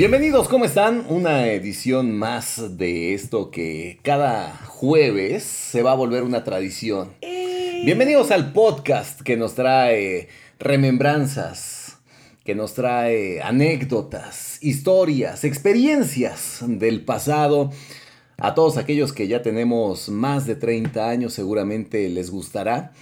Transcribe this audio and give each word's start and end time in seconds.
Bienvenidos, 0.00 0.48
¿cómo 0.48 0.64
están? 0.64 1.04
Una 1.10 1.48
edición 1.48 2.16
más 2.16 2.78
de 2.78 3.12
esto 3.12 3.50
que 3.50 3.98
cada 4.02 4.56
jueves 4.64 5.42
se 5.42 5.82
va 5.82 5.92
a 5.92 5.94
volver 5.94 6.22
una 6.22 6.42
tradición. 6.42 7.10
Eh. 7.20 7.82
Bienvenidos 7.84 8.30
al 8.30 8.54
podcast 8.54 9.20
que 9.20 9.36
nos 9.36 9.54
trae 9.54 10.28
remembranzas, 10.58 11.98
que 12.44 12.54
nos 12.54 12.72
trae 12.72 13.42
anécdotas, 13.42 14.56
historias, 14.62 15.44
experiencias 15.44 16.60
del 16.66 17.04
pasado. 17.04 17.70
A 18.38 18.54
todos 18.54 18.78
aquellos 18.78 19.12
que 19.12 19.28
ya 19.28 19.42
tenemos 19.42 20.08
más 20.08 20.46
de 20.46 20.54
30 20.54 21.10
años 21.10 21.34
seguramente 21.34 22.08
les 22.08 22.30
gustará. 22.30 22.92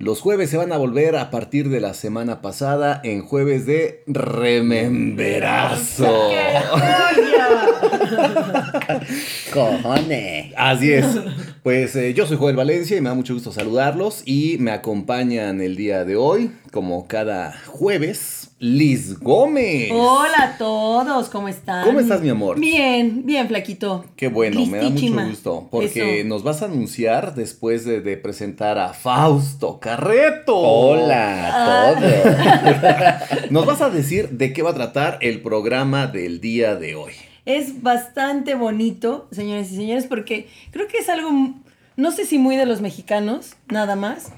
Los 0.00 0.20
jueves 0.20 0.48
se 0.48 0.56
van 0.56 0.70
a 0.70 0.76
volver 0.76 1.16
a 1.16 1.28
partir 1.28 1.70
de 1.70 1.80
la 1.80 1.92
semana 1.92 2.40
pasada 2.40 3.00
en 3.02 3.20
jueves 3.20 3.66
de 3.66 4.04
Rememberazo. 4.06 6.30
Cojones. 9.52 10.52
Así 10.56 10.92
es. 10.92 11.06
Pues 11.62 11.94
eh, 11.96 12.14
yo 12.14 12.26
soy 12.26 12.36
Joel 12.36 12.56
Valencia 12.56 12.96
y 12.96 13.00
me 13.00 13.08
da 13.08 13.14
mucho 13.14 13.34
gusto 13.34 13.52
saludarlos 13.52 14.22
y 14.24 14.56
me 14.58 14.70
acompañan 14.70 15.60
el 15.60 15.76
día 15.76 16.04
de 16.04 16.16
hoy, 16.16 16.52
como 16.72 17.06
cada 17.06 17.54
jueves, 17.66 18.50
Liz 18.60 19.18
Gómez. 19.20 19.90
Hola 19.92 20.54
a 20.54 20.58
todos, 20.58 21.28
¿cómo 21.28 21.48
están? 21.48 21.84
¿Cómo 21.86 22.00
estás, 22.00 22.20
mi 22.20 22.28
amor? 22.28 22.58
Bien, 22.58 23.24
bien, 23.24 23.46
flaquito. 23.46 24.04
Qué 24.16 24.28
bueno, 24.28 24.64
me 24.66 24.78
da 24.78 24.90
mucho 24.90 25.28
gusto. 25.28 25.68
Porque 25.70 26.20
Eso. 26.20 26.28
nos 26.28 26.42
vas 26.42 26.62
a 26.62 26.64
anunciar 26.64 27.34
después 27.34 27.84
de, 27.84 28.00
de 28.00 28.16
presentar 28.16 28.78
a 28.78 28.92
Fausto 28.94 29.78
Carreto. 29.78 30.56
Hola 30.56 31.92
a 31.92 31.94
todos. 31.94 33.50
Nos 33.50 33.64
vas 33.66 33.80
a 33.80 33.90
decir 33.90 34.30
de 34.30 34.52
qué 34.52 34.62
va 34.62 34.70
a 34.70 34.74
tratar 34.74 35.18
el 35.20 35.40
programa 35.40 36.06
del 36.06 36.40
día 36.40 36.74
de 36.74 36.94
hoy. 36.94 37.12
Es 37.48 37.82
bastante 37.82 38.54
bonito, 38.54 39.26
señores 39.30 39.72
y 39.72 39.76
señores, 39.76 40.04
porque 40.06 40.48
creo 40.70 40.86
que 40.86 40.98
es 40.98 41.08
algo, 41.08 41.30
no 41.96 42.10
sé 42.12 42.26
si 42.26 42.36
muy 42.38 42.56
de 42.56 42.66
los 42.66 42.82
mexicanos, 42.82 43.56
nada 43.70 43.96
más, 43.96 44.32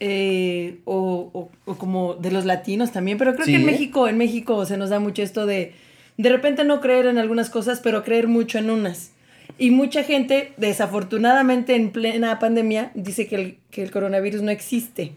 eh, 0.00 0.78
o, 0.86 1.28
o- 1.34 1.50
o 1.66 1.74
como 1.76 2.14
de 2.14 2.30
los 2.30 2.46
latinos 2.46 2.92
también, 2.92 3.18
pero 3.18 3.34
creo 3.34 3.44
Sí, 3.44 3.52
que 3.52 3.58
en 3.58 3.62
¿eh? 3.68 3.72
México, 3.72 4.08
en 4.08 4.16
México 4.16 4.64
se 4.64 4.78
nos 4.78 4.88
da 4.90 5.00
mucho 5.00 5.22
esto 5.22 5.44
de 5.46 5.74
de 6.18 6.30
repente 6.30 6.64
no 6.64 6.80
creer 6.80 7.04
en 7.06 7.18
algunas 7.18 7.50
cosas, 7.50 7.80
pero 7.80 8.02
creer 8.02 8.26
mucho 8.26 8.56
en 8.58 8.70
unas. 8.70 9.10
Y 9.58 9.70
mucha 9.70 10.02
gente, 10.02 10.54
desafortunadamente 10.56 11.74
en 11.76 11.90
plena 11.90 12.38
pandemia, 12.38 12.90
dice 12.94 13.26
que 13.26 13.34
el, 13.36 13.58
que 13.70 13.82
el 13.82 13.90
coronavirus 13.90 14.40
no 14.40 14.50
existe, 14.50 15.12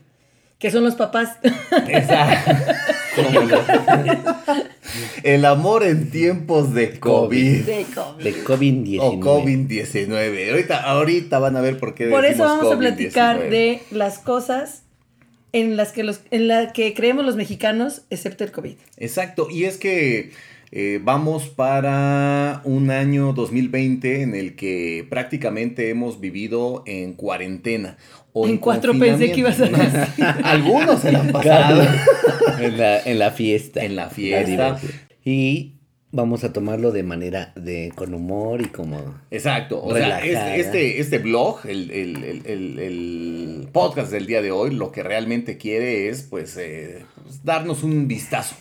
que 0.59 0.71
son 0.71 0.83
los 0.83 0.95
papás. 0.95 1.37
¿Cómo 1.41 1.53
no? 1.85 1.87
El 5.23 5.45
amor 5.45 5.83
en 5.83 6.09
tiempos 6.09 6.73
de 6.73 6.99
COVID. 6.99 7.65
de 7.65 7.85
COVID. 7.93 8.23
De 8.23 8.43
COVID-19. 8.43 8.99
O 9.01 9.19
COVID-19. 9.19 10.51
Ahorita, 10.51 10.83
ahorita 10.83 11.39
van 11.39 11.57
a 11.57 11.61
ver 11.61 11.77
por 11.77 11.95
qué 11.95 12.07
Por 12.07 12.25
eso 12.25 12.43
vamos 12.43 12.73
a 12.73 12.77
platicar 12.77 13.39
COVID-19. 13.39 13.49
de 13.49 13.81
las 13.91 14.19
cosas 14.19 14.83
en 15.51 15.77
las 15.77 15.91
que 15.91 16.03
los, 16.03 16.21
en 16.31 16.47
la 16.47 16.73
que 16.73 16.93
creemos 16.93 17.25
los 17.25 17.35
mexicanos, 17.35 18.03
excepto 18.09 18.43
el 18.43 18.51
COVID. 18.51 18.75
Exacto, 18.97 19.47
y 19.49 19.65
es 19.65 19.77
que 19.77 20.31
eh, 20.71 20.99
vamos 21.01 21.47
para 21.47 22.61
un 22.63 22.91
año 22.91 23.33
2020 23.33 24.21
en 24.21 24.35
el 24.35 24.55
que 24.55 25.05
prácticamente 25.09 25.89
hemos 25.89 26.19
vivido 26.19 26.83
en 26.85 27.13
cuarentena. 27.13 27.97
O 28.43 28.47
En 28.47 28.57
cuatro 28.57 28.97
pensé 28.97 29.31
que 29.31 29.39
ibas 29.39 29.59
a 29.59 29.65
decir. 29.65 30.25
Algunos 30.43 30.99
se 31.01 31.11
la 31.11 31.19
han 31.19 31.31
pasado 31.31 31.81
en, 32.59 32.77
la, 32.77 33.01
en 33.01 33.19
la 33.19 33.31
fiesta. 33.31 33.83
en 33.83 33.95
la 33.95 34.09
fiesta. 34.09 34.79
Y 35.25 35.75
vamos 36.11 36.43
a 36.43 36.51
tomarlo 36.53 36.91
de 36.91 37.03
manera 37.03 37.53
de 37.55 37.91
con 37.95 38.13
humor 38.13 38.61
y 38.61 38.65
como... 38.65 39.15
Exacto, 39.29 39.83
o 39.83 39.93
sea, 39.95 40.19
Relajada. 40.19 40.55
este, 40.55 40.59
este, 40.61 40.99
este 41.01 41.17
blog, 41.19 41.59
el, 41.67 41.91
el- 41.91 42.23
el- 42.23 42.41
el- 42.45 42.79
el 42.79 43.67
podcast 43.71 44.11
del 44.11 44.25
día 44.25 44.41
de 44.41 44.51
hoy, 44.51 44.71
lo 44.73 44.91
que 44.91 45.03
realmente 45.03 45.57
quiere 45.57 46.09
es, 46.09 46.23
pues, 46.23 46.57
eh, 46.57 47.05
pues, 47.23 47.43
darnos 47.43 47.83
un 47.83 48.07
vistazo 48.07 48.55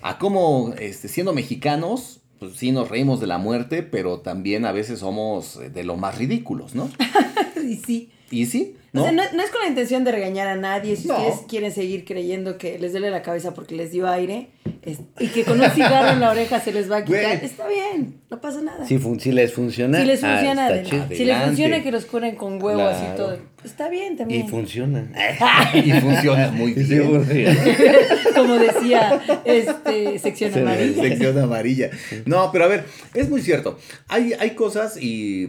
a 0.00 0.18
cómo, 0.18 0.74
este, 0.78 1.08
siendo 1.08 1.34
mexicanos, 1.34 2.20
pues 2.38 2.56
sí 2.56 2.72
nos 2.72 2.88
reímos 2.88 3.20
de 3.20 3.26
la 3.26 3.36
muerte, 3.38 3.82
pero 3.82 4.20
también 4.20 4.64
a 4.64 4.72
veces 4.72 4.98
somos 5.00 5.56
eh, 5.56 5.68
de 5.70 5.84
lo 5.84 5.96
más 5.96 6.16
ridículos, 6.18 6.74
¿no? 6.74 6.88
Y 7.62 7.76
sí. 7.76 8.10
Y 8.30 8.46
sí, 8.46 8.76
O 8.94 8.98
¿no? 8.98 9.02
sea, 9.02 9.12
no, 9.12 9.22
no 9.34 9.42
es 9.42 9.50
con 9.50 9.60
la 9.62 9.68
intención 9.68 10.04
de 10.04 10.12
regañar 10.12 10.46
a 10.46 10.54
nadie. 10.56 10.94
Si 10.96 11.08
No. 11.08 11.16
ustedes 11.16 11.40
quieren 11.48 11.72
seguir 11.72 12.04
creyendo 12.04 12.58
que 12.58 12.78
les 12.78 12.92
duele 12.92 13.10
la 13.10 13.22
cabeza 13.22 13.52
porque 13.52 13.74
les 13.74 13.90
dio 13.90 14.08
aire 14.08 14.50
es- 14.82 15.00
y 15.18 15.26
que 15.28 15.42
con 15.44 15.60
un 15.60 15.68
cigarro 15.70 16.10
en 16.12 16.20
la 16.20 16.30
oreja 16.30 16.60
se 16.60 16.72
les 16.72 16.90
va 16.90 16.98
a 16.98 17.04
quitar, 17.04 17.22
Güey. 17.38 17.44
está 17.44 17.66
bien, 17.66 18.20
no 18.30 18.40
pasa 18.40 18.60
nada. 18.60 18.86
Si, 18.86 18.98
fun- 18.98 19.18
si 19.18 19.32
les 19.32 19.52
funciona... 19.52 19.98
si 20.00 20.06
les 20.06 20.22
ah, 20.22 20.32
funciona, 20.36 20.62
está 20.68 20.74
adelante. 20.74 20.90
chido. 20.90 21.18
si 21.18 21.24
les 21.24 21.42
funciona 21.42 21.82
que 21.82 21.90
los 21.90 22.04
curen 22.04 22.36
con 22.36 22.62
huevos 22.62 22.94
y 22.96 23.00
Claro. 23.00 23.16
todo, 23.16 23.38
está 23.64 23.88
bien 23.88 24.12
Y 24.12 24.16
también. 24.16 24.48
funciona. 24.48 25.10
y 25.74 25.90
funciona 25.92 26.50
muy 26.52 26.70
Y 26.72 26.74
sí 26.84 26.98
bien. 26.98 27.04
funciona. 27.10 27.56
Como 28.36 28.54
decía 28.58 29.20
este 29.44 30.18
sección 30.18 30.56
amarilla. 30.56 31.02
Sección 31.02 31.38
amarilla. 31.38 31.90
No, 32.26 32.50
pero 32.52 32.64
a 32.66 32.68
ver, 32.68 32.84
es 33.14 33.28
muy 33.28 33.40
cierto. 33.42 33.78
Hay, 34.08 34.34
hay 34.38 34.50
cosas 34.50 34.96
y 35.02 35.48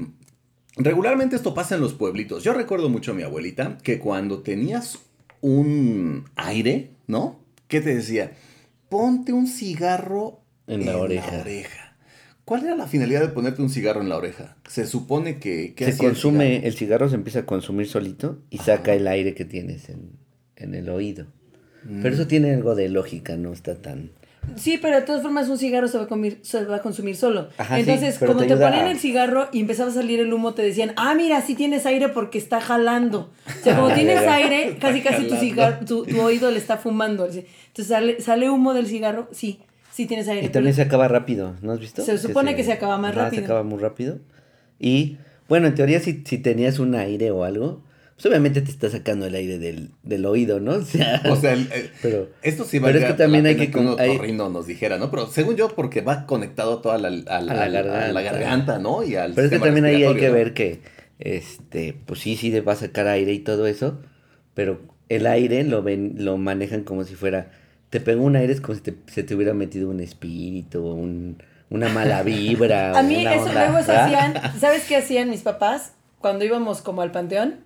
regularmente 0.77 1.35
esto 1.35 1.53
pasa 1.53 1.75
en 1.75 1.81
los 1.81 1.93
pueblitos. 1.93 2.43
Yo 2.43 2.53
recuerdo 2.53 2.89
mucho 2.89 3.11
a 3.11 3.15
mi 3.15 3.23
abuelita 3.23 3.77
que 3.83 3.99
cuando 3.99 4.41
tenías 4.41 4.99
un 5.41 6.25
aire, 6.35 6.91
¿no? 7.07 7.39
¿Qué 7.67 7.81
te 7.81 7.95
decía? 7.95 8.31
Ponte 8.89 9.33
un 9.33 9.47
cigarro 9.47 10.41
En 10.67 10.85
la 10.85 10.97
oreja. 10.97 11.39
oreja. 11.41 11.97
¿Cuál 12.45 12.65
era 12.65 12.75
la 12.75 12.85
finalidad 12.87 13.21
de 13.21 13.29
ponerte 13.29 13.61
un 13.63 13.69
cigarro 13.69 14.01
en 14.01 14.09
la 14.09 14.17
oreja? 14.17 14.55
Se 14.67 14.85
supone 14.85 15.39
que... 15.39 15.73
que 15.73 15.85
Se 15.85 15.91
el 15.91 15.97
consume, 15.97 16.47
cigarro? 16.47 16.67
el 16.67 16.73
cigarro 16.75 17.09
se 17.09 17.15
empieza 17.15 17.39
a 17.39 17.45
consumir 17.45 17.87
solito 17.87 18.39
y 18.51 18.59
saca 18.59 18.93
el 18.93 19.07
aire 19.07 19.33
que 19.33 19.45
tienes 19.45 19.89
en, 19.89 20.11
en 20.55 20.75
el 20.75 20.89
oído. 20.89 21.25
Pero 21.83 22.09
Mm. 22.09 22.13
eso 22.13 22.27
tiene 22.27 22.53
algo 22.53 22.73
de 22.75 22.89
lógica, 22.89 23.35
no 23.37 23.53
está 23.53 23.81
tan... 23.81 24.11
Sí, 24.55 24.77
pero 24.81 24.95
de 24.95 25.01
todas 25.01 25.21
formas 25.21 25.49
un 25.49 25.57
cigarro 25.57 25.87
se 25.87 25.97
va 25.97 26.05
a, 26.05 26.07
comer- 26.07 26.37
se 26.41 26.63
va 26.65 26.77
a 26.77 26.81
consumir 26.81 27.15
solo. 27.15 27.49
Ajá, 27.57 27.79
Entonces, 27.79 28.17
como 28.19 28.39
te 28.39 28.45
te, 28.47 28.53
ponían 28.55 28.85
a- 28.85 28.91
el 28.91 28.99
cigarro 28.99 29.49
y 29.51 29.59
empezaba 29.61 29.89
a 29.89 29.93
salir 29.93 30.19
el 30.19 30.31
humo, 30.33 30.53
te 30.53 30.61
decían, 30.61 30.93
ah, 30.95 31.13
mira, 31.15 31.41
sí 31.41 31.55
tienes 31.55 31.85
aire 31.85 32.09
porque 32.09 32.37
está 32.37 32.61
jalando. 32.61 33.31
O 33.47 33.63
sea, 33.63 33.75
como 33.75 33.89
Ah, 33.89 33.95
tienes 33.95 34.19
aire, 34.27 34.77
casi 34.79 35.01
casi 35.01 35.27
tu, 35.27 35.35
cigarro, 35.35 35.85
tu, 35.85 36.05
tu 36.05 36.19
oído 36.21 36.51
le 36.51 36.57
está 36.57 36.77
fumando. 36.77 37.25
Entonces 37.25 37.87
sale, 37.87 38.21
sale 38.21 38.49
humo 38.49 38.73
del 38.73 38.87
cigarro, 38.87 39.27
sí, 39.31 39.59
sí 39.91 40.05
tienes 40.05 40.27
aire. 40.27 40.45
Y 40.45 40.49
también 40.49 40.73
se 40.75 40.81
acaba 40.83 41.07
rápido, 41.07 41.53
¿no 41.61 41.71
has 41.73 41.79
visto? 41.79 42.01
Se 42.03 42.17
supone 42.17 42.55
que 42.55 42.63
se 42.63 42.71
acaba 42.73 42.97
más 42.97 43.13
rápido. 43.15 43.41
Se 43.41 43.45
acaba 43.45 43.63
muy 43.63 43.79
rápido. 43.79 44.19
Y, 44.79 45.17
bueno, 45.47 45.67
en 45.67 45.75
teoría, 45.75 45.99
si, 45.99 46.23
si 46.25 46.37
tenías 46.37 46.79
un 46.79 46.95
aire 46.95 47.31
o 47.31 47.43
algo, 47.43 47.81
pues 48.15 48.25
obviamente 48.27 48.61
te 48.61 48.71
está 48.71 48.89
sacando 48.89 49.25
el 49.25 49.35
aire 49.35 49.59
del, 49.59 49.91
del 50.03 50.25
oído, 50.25 50.59
¿no? 50.59 50.71
O 50.75 50.81
sea, 50.83 51.21
O 51.29 51.35
sea, 51.35 51.53
el- 51.53 51.69
el- 51.71 51.91
pero... 52.01 52.29
esto 52.41 52.63
sí 52.63 52.79
va 52.79 52.87
pero 52.87 52.99
es 52.99 53.05
a 53.05 53.07
que 53.09 53.13
también 53.15 53.45
hay 53.45 53.55
que 53.57 53.69
que 53.71 53.77
un 53.77 53.99
hay- 53.99 54.31
nos 54.33 54.67
dijera, 54.67 54.97
¿no? 54.97 55.11
Pero 55.11 55.27
según 55.27 55.55
yo, 55.57 55.69
porque 55.75 56.01
va 56.01 56.25
conectado 56.25 56.79
toda 56.79 56.97
la, 56.97 57.09
a 57.09 57.11
la, 57.11 57.35
A 57.35 57.41
la 57.69 57.79
a 57.79 58.07
la 58.13 58.21
garganta. 58.21 58.79
¿no? 58.79 59.03
Y 59.03 59.15
al 59.15 59.33
Pero 59.33 59.47
es 59.47 59.51
que 59.53 59.59
también 59.59 59.85
ahí 59.85 60.03
hay 60.03 60.15
que 60.15 60.29
ver 60.29 60.53
que, 60.53 60.81
este, 61.19 61.95
pues 62.05 62.19
sí, 62.21 62.35
sí 62.35 62.57
va 62.59 62.73
a 62.73 62.77
sacar 62.77 63.07
aire 63.07 63.33
y 63.33 63.39
todo 63.39 63.67
eso, 63.67 63.99
pero 64.53 64.81
el 65.09 65.27
aire 65.27 65.63
lo 65.63 65.83
ven, 65.83 66.15
lo 66.19 66.37
manejan 66.37 66.83
como 66.83 67.03
si 67.03 67.15
fuera, 67.15 67.51
te 67.89 67.99
pegó 67.99 68.23
un 68.23 68.35
aire, 68.35 68.53
es 68.53 68.61
como 68.61 68.75
si 68.75 68.81
te- 68.81 68.95
se 69.07 69.23
te 69.23 69.35
hubiera 69.35 69.53
metido 69.53 69.89
un 69.89 69.99
espíritu, 69.99 70.85
un, 70.85 71.43
una 71.69 71.89
mala 71.89 72.23
vibra. 72.23 72.91
A 72.97 73.03
mí 73.03 73.17
una 73.21 73.35
eso 73.35 73.43
onda, 73.45 73.69
luego 73.69 73.85
se 73.85 73.91
hacían, 73.95 74.33
¿sabes 74.59 74.85
qué 74.87 74.95
hacían 74.97 75.29
mis 75.29 75.41
papás? 75.41 75.93
Cuando 76.19 76.45
íbamos 76.45 76.81
como 76.81 77.01
al 77.01 77.11
panteón, 77.11 77.64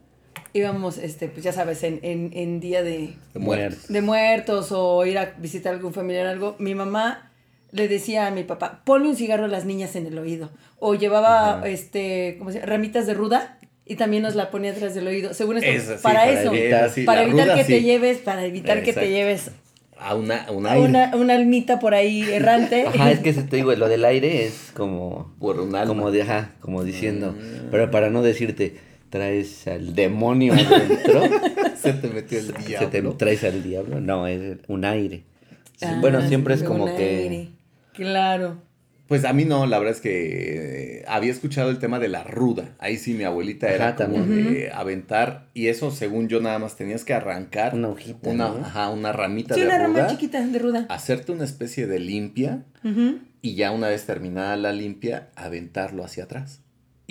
íbamos, 0.53 0.97
este, 0.97 1.27
pues 1.27 1.43
ya 1.43 1.51
sabes, 1.53 1.83
en, 1.83 1.99
en, 2.03 2.31
en 2.33 2.59
día 2.59 2.83
de, 2.83 3.13
De 3.33 3.39
muertos. 3.39 3.87
de 3.87 4.01
muertos 4.01 4.71
o 4.71 5.05
ir 5.05 5.17
a 5.17 5.33
visitar 5.37 5.73
a 5.73 5.75
algún 5.77 5.93
familiar 5.93 6.25
o 6.27 6.29
algo, 6.29 6.55
mi 6.59 6.75
mamá 6.75 7.31
le 7.71 7.87
decía 7.87 8.27
a 8.27 8.31
mi 8.31 8.43
papá, 8.43 8.81
ponle 8.85 9.09
un 9.09 9.15
cigarro 9.15 9.45
a 9.45 9.47
las 9.47 9.65
niñas 9.65 9.95
en 9.95 10.07
el 10.07 10.17
oído. 10.17 10.49
O 10.79 10.95
llevaba, 10.95 11.61
este, 11.67 12.35
¿cómo 12.39 12.51
se 12.51 12.59
llama? 12.59 12.71
Ramitas 12.71 13.05
de 13.05 13.13
ruda 13.13 13.59
y 13.85 13.95
también 13.95 14.23
nos 14.23 14.35
la 14.35 14.49
ponía 14.51 14.71
atrás 14.71 14.95
del 14.95 15.07
oído. 15.07 15.33
Según 15.33 15.57
esto, 15.57 15.93
sí, 15.97 15.99
para, 16.01 16.19
para 16.21 16.31
eso, 16.31 16.51
evitar- 16.53 16.89
sí, 16.89 17.03
para 17.03 17.21
evitar 17.23 17.45
ruda 17.47 17.55
que 17.55 17.63
te 17.65 17.81
lleves, 17.83 18.17
para 18.19 18.45
evitar 18.45 18.81
que 18.83 18.93
te 18.93 19.09
lleves 19.09 19.51
A 19.99 20.15
una, 20.15 20.43
a 20.45 20.51
un 20.51 20.65
a 20.65 20.71
aire. 20.71 20.85
una, 20.87 21.15
una 21.15 21.33
almita 21.35 21.77
por 21.79 21.93
ahí 21.93 22.21
errante. 22.31 22.85
Ajá, 22.87 23.11
es 23.11 23.19
que 23.19 23.33
se 23.33 23.43
te 23.43 23.57
digo, 23.57 23.71
lo 23.75 23.87
del 23.87 24.05
aire 24.05 24.45
es 24.45 24.71
como, 24.73 25.35
Por 25.39 25.59
un 25.59 25.75
alma. 25.75 25.87
como, 25.87 26.09
de, 26.11 26.21
ajá, 26.23 26.51
como 26.61 26.83
diciendo, 26.83 27.33
Mm. 27.33 27.67
pero 27.71 27.91
para 27.91 28.09
no 28.09 28.21
decirte, 28.23 28.77
traes 29.09 29.67
al 29.67 29.93
demonio 29.95 30.53
adentro, 30.53 31.23
Se 31.75 31.93
te 31.93 32.07
metió 32.09 32.39
el 32.39 32.47
se 32.47 32.53
te 32.53 32.63
diablo. 33.01 33.13
traes 33.15 33.43
al 33.43 33.63
diablo, 33.63 34.01
no, 34.01 34.27
es 34.27 34.57
un 34.67 34.85
aire. 34.85 35.23
Ah, 35.81 35.97
bueno, 36.01 36.21
siempre 36.27 36.53
es 36.55 36.61
un 36.61 36.67
como 36.67 36.85
que... 36.95 37.03
aire. 37.23 37.49
Claro. 37.93 38.61
Pues 39.07 39.25
a 39.25 39.33
mí 39.33 39.43
no, 39.43 39.65
la 39.65 39.79
verdad 39.79 39.95
es 39.95 40.01
que 40.01 40.99
eh, 40.99 41.05
había 41.07 41.31
escuchado 41.31 41.71
el 41.71 41.79
tema 41.79 41.97
de 41.97 42.09
la 42.09 42.23
ruda. 42.23 42.75
Ahí 42.77 42.97
sí 42.97 43.15
mi 43.15 43.23
abuelita 43.23 43.67
era 43.73 43.87
Ajá, 43.89 44.05
como 44.05 44.17
también. 44.17 44.53
de 44.53 44.71
aventar. 44.71 45.47
Y 45.55 45.65
eso, 45.67 45.89
según 45.89 46.27
yo, 46.27 46.41
nada 46.41 46.59
más 46.59 46.75
tenías 46.75 47.03
que 47.05 47.15
arrancar 47.15 47.73
Una 47.73 47.87
hojita, 47.89 48.29
una, 48.29 48.49
¿no? 48.49 48.57
ajá, 48.63 48.89
una 48.89 49.11
ramita 49.11 49.55
Sí, 49.55 49.61
de 49.61 49.65
una 49.67 49.77
ruda. 49.87 49.99
rama 50.01 50.07
chiquita 50.11 50.45
de 50.45 50.59
ruda. 50.59 50.85
Hacerte 50.89 51.31
una 51.31 51.43
especie 51.45 51.87
de 51.87 51.99
limpia. 51.99 52.65
Y 53.41 53.55
ya 53.55 53.71
una 53.71 53.87
vez 53.87 54.05
terminada 54.05 54.55
la 54.57 54.73
limpia, 54.73 55.29
aventarlo 55.35 56.03
hacia 56.03 56.25
atrás. 56.25 56.61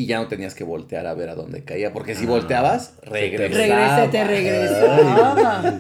Y 0.01 0.07
ya 0.07 0.19
no 0.19 0.29
tenías 0.29 0.55
que 0.55 0.63
voltear 0.63 1.09
a 1.09 1.15
ver 1.15 1.29
a 1.29 1.35
dónde 1.35 1.65
caía, 1.65 1.93
porque 1.93 2.15
si 2.15 2.25
Ah, 2.25 2.29
volteabas, 2.29 2.95
te 3.03 3.11
regresaba. 3.11 4.07
Regrese, 4.07 4.09
te 4.13 4.25
regresaba. 4.25 5.75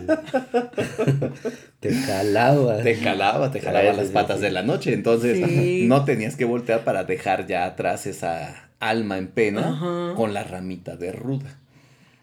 Te 1.79 1.95
jalaba. 1.95 2.79
Te 2.83 2.97
jalaba, 2.97 3.51
te 3.53 3.61
jalaba 3.61 3.93
las 3.93 4.09
patas 4.09 4.39
sí. 4.39 4.43
de 4.43 4.51
la 4.51 4.63
noche. 4.63 4.93
Entonces, 4.93 5.39
Sí. 5.39 5.85
no 5.87 6.05
tenías 6.05 6.35
que 6.35 6.45
voltear 6.45 6.81
para 6.83 7.05
dejar 7.05 7.47
ya 7.47 7.65
atrás 7.65 8.07
esa 8.07 8.71
alma 8.81 9.19
en 9.19 9.29
pena 9.29 9.69
Ajá. 9.69 10.15
con 10.17 10.35
la 10.35 10.43
ramita 10.43 10.97
de 10.97 11.13
ruda. 11.13 11.59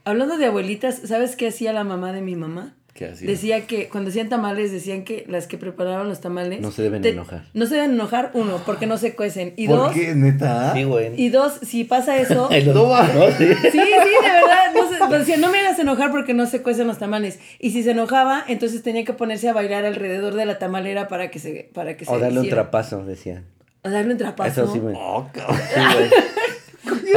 Hablando 0.04 0.38
de 0.38 0.48
abuelitas, 0.48 1.00
¿sabes 1.06 1.38
qué 1.38 1.48
hacía 1.48 1.72
la 1.72 1.86
mamá 1.86 2.12
de 2.12 2.22
mi 2.22 2.36
mamá? 2.36 2.76
¿Qué 2.96 3.08
hacía? 3.10 3.28
Decía 3.30 3.68
que 3.68 3.90
cuando 3.90 4.10
hacían 4.10 4.30
tamales, 4.30 4.72
decían 4.72 5.04
que 5.04 5.26
las 5.28 5.48
que 5.48 5.58
preparaban 5.58 6.08
los 6.08 6.22
tamales. 6.22 6.62
No 6.62 6.72
se 6.72 6.82
deben 6.82 7.04
enojar. 7.06 7.44
No 7.54 7.66
se 7.66 7.76
deben 7.76 7.92
enojar, 7.92 8.32
uno, 8.34 8.62
porque 8.66 8.86
no 8.88 8.98
se 8.98 9.14
cuecen. 9.16 9.54
Y 9.58 9.68
¿Por 9.68 9.78
dos, 9.78 9.92
qué, 9.94 10.16
neta? 10.16 10.72
Sí, 10.74 10.86
güey. 10.86 11.12
y 11.22 11.28
dos, 11.28 11.60
si 11.62 11.84
pasa 11.84 12.18
eso. 12.22 12.50
No 12.74 12.88
va. 12.90 13.06
no, 13.10 13.28
sí. 13.38 13.48
Sí, 13.64 13.70
sí, 13.72 13.78
de 13.80 14.32
verdad. 14.32 14.74
No, 14.74 14.90
se- 14.90 14.98
pues 15.10 15.20
decía, 15.28 15.36
no 15.36 15.52
me 15.52 15.60
hagas 15.60 15.78
enojar 15.78 16.10
porque 16.10 16.34
no 16.34 16.46
se 16.46 16.62
cuecen 16.62 16.88
los 16.88 16.98
tamales. 16.98 17.38
Y 17.60 17.72
si 17.72 17.84
se 17.84 17.92
enojaba, 17.92 18.46
entonces 18.48 18.82
tenía 18.82 19.04
que 19.04 19.12
ponerse 19.12 19.50
a 19.50 19.54
bailar 19.54 19.84
alrededor 19.84 20.34
de 20.36 20.46
la 20.46 20.58
tamalera 20.58 21.10
para 21.10 21.30
que 21.30 21.40
se, 21.40 21.70
para 21.74 21.98
que 21.98 22.06
se 22.06 22.12
O 22.14 22.18
darle 22.18 22.40
un 22.40 22.46
hiciera. 22.46 22.62
trapazo, 22.64 23.04
decía. 23.06 23.44
O 23.84 23.90
darle 23.90 24.14
un 24.14 24.18
trapazo. 24.18 24.64
Eso 24.64 24.72
sí 24.74 24.80
me. 24.80 24.94
Oh. 24.96 25.28
Sí, 25.36 25.42
güey. 25.96 26.10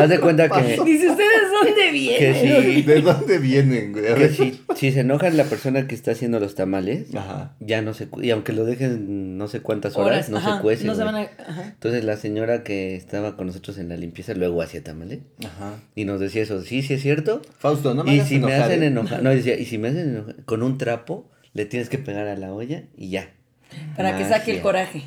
Haz 0.03 0.09
de 0.09 0.21
cuenta 0.21 0.49
que, 0.49 0.63
Dice, 0.85 1.11
¿ustedes 1.11 1.43
dónde 1.63 1.91
vienen? 1.91 2.19
Que 2.19 2.63
sí. 2.73 2.83
¿De 2.83 3.01
dónde 3.01 3.39
vienen, 3.39 3.93
güey? 3.93 4.07
A 4.07 4.15
que 4.15 4.21
ver. 4.21 4.35
si, 4.35 4.61
si 4.77 4.93
se 4.93 5.01
enoja 5.01 5.31
la 5.31 5.45
persona 5.45 5.87
que 5.87 5.95
está 5.95 6.13
haciendo 6.13 6.41
los 6.41 6.55
tamales, 6.55 7.15
Ajá. 7.15 7.55
ya 7.61 7.83
no 7.83 7.95
se 7.95 8.09
y 8.23 8.31
aunque 8.31 8.53
lo 8.53 8.65
dejen 8.65 9.37
no 9.39 9.49
sé 9.49 9.61
cuántas 9.61 9.97
horas, 9.97 10.29
no 10.29 10.39
ajá, 10.39 10.57
se 10.57 10.63
cuece. 10.63 10.85
No 10.85 10.95
se 10.95 11.05
van 11.05 11.17
a... 11.17 11.21
ajá. 11.23 11.65
Entonces 11.65 12.05
la 12.05 12.17
señora 12.17 12.63
que 12.63 12.97
estaba 12.97 13.37
con 13.37 13.47
nosotros 13.47 13.79
en 13.79 13.89
la 13.89 13.97
limpieza 13.97 14.35
luego 14.35 14.63
hacía 14.63 14.83
tamales 14.83 15.21
Ajá. 15.45 15.75
y 15.95 16.05
nos 16.05 16.21
decía 16.21 16.43
eso, 16.43 16.63
sí, 16.63 16.83
sí 16.83 16.95
es 16.95 17.03
cierto. 17.03 17.43
Fausto, 17.59 17.95
no 17.95 18.05
me 18.05 18.15
y 18.15 18.19
hagas 18.19 18.29
si 18.29 18.35
enojar, 18.37 18.59
me 18.59 18.65
hacen 18.65 18.83
¿eh? 18.83 18.87
enojar, 18.87 19.23
no, 19.23 19.31
decía, 19.35 19.59
y 19.59 19.65
si 19.65 19.79
me 19.79 19.89
hacen 19.89 20.11
enojar, 20.11 20.37
con 20.45 20.63
un 20.63 20.79
trapo 20.79 21.31
le 21.55 21.67
tienes 21.67 21.89
que 21.89 21.99
pegar 21.99 22.27
a 22.29 22.37
la 22.37 22.53
olla 22.53 22.85
y 22.97 23.11
ya. 23.11 23.31
Para 23.97 24.17
que 24.17 24.25
saque 24.25 24.53
el 24.53 24.61
coraje. 24.61 25.03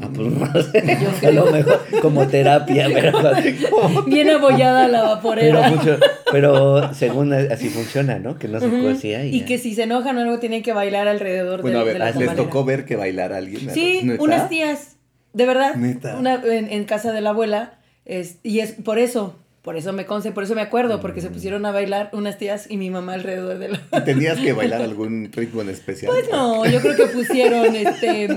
Ah, 0.00 0.08
pues 0.14 0.28
no 0.28 0.62
sé, 0.62 0.98
a 1.26 1.30
lo 1.30 1.46
mejor 1.46 1.80
como 2.00 2.26
terapia, 2.26 2.88
Bien 4.06 4.30
abollada 4.30 4.88
la 4.88 4.98
pero, 5.00 5.08
vaporera. 5.14 5.72
pero 6.30 6.94
según 6.94 7.32
así 7.32 7.68
funciona, 7.68 8.18
¿no? 8.18 8.38
Que 8.38 8.48
no 8.48 8.60
se 8.60 8.68
cocía 8.68 9.24
y, 9.24 9.36
Y 9.36 9.40
ya. 9.40 9.46
que 9.46 9.58
si 9.58 9.74
se 9.74 9.84
enojan 9.84 10.16
o 10.18 10.20
algo, 10.22 10.38
tienen 10.38 10.62
que 10.62 10.72
bailar 10.72 11.08
alrededor 11.08 11.62
Bueno, 11.62 11.78
de, 11.78 11.82
a 11.82 11.86
de 11.86 11.92
ver, 11.98 12.14
la 12.14 12.20
¿les 12.26 12.36
tocó 12.36 12.64
ver 12.64 12.84
que 12.84 12.96
bailara 12.96 13.36
alguien? 13.36 13.70
Sí, 13.72 14.00
¿Neta? 14.02 14.22
unas 14.22 14.48
tías, 14.48 14.96
de 15.32 15.46
verdad. 15.46 15.74
Neta. 15.74 16.16
Una, 16.18 16.42
en, 16.44 16.70
en 16.72 16.84
casa 16.84 17.12
de 17.12 17.20
la 17.20 17.30
abuela. 17.30 17.74
es- 18.04 18.38
y 18.42 18.60
es 18.60 18.72
por 18.72 18.98
eso, 18.98 19.36
por 19.62 19.76
eso 19.76 19.92
me 19.92 20.06
conce, 20.06 20.32
por 20.32 20.42
eso 20.44 20.54
me 20.56 20.60
acuerdo, 20.60 21.00
porque 21.00 21.20
Mm. 21.20 21.22
se 21.22 21.30
pusieron 21.30 21.64
a 21.66 21.70
bailar 21.70 22.10
unas 22.12 22.36
tías 22.36 22.68
y 22.68 22.76
mi 22.76 22.90
mamá 22.90 23.14
alrededor 23.14 23.58
de 23.58 23.68
la... 23.68 23.80
¿Y 23.98 24.00
¿Tenías 24.04 24.38
que 24.40 24.52
bailar 24.52 24.82
algún 24.82 25.30
ritmo 25.32 25.62
en 25.62 25.68
especial? 25.68 26.10
Pues 26.12 26.28
no, 26.30 26.66
yo 26.66 26.80
creo 26.80 26.96
que 26.96 27.06
pusieron 27.06 27.74
este 27.76 28.28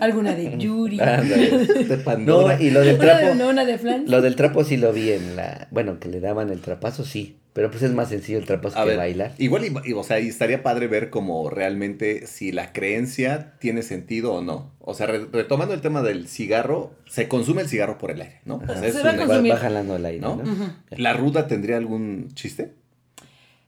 alguna 0.00 0.34
de 0.34 0.56
Yuri. 0.58 1.00
Ándale. 1.00 1.66
De 1.66 1.96
Pandora. 1.98 2.56
No, 2.56 2.62
y 2.62 2.70
lo 2.70 2.80
del 2.80 2.96
Una 2.96 3.04
de, 3.04 3.18
trapo, 3.20 3.34
no, 3.34 3.48
una 3.48 3.64
de 3.64 3.78
Flan. 3.78 4.04
lo 4.06 4.20
del 4.20 4.36
trapo 4.36 4.64
sí 4.64 4.76
lo 4.76 4.92
vi 4.92 5.12
en 5.12 5.34
la, 5.36 5.66
bueno, 5.70 5.98
que 5.98 6.08
le 6.08 6.20
daban 6.20 6.50
el 6.50 6.60
trapazo, 6.60 7.04
sí, 7.04 7.36
pero 7.56 7.70
pues 7.70 7.82
es 7.82 7.92
más 7.94 8.10
sencillo 8.10 8.36
el 8.38 8.44
trapazo 8.44 8.78
A 8.78 8.82
que 8.82 8.90
ver, 8.90 8.98
bailar. 8.98 9.32
igual, 9.38 9.64
y- 9.64 9.88
y, 9.90 9.92
o 9.94 10.04
sea, 10.04 10.20
y 10.20 10.28
estaría 10.28 10.62
padre 10.62 10.88
ver 10.88 11.08
como 11.08 11.48
realmente 11.48 12.26
si 12.26 12.52
la 12.52 12.74
creencia 12.74 13.54
tiene 13.58 13.80
sentido 13.82 14.34
o 14.34 14.42
no. 14.42 14.72
O 14.80 14.92
sea, 14.92 15.06
re- 15.06 15.24
retomando 15.32 15.72
el 15.72 15.80
tema 15.80 16.02
del 16.02 16.28
cigarro, 16.28 16.92
se 17.08 17.28
consume 17.28 17.62
el 17.62 17.68
cigarro 17.68 17.96
por 17.96 18.10
el 18.10 18.20
aire, 18.20 18.40
¿no? 18.44 18.56
O 18.56 18.66
sea, 18.66 18.76
Se 18.80 18.88
es 18.88 18.96
va 18.96 19.08
a 19.08 19.12
un- 19.14 19.20
Va, 19.20 19.24
consumir. 19.26 19.52
va 19.54 19.56
jalando 19.56 19.96
el 19.96 20.04
aire, 20.04 20.20
¿no? 20.20 20.42
¿La 20.90 21.14
ruda 21.14 21.48
tendría 21.48 21.78
algún 21.78 22.28
chiste? 22.34 22.74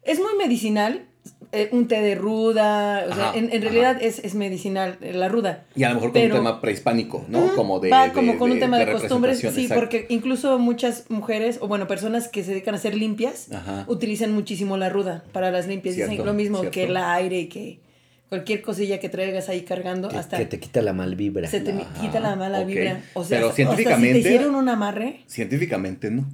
Es 0.02 0.18
muy 0.20 0.36
medicinal, 0.38 1.07
eh, 1.52 1.68
un 1.72 1.88
té 1.88 2.00
de 2.02 2.14
ruda, 2.14 3.04
o 3.10 3.14
sea, 3.14 3.28
Ajá, 3.30 3.38
en, 3.38 3.50
en 3.52 3.62
realidad 3.62 3.96
es, 4.02 4.18
es 4.18 4.34
medicinal 4.34 4.98
eh, 5.00 5.12
la 5.14 5.28
ruda. 5.28 5.64
Y 5.74 5.84
a 5.84 5.88
lo 5.88 5.94
mejor 5.96 6.10
con 6.10 6.20
Pero- 6.20 6.34
un 6.36 6.40
tema 6.42 6.60
prehispánico, 6.60 7.24
¿no? 7.28 7.54
Como 7.54 7.80
de. 7.80 7.88
Va 7.90 8.06
de- 8.08 8.12
como 8.12 8.38
con 8.38 8.50
un 8.50 8.58
tema 8.60 8.78
de, 8.78 8.92
costumbres, 8.92 9.38
sí, 9.38 9.46
exacto. 9.46 9.74
porque 9.74 10.06
incluso 10.10 10.58
muchas 10.58 11.04
mujeres, 11.10 11.58
o 11.62 11.68
bueno, 11.68 11.86
personas 11.86 12.28
que 12.28 12.44
se 12.44 12.50
dedican 12.50 12.74
a 12.74 12.78
ser 12.78 12.94
limpias, 12.94 13.50
Ajá. 13.52 13.84
utilizan 13.88 14.32
muchísimo 14.32 14.76
la 14.76 14.88
ruda 14.90 15.24
para 15.32 15.50
las 15.50 15.66
limpias. 15.66 15.96
Dicen 15.96 16.24
lo 16.24 16.34
mismo 16.34 16.58
cierto. 16.60 16.74
que 16.74 16.84
el 16.84 16.96
aire 16.96 17.38
y 17.40 17.48
que 17.48 17.80
cualquier 18.28 18.60
cosilla 18.60 19.00
que 19.00 19.08
traigas 19.08 19.48
ahí 19.48 19.62
cargando, 19.62 20.10
Que, 20.10 20.18
hasta 20.18 20.36
que 20.36 20.44
te 20.44 20.60
quita 20.60 20.82
la 20.82 20.92
mal 20.92 21.16
vibra. 21.16 21.48
se 21.48 21.60
te 21.60 21.72
Ajá, 21.72 22.00
quita 22.00 22.20
la 22.20 22.36
mala 22.36 22.62
vibra. 22.64 23.00
O 23.14 23.24
sea, 23.24 23.38
Pero 23.38 23.48
hasta- 23.48 23.62
hasta 23.62 23.74
científicamente- 23.74 24.16
si 24.18 24.22
te 24.22 24.28
hicieron 24.28 24.54
un 24.54 24.68
amarre, 24.68 25.20
Científicamente 25.26 26.10
no. 26.10 26.26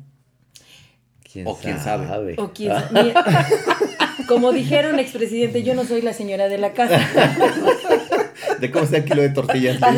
¿Quién 1.32 1.46
o 1.48 1.56
quién 1.56 1.78
sabe. 1.80 2.34
o 2.38 2.52
quién 2.52 2.72
mira, 2.92 3.24
Como 4.26 4.52
dijeron 4.52 4.98
expresidente, 4.98 5.62
yo 5.62 5.74
no 5.74 5.84
soy 5.84 6.02
la 6.02 6.12
señora 6.12 6.48
de 6.48 6.58
la 6.58 6.72
casa. 6.72 7.00
De 8.60 8.70
cómo 8.70 8.86
sea 8.86 8.98
el 8.98 9.04
kilo 9.04 9.22
de 9.22 9.30
tortillas. 9.30 9.78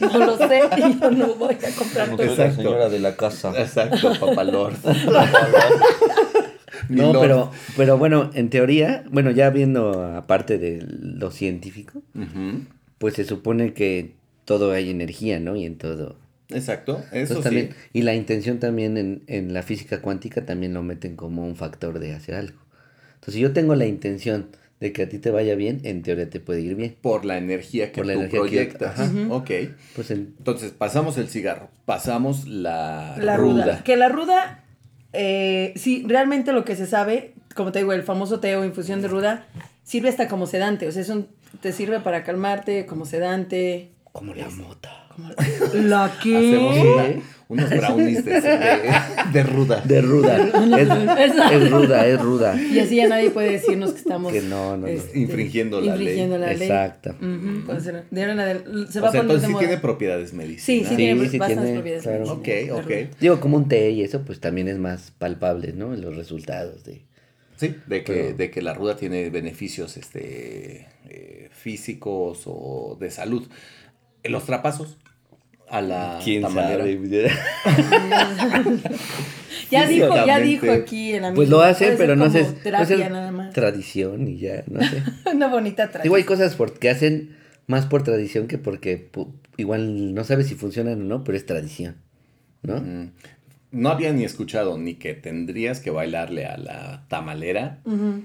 No 0.00 0.18
lo 0.18 0.38
sé 0.38 0.62
y 0.78 0.98
yo 0.98 1.10
no 1.10 1.34
voy 1.34 1.54
a 1.54 1.74
comprar 1.76 2.16
soy 2.16 2.36
la 2.36 2.52
señora 2.52 2.88
de 2.88 2.98
la 3.00 3.16
casa. 3.16 3.52
Exacto, 3.56 4.12
papalord. 4.20 4.74
Mi 6.88 7.00
No, 7.00 7.12
pero, 7.20 7.50
pero 7.76 7.98
bueno, 7.98 8.30
en 8.32 8.48
teoría, 8.48 9.04
bueno, 9.10 9.30
ya 9.30 9.50
viendo 9.50 10.02
aparte 10.16 10.58
de 10.58 10.84
lo 10.88 11.30
científico, 11.30 12.02
pues 12.98 13.14
se 13.14 13.24
supone 13.24 13.74
que 13.74 14.14
todo 14.46 14.72
hay 14.72 14.90
energía, 14.90 15.38
¿no? 15.38 15.54
Y 15.54 15.66
en 15.66 15.76
todo. 15.76 16.16
Exacto, 16.48 16.98
eso 17.12 17.34
Entonces, 17.34 17.36
sí. 17.36 17.42
también, 17.42 17.74
y 17.92 18.02
la 18.02 18.14
intención 18.14 18.58
también 18.58 18.96
en, 18.96 19.22
en 19.28 19.52
la 19.52 19.62
física 19.62 20.00
cuántica 20.00 20.44
también 20.46 20.74
lo 20.74 20.82
meten 20.82 21.14
como 21.14 21.46
un 21.46 21.56
factor 21.56 21.98
de 22.00 22.14
hacer 22.14 22.34
algo. 22.34 22.58
Entonces, 23.20 23.34
si 23.34 23.40
yo 23.40 23.52
tengo 23.52 23.74
la 23.74 23.86
intención 23.86 24.48
de 24.80 24.92
que 24.94 25.02
a 25.02 25.08
ti 25.10 25.18
te 25.18 25.30
vaya 25.30 25.54
bien, 25.56 25.80
en 25.84 26.02
teoría 26.02 26.30
te 26.30 26.40
puede 26.40 26.62
ir 26.62 26.74
bien. 26.74 26.96
Por 27.02 27.26
la 27.26 27.36
energía 27.36 27.92
que 27.92 27.96
Por 28.00 28.06
la 28.06 28.14
tú 28.14 28.20
energía 28.20 28.40
que 28.40 28.46
yo- 28.46 28.50
proyectas. 28.50 28.98
ajá. 28.98 29.10
Ujú. 29.12 29.34
Ok. 29.34 29.50
Pues 29.94 30.10
en- 30.10 30.34
Entonces, 30.38 30.70
pasamos 30.72 31.18
el 31.18 31.28
cigarro, 31.28 31.68
pasamos 31.84 32.48
la, 32.48 33.16
La 33.20 33.36
ruda. 33.36 33.82
Que 33.84 33.96
la 33.96 34.08
ruda, 34.08 34.64
eh, 35.12 35.74
sí, 35.76 36.02
realmente 36.06 36.52
lo 36.52 36.64
que 36.64 36.76
se 36.76 36.86
sabe, 36.86 37.34
como 37.54 37.72
te 37.72 37.80
digo, 37.80 37.92
el 37.92 38.02
famoso 38.04 38.40
té 38.40 38.56
o 38.56 38.64
infusión 38.64 39.02
de 39.02 39.08
ruda, 39.08 39.46
sirve 39.82 40.08
hasta 40.08 40.28
como 40.28 40.46
sedante. 40.46 40.88
O 40.88 40.92
sea, 40.92 41.02
es 41.02 41.08
un- 41.10 41.26
te 41.60 41.72
sirve 41.72 42.00
para 42.00 42.24
calmarte, 42.24 42.86
como 42.86 43.04
sedante. 43.04 43.90
como 44.12 44.34
la 44.34 44.48
mota. 44.50 45.06
¿La 45.74 46.12
una- 46.24 47.22
unos 47.48 47.68
brownies 47.68 48.24
de, 48.24 48.40
de- 48.40 48.92
de 49.32 49.42
ruda. 49.42 49.80
De 49.84 50.00
ruda. 50.00 50.36
es, 50.38 51.32
es 51.52 51.70
ruda, 51.70 52.06
es 52.06 52.20
ruda. 52.20 52.54
Y 52.60 52.78
así 52.78 52.94
ya 52.96 53.08
nadie 53.08 53.30
puede 53.30 53.50
decirnos 53.50 53.90
que 53.90 53.98
estamos 53.98 54.32
Que 54.32 54.40
no, 54.42 54.76
no, 54.76 54.86
no. 54.86 54.92
Infringiendo 55.14 55.80
la 55.80 55.96
ley. 55.96 56.04
infringiendo 56.04 56.38
la 56.38 56.52
ley. 56.52 56.62
Exacto. 56.68 57.10
Ujú, 57.20 57.66
pues, 57.66 57.84
de 57.84 58.20
ahora 58.20 58.32
en 58.34 58.38
adel- 58.38 58.86
se 58.88 59.00
O 59.00 59.02
va 59.02 59.08
a 59.08 59.10
sea, 59.12 59.20
poner 59.22 59.22
entonces 59.22 59.46
sí 59.48 59.52
moda. 59.52 59.58
tiene 59.66 59.76
propiedades 59.78 60.30
Sí, 60.30 60.36
medicinales. 60.36 60.64
sí, 60.64 60.84
Sí, 60.90 60.96
tiene 60.96 61.28
sí 61.28 61.38
bastantes 61.38 61.64
tiene, 61.64 61.80
propiedades. 61.80 62.02
claro. 62.04 62.24
la 62.24 62.32
Ok, 62.34 62.48
ok. 62.84 63.18
Digo, 63.20 63.40
como 63.40 63.56
un 63.56 63.66
té 63.68 63.90
y 63.90 64.02
eso, 64.04 64.22
pues 64.22 64.38
también 64.38 64.68
es 64.68 64.78
más 64.78 65.10
palpable, 65.18 65.72
¿no? 65.72 65.94
Los 65.96 66.14
resultados 66.16 66.84
de... 66.84 67.02
Sí, 67.56 67.74
de 67.88 68.04
que, 68.04 68.12
Pero- 68.12 68.36
de 68.36 68.50
que 68.52 68.62
la 68.62 68.74
ruda 68.74 68.96
tiene 68.96 69.28
beneficios 69.28 69.96
este, 69.96 70.86
eh, 71.08 71.48
físicos 71.50 72.44
o 72.46 72.96
de 73.00 73.10
salud. 73.10 73.46
En 74.22 74.32
los 74.32 74.44
trapazos 74.46 74.96
a 75.70 75.80
la 75.80 76.20
tamalera. 76.42 76.84
Ya 79.70 79.86
dijo, 79.86 80.08
ya 80.26 80.38
dijo 80.40 80.70
aquí 80.70 81.12
el 81.12 81.24
amigo. 81.24 81.36
Pues 81.36 81.48
lo 81.48 81.74
ser 81.74 81.96
pero 81.96 82.16
no 82.16 82.30
sé. 82.30 82.44
pues 82.62 82.90
es 82.90 83.10
nada 83.10 83.30
más. 83.30 83.52
Tradición 83.52 84.26
y 84.26 84.38
ya, 84.38 84.64
no 84.68 84.80
sé. 84.80 85.02
Una 85.32 85.46
bonita 85.46 85.84
tradición. 85.84 86.02
Digo, 86.02 86.16
hay 86.16 86.24
cosas 86.24 86.56
por- 86.56 86.78
que 86.78 86.90
hacen 86.90 87.36
más 87.66 87.86
por 87.86 88.02
tradición 88.02 88.48
que 88.48 88.58
porque 88.58 89.10
igual 89.56 90.14
no 90.14 90.24
sabes 90.24 90.48
si 90.48 90.54
funcionan 90.56 91.00
o 91.02 91.04
no, 91.04 91.24
pero 91.24 91.36
es 91.38 91.46
tradición, 91.46 91.96
¿no? 92.62 92.80
Mm. 92.80 93.12
No 93.72 93.90
había 93.90 94.12
ni 94.12 94.24
escuchado 94.24 94.76
ni 94.76 94.94
que 94.94 95.14
tendrías 95.14 95.78
que 95.78 95.90
bailarle 95.90 96.46
a 96.46 96.56
la 96.58 97.04
tamalera 97.08 97.78
Ujú. 97.84 98.22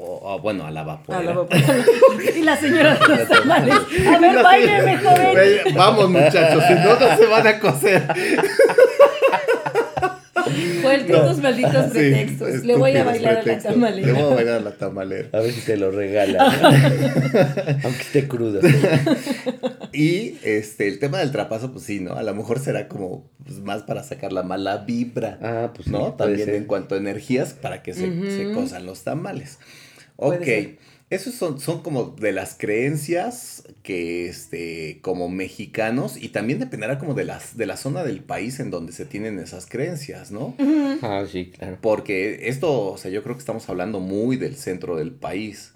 O, 0.00 0.34
o, 0.34 0.38
bueno, 0.40 0.66
a 0.66 0.70
la 0.70 0.80
A 0.80 0.84
vaporera. 0.84 1.22
la 1.24 1.34
vapor- 1.40 1.56
y 2.36 2.42
la 2.42 2.56
señora 2.56 2.94
de 2.94 3.08
los 3.08 3.28
tamales. 3.28 3.74
A 4.06 4.18
ver, 4.18 4.42
baileme, 4.42 4.96
joven. 4.98 5.74
Vamos 5.76 6.10
muchachos, 6.10 6.64
si 6.66 6.74
no, 6.74 6.98
no 6.98 7.16
se 7.16 7.26
van 7.26 7.46
a 7.46 7.58
coser. 7.60 8.02
Cualquier 10.82 11.36
malditos 11.42 11.84
Sí, 11.86 11.90
pretextos. 11.92 12.64
Le 12.64 12.74
voy 12.76 12.96
a 12.96 13.04
bailar 13.04 13.32
a 13.32 13.36
la 13.36 13.42
pretextos. 13.42 13.72
tamalera. 13.74 14.06
Le 14.06 14.12
voy 14.14 14.22
a 14.32 14.34
bailar 14.34 14.54
a 14.56 14.60
la 14.60 14.70
tamalera. 14.72 15.28
A 15.32 15.40
ver 15.42 15.52
si 15.52 15.60
te 15.60 15.76
lo 15.76 15.90
regala. 15.90 16.44
Aunque 17.84 18.00
esté 18.02 18.26
crudo. 18.26 18.60
Y 19.92 20.36
este, 20.42 20.88
el 20.88 20.98
tema 20.98 21.18
del 21.18 21.30
trapazo, 21.30 21.72
pues 21.72 21.84
sí, 21.84 22.00
¿no? 22.00 22.14
A 22.14 22.22
lo 22.22 22.34
mejor 22.34 22.58
será 22.58 22.88
como 22.88 23.30
pues, 23.44 23.60
más 23.60 23.82
para 23.82 24.02
sacar 24.02 24.32
la 24.32 24.42
mala 24.42 24.78
vibra. 24.78 25.38
Ah, 25.42 25.70
pues 25.74 25.86
sí, 25.86 25.90
¿no? 25.92 26.16
puede 26.16 26.30
También 26.30 26.46
ser. 26.46 26.54
en 26.56 26.64
cuanto 26.64 26.94
a 26.94 26.98
energías 26.98 27.52
para 27.52 27.82
que 27.82 27.92
se, 27.94 28.06
se 28.30 28.52
cosan 28.52 28.86
los 28.86 29.04
tamales. 29.04 29.58
Ok. 30.22 30.46
Esos 31.10 31.34
son, 31.34 31.58
son 31.58 31.82
como 31.82 32.04
de 32.04 32.30
las 32.30 32.54
creencias 32.56 33.64
que, 33.82 34.28
este, 34.28 35.00
como 35.02 35.28
mexicanos, 35.28 36.16
y 36.16 36.28
también 36.28 36.60
dependerá 36.60 36.98
como 37.00 37.14
de, 37.14 37.24
las, 37.24 37.56
de 37.56 37.66
la 37.66 37.76
zona 37.76 38.04
del 38.04 38.20
país 38.20 38.60
en 38.60 38.70
donde 38.70 38.92
se 38.92 39.06
tienen 39.06 39.40
esas 39.40 39.66
creencias, 39.66 40.30
¿no? 40.30 40.54
Ah, 41.02 41.24
sí, 41.30 41.50
claro. 41.50 41.78
Porque 41.80 42.48
esto, 42.48 42.92
o 42.92 42.96
sea, 42.96 43.10
yo 43.10 43.24
creo 43.24 43.34
que 43.34 43.40
estamos 43.40 43.68
hablando 43.68 43.98
muy 43.98 44.36
del 44.36 44.54
centro 44.54 44.94
del 44.96 45.10
país, 45.10 45.72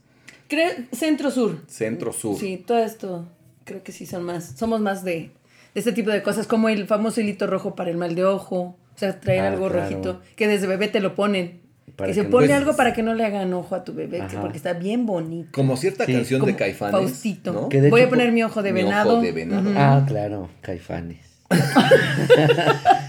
Cre- 0.48 0.86
Centro-sur. 0.92 1.62
centro-sur. 1.66 2.38
Sí, 2.38 2.62
todo 2.64 2.78
esto 2.78 3.26
creo 3.64 3.82
que 3.82 3.90
sí 3.90 4.06
son 4.06 4.22
más, 4.22 4.52
somos 4.56 4.80
más 4.80 5.02
de, 5.02 5.12
de 5.12 5.30
este 5.74 5.92
tipo 5.92 6.10
de 6.10 6.22
cosas, 6.22 6.46
como 6.46 6.68
el 6.68 6.86
famoso 6.86 7.20
hilito 7.20 7.48
rojo 7.48 7.74
para 7.74 7.90
el 7.90 7.96
mal 7.96 8.14
de 8.14 8.24
ojo, 8.24 8.56
o 8.94 8.98
sea, 8.98 9.18
traer 9.18 9.40
Ah, 9.40 9.48
algo 9.48 9.68
claro. 9.68 9.82
rojito, 9.82 10.20
que 10.36 10.46
desde 10.46 10.68
bebé 10.68 10.86
te 10.86 11.00
lo 11.00 11.16
ponen. 11.16 11.63
Para 11.96 12.08
que 12.08 12.14
se 12.14 12.22
que 12.22 12.28
pone 12.28 12.52
algo 12.52 12.74
para 12.76 12.92
que 12.92 13.02
no 13.02 13.14
le 13.14 13.24
hagan 13.24 13.52
ojo 13.52 13.74
a 13.74 13.84
tu 13.84 13.92
bebé, 13.94 14.20
Ajá. 14.22 14.40
porque 14.40 14.56
está 14.56 14.72
bien 14.72 15.06
bonito. 15.06 15.50
Como 15.52 15.76
cierta 15.76 16.04
Sí. 16.06 16.12
canción 16.12 16.44
de 16.44 16.56
Caifanes, 16.56 16.92
Faustito. 16.92 17.52
¿no? 17.52 17.68
Que 17.68 17.80
de 17.80 17.90
Voy 17.90 18.00
hecho, 18.00 18.08
a 18.08 18.10
poner 18.10 18.32
mi 18.32 18.42
ojo 18.42 18.62
de 18.62 18.72
mi 18.72 18.80
ojo 18.80 18.88
venado. 18.88 19.20
de 19.20 19.32
venado. 19.32 19.70
Ujú. 19.70 19.78
Ah, 19.78 20.04
claro, 20.06 20.48
caifanes. 20.60 21.18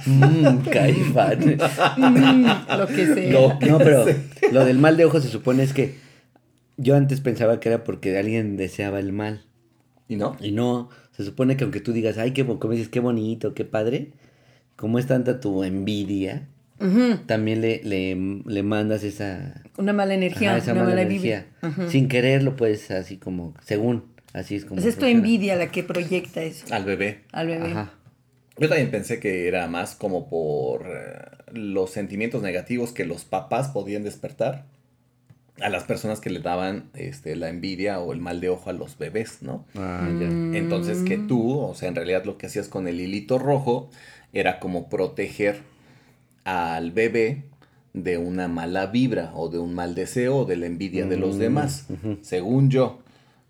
Mm, 0.05 0.57
caifanes. 0.71 1.59
Mm, 1.97 2.45
lo 2.77 2.87
que 2.87 3.05
sea. 3.13 3.31
No. 3.33 3.59
No, 3.67 3.77
pero 3.79 4.05
lo 4.51 4.65
del 4.65 4.77
mal 4.77 4.97
de 4.97 5.05
ojo 5.05 5.19
se 5.19 5.29
supone 5.29 5.63
es 5.63 5.73
que 5.73 5.95
yo 6.77 6.95
antes 6.95 7.21
pensaba 7.21 7.59
que 7.59 7.69
era 7.69 7.83
porque 7.83 8.15
alguien 8.17 8.55
deseaba 8.57 8.99
el 8.99 9.11
mal. 9.13 9.45
¿Y 10.07 10.15
no? 10.17 10.37
Y 10.39 10.51
no, 10.51 10.89
se 11.11 11.25
supone 11.25 11.57
que 11.57 11.63
aunque 11.63 11.79
tú 11.79 11.91
digas, 11.91 12.19
ay, 12.19 12.31
qué, 12.31 12.45
como 12.45 12.73
dices, 12.73 12.89
qué 12.89 12.99
bonito, 12.99 13.55
qué 13.55 13.65
padre, 13.65 14.11
como 14.75 14.99
es 14.99 15.07
tanta 15.07 15.39
tu 15.39 15.63
envidia, 15.63 16.47
También 17.25 17.61
le, 17.61 17.81
le, 17.83 18.15
le 18.45 18.63
mandas 18.63 19.03
esa, 19.03 19.61
Una 19.77 19.93
mala 19.93 20.13
energía, 20.13 20.51
ajá, 20.51 20.57
esa 20.57 20.71
una 20.73 20.83
mala 20.83 20.95
mala 20.95 21.01
energía. 21.03 21.45
Sin 21.89 22.07
querer 22.07 22.43
lo 22.43 22.55
puedes 22.55 22.91
así 22.91 23.17
como, 23.17 23.53
según, 23.63 24.03
así 24.33 24.55
es 24.55 24.65
como. 24.65 24.75
Pues 24.75 24.85
es 24.85 24.97
tu 24.97 25.05
envidia 25.05 25.55
la 25.55 25.71
que 25.71 25.83
proyecta 25.83 26.41
eso 26.43 26.65
Al 26.73 26.83
bebé. 26.85 27.21
al 27.31 27.47
bebé. 27.47 27.71
Ajá. 27.71 27.93
Yo 28.57 28.69
también 28.69 28.89
pensé 28.91 29.19
que 29.19 29.47
era 29.47 29.67
más 29.67 29.95
como 29.95 30.29
por 30.29 30.85
eh, 30.87 31.25
los 31.53 31.91
sentimientos 31.91 32.41
negativos 32.41 32.91
que 32.93 33.05
los 33.05 33.25
papás 33.25 33.69
podían 33.69 34.03
despertar 34.03 34.65
a 35.61 35.69
las 35.69 35.83
personas 35.83 36.19
que 36.19 36.29
le 36.29 36.39
daban 36.39 36.89
este, 36.93 37.35
la 37.35 37.49
envidia 37.49 37.99
o 37.99 38.11
el 38.13 38.19
mal 38.19 38.41
de 38.41 38.49
ojo 38.49 38.69
a 38.69 38.73
los 38.73 38.97
bebés, 38.97 39.41
¿no? 39.41 39.65
Ah, 39.75 40.07
ya. 40.19 40.27
Mm. 40.27 40.55
Entonces 40.55 41.03
que 41.03 41.17
tú, 41.17 41.57
o 41.59 41.73
sea, 41.75 41.87
en 41.89 41.95
realidad 41.95 42.25
lo 42.25 42.37
que 42.37 42.47
hacías 42.47 42.67
con 42.67 42.87
el 42.87 42.99
hilito 42.99 43.39
rojo 43.39 43.89
era 44.33 44.59
como 44.59 44.89
proteger 44.89 45.61
al 46.45 46.91
bebé 46.91 47.43
de 47.93 48.17
una 48.17 48.47
mala 48.47 48.87
vibra 48.87 49.31
o 49.35 49.49
de 49.49 49.59
un 49.59 49.73
mal 49.73 49.95
deseo 49.95 50.37
o 50.37 50.45
de 50.45 50.55
la 50.57 50.65
envidia 50.67 51.05
de 51.05 51.17
los 51.17 51.35
Mm, 51.35 51.39
demás, 51.39 51.87
según 52.21 52.69
yo. 52.69 52.99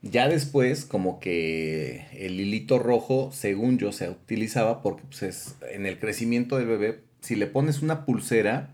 Ya 0.01 0.27
después, 0.27 0.85
como 0.85 1.19
que 1.19 2.05
el 2.13 2.39
hilito 2.39 2.77
rojo, 2.77 3.31
según 3.33 3.77
yo, 3.79 3.91
se 3.91 4.09
utilizaba 4.09 4.81
porque 4.81 5.03
pues, 5.07 5.23
es, 5.23 5.55
en 5.71 5.85
el 5.85 5.99
crecimiento 5.99 6.57
del 6.57 6.67
bebé, 6.67 6.99
si 7.21 7.35
le 7.35 7.47
pones 7.47 7.81
una 7.81 8.05
pulsera, 8.05 8.69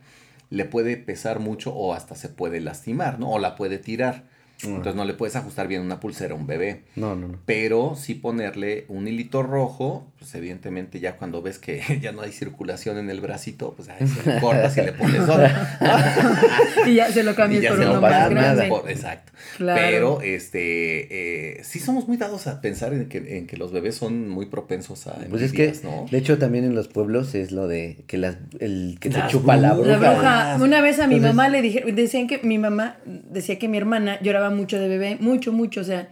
le 0.49 0.65
puede 0.65 0.97
pesar 0.97 1.39
mucho 1.39 1.73
o 1.73 1.93
hasta 1.93 2.15
se 2.15 2.27
puede 2.27 2.59
lastimar, 2.59 3.17
¿no? 3.17 3.31
O 3.31 3.39
la 3.39 3.55
puede 3.55 3.77
tirar. 3.77 4.25
Entonces 4.63 4.95
no 4.95 5.05
le 5.05 5.13
puedes 5.13 5.35
ajustar 5.35 5.67
bien 5.67 5.81
una 5.81 5.99
pulsera 5.99 6.33
a 6.35 6.37
un 6.37 6.45
bebé. 6.45 6.83
No, 6.95 7.15
no, 7.15 7.29
no. 7.29 7.39
Pero 7.45 7.95
sí 7.95 8.13
ponerle 8.13 8.85
un 8.89 9.07
hilito 9.07 9.41
rojo, 9.41 10.10
pues 10.21 10.35
evidentemente 10.35 10.99
ya 10.99 11.17
cuando 11.17 11.41
ves 11.41 11.57
que 11.57 11.81
ya 12.01 12.11
no 12.11 12.21
hay 12.21 12.31
circulación 12.31 12.99
en 12.99 13.09
el 13.09 13.21
bracito, 13.21 13.73
pues 13.75 13.89
ahí 13.89 14.05
se 14.07 14.29
le 14.29 14.39
cortas 14.39 14.77
y 14.77 14.81
le 14.81 14.91
pones 14.93 15.21
otro. 15.21 15.47
Y 16.85 16.93
ya 16.95 17.11
se 17.11 17.23
lo 17.23 17.31
y 17.31 17.35
cambias 17.35 17.63
ya 17.63 17.69
por 17.69 17.77
se 17.79 17.85
uno 17.85 17.93
lo 17.95 18.01
más 18.01 18.29
grande. 18.29 18.67
por- 18.67 18.87
exacto. 18.89 19.31
Claro. 19.57 19.81
Pero 19.81 20.21
este 20.21 21.57
eh, 21.57 21.63
sí 21.63 21.79
somos 21.79 22.07
muy 22.07 22.17
dados 22.17 22.45
a 22.45 22.61
pensar 22.61 22.93
en 22.93 23.09
que, 23.09 23.37
en 23.39 23.47
que 23.47 23.57
los 23.57 23.71
bebés 23.71 23.95
son 23.95 24.29
muy 24.29 24.45
propensos 24.45 25.07
a 25.07 25.15
Pues 25.29 25.41
es 25.41 25.51
que, 25.53 25.73
¿no? 25.83 26.05
de 26.09 26.17
hecho, 26.19 26.37
también 26.37 26.65
en 26.65 26.75
los 26.75 26.87
pueblos 26.87 27.33
es 27.33 27.51
lo 27.51 27.67
de 27.67 28.03
que 28.05 28.17
las, 28.19 28.37
el 28.59 28.97
que 28.99 29.09
te 29.09 29.17
Las 29.17 29.31
chupa 29.31 29.57
la 29.57 29.73
bruja. 29.73 29.97
La 29.97 29.97
bruja, 30.13 30.57
una 30.61 30.81
vez 30.81 30.99
a 30.99 31.07
mi 31.07 31.15
Entonces- 31.15 31.35
mamá 31.35 31.49
le 31.49 31.61
dijeron, 31.63 31.95
decían 31.95 32.27
que 32.27 32.39
mi 32.43 32.59
mamá 32.59 32.97
decía 33.05 33.57
que 33.57 33.67
mi 33.67 33.77
hermana 33.77 34.19
lloraba 34.21 34.51
mucho 34.51 34.79
de 34.79 34.87
bebé, 34.87 35.17
mucho, 35.19 35.51
mucho, 35.51 35.81
o 35.81 35.83
sea, 35.83 36.09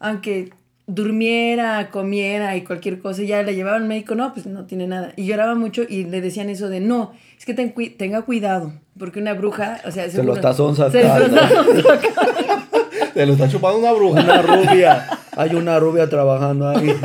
aunque 0.00 0.50
durmiera, 0.86 1.90
comiera 1.90 2.56
y 2.56 2.64
cualquier 2.64 2.98
cosa, 2.98 3.22
ya 3.22 3.42
la 3.42 3.52
llevaban 3.52 3.82
al 3.82 3.88
médico, 3.88 4.14
no, 4.14 4.32
pues 4.32 4.46
no 4.46 4.64
tiene 4.66 4.86
nada. 4.86 5.12
Y 5.16 5.26
lloraba 5.26 5.54
mucho 5.54 5.82
y 5.88 6.04
le 6.04 6.20
decían 6.20 6.48
eso 6.50 6.68
de, 6.68 6.80
no, 6.80 7.12
es 7.38 7.44
que 7.44 7.54
ten 7.54 7.72
cui- 7.74 7.96
tenga 7.96 8.22
cuidado, 8.22 8.72
porque 8.98 9.20
una 9.20 9.34
bruja, 9.34 9.80
o 9.86 9.90
sea, 9.90 10.04
Se 10.04 10.12
Se 10.16 10.22
lo 10.22 10.34
sacando. 10.34 10.70
está. 10.72 10.90
Te 13.14 13.26
lo 13.26 13.32
está 13.32 13.48
chupando 13.48 13.78
una 13.78 13.92
bruja. 13.92 14.20
Una 14.22 14.42
rubia. 14.42 15.06
Hay 15.34 15.54
una 15.54 15.78
rubia 15.78 16.08
trabajando 16.10 16.68
ahí. 16.68 16.94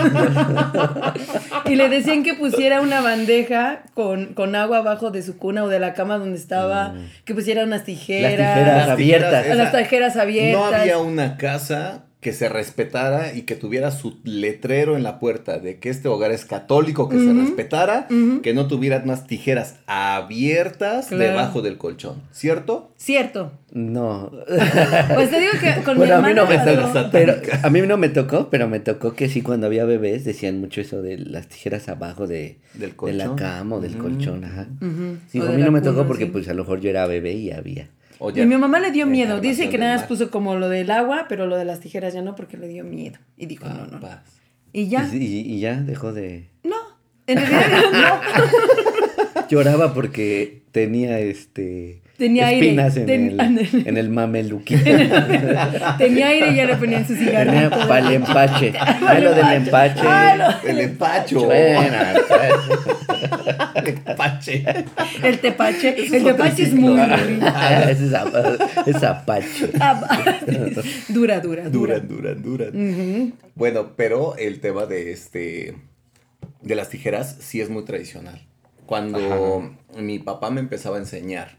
Y 1.65 1.75
le 1.75 1.89
decían 1.89 2.23
que 2.23 2.33
pusiera 2.33 2.79
una 2.81 3.01
bandeja 3.01 3.83
con, 3.93 4.27
con 4.33 4.55
agua 4.55 4.77
abajo 4.77 5.11
de 5.11 5.21
su 5.21 5.37
cuna 5.37 5.65
o 5.65 5.67
de 5.67 5.79
la 5.79 5.93
cama 5.93 6.17
donde 6.17 6.37
estaba, 6.37 6.93
que 7.25 7.33
pusiera 7.35 7.63
unas 7.65 7.83
tijeras. 7.83 8.33
Mm. 8.33 8.39
Las 8.39 8.97
tijeras 8.97 9.33
abiertas. 9.33 9.57
Las 9.57 9.71
tijeras 9.77 10.15
abiertas. 10.17 10.71
No 10.71 10.77
había 10.77 10.97
una 10.99 11.35
casa 11.37 12.05
que 12.19 12.33
se 12.33 12.49
respetara 12.49 13.33
y 13.35 13.43
que 13.43 13.55
tuviera 13.55 13.91
su 13.91 14.17
letrero 14.23 14.95
en 14.97 15.03
la 15.03 15.19
puerta 15.19 15.59
de 15.59 15.77
que 15.77 15.89
este 15.89 16.07
hogar 16.07 16.31
es 16.31 16.45
católico, 16.45 17.07
que 17.09 17.19
se 17.19 17.31
respetara, 17.31 18.07
que 18.41 18.53
no 18.55 18.67
tuviera 18.67 19.01
unas 19.03 19.27
tijeras 19.27 19.75
abiertas 19.85 21.07
Claro. 21.07 21.23
debajo 21.23 21.61
del 21.61 21.77
colchón, 21.77 22.23
¿cierto? 22.31 22.91
Cierto. 22.97 23.51
No. 23.71 24.31
Pues 25.13 25.29
te 25.29 25.39
digo 25.39 25.51
que 25.61 25.83
con 25.83 25.97
Bueno, 25.97 26.15
a 26.15 26.21
mi 26.21 26.29
mí 26.29 26.33
no 26.33 26.45
me 26.47 26.57
tocó. 26.57 27.09
Pero 27.11 27.35
a 27.63 27.69
mí 27.69 27.81
no 27.81 27.97
me 27.97 28.09
tocó, 28.09 28.49
pero 28.49 28.67
me 28.67 28.79
tocó 28.79 29.13
que 29.13 29.29
sí, 29.29 29.41
cuando 29.41 29.67
había 29.67 29.85
bebés 29.85 30.25
decían 30.25 30.59
mucho 30.59 30.81
eso 30.81 31.01
de 31.01 31.17
las 31.19 31.47
tijeras 31.47 31.87
abajo 31.87 32.25
de, 32.27 32.57
Del 32.73 32.89
de 32.91 32.95
colchón. 32.95 33.17
la 33.17 33.35
cama 33.35 33.75
o 33.77 33.79
del 33.79 33.97
colchón, 33.97 34.43
ajá. 34.43 34.67
Sí, 35.31 35.39
O 35.39 35.47
a 35.47 35.51
mí 35.51 35.61
no 35.61 35.71
me 35.71 35.79
cuna, 35.81 35.91
tocó 35.91 36.07
porque 36.07 36.25
sí. 36.25 36.31
pues 36.31 36.47
a 36.49 36.53
lo 36.53 36.63
mejor 36.63 36.79
yo 36.81 36.89
era 36.89 37.05
bebé 37.05 37.33
y 37.33 37.51
había. 37.51 37.89
O 38.19 38.31
Y 38.31 38.45
mi 38.45 38.57
mamá 38.57 38.79
le 38.79 38.91
dio 38.91 39.05
miedo. 39.05 39.39
Dice 39.39 39.69
que 39.69 39.77
nada 39.77 39.97
más 39.97 40.05
puso 40.05 40.31
como 40.31 40.55
lo 40.55 40.69
del 40.69 40.91
agua, 40.91 41.25
pero 41.29 41.45
lo 41.47 41.57
de 41.57 41.65
las 41.65 41.79
tijeras 41.79 42.13
ya 42.13 42.21
no, 42.21 42.35
porque 42.35 42.57
le 42.57 42.67
dio 42.67 42.83
miedo. 42.83 43.19
Y 43.37 43.45
dijo, 43.45 43.67
no, 43.67 43.75
no, 43.75 43.85
no. 43.85 43.99
Papas. 43.99 44.39
Y 44.73 44.89
ya. 44.89 45.09
Y 45.13 45.59
ya 45.59 45.75
dejó 45.75 46.13
de. 46.13 46.49
No. 46.63 46.75
En 47.27 47.37
realidad 47.37 47.81
no. 47.91 49.41
Lloraba 49.49 49.93
porque 49.93 50.63
tenía 50.71 51.19
este. 51.19 52.01
Tenía 52.17 52.47
aire. 52.47 52.65
espinas 52.67 52.97
en, 52.97 53.05
Ten- 53.05 53.39
el, 53.59 53.87
en 53.87 53.97
el 53.97 54.09
mameluquín. 54.09 54.83
Tenía 55.97 56.27
aire 56.29 56.51
y 56.51 56.55
ya 56.55 56.65
le 56.65 56.75
ponían 56.75 57.05
su 57.07 57.13
Tenía 57.13 57.29
cigarrito. 57.43 57.87
para 57.87 58.07
el 58.07 58.13
empache. 58.13 58.73
Ay, 59.07 59.21
lo 59.23 59.33
del 59.35 59.51
empache. 59.53 60.01
El 60.65 60.79
empacho. 60.79 61.45
Buena. 61.45 62.13
El 63.75 63.87
empache. 63.89 64.65
El 65.23 65.39
tepache. 65.39 66.03
Es 66.03 66.11
El 66.11 66.23
tepache 66.23 66.63
es 66.63 66.73
muy 66.73 66.99
Ah. 66.99 67.17
Ah, 67.55 67.83
es 67.91 68.01
es 68.01 69.03
apache. 69.03 69.69
Ah, 69.79 70.01
dura, 71.09 71.39
dura, 71.39 71.69
dura. 71.69 71.99
Duran, 71.99 72.41
duran. 72.41 72.69
Ujú. 72.69 73.31
Bueno, 73.55 73.93
pero 73.95 74.35
el 74.37 74.59
tema 74.59 74.85
de 74.85 75.11
este 75.11 75.75
de 76.61 76.75
las 76.75 76.89
tijeras 76.89 77.37
sí 77.39 77.61
es 77.61 77.69
muy 77.69 77.85
tradicional. 77.85 78.41
Cuando 78.85 79.75
mi 79.97 80.19
papá 80.19 80.49
me 80.49 80.59
empezaba 80.59 80.97
a 80.97 80.99
enseñar 80.99 81.56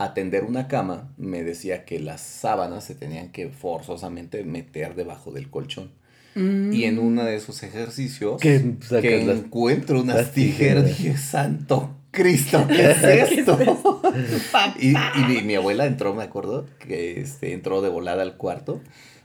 a 0.00 0.14
tender 0.14 0.44
una 0.44 0.66
cama, 0.66 1.12
me 1.18 1.44
decía 1.44 1.84
que 1.84 2.00
las 2.00 2.22
sábanas 2.22 2.84
se 2.84 2.94
tenían 2.94 3.32
que 3.32 3.50
forzosamente 3.50 4.42
meter 4.44 4.94
debajo 4.94 5.30
del 5.30 5.50
colchón. 5.50 5.90
Mm. 6.34 6.72
Y 6.72 6.84
en 6.84 6.98
uno 6.98 7.22
de 7.24 7.34
esos 7.34 7.62
ejercicios 7.64 8.40
Que 8.40 8.54
encuentro 8.56 10.00
unas 10.00 10.16
las 10.16 10.32
tijeras, 10.32 10.86
tijeras. 10.86 10.98
dije, 10.98 11.18
santo 11.18 11.96
Cristo, 12.12 12.66
¿qué 12.68 12.92
es 12.92 13.02
esto? 13.02 13.58
y 14.80 14.92
y 14.92 15.24
mi, 15.28 15.42
mi 15.42 15.54
abuela 15.56 15.84
entró, 15.84 16.14
me 16.14 16.22
acuerdo, 16.22 16.64
que 16.78 17.20
este, 17.20 17.52
entró 17.52 17.82
de 17.82 17.90
volada 17.90 18.22
al 18.22 18.38
cuarto. 18.38 18.80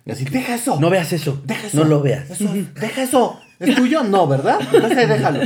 Y 0.06 0.12
así, 0.12 0.26
deja 0.26 0.56
eso. 0.56 0.78
No 0.82 0.90
veas 0.90 1.14
eso. 1.14 1.42
Deja 1.46 1.68
eso. 1.68 1.78
No 1.78 1.86
lo 1.86 2.02
veas. 2.02 2.30
Eso, 2.30 2.54
deja 2.80 3.02
eso. 3.02 3.40
¿Es 3.60 3.76
tuyo? 3.76 4.04
No, 4.04 4.28
¿verdad? 4.28 4.60
Entonces 4.74 5.08
déjalo. 5.08 5.42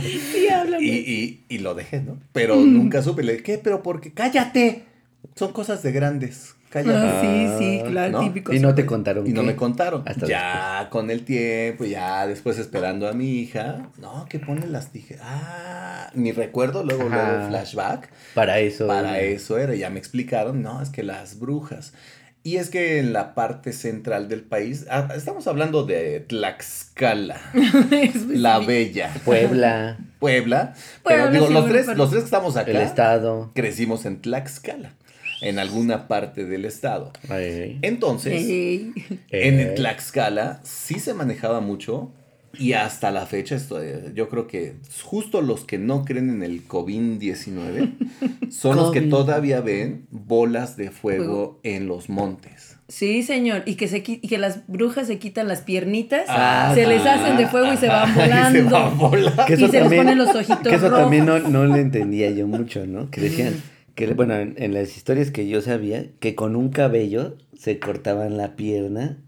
Sí, 0.00 0.43
háblame. 0.64 0.84
Y, 0.84 0.90
y, 0.90 1.44
y 1.48 1.58
lo 1.58 1.74
dejé, 1.74 2.00
¿no? 2.00 2.18
Pero 2.32 2.56
nunca 2.56 3.02
supe. 3.02 3.22
Le 3.22 3.32
dije, 3.32 3.44
¿qué? 3.44 3.58
Pero 3.58 3.82
porque, 3.82 4.12
cállate. 4.12 4.84
Son 5.34 5.52
cosas 5.52 5.82
de 5.82 5.92
grandes. 5.92 6.54
Cállate. 6.70 6.98
Ah, 6.98 7.20
sí, 7.20 7.64
sí, 7.64 7.82
claro, 7.88 8.12
¿no? 8.12 8.20
típico. 8.20 8.52
Y 8.52 8.58
no 8.58 8.74
te 8.74 8.84
contaron. 8.84 9.26
Y 9.26 9.32
no 9.32 9.44
me 9.44 9.54
contaron. 9.54 10.02
Hasta 10.06 10.26
ya 10.26 10.88
con 10.90 11.08
el 11.10 11.24
tiempo, 11.24 11.84
ya 11.84 12.26
después 12.26 12.58
esperando 12.58 13.08
a 13.08 13.12
mi 13.12 13.38
hija. 13.38 13.90
No, 13.98 14.26
que 14.28 14.40
pone 14.40 14.66
las 14.66 14.90
tijeras. 14.90 15.24
Ah, 15.24 16.10
mi 16.14 16.32
recuerdo, 16.32 16.82
luego, 16.82 17.06
Ajá. 17.06 17.30
luego 17.32 17.48
flashback. 17.48 18.10
Para 18.34 18.58
eso. 18.58 18.88
Para 18.88 19.20
eso 19.20 19.56
era, 19.56 19.74
ya 19.76 19.88
me 19.88 20.00
explicaron, 20.00 20.62
no, 20.62 20.82
es 20.82 20.90
que 20.90 21.04
las 21.04 21.38
brujas. 21.38 21.94
Y 22.46 22.58
es 22.58 22.68
que 22.68 22.98
en 22.98 23.14
la 23.14 23.34
parte 23.34 23.72
central 23.72 24.28
del 24.28 24.42
país, 24.42 24.84
ah, 24.90 25.08
estamos 25.16 25.46
hablando 25.46 25.84
de 25.84 26.20
Tlaxcala, 26.20 27.40
la 28.28 28.58
Bella, 28.58 29.14
Puebla, 29.24 29.96
Puebla, 30.18 30.74
pero 31.02 31.30
digo, 31.30 31.46
sí, 31.48 31.54
los 31.54 31.66
tres, 31.66 31.86
los 31.96 32.10
tres 32.10 32.20
que 32.22 32.26
estamos 32.26 32.58
acá, 32.58 32.70
el 32.70 32.76
estado. 32.82 33.50
crecimos 33.54 34.04
en 34.04 34.20
Tlaxcala. 34.20 34.92
en 35.40 35.58
alguna 35.58 36.06
parte 36.06 36.44
del 36.44 36.66
estado. 36.66 37.12
Ay. 37.30 37.78
Entonces, 37.80 38.42
en 38.46 38.92
Eh. 39.30 39.72
Tlaxcala 39.74 40.60
sí 40.64 41.00
se 41.00 41.14
manejaba 41.14 41.60
mucho 41.60 42.12
y 42.58 42.72
hasta 42.74 43.10
la 43.10 43.26
fecha 43.26 43.54
esto, 43.56 43.82
eh, 43.82 44.12
yo 44.14 44.28
creo 44.28 44.46
que 44.46 44.74
justo 45.02 45.40
los 45.42 45.64
que 45.64 45.78
no 45.78 46.04
creen 46.04 46.30
en 46.30 46.42
el 46.42 46.66
COVID-19 46.66 47.92
son 48.50 48.76
los 48.76 48.90
que 48.92 49.02
todavía 49.02 49.60
ven 49.60 50.06
bolas 50.10 50.76
de 50.76 50.90
fuego 50.90 51.24
Fuego. 51.24 51.60
en 51.62 51.86
los 51.86 52.08
montes. 52.08 52.76
Sí, 52.88 53.22
señor. 53.22 53.62
Y 53.64 53.76
que, 53.76 53.88
se, 53.88 53.98
y 54.06 54.18
que 54.28 54.36
las 54.38 54.66
brujas 54.68 55.06
se 55.06 55.18
quitan 55.18 55.48
las 55.48 55.62
piernitas, 55.62 56.26
Ah, 56.28 56.72
se 56.74 56.86
les 56.86 57.04
hacen 57.06 57.36
de 57.38 57.46
fuego 57.46 57.72
y 57.72 57.76
se 57.78 57.88
van 57.88 58.08
Ajá, 58.10 58.20
y 58.26 58.60
volando. 58.60 58.68
se 58.68 58.74
van 58.74 58.98
volando. 58.98 59.44
Que 59.46 59.54
Y 59.54 59.56
se 59.56 59.68
les 59.68 59.92
ponen 59.94 60.18
los 60.18 60.34
ojitos 60.34 60.58
Que 60.68 60.74
eso 60.74 60.88
rojos. 60.90 61.00
también 61.00 61.24
no, 61.24 61.38
no 61.38 61.64
le 61.66 61.80
entendía 61.80 62.30
yo 62.30 62.46
mucho, 62.46 62.86
¿no? 62.86 63.10
Que 63.10 63.22
decían, 63.22 63.54
que 63.94 64.12
bueno, 64.12 64.34
en, 64.34 64.54
en 64.58 64.74
las 64.74 64.96
historias 64.96 65.30
que 65.30 65.48
yo 65.48 65.62
sabía, 65.62 66.06
que 66.20 66.34
con 66.34 66.56
un 66.56 66.68
cabello 66.68 67.36
se 67.58 67.78
cortaban 67.78 68.36
la 68.36 68.54
pierna 68.56 69.18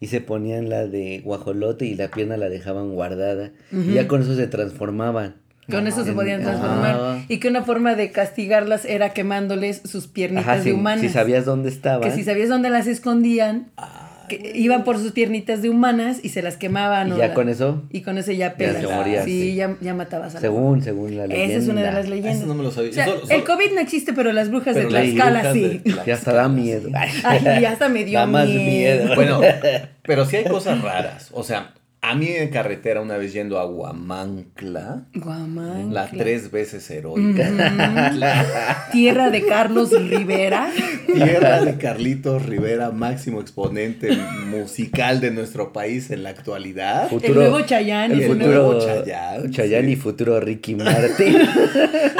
y 0.00 0.06
se 0.08 0.20
ponían 0.20 0.68
la 0.68 0.86
de 0.86 1.20
guajolote 1.24 1.84
y 1.86 1.94
la 1.94 2.08
pierna 2.08 2.36
la 2.36 2.48
dejaban 2.48 2.90
guardada. 2.94 3.50
Y 3.72 3.94
ya 3.94 4.06
con 4.08 4.22
eso 4.22 4.34
se 4.36 4.46
transformaban. 4.46 5.36
Con 5.70 5.86
eso 5.86 6.02
se 6.04 6.12
podían 6.12 6.40
transformar. 6.42 7.24
Y 7.28 7.38
que 7.40 7.48
una 7.48 7.62
forma 7.62 7.94
de 7.94 8.10
castigarlas 8.10 8.84
era 8.86 9.12
quemándoles 9.12 9.82
sus 9.84 10.06
piernitas 10.06 10.46
Ajá, 10.46 10.56
de 10.58 10.62
si, 10.64 10.70
humanas. 10.72 11.00
si 11.02 11.08
sabías 11.10 11.44
dónde 11.44 11.68
estaban. 11.68 12.08
Que 12.08 12.16
si 12.16 12.24
sabías 12.24 12.48
dónde 12.48 12.70
las 12.70 12.86
escondían, 12.86 13.68
Ah, 13.76 14.07
que 14.28 14.52
iban 14.54 14.84
por 14.84 14.98
sus 14.98 15.12
piernitas 15.12 15.62
de 15.62 15.70
humanas 15.70 16.18
y 16.22 16.28
se 16.28 16.42
las 16.42 16.56
quemaban. 16.56 17.08
y 17.08 17.16
ya 17.16 17.28
la- 17.28 17.34
con 17.34 17.48
eso, 17.48 17.82
Y 17.90 18.02
con 18.02 18.18
eso 18.18 18.30
ya 18.32 18.50
Ya 18.50 18.56
pegas. 18.56 18.80
se 18.82 18.86
morían, 18.86 19.24
sí, 19.24 19.40
sí. 19.42 19.54
Ya, 19.56 19.76
ya 19.80 19.94
matabas 19.94 20.32
a 20.32 20.34
la 20.34 20.40
según, 20.40 20.82
según 20.82 21.16
la 21.16 21.26
leyenda. 21.26 21.54
Esa 21.54 21.62
es 21.64 21.68
una 21.68 21.82
de 21.82 21.92
las 21.92 22.08
leyendas. 22.08 22.36
Eso 22.36 22.46
no 22.46 22.54
me 22.54 22.62
lo 22.62 22.70
sabía. 22.70 22.90
O 22.90 22.94
sea, 22.94 23.04
Solo- 23.06 23.22
el 23.30 23.44
COVID 23.44 23.72
no 23.74 23.80
existe, 23.80 24.12
pero 24.12 24.32
las 24.32 24.50
brujas 24.50 24.74
Pero 24.74 24.88
de 24.88 24.94
Tlaxcala 25.12 25.52
sí. 25.52 25.60
de 25.62 25.68
Tlaxcala, 25.80 26.02
Y 26.06 26.10
hasta 26.10 26.32
da 26.32 26.48
miedo. 26.48 26.90
Ay, 27.24 27.40
ya 27.60 27.70
hasta 27.72 27.88
me 27.88 28.04
dio 28.04 28.18
Da 28.20 28.26
más 28.26 28.46
miedo. 28.46 28.62
miedo. 29.06 29.14
Bueno, 29.14 29.40
pero 30.02 30.24
sí 30.26 30.36
hay 30.36 30.44
cosas 30.44 30.80
raras. 30.82 31.28
O 31.32 31.42
sea, 31.42 31.72
a 32.00 32.14
mí 32.14 32.28
en 32.28 32.48
carretera 32.50 33.00
una 33.00 33.16
vez 33.16 33.32
yendo 33.32 33.58
a 33.58 33.66
Huamancla, 33.66 35.02
Guamán. 35.14 35.92
la 35.92 36.06
tres 36.06 36.50
veces 36.50 36.88
heroica, 36.90 37.50
Tierra 38.92 39.30
de 39.30 39.44
Carlos 39.44 39.90
Rivera. 39.90 40.70
tierra 41.12 41.60
de 41.62 41.76
Carlitos 41.76 42.46
Rivera, 42.46 42.90
máximo 42.92 43.40
exponente 43.40 44.16
musical 44.46 45.20
de 45.20 45.32
nuestro 45.32 45.72
país 45.72 46.10
en 46.10 46.22
la 46.22 46.30
actualidad. 46.30 47.08
El 47.22 47.34
nuevo 47.34 47.60
Chayanne. 47.62 48.14
El 48.14 48.20
El 48.22 48.26
futuro 48.28 48.46
nuevo 48.52 48.78
Chayanne, 48.78 49.50
Chayanne 49.50 49.86
sí. 49.88 49.92
y 49.92 49.96
futuro 49.96 50.40
Ricky 50.40 50.74
Martin. 50.76 51.36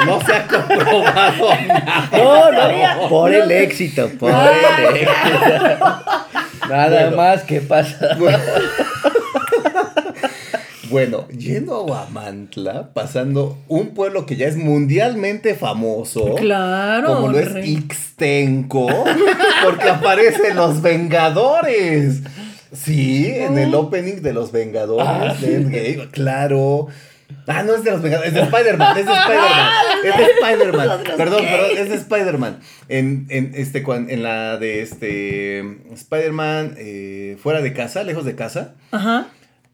No 0.05 0.19
se 0.25 0.33
ha 0.33 0.45
comprobado 0.47 1.49
nada. 1.67 2.09
No, 2.11 2.51
no, 3.01 3.09
por 3.09 3.33
el 3.33 3.49
éxito, 3.49 4.09
por 4.19 4.29
el 4.31 4.95
éxito. 4.97 5.85
Nada 6.69 7.01
Bueno. 7.05 7.17
más 7.17 7.43
que 7.43 7.61
pasa. 7.61 8.15
Bueno, 8.19 8.37
Bueno, 10.89 11.27
yendo 11.29 11.75
a 11.75 11.83
Huamantla, 11.83 12.93
pasando 12.93 13.57
un 13.67 13.89
pueblo 13.93 14.25
que 14.25 14.35
ya 14.35 14.47
es 14.47 14.57
mundialmente 14.57 15.55
famoso. 15.55 16.35
Claro. 16.35 17.15
Como 17.15 17.27
lo 17.29 17.39
es. 17.39 17.67
Ixtenco, 17.67 18.87
porque 19.63 19.89
aparecen 19.89 20.55
los 20.55 20.81
Vengadores. 20.81 22.21
Sí, 22.71 23.27
en 23.27 23.57
el 23.57 23.73
opening 23.73 24.21
de 24.21 24.33
los 24.33 24.51
Vengadores 24.51 25.07
Ah, 25.07 25.35
de 25.39 25.55
Endgame, 25.55 26.07
claro. 26.11 26.87
Ah, 27.47 27.63
no 27.63 27.73
es 27.75 27.83
de 27.83 27.91
los 27.91 28.01
Vengadores, 28.01 28.29
es 28.29 28.35
de 28.35 28.41
Spider-Man, 28.41 28.97
es 28.97 29.05
de 29.05 29.11
Spider-Man. 29.11 29.71
Es 30.05 30.17
de 30.17 30.23
Spider-Man. 30.23 30.89
Perdón, 31.17 31.43
perdón, 31.45 31.71
es 31.77 31.89
de 31.89 31.95
Spider-Man. 31.95 32.59
En, 32.87 33.25
en, 33.29 33.51
este, 33.55 33.83
cuan- 33.83 34.09
en 34.09 34.23
la 34.23 34.57
de 34.57 34.81
este 34.81 35.59
Spider-Man 35.93 36.75
eh, 36.77 37.37
fuera 37.41 37.61
de 37.61 37.73
casa, 37.73 38.03
lejos 38.03 38.23
de 38.23 38.35
casa, 38.35 38.75
Ajá. 38.91 39.27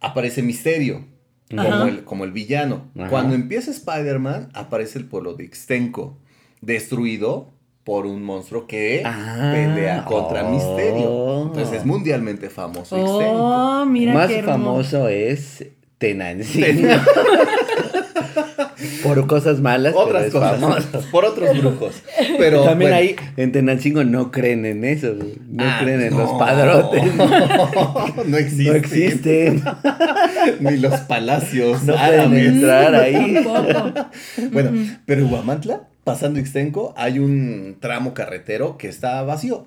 Aparece 0.06 0.42
Misterio. 0.42 1.06
Como 1.50 1.62
Ajá. 1.62 1.88
el, 1.88 2.04
como 2.04 2.24
el 2.24 2.32
villano. 2.32 2.90
Ajá. 2.98 3.10
Cuando 3.10 3.36
empieza 3.36 3.70
Spider-Man, 3.72 4.50
aparece 4.54 4.98
el 4.98 5.06
pueblo 5.06 5.36
de 5.36 5.44
Ixtenco, 5.46 6.18
destruido 6.62 7.52
por 7.84 8.08
un 8.08 8.24
monstruo 8.24 8.66
que 8.66 9.04
Ah, 9.06 9.52
pelea 9.54 10.06
contra 10.06 10.44
oh. 10.44 10.52
Misterio. 10.52 11.44
Entonces 11.48 11.80
es 11.80 11.86
mundialmente 11.86 12.50
famoso 12.50 12.98
Ixtenco. 12.98 13.34
Oh, 13.36 13.86
mira 13.86 14.14
Más 14.14 14.28
qué 14.28 14.42
famoso 14.42 15.08
es 15.08 15.66
Tenancingo. 16.00 16.90
Por 19.04 19.28
cosas 19.28 19.60
malas, 19.62 19.94
pero 19.94 20.06
Otras 20.06 20.26
es 20.26 20.32
cosas, 20.34 20.60
famoso. 20.60 21.04
por 21.12 21.26
otros 21.26 21.58
brujos. 21.58 21.96
Pero 22.38 22.64
También 22.64 22.92
bueno. 22.92 22.96
ahí 22.96 23.16
en 23.38 23.52
Tenancingo 23.52 24.04
no 24.04 24.32
creen 24.32 24.66
en 24.66 24.84
eso, 24.84 25.16
güey. 25.16 25.36
no 25.50 25.64
Ah, 25.66 25.80
creen 25.82 26.02
en 26.02 26.12
no. 26.12 26.20
los 26.20 26.32
padrotes. 26.40 27.04
no 28.28 28.38
existen. 28.38 28.68
No 28.68 28.74
existen. 28.76 29.64
Ni 30.60 30.78
los 30.78 31.00
palacios 31.02 31.84
No 31.84 31.96
árabes. 31.98 32.28
pueden 32.28 32.46
entrar 32.56 32.96
ahí. 32.96 33.34
Tampoco. 33.44 34.10
Bueno, 34.52 34.72
pero 35.06 35.22
en 35.22 35.32
Huamantla, 35.34 35.88
pasando 36.04 36.40
Ixtenco, 36.40 36.94
hay 36.98 37.20
un 37.20 37.78
tramo 37.80 38.14
carretero 38.14 38.78
que 38.78 38.88
está 38.88 39.22
vacío. 39.24 39.66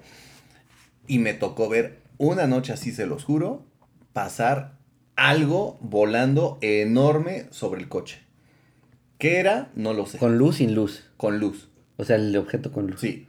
Y 1.07 1.19
me 1.19 1.33
tocó 1.35 1.69
ver 1.69 1.99
una 2.19 2.47
noche, 2.47 2.73
así 2.73 2.93
se 2.93 3.07
los 3.07 3.25
juro, 3.25 3.65
pasar 4.13 4.73
algo 5.17 5.79
volando 5.81 6.59
enorme 6.61 7.47
sobre 7.51 7.81
el 7.81 7.89
coche. 7.89 8.19
¿Qué 9.19 9.39
era? 9.39 9.71
No 9.75 9.93
lo 9.95 10.07
sé. 10.07 10.19
Con, 10.19 10.31
Con 10.31 10.39
luz, 10.39 10.57
sin 10.57 10.75
luz. 10.75 11.05
luz. 11.33 11.69
O 11.97 12.05
sea, 12.05 12.17
el 12.17 12.37
objeto 12.37 12.71
con 12.73 12.87
luz. 12.87 13.01
Sí. 13.01 13.27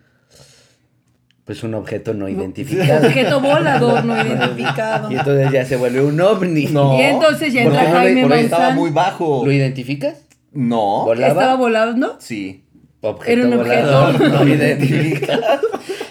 Pues 1.46 1.64
un 1.64 1.74
objeto 1.74 2.14
no 2.14 2.30
identificado. 2.30 3.08
Objeto 3.08 3.42
volador 3.42 4.06
no 4.06 4.16
identificado. 4.16 5.12
Y 5.12 5.16
entonces 5.16 5.52
ya 5.52 5.66
se 5.66 5.78
vuelve 5.78 6.02
un 6.02 6.22
ovni. 6.22 6.62
Y 6.66 7.02
entonces 7.02 7.52
ya 7.54 7.64
entra 7.64 7.84
no 7.86 7.90
Jaime 7.90 8.22
porque 8.22 8.42
estaba 8.42 8.62
Maussan. 8.66 8.78
muy 8.80 8.92
bajo. 8.92 9.42
¿Lo 9.46 9.52
identificas? 9.52 10.26
No. 10.52 11.06
¿Volaba? 11.06 11.28
Estaba 11.34 11.56
volando. 11.56 12.18
Sí. 12.20 12.66
Objeto 13.02 13.32
Era 13.32 13.48
un 13.50 13.58
volador 13.58 14.16
objeto. 14.16 14.30
no 14.30 14.48
identificado. 14.48 15.62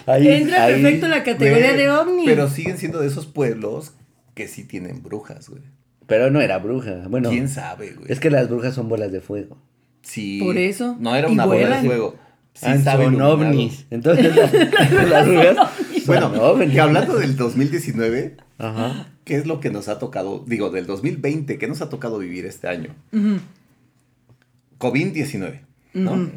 Ahí- 0.07 0.27
Entra 0.27 0.65
ahí- 0.65 0.73
perfecto 0.81 1.05
en 1.05 1.11
la 1.11 1.23
categoría 1.23 1.67
Güey, 1.73 1.77
de 1.77 1.89
ovni. 1.91 2.25
Pero 2.25 2.49
siguen 2.49 2.77
siendo 2.77 2.99
de 2.99 3.07
esos 3.07 3.25
pueblos 3.27 3.93
que 4.33 4.47
sí 4.49 4.65
tienen 4.65 5.01
brujas, 5.03 5.47
güey. 5.47 5.61
Pero 6.07 6.31
no 6.31 6.41
era 6.41 6.57
bruja. 6.57 7.03
Bueno, 7.07 7.29
¿Quién 7.29 7.47
sabe, 7.47 7.91
güey? 7.93 8.11
es 8.11 8.19
que 8.19 8.29
las 8.29 8.49
brujas 8.49 8.73
son 8.73 8.89
bolas 8.89 9.11
de 9.11 9.21
fuego. 9.21 9.57
Sí. 10.01 10.39
Por 10.41 10.57
eso. 10.57 10.95
No 10.99 11.15
era 11.15 11.27
una 11.27 11.45
bola 11.45 11.81
de 11.81 11.87
fuego. 11.87 12.15
Sí 12.53 12.65
Ah, 12.67 12.77
son 12.79 13.21
ovnis. 13.21 13.85
Entonces 13.89 14.35
las, 14.35 15.27
Bueno, 16.07 16.27
ovnis. 16.41 16.71
que 16.73 16.81
hablando 16.81 17.15
del 17.17 17.37
2019, 17.37 18.35
Ajá. 18.57 19.07
¿qué 19.23 19.35
es 19.35 19.45
lo 19.45 19.59
que 19.59 19.69
nos 19.69 19.87
ha 19.87 19.99
tocado? 19.99 20.43
Digo, 20.45 20.69
del 20.69 20.85
2020, 20.85 21.57
¿qué 21.57 21.67
nos 21.67 21.81
ha 21.81 21.89
tocado 21.89 22.17
vivir 22.19 22.45
este 22.45 22.67
año? 22.67 22.95
Ujú. 23.13 23.37
COVID-19, 24.79 25.59
¿no? 25.93 26.29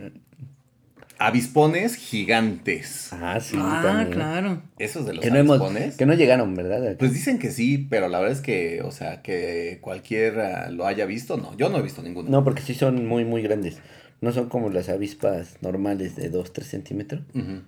Avispones 1.27 1.97
gigantes. 1.97 3.11
Ah, 3.13 3.39
sí. 3.41 3.57
Ah, 3.59 3.81
también. 3.85 4.11
claro. 4.11 4.63
Esos 4.79 5.07
de 5.07 5.15
los 5.15 5.23
Que 5.25 5.31
no, 5.31 5.37
hemos, 5.39 5.61
avispones. 5.61 5.97
que 5.97 6.07
no 6.07 6.15
llegaron, 6.15 6.55
¿verdad? 6.55 6.97
Pues 6.99 7.13
dicen 7.13 7.39
que 7.39 7.51
sí, 7.51 7.87
pero 7.91 8.09
la 8.09 8.19
verdad 8.19 8.37
es 8.37 8.43
que, 8.43 8.83
o 8.83 8.91
sea, 8.91 9.23
que 9.23 9.79
cualquiera 9.81 10.71
lo 10.71 10.87
haya 10.87 11.07
visto, 11.07 11.37
no. 11.37 11.57
Yo 11.57 11.69
no 11.69 11.79
he 11.79 11.83
visto 11.83 12.03
ninguno. 12.03 12.29
No, 12.31 12.43
porque 12.45 12.63
sí 12.63 12.75
son 12.75 13.07
muy, 13.07 13.25
muy 13.25 13.43
grandes. 13.43 13.79
No 14.21 14.31
son 14.33 14.49
como 14.49 14.71
las 14.71 14.89
avispas 14.89 15.57
normales 15.63 16.15
de 16.17 16.29
2, 16.29 16.53
3 16.53 16.67
centímetros. 16.67 17.23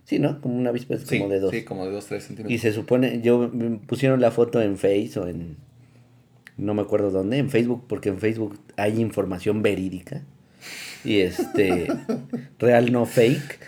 Sí, 0.05 0.19
¿no? 0.21 0.40
Como 0.40 0.57
una 0.57 0.71
avispa 0.71 0.95
es 0.95 1.03
Sí, 1.03 1.19
como 1.19 1.31
de 1.31 1.40
2. 1.40 1.51
sí, 1.51 1.64
como 1.64 1.85
de 1.85 1.90
2, 1.93 2.07
3 2.07 2.23
Y 2.23 2.27
centímetros. 2.27 2.61
se 2.61 2.73
supone, 2.73 3.21
yo 3.23 3.51
pusieron 3.87 4.21
la 4.21 4.31
foto 4.31 4.62
en 4.62 4.77
Face 4.79 5.12
o 5.19 5.27
en, 5.27 5.57
no 6.57 6.75
me 6.75 6.83
acuerdo 6.83 7.11
dónde, 7.11 7.38
en 7.38 7.51
Facebook, 7.51 7.85
porque 7.88 8.09
en 8.09 8.19
Facebook 8.19 8.59
hay 8.77 9.01
información 9.01 9.62
verídica. 9.62 10.23
Y 11.05 11.21
este, 11.21 11.88
real 12.59 12.93
no 12.93 13.07
fake. 13.07 13.59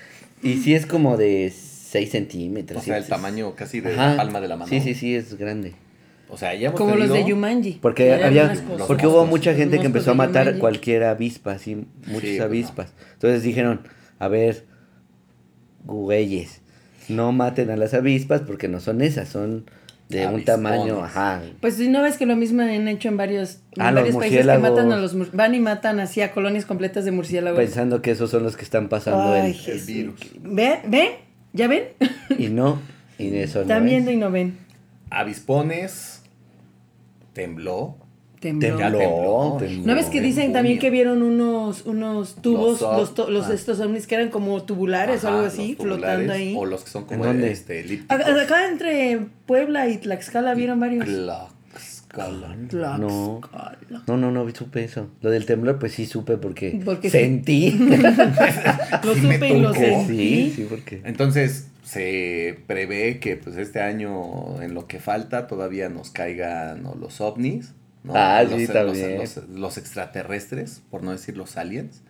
Y 0.43 0.59
sí 0.59 0.75
es 0.75 0.87
como 0.87 1.17
de 1.17 1.53
6 1.53 2.11
centímetros. 2.11 2.83
O 2.83 2.85
sea, 2.85 2.99
el 2.99 3.07
tamaño 3.07 3.55
casi 3.55 3.81
de 3.81 3.93
Ajá. 3.93 4.11
la 4.11 4.17
palma 4.17 4.41
de 4.41 4.49
la 4.49 4.57
mano. 4.57 4.69
Sí, 4.69 4.81
sí, 4.81 4.95
sí, 4.95 5.15
es 5.15 5.37
grande. 5.37 5.75
O 6.29 6.37
sea, 6.37 6.55
ya 6.55 6.69
hemos 6.69 6.81
Como 6.81 6.97
los 6.97 7.11
de 7.11 7.25
Yumanji. 7.25 7.79
Porque 7.81 8.13
había, 8.15 8.53
porque 8.89 9.07
hubo 9.07 9.27
mucha 9.27 9.55
gente 9.55 9.79
que 9.79 9.87
empezó 9.87 10.11
a 10.11 10.15
matar 10.15 10.59
cualquier 10.59 11.05
avispa, 11.05 11.53
así, 11.53 11.87
muchas 12.07 12.31
Sí, 12.31 12.39
avispas. 12.41 12.93
Entonces 13.13 13.43
dijeron, 13.45 13.83
a 14.19 14.27
ver, 14.29 14.65
güeyes, 15.85 16.63
no 17.09 17.31
maten 17.33 17.71
a 17.71 17.77
las 17.77 17.95
avispas 17.95 18.43
porque 18.43 18.67
no 18.67 18.81
son 18.81 19.03
esas, 19.03 19.29
son 19.29 19.71
de 20.09 20.27
un 20.29 20.45
tamaño, 20.45 21.03
ajá. 21.05 21.43
Pues 21.61 21.75
si 21.77 21.89
no 21.89 22.01
ves 22.03 22.17
que 22.17 22.27
lo 22.27 22.37
mismo 22.37 22.63
han 22.63 22.87
hecho 22.89 23.09
en 23.09 23.17
varios, 23.17 23.59
en 23.73 23.83
Ah, 23.83 23.91
varios 23.91 24.15
países 24.17 24.47
que 24.47 24.59
matan 24.59 24.93
a 24.93 24.97
los 24.99 25.33
van 25.33 25.55
y 25.55 25.61
matan 25.61 25.99
así 26.01 26.21
a 26.21 26.31
colonias 26.33 26.65
completas 26.65 27.05
de 27.05 27.11
murciélagos. 27.11 27.59
Pensando 27.59 28.03
que 28.03 28.13
esos 28.13 28.31
son 28.31 28.43
los 28.45 28.57
que 28.57 28.63
están 28.63 28.89
pasando 28.89 29.33
Ay, 29.33 29.59
el, 29.67 29.81
virus. 29.81 30.21
¿Ven? 30.41 30.79
¿Ven? 30.87 31.09
¿Ya 31.53 31.67
ven? 31.69 31.85
y 32.39 32.49
no, 32.49 32.81
y 33.19 33.35
eso 33.37 33.59
no 33.59 33.63
Están 33.63 33.85
es. 33.85 33.91
viendo 33.91 34.11
y 34.13 34.17
no 34.17 34.31
ven. 34.31 34.59
Avispones, 35.11 36.23
tembló, 37.33 37.97
Tembló. 38.53 38.99
Tembló, 38.99 39.57
tembló. 39.59 39.87
¿No 39.87 39.95
ves 39.95 40.07
que 40.07 40.19
en 40.19 40.25
dicen 40.25 40.53
también 40.53 40.77
junio. 40.77 40.81
que 40.81 40.91
vieron 40.91 41.23
unos, 41.23 41.85
unos 41.87 42.37
tubos, 42.37 42.81
Los 43.29 43.47
ah. 43.47 43.55
estos 43.55 43.81
ovnis 43.81 44.07
que 44.07 44.15
eran 44.15 44.29
como 44.31 44.63
tubulares 44.63 45.25
o 45.25 45.29
algo 45.29 45.41
así, 45.47 45.77
flotando 45.81 46.33
ahí? 46.33 46.55
O 46.57 46.67
los 46.67 46.85
que 46.85 46.91
son 46.91 47.05
como 47.05 47.25
¿En 47.25 47.33
dónde? 47.33 47.51
este, 47.51 47.81
elípticos. 47.81 48.27
Acá 48.27 48.69
entre 48.69 49.21
Puebla 49.47 49.89
y 49.89 49.99
Tlaxcala 49.99 50.55
vieron 50.55 50.81
varios. 50.81 51.05
Tlaxcala. 51.07 52.55
No. 52.57 52.69
Tlaxcala. 52.69 54.03
No, 54.07 54.17
no, 54.17 54.31
no 54.31 54.51
supe 54.55 54.85
eso. 54.85 55.09
Lo 55.21 55.31
del 55.31 55.45
temblor, 55.47 55.79
pues 55.79 55.93
sí 55.93 56.07
supe 56.07 56.37
porque, 56.37 56.81
Porque 56.85 57.11
sí. 57.11 57.19
sentí. 57.19 57.71
Lo 57.73 59.15
Sí 59.15 59.21
supe 59.21 59.49
y 59.49 59.61
lo 59.61 59.75
sentí. 59.75 60.17
sí, 60.17 60.53
sí, 60.57 60.67
porque. 60.69 61.03
Entonces 61.05 61.69
se 61.87 62.59
prevé 62.67 63.21
que 63.21 63.37
pues 63.37 63.57
este 63.57 63.81
año 63.81 64.61
en 64.61 64.75
lo 64.75 64.89
que 64.89 64.99
falta 64.99 65.47
todavía 65.47 65.89
nos 65.89 66.11
caigan 66.11 66.83
¿no? 66.83 66.97
los 66.97 67.21
ovnis, 67.21 67.75
¿no? 68.07 68.13
Ah, 68.17 68.43
los, 68.43 68.53
sí, 68.53 68.67
los- 68.67 68.73
también. 68.73 69.19
los- 69.19 69.49
los 69.49 69.79
extraterrestres, 69.79 70.83
por 70.91 71.03
no 71.03 71.13
decir 71.13 71.37
los 71.37 71.57
aliens, 71.57 72.03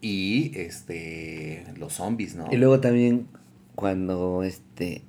y 0.00 0.52
este 0.56 1.64
los 1.76 1.94
zombies, 1.94 2.34
¿no? 2.36 2.48
Y 2.52 2.56
luego 2.56 2.80
también 2.80 3.26
cuando 3.74 4.42
este 4.42 5.02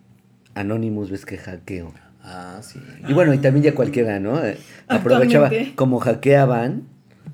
Anonymous 0.56 1.10
ves 1.12 1.26
que 1.26 1.38
hackeo. 1.38 1.94
Ah, 2.24 2.60
sí. 2.62 2.80
Y 3.08 3.14
bueno, 3.14 3.34
y 3.34 3.38
también 3.38 3.64
ya 3.64 3.76
cualquiera, 3.76 4.20
¿no? 4.20 4.44
Eh, 4.46 4.58
Aprovechaba, 4.88 5.50
como 5.76 6.00
hackeaban, 6.00 6.84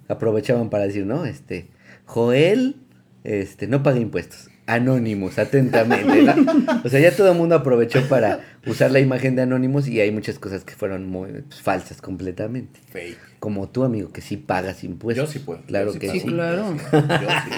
aprovechaban 0.08 0.70
para 0.70 0.86
decir, 0.86 1.06
¿no? 1.06 1.26
Este, 1.26 1.68
Joel, 2.06 2.76
este, 3.24 3.68
no 3.68 3.84
paga 3.84 4.00
impuestos. 4.00 4.50
Anonymous, 4.68 5.38
atentamente, 5.40 6.24
¿no? 6.24 6.82
O 6.86 6.90
sea, 6.90 7.00
ya 7.00 7.16
todo 7.16 7.32
el 7.32 7.38
mundo 7.38 7.56
aprovechó 7.56 8.08
para 8.08 8.40
usar 8.68 8.92
la 8.92 9.00
imagen 9.00 9.36
de 9.36 9.44
Anonymous 9.44 9.88
y 9.88 10.00
hay 10.02 10.12
muchas 10.12 10.40
cosas 10.40 10.64
que 10.64 10.74
fueron 10.74 11.08
muy 11.10 11.32
pues, 11.44 11.62
falsas 11.62 12.02
completamente. 12.02 12.80
Fake. 12.92 13.18
Como 13.40 13.70
tú, 13.70 13.84
amigo, 13.84 14.12
que 14.12 14.22
sí 14.22 14.38
pagas 14.38 14.84
impuestos. 14.84 15.28
Yo 15.28 15.32
sí 15.32 15.40
puedo. 15.40 15.62
Claro 15.64 15.94
sí 15.94 16.00
que 16.00 16.08
pago. 16.08 16.20
sí. 16.20 16.26
claro. 16.28 16.76
Yo 16.92 17.30
sí. 17.30 17.52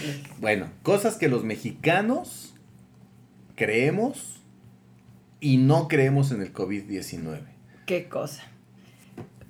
Bueno, 0.40 0.68
cosas 0.82 1.16
que 1.16 1.28
los 1.28 1.44
mexicanos 1.44 2.54
creemos 3.56 4.40
y 5.40 5.56
no 5.56 5.88
creemos 5.88 6.30
en 6.32 6.42
el 6.42 6.52
COVID-19. 6.52 7.40
Qué 7.86 8.08
cosa. 8.08 8.44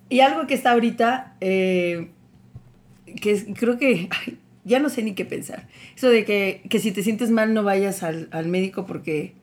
Y 0.09 0.21
algo 0.21 0.47
que 0.47 0.55
está 0.55 0.73
ahorita, 0.73 1.37
eh, 1.41 2.09
que 3.21 3.33
es- 3.33 3.47
creo 3.59 3.79
que 3.79 4.09
ay, 4.11 4.39
ya 4.65 4.79
no 4.79 4.89
sé 4.89 5.03
ni 5.03 5.15
qué 5.15 5.25
pensar. 5.25 5.69
Eso 5.97 6.09
de 6.09 6.25
que, 6.25 6.63
que 6.71 6.79
si 6.79 6.93
te 6.93 7.03
sientes 7.03 7.31
mal 7.31 7.53
no 7.55 7.63
vayas 7.63 8.03
al, 8.03 8.29
al 8.31 8.47
médico 8.49 8.87
porque 8.87 9.35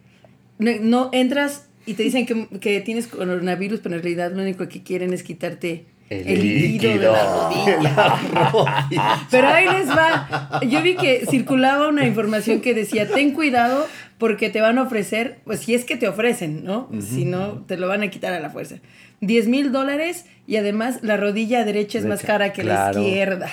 no, 0.58 0.72
no 0.82 1.10
entras 1.12 1.68
y 1.86 1.94
te 1.94 2.04
dicen 2.04 2.26
que, 2.26 2.48
que 2.60 2.82
tienes 2.82 3.08
coronavirus, 3.08 3.80
pero 3.82 3.96
en 3.96 4.02
realidad 4.02 4.32
lo 4.32 4.42
único 4.42 4.68
que 4.68 4.82
quieren 4.82 5.14
es 5.14 5.22
quitarte 5.22 5.86
El 6.10 6.28
el, 6.28 6.42
líquido, 6.42 6.94
de 6.94 7.00
la 7.00 7.26
rodilla. 7.26 9.26
Pero 9.32 9.48
ahí 9.48 9.66
les 9.66 9.90
va. 9.90 10.62
Yo 10.68 10.82
vi 10.82 10.96
que 10.96 11.26
circulaba 11.30 11.88
una 11.88 12.06
información 12.06 12.62
que 12.62 12.74
decía, 12.74 13.08
ten 13.08 13.34
cuidado 13.34 13.88
porque 14.18 14.50
te 14.50 14.62
van 14.62 14.78
a 14.78 14.84
ofrecer, 14.84 15.40
pues 15.46 15.60
si 15.60 15.76
es 15.76 15.86
que 15.86 15.98
te 15.98 16.08
ofrecen, 16.08 16.64
¿no? 16.64 16.90
Si 17.00 17.26
no, 17.26 17.64
te 17.66 17.78
lo 17.78 17.88
van 17.88 18.02
a 18.02 18.10
quitar 18.10 18.34
a 18.34 18.40
la 18.40 18.50
fuerza. 18.50 18.78
10 19.22 19.48
mil 19.48 19.72
dólares 19.72 20.26
y 20.48 20.58
además 20.58 21.00
la 21.02 21.18
rodilla 21.18 21.66
derecha 21.66 22.00
es 22.00 22.06
más 22.06 22.22
cara 22.22 22.54
que 22.54 22.62
claro. 22.62 23.00
la 23.00 23.06
izquierda. 23.06 23.50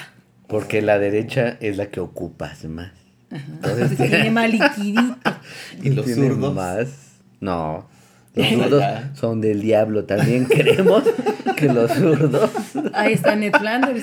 Porque 0.46 0.82
la 0.82 0.98
derecha 0.98 1.56
es 1.60 1.76
la 1.76 1.86
que 1.86 2.00
ocupas 2.00 2.64
más. 2.64 2.92
Entonces 3.32 3.96
tiene 3.96 4.30
más 4.30 4.50
liquidito. 4.50 5.16
¿Y 5.82 5.90
los 5.90 6.04
Tiene 6.06 6.28
zurdos? 6.28 6.54
más. 6.54 6.88
No. 7.40 7.90
Los 8.34 8.46
zurdos 8.48 8.82
son 9.14 9.40
del 9.42 9.60
diablo. 9.60 10.04
También 10.04 10.44
creemos 10.46 11.02
que 11.56 11.66
los 11.66 11.90
zurdos. 11.92 12.50
Ahí 12.94 13.12
está 13.12 13.36
Ned 13.36 13.52
Flanders. 13.58 14.02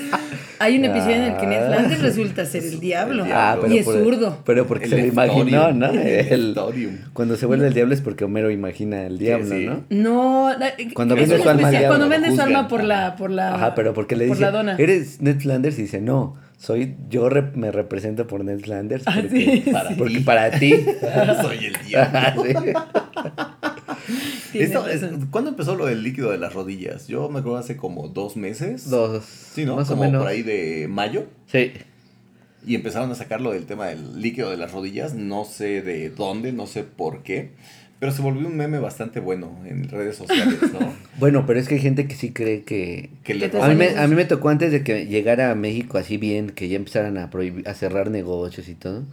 Hay 0.60 0.78
un 0.78 0.84
episodio 0.84 1.16
en 1.16 1.22
el 1.22 1.36
que 1.36 1.46
Ned. 1.46 1.66
Flanders 1.66 2.00
resulta 2.02 2.44
ser 2.44 2.62
el 2.62 2.78
diablo. 2.78 3.24
Ah, 3.32 3.58
y 3.68 3.78
es 3.78 3.84
por- 3.86 3.98
zurdo. 4.04 4.38
Pero 4.44 4.66
porque 4.68 4.84
El 4.84 4.90
se 4.90 4.98
lo 5.00 5.06
imaginó. 5.06 5.72
¿no? 5.72 5.86
El 5.90 6.56
cuando 7.12 7.36
se 7.36 7.46
vuelve 7.46 7.66
el 7.66 7.74
diablo 7.74 7.92
es 7.94 8.02
porque 8.02 8.24
Homero 8.24 8.50
imagina 8.52 9.04
el 9.04 9.18
diablo, 9.18 9.46
sí. 9.48 9.66
¿no? 9.66 9.84
No, 9.90 10.56
la- 10.56 10.74
Cuando 10.94 11.16
vende 11.16 11.42
su 11.42 11.48
alma 11.48 11.70
Cuando 11.88 12.08
vende 12.08 12.30
su 12.34 12.40
alma 12.40 12.68
por 12.68 12.84
la, 12.84 13.16
por 13.16 13.30
la. 13.30 13.54
Ajá, 13.56 13.74
pero 13.74 13.94
porque 13.94 14.14
le 14.14 14.28
por 14.28 14.36
dice, 14.36 14.44
la 14.46 14.52
dona. 14.52 14.76
¿eres 14.78 15.20
Ned 15.20 15.40
Flanders? 15.40 15.76
Y 15.78 15.82
dice, 15.82 16.00
no, 16.00 16.36
soy, 16.60 16.94
yo 17.08 17.28
me 17.54 17.72
represento 17.72 18.26
por 18.26 18.44
Ned 18.44 18.60
Flanders 18.60 19.04
Ah, 19.06 19.14
porque, 19.20 19.62
sí, 19.64 19.70
Para 19.72 19.88
sí. 19.88 19.94
porque 19.96 20.14
ti. 20.18 20.20
para 20.20 20.50
ti. 20.58 20.70
Soy 21.42 21.64
el 21.64 21.76
diablo. 21.86 22.44
Sí. 22.50 22.52
Tiene 24.52 24.66
Esto 24.66 24.88
es- 24.88 25.02
razón. 25.02 25.28
¿Cuándo 25.30 25.50
empezó 25.50 25.74
lo 25.76 25.86
del 25.86 26.02
líquido 26.02 26.30
de 26.32 26.38
las 26.38 26.52
rodillas? 26.54 27.06
Yo 27.06 27.28
me 27.28 27.38
acuerdo 27.40 27.58
hace 27.58 27.76
como 27.76 28.08
dos 28.08 28.36
meses. 28.36 28.90
Dos. 28.90 29.24
Sí, 29.24 29.64
¿no? 29.64 29.76
Más 29.76 29.88
como 29.88 30.02
o 30.02 30.04
menos. 30.04 30.20
por 30.22 30.28
ahí 30.28 30.42
de 30.42 30.88
mayo. 30.88 31.26
Sí. 31.46 31.72
Y 32.66 32.74
empezaron 32.74 33.10
a 33.12 33.14
sacarlo 33.14 33.52
del 33.52 33.66
tema 33.66 33.86
del 33.86 34.20
líquido 34.20 34.50
de 34.50 34.56
las 34.56 34.72
rodillas. 34.72 35.14
No 35.14 35.44
sé 35.44 35.82
de 35.82 36.10
dónde, 36.10 36.52
no 36.52 36.66
sé 36.66 36.82
por 36.84 37.22
qué. 37.22 37.52
Pero 38.00 38.12
se 38.12 38.22
volvió 38.22 38.48
un 38.48 38.56
meme 38.56 38.78
bastante 38.78 39.20
bueno 39.20 39.58
en 39.66 39.88
redes 39.88 40.16
sociales, 40.16 40.58
¿no? 40.72 40.92
Bueno, 41.18 41.44
pero 41.46 41.60
es 41.60 41.68
que 41.68 41.74
hay 41.74 41.82
gente 41.82 42.08
que 42.08 42.14
sí 42.14 42.32
cree 42.32 42.62
que... 42.62 43.10
Que 43.24 43.34
le 43.34 43.50
A 43.60 43.68
mí, 43.68 43.74
me, 43.74 43.90
a 43.90 44.06
mí 44.06 44.14
me 44.14 44.24
tocó 44.24 44.48
antes 44.48 44.72
de 44.72 44.82
que 44.82 45.06
llegara 45.06 45.50
a 45.50 45.54
México 45.54 45.98
así 45.98 46.16
bien, 46.16 46.48
que 46.48 46.68
ya 46.70 46.76
empezaran 46.76 47.18
a, 47.18 47.28
prohibir, 47.28 47.68
a 47.68 47.74
cerrar 47.74 48.10
negocios 48.10 48.70
y 48.70 48.74
todo, 48.74 49.04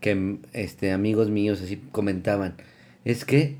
que 0.00 0.36
este, 0.52 0.92
amigos 0.92 1.30
míos 1.30 1.62
así 1.62 1.80
comentaban, 1.92 2.56
es 3.06 3.24
que 3.24 3.56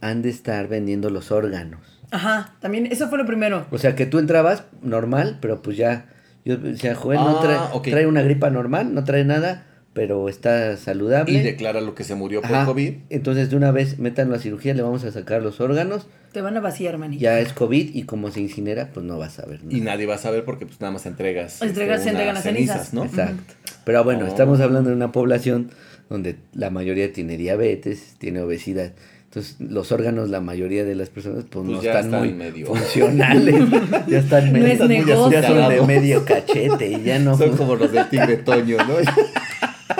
han 0.00 0.22
de 0.22 0.30
estar 0.30 0.68
vendiendo 0.68 1.10
los 1.10 1.32
órganos. 1.32 1.80
Ajá, 2.12 2.54
también, 2.60 2.86
eso 2.86 3.08
fue 3.08 3.18
lo 3.18 3.26
primero. 3.26 3.66
O 3.72 3.78
sea, 3.78 3.96
que 3.96 4.06
tú 4.06 4.20
entrabas 4.20 4.62
normal, 4.82 5.38
pero 5.40 5.62
pues 5.62 5.76
ya, 5.76 6.06
yo 6.44 6.56
decía, 6.56 6.94
joven, 6.94 7.18
no 7.18 7.40
Ah, 7.40 7.72
trae, 7.72 7.90
trae 7.90 8.06
una 8.06 8.22
gripa 8.22 8.50
normal, 8.50 8.94
no 8.94 9.02
trae 9.02 9.24
nada, 9.24 9.65
pero 9.96 10.28
está 10.28 10.76
saludable. 10.76 11.32
Y 11.32 11.40
declara 11.42 11.80
lo 11.80 11.94
que 11.96 12.04
se 12.04 12.14
murió 12.14 12.42
por 12.42 12.54
Ajá, 12.54 12.66
COVID. 12.66 12.92
Entonces 13.10 13.50
de 13.50 13.56
una 13.56 13.72
vez 13.72 13.98
métanlo 13.98 14.36
a 14.36 14.38
cirugía, 14.38 14.74
le 14.74 14.82
vamos 14.82 15.02
a 15.04 15.10
sacar 15.10 15.42
los 15.42 15.58
órganos, 15.60 16.06
Te 16.32 16.42
van 16.42 16.54
a 16.56 16.60
vaciar, 16.60 16.98
manito. 16.98 17.20
ya 17.22 17.40
es 17.40 17.52
COVID 17.54 17.94
y 17.94 18.02
como 18.02 18.30
se 18.30 18.40
incinera, 18.42 18.90
pues 18.92 19.04
no 19.06 19.16
vas 19.18 19.38
a 19.40 19.46
ver 19.46 19.64
nada. 19.64 19.76
Y 19.76 19.80
nadie 19.80 20.04
va 20.06 20.16
a 20.16 20.18
saber 20.18 20.44
porque 20.44 20.66
pues 20.66 20.78
nada 20.82 20.92
más 20.92 21.06
entregas. 21.06 21.62
Entregas- 21.62 22.02
se 22.02 22.10
unas 22.10 22.12
entregan 22.12 22.34
las 22.34 22.44
cenizas. 22.44 22.92
¿no? 22.94 23.04
Exacto. 23.04 23.54
Pero 23.84 24.04
bueno, 24.04 24.26
Oh. 24.26 24.28
estamos 24.28 24.60
hablando 24.60 24.90
de 24.90 24.96
una 24.96 25.10
población 25.12 25.70
donde 26.10 26.36
la 26.52 26.68
mayoría 26.70 27.10
tiene 27.12 27.36
diabetes, 27.38 28.16
tiene 28.18 28.40
obesidad. 28.40 28.92
Entonces, 29.24 29.56
los 29.60 29.92
órganos, 29.92 30.30
la 30.30 30.40
mayoría 30.40 30.84
de 30.84 30.94
las 30.94 31.10
personas, 31.10 31.44
pues, 31.50 31.64
Pues 31.64 31.76
no 31.78 31.82
ya 31.82 31.90
están, 31.90 32.04
están 32.06 32.20
muy 32.20 32.32
medio- 32.32 32.66
funcionales. 32.66 33.54
ya 34.08 34.18
están 34.18 34.46
No 34.46 34.52
medio, 34.52 34.66
es 34.72 34.78
muy 34.80 34.88
negocio. 34.88 35.30
ya 35.40 35.46
son 35.48 35.68
de 35.68 35.82
medio 35.82 36.24
cachete 36.24 36.88
y 36.92 37.02
ya 37.02 37.18
no, 37.18 37.36
Son 37.36 37.56
como 37.56 37.76
los 37.76 37.90
del 37.92 38.08
tigre 38.08 38.36
Toño, 38.38 38.76
¿no? 38.78 38.94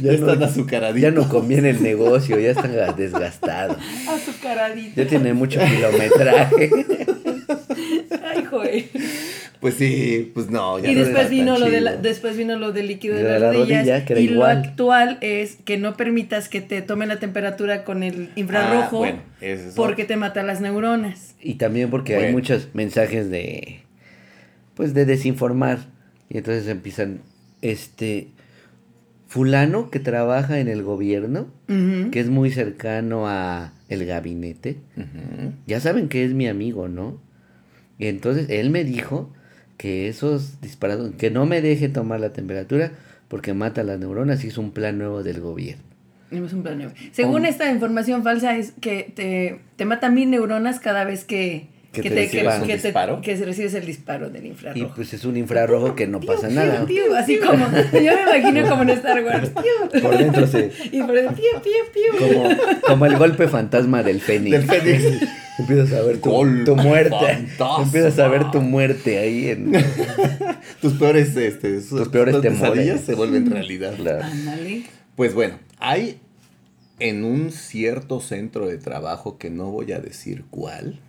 Ya, 0.00 0.12
ya 0.12 0.18
no, 0.20 0.30
están 0.30 0.42
azucaraditos. 0.48 1.02
ya 1.02 1.10
no 1.10 1.28
conviene 1.28 1.70
el 1.70 1.82
negocio, 1.82 2.38
ya 2.38 2.50
están 2.52 2.70
desgastados. 2.96 3.76
Azucaradito. 4.08 4.92
Ya 5.02 5.08
tienen 5.08 5.34
mucho 5.34 5.58
kilometraje. 5.58 6.70
Ay, 8.24 8.44
joder. 8.44 8.84
Pues 9.60 9.74
sí, 9.74 10.30
pues 10.34 10.50
no. 10.50 10.78
ya 10.78 10.88
Y 10.88 10.94
no 10.94 11.00
después 11.00 11.30
vino 11.30 11.58
lo 11.58 11.68
de 11.68 11.80
la- 11.80 11.96
después 11.96 12.36
vino 12.36 12.56
lo 12.56 12.70
del 12.70 12.86
líquido 12.86 13.16
de, 13.16 13.24
De 13.24 13.30
las 13.32 13.40
la 13.40 13.52
rodillas. 13.52 13.78
rodilla, 13.80 14.04
que 14.04 14.12
era 14.12 14.20
y 14.22 14.24
igual. 14.30 14.38
lo 14.58 14.68
actual 14.68 15.18
es 15.20 15.56
que 15.64 15.78
no 15.78 15.96
permitas 15.96 16.48
que 16.48 16.60
te 16.60 16.80
tomen 16.80 17.08
la 17.08 17.18
temperatura 17.18 17.82
con 17.82 18.04
el 18.04 18.30
infrarrojo 18.36 18.84
Ah, 18.98 18.98
bueno, 18.98 19.22
ese 19.40 19.68
es 19.70 19.74
porque 19.74 20.02
otro. 20.02 20.14
te 20.14 20.16
mata 20.16 20.44
las 20.44 20.60
neuronas. 20.60 21.34
Y 21.40 21.54
también 21.54 21.90
porque 21.90 22.14
hay 22.14 22.32
muchos 22.32 22.68
mensajes 22.72 23.30
de 23.30 23.80
pues 24.74 24.94
de 24.94 25.04
desinformar 25.06 25.78
y 26.30 26.38
entonces 26.38 26.68
empiezan 26.68 27.20
este 27.62 28.28
fulano 29.28 29.90
que 29.90 30.00
trabaja 30.00 30.58
en 30.58 30.66
el 30.68 30.82
gobierno, 30.82 31.46
que 31.66 32.18
es 32.20 32.28
muy 32.30 32.50
cercano 32.50 33.28
a 33.28 33.72
el 33.88 34.04
gabinete. 34.06 34.78
Ya 35.66 35.80
saben 35.80 36.08
que 36.08 36.24
es 36.24 36.32
mi 36.34 36.48
amigo, 36.48 36.88
¿no? 36.88 37.20
Y 37.98 38.06
entonces 38.06 38.48
él 38.50 38.70
me 38.70 38.84
dijo 38.84 39.30
que 39.76 40.08
esos 40.08 40.60
disparados 40.60 41.12
que 41.16 41.30
no 41.30 41.46
me 41.46 41.60
deje 41.60 41.88
tomar 41.88 42.20
la 42.20 42.32
temperatura 42.32 42.92
porque 43.28 43.54
mata 43.54 43.84
las 43.84 43.98
neuronas 44.00 44.42
y 44.44 44.48
es 44.48 44.58
un 44.58 44.72
plan 44.72 44.98
nuevo 44.98 45.22
del 45.22 45.40
gobierno. 45.40 45.82
Es 46.30 46.52
un 46.52 46.62
plan 46.62 46.78
nuevo. 46.78 46.92
Según 47.12 47.44
Oh. 47.44 47.48
esta 47.48 47.70
información 47.70 48.22
falsa 48.22 48.56
es 48.56 48.72
que 48.80 49.12
te, 49.14 49.60
te 49.76 49.84
mata 49.84 50.10
mil 50.10 50.30
neuronas 50.30 50.80
cada 50.80 51.04
vez 51.04 51.24
que, 51.24 51.68
Que 51.92 52.02
que 52.02 52.10
te 52.10 52.14
te, 52.16 52.28
que, 52.30 52.42
que 52.66 52.76
te- 52.76 52.82
disparo. 52.88 53.20
que 53.22 53.34
recibes 53.36 53.72
el 53.72 53.86
disparo 53.86 54.28
del 54.28 54.44
Y 54.44 54.48
infrarrojo. 54.48 54.92
pues 54.94 55.14
es 55.14 55.24
un 55.24 55.38
infrarrojo 55.38 55.94
que 55.94 56.06
no 56.06 56.20
pasa 56.20 56.48
nada. 56.50 56.86
así 57.18 57.38
como, 57.38 57.66
yo 57.66 58.12
me 58.14 58.38
imagino 58.38 58.68
como 58.68 58.82
en 58.82 58.90
Star 58.90 59.24
Wars. 59.24 59.50
Por 60.02 60.18
dentro 60.18 60.46
se 60.46 60.70
Y 60.92 61.02
por 61.02 61.16
el. 61.16 61.28
Como, 62.18 62.48
como 62.86 63.06
el 63.06 63.16
golpe 63.16 63.48
fantasma 63.48 64.02
del 64.02 64.20
Fénix. 64.20 64.50
Del 64.50 64.62
Fénix. 64.80 65.28
Empiezas 65.58 65.92
a 65.94 66.02
ver 66.02 66.18
tu, 66.20 66.30
tu 66.64 66.76
muerte. 66.76 67.16
fantasma. 67.18 67.82
Empiezas 67.82 68.18
a 68.18 68.28
ver 68.28 68.50
tu 68.50 68.60
muerte 68.60 69.18
ahí 69.18 69.48
en. 69.48 69.72
Tus 70.82 70.92
peores, 70.92 71.34
este, 71.36 71.80
sus- 71.80 71.98
Tus 72.00 72.08
peores 72.08 72.34
tus 72.34 72.42
temores. 72.42 73.00
se 73.00 73.14
vuelven 73.14 73.50
realidad. 73.50 73.94
Pues 75.16 75.34
bueno, 75.34 75.58
hay 75.78 76.20
en 77.00 77.24
un 77.24 77.50
cierto 77.50 78.20
centro 78.20 78.66
de 78.66 78.76
trabajo 78.78 79.38
que 79.38 79.50
no 79.50 79.70
voy 79.70 79.90
a 79.92 80.00
decir 80.00 80.44
cuál, 80.50 81.00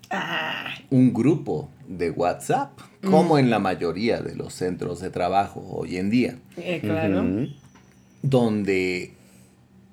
un 0.90 1.14
grupo 1.14 1.70
de 1.88 2.12
WhatsApp, 2.12 2.80
como 3.04 3.38
en 3.38 3.50
la 3.50 3.60
mayoría 3.60 4.22
de 4.22 4.36
los 4.36 4.54
centros 4.54 5.00
de 5.00 5.10
trabajo 5.10 5.66
hoy 5.70 5.98
en 5.98 6.10
día, 6.10 6.36
Eh, 6.58 6.80
claro. 6.82 7.26
Donde 8.22 9.14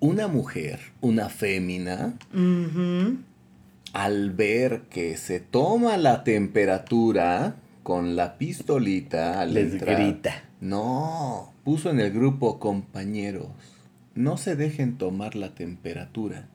una 0.01 0.29
mujer, 0.29 0.81
una 1.01 1.29
fémina, 1.29 2.15
al 3.93 4.31
ver 4.33 4.83
que 4.91 5.17
se 5.17 5.41
toma 5.41 5.97
la 5.97 6.25
temperatura 6.25 7.57
con 7.83 8.17
la 8.17 8.37
pistolita 8.37 9.41
al 9.41 9.55
Les 9.55 9.75
entrar, 9.75 9.97
grita. 9.97 10.43
No, 10.61 11.53
puso 11.65 11.91
en 11.91 12.01
el 12.01 12.13
grupo 12.13 12.59
compañeros, 12.59 13.47
no 14.15 14.37
se 14.37 14.57
dejen 14.57 14.99
tomar 14.99 15.37
la 15.37 15.55
temperatura, 15.55 16.49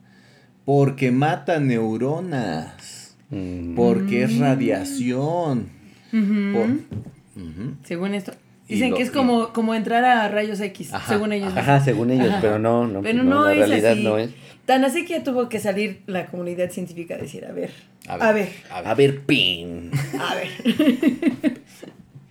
porque 0.64 1.10
mata 1.10 1.58
neuronas, 1.58 3.01
Mm. 3.32 3.74
porque 3.74 4.22
es 4.24 4.38
radiación. 4.38 5.66
Por- 6.10 6.20
Ujú. 6.20 7.74
Según 7.82 8.14
esto. 8.14 8.32
Dicen 8.68 8.90
lo- 8.90 8.96
que 8.96 9.02
es 9.02 9.10
como, 9.10 9.52
como 9.52 9.74
entrar 9.74 10.04
a 10.04 10.28
rayos 10.28 10.60
X, 10.60 10.92
Ajá, 10.94 11.12
según 11.14 11.32
ellos. 11.32 11.52
Ajá, 11.56 11.80
según 11.80 12.10
ellos, 12.10 12.28
Ajá. 12.30 12.40
pero 12.40 12.58
no, 12.58 12.86
no, 12.86 13.02
Pero 13.02 13.22
no, 13.24 13.30
no, 13.30 13.44
la 13.46 13.52
es 13.52 13.58
realidad 13.68 13.92
así. 13.92 14.04
no 14.04 14.18
es. 14.18 14.30
Tan 14.66 14.84
así 14.84 15.04
que 15.04 15.14
ya 15.14 15.24
tuvo 15.24 15.48
que 15.48 15.58
salir 15.58 16.02
la 16.06 16.26
comunidad 16.26 16.70
científica 16.70 17.14
a 17.16 17.18
decir, 17.18 17.44
a 17.44 17.52
ver, 17.52 17.70
A 18.06 18.14
a 18.14 18.32
ver, 18.32 18.46
ver, 18.46 18.52
a 18.70 18.80
ver. 18.82 18.88
A 18.90 18.94
ver, 18.94 19.20
pin, 19.22 19.90
a 20.20 20.34
ver. 20.36 20.48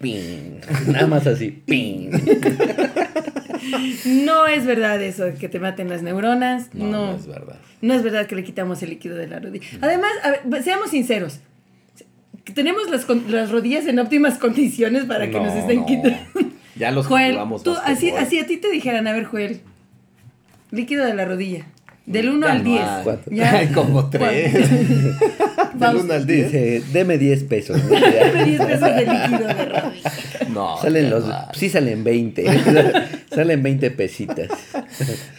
pin. 0.02 0.60
Nada 0.88 1.08
más 1.08 1.26
así, 1.28 1.50
pin. 1.52 2.12
No 4.06 4.48
es 4.48 4.66
verdad 4.66 5.02
eso, 5.02 5.26
que 5.40 5.48
te 5.50 5.60
maten 5.60 5.90
las 5.90 6.02
neuronas. 6.02 6.74
No, 6.74 6.86
No, 6.86 6.92
no 6.92 7.12
no, 7.12 7.16
es 7.18 7.28
verdad. 7.28 7.56
es 7.82 8.04
verdad 8.04 8.26
que 8.28 8.36
le 8.36 8.44
quitamos 8.44 8.82
el 8.84 8.90
líquido 8.90 9.16
de 9.16 9.28
la 9.28 9.40
rodilla. 9.40 9.66
Además, 9.82 10.12
a 10.24 10.48
ver, 10.48 10.64
seamos 10.64 10.90
sinceros. 10.90 11.40
Tenemos 12.56 12.90
las, 12.90 13.08
las 13.30 13.52
rodillas 13.52 13.86
en 13.86 14.00
óptimas 14.00 14.38
condiciones 14.38 15.06
para 15.06 15.28
que 15.30 15.38
No, 15.38 15.46
nos 15.46 15.54
estén 15.56 15.82
no. 15.82 15.86
quitando. 15.86 16.18
Ya 16.76 16.90
los 16.92 17.06
Joel, 17.06 17.38
tú, 17.64 17.76
así, 17.84 18.12
así 18.12 18.40
a 18.40 18.48
ti 18.48 18.58
te 18.58 18.72
dijeran, 18.72 19.06
a 19.08 19.12
ver, 19.14 19.26
Joel, 19.26 19.62
líquido 20.72 21.06
de 21.06 21.14
la 21.14 21.26
rodilla. 21.26 21.66
Del 22.06 22.30
1 22.30 22.46
Ya 22.48 22.52
al 22.54 22.64
no 22.64 22.70
10. 22.70 22.82
hay. 22.82 23.04
¿Cuánto? 23.04 23.32
Ya. 23.32 23.52
Hay 23.58 23.68
como 23.68 24.10
tres. 24.10 24.54
Del 24.70 25.16
Vamos. 25.76 26.04
1 26.04 26.14
al 26.14 26.28
10. 26.28 26.52
Dice, 26.52 26.84
deme 26.92 27.18
10 27.18 27.44
pesos. 27.46 27.82
¿no? 27.84 27.90
Dame 27.90 28.46
10 28.46 28.62
pesos 28.62 28.96
de 28.96 29.06
líquido 29.06 29.48
de 29.48 29.66
rodilla. 29.66 30.12
No. 30.52 30.78
Salen 30.82 31.10
los, 31.10 31.26
no 31.28 31.36
sí 31.54 31.70
salen 31.70 32.04
20. 32.04 32.46
salen 33.34 33.64
20 33.64 33.92
pesitas. 33.92 34.50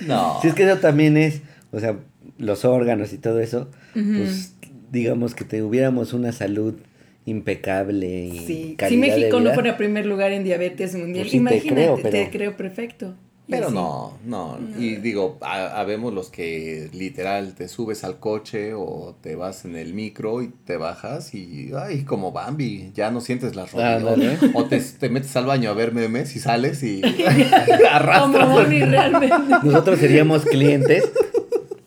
No. 0.07 0.39
Si 0.41 0.49
es 0.49 0.55
que 0.55 0.63
eso 0.65 0.79
también 0.79 1.19
es, 1.19 1.43
o 1.71 1.81
sea, 1.81 1.97
los 2.39 2.65
órganos 2.65 3.13
y 3.13 3.19
todo 3.19 3.41
eso, 3.41 3.69
pues 3.93 4.55
digamos 4.91 5.35
que 5.35 5.45
tuviéramos 5.45 6.15
una 6.15 6.33
salud 6.33 6.75
impecable 7.27 8.25
y 8.27 8.39
Sí. 8.39 8.47
Si 8.47 8.75
calidad 8.77 9.03
de 9.03 9.11
México 9.11 9.37
no 9.39 9.43
vida. 9.45 9.55
fuera 9.55 9.77
primer 9.77 10.07
lugar 10.07 10.33
en 10.33 10.45
diabetes 10.45 10.95
mundial, 10.95 11.25
Pues 11.25 11.33
sí 11.33 11.37
te 11.37 11.37
imagínate, 11.43 11.69
creo, 11.75 11.97
te 11.97 12.03
pero- 12.11 12.31
creo 12.31 12.57
perfecto. 12.57 13.15
Pero 13.49 13.67
así. 13.67 13.75
no, 13.75 14.19
no. 14.25 14.59
Y 14.79 14.97
digo, 14.97 15.37
ha- 15.43 15.79
habemos 15.81 16.15
los 16.15 16.31
que 16.31 16.89
literal 16.93 17.55
te 17.55 17.67
subes 17.69 18.05
al 18.05 18.19
coche 18.21 18.73
o 18.73 19.17
te 19.21 19.35
vas 19.35 19.65
en 19.65 19.77
el 19.77 19.95
micro 19.95 20.43
y 20.43 20.49
te 20.65 20.77
bajas 20.77 21.35
y, 21.35 21.71
ay, 21.77 22.05
como 22.05 22.31
Bambi, 22.33 22.93
ya 22.95 23.11
no 23.11 23.21
sientes 23.21 23.57
las 23.57 23.73
rodillas. 23.73 23.97
Ándale. 23.99 24.39
O 24.55 24.65
te, 24.67 24.81
te 24.81 25.09
metes 25.09 25.35
al 25.37 25.47
baño 25.47 25.71
a 25.71 25.75
ver 25.75 25.93
memes 25.93 26.35
y 26.37 26.39
sales 26.39 26.83
y 26.85 27.01
Como 27.03 27.89
arrastras. 27.91 28.49
Bonnie 28.49 28.85
realmente. 28.87 29.37
Nosotros 29.65 29.99
seríamos 29.99 30.45
clientes 30.45 31.05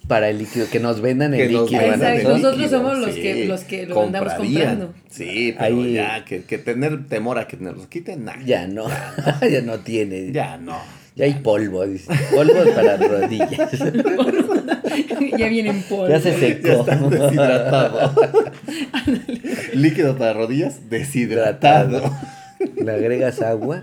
para 0.08 0.30
el 0.30 0.38
líquido, 0.38 0.68
que 0.70 0.80
nos 0.80 1.02
vendan 1.02 1.34
el 1.34 1.48
que 1.48 1.54
nos 1.54 1.72
líquido. 1.72 1.90
vendan 1.90 2.14
Exacto, 2.14 2.20
el 2.36 2.42
nosotros 2.42 2.58
líquido, 2.60 2.78
somos 2.80 3.00
los 3.00 3.16
que- 3.16 3.46
los 3.46 3.62
que 3.64 3.86
lo 3.88 4.04
andamos 4.04 4.34
comprando. 4.34 4.94
Sí, 5.10 5.56
pero 5.58 5.76
Ahí- 5.78 5.94
ya, 5.94 6.24
que, 6.26 6.44
que 6.44 6.58
tener 6.60 7.08
temor 7.08 7.40
a 7.40 7.48
que 7.48 7.58
nos 7.58 7.76
los 7.76 7.88
quiten, 7.88 8.26
nah, 8.26 8.36
Ya 8.46 8.68
no, 8.68 8.88
ya 9.50 9.62
no 9.64 9.80
tiene. 9.84 10.32
Ya, 10.32 10.58
ya 11.16 11.26
hay 11.26 11.36
polvo, 11.36 11.86
dice. 11.86 12.12
Polvo 12.34 12.54
para 12.76 12.98
rodillas. 12.98 13.72
ya 15.38 15.48
vienen 15.48 15.82
polvo. 15.84 16.10
Ya 16.10 16.20
se 16.20 16.38
secó. 16.38 16.86
Ya 16.86 16.96
deshidratado. 16.98 18.14
Líquido 19.74 20.18
para 20.18 20.34
rodillas, 20.34 20.90
deshidratado. 20.90 22.14
Le 22.76 22.92
agregas 22.92 23.42
agua 23.42 23.82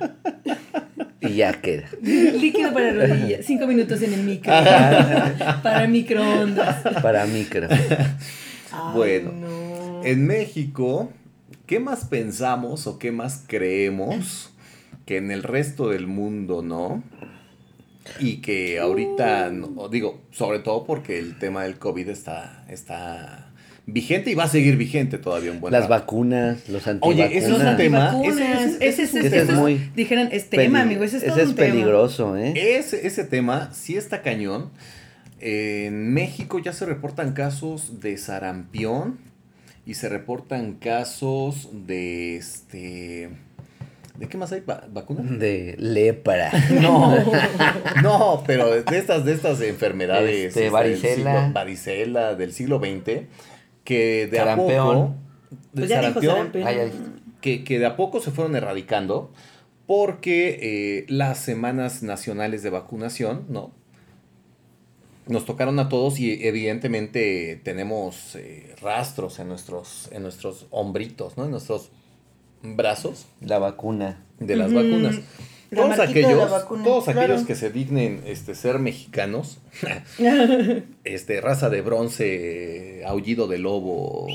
y 1.20 1.36
ya 1.36 1.54
queda. 1.54 1.88
Líquido 2.02 2.74
para 2.74 2.92
rodillas. 2.92 3.46
Cinco 3.46 3.66
minutos 3.66 4.02
en 4.02 4.12
el 4.12 4.24
micro. 4.24 4.52
para 5.62 5.86
microondas. 5.86 6.82
Para 7.00 7.24
micro. 7.24 7.66
Ay, 7.70 8.92
Bueno, 8.94 9.32
no. 9.32 10.04
En 10.04 10.26
México, 10.26 11.10
¿qué 11.64 11.80
más 11.80 12.04
pensamos 12.04 12.86
o 12.86 12.98
qué 12.98 13.10
más 13.10 13.44
creemos 13.46 14.51
que 15.06 15.16
en 15.16 15.30
el 15.30 15.42
resto 15.42 15.88
del 15.88 16.06
mundo 16.06 16.62
no? 16.62 17.02
Y 18.18 18.36
que 18.38 18.80
ahorita, 18.80 19.50
no, 19.50 19.88
digo, 19.88 20.20
sobre 20.32 20.58
todo 20.58 20.84
porque 20.84 21.18
el 21.18 21.38
tema 21.38 21.62
del 21.62 21.78
COVID 21.78 22.08
está, 22.08 22.64
está 22.68 23.52
vigente 23.86 24.30
y 24.30 24.34
va 24.34 24.44
a 24.44 24.48
seguir 24.48 24.76
vigente 24.76 25.18
todavía 25.18 25.52
un 25.52 25.60
buen 25.60 25.72
Las 25.72 25.82
rato. 25.88 25.90
vacunas, 26.00 26.68
los 26.68 26.84
Oye, 27.00 27.22
antivacunas. 27.24 27.32
ese 27.32 27.52
es 27.52 27.70
un 27.70 27.76
tema- 27.76 28.20
ese- 28.24 28.52
ese- 28.52 28.86
ese 28.88 29.02
es 29.04 29.12
un 29.14 29.18
ese 29.26 29.38
es 29.38 29.46
tema. 29.46 29.58
muy 29.60 29.90
Dijeran, 29.94 30.28
es 30.32 30.50
tema, 30.50 30.82
amigo, 30.82 31.04
ese 31.04 31.18
es 31.18 31.24
todo 31.24 31.34
Ese 31.34 31.42
es 31.42 31.48
un 31.50 31.54
tema. 31.54 31.70
peligroso, 31.74 32.36
¿eh? 32.36 32.52
Ese, 32.56 33.06
ese 33.06 33.24
tema 33.24 33.70
sí 33.72 33.96
está 33.96 34.22
cañón. 34.22 34.70
En 35.40 36.12
México 36.12 36.58
ya 36.58 36.72
se 36.72 36.86
reportan 36.86 37.32
casos 37.32 38.00
de 38.00 38.16
sarampión 38.18 39.18
y 39.86 39.94
se 39.94 40.08
reportan 40.08 40.74
casos 40.74 41.68
de 41.86 42.36
este... 42.36 43.30
¿De 44.18 44.28
qué 44.28 44.36
más 44.36 44.52
hay? 44.52 44.60
Va- 44.60 44.84
¿Vacunas? 44.90 45.38
De 45.38 45.74
lepra. 45.78 46.50
No, 46.80 47.14
no, 48.02 48.44
pero 48.46 48.82
de 48.82 48.98
estas, 48.98 49.24
de 49.24 49.32
estas 49.32 49.60
enfermedades. 49.62 50.48
Este, 50.48 50.60
del 50.62 50.70
varicela. 50.70 51.14
siglo- 51.44 51.52
varicela 51.52 52.34
del 52.34 52.52
siglo 52.52 52.78
XX, 52.78 53.22
que 53.84 54.26
de 54.30 54.38
a 54.38 54.44
Sarampeón. 54.44 54.86
poco. 54.96 55.14
de 55.72 55.80
Pues 55.80 55.88
ya 55.90 56.10
dijo. 56.10 56.32
Ah, 56.64 56.72
que, 57.40 57.64
que 57.64 57.78
de 57.78 57.86
a 57.86 57.96
poco 57.96 58.20
se 58.20 58.30
fueron 58.30 58.54
erradicando 58.54 59.32
porque 59.86 60.58
eh, 60.62 61.06
las 61.08 61.38
semanas 61.38 62.02
nacionales 62.04 62.62
de 62.62 62.70
vacunación, 62.70 63.46
¿no? 63.48 63.72
Nos 65.26 65.44
tocaron 65.44 65.78
a 65.78 65.88
todos 65.88 66.18
y 66.18 66.46
evidentemente 66.46 67.60
tenemos 67.64 68.34
eh, 68.36 68.74
rastros 68.80 69.38
en 69.38 69.48
nuestros, 69.48 70.08
en 70.12 70.22
nuestros 70.22 70.66
hombritos, 70.70 71.36
¿no? 71.36 71.44
En 71.44 71.50
nuestros 71.52 71.90
brazos 72.62 73.26
La 73.40 73.58
vacuna. 73.58 74.24
de 74.38 74.56
las 74.56 74.72
vacunas. 74.72 75.16
La 75.70 75.82
Todos 75.84 75.96
de 75.96 76.02
aquellos, 76.02 76.50
vacuna, 76.50 76.84
todos 76.84 77.04
claro. 77.04 77.20
aquellos 77.20 77.46
que 77.46 77.54
se 77.54 77.70
dignen 77.70 78.22
este, 78.26 78.54
ser 78.54 78.78
mexicanos, 78.78 79.58
este, 81.04 81.40
raza 81.40 81.70
de 81.70 81.80
bronce, 81.80 83.02
aullido 83.06 83.46
de 83.48 83.58
lobo, 83.58 84.26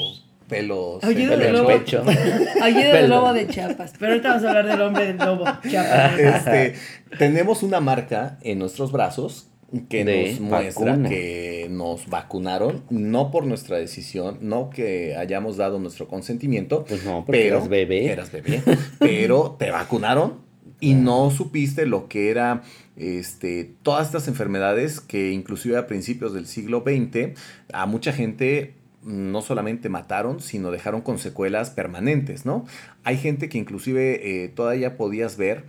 pelos, 0.48 1.04
Aullido 1.04 1.32
Pelo 1.34 1.44
de 1.44 1.48
en 1.50 1.54
lobo. 1.56 1.68
pecho. 1.68 2.04
Del 2.06 2.92
Pelo. 2.92 3.08
lobo 3.08 3.34
de 3.34 3.48
Chiapas. 3.48 3.94
Pero 4.00 4.14
ahorita 4.14 4.30
vamos 4.30 4.44
a 4.46 4.48
hablar 4.50 4.66
del 4.68 4.82
hombre 4.82 5.06
del 5.08 5.18
lobo. 5.18 5.46
Chiapas. 5.70 6.20
este, 6.20 6.74
tenemos 7.20 7.62
una 7.64 7.82
marca 7.82 8.38
en 8.42 8.58
nuestros 8.60 8.92
brazos 8.92 9.48
que 9.90 10.06
De 10.06 10.32
nos 10.32 10.40
muestra 10.40 10.92
vacuna. 10.92 11.10
que 11.10 11.68
nos 11.70 12.08
vacunaron, 12.10 12.84
no 12.90 13.32
por 13.32 13.46
nuestra 13.46 13.78
decisión, 13.78 14.38
no 14.42 14.70
que 14.70 15.16
hayamos 15.16 15.58
dado 15.58 15.78
nuestro 15.80 16.08
consentimiento, 16.08 16.86
Pues 16.86 17.04
no, 17.04 17.26
porque 17.26 17.40
pero 17.42 17.58
eras 17.58 17.70
bebé. 17.70 18.06
eras 18.12 18.32
bebé, 18.32 18.64
pero 19.00 19.56
te 19.60 19.70
vacunaron 19.72 20.36
y 20.80 20.94
no 20.94 21.32
supiste 21.32 21.86
lo 21.86 22.08
que 22.08 22.30
era 22.30 22.62
este, 22.96 23.74
todas 23.84 24.06
estas 24.08 24.28
enfermedades 24.28 25.02
que 25.02 25.32
inclusive 25.32 25.76
a 25.78 25.86
principios 25.88 26.34
del 26.34 26.46
siglo 26.48 26.84
XX 26.86 27.38
a 27.74 27.86
mucha 27.88 28.14
gente 28.14 28.76
no 29.04 29.42
solamente 29.42 29.90
mataron, 29.90 30.40
sino 30.42 30.70
dejaron 30.72 31.02
con 31.02 31.18
secuelas 31.18 31.70
permanentes, 31.72 32.46
¿no? 32.46 32.66
Hay 33.04 33.18
gente 33.18 33.48
que 33.50 33.58
inclusive 33.58 34.44
eh, 34.44 34.50
todavía 34.50 34.98
podías 34.98 35.38
ver 35.38 35.64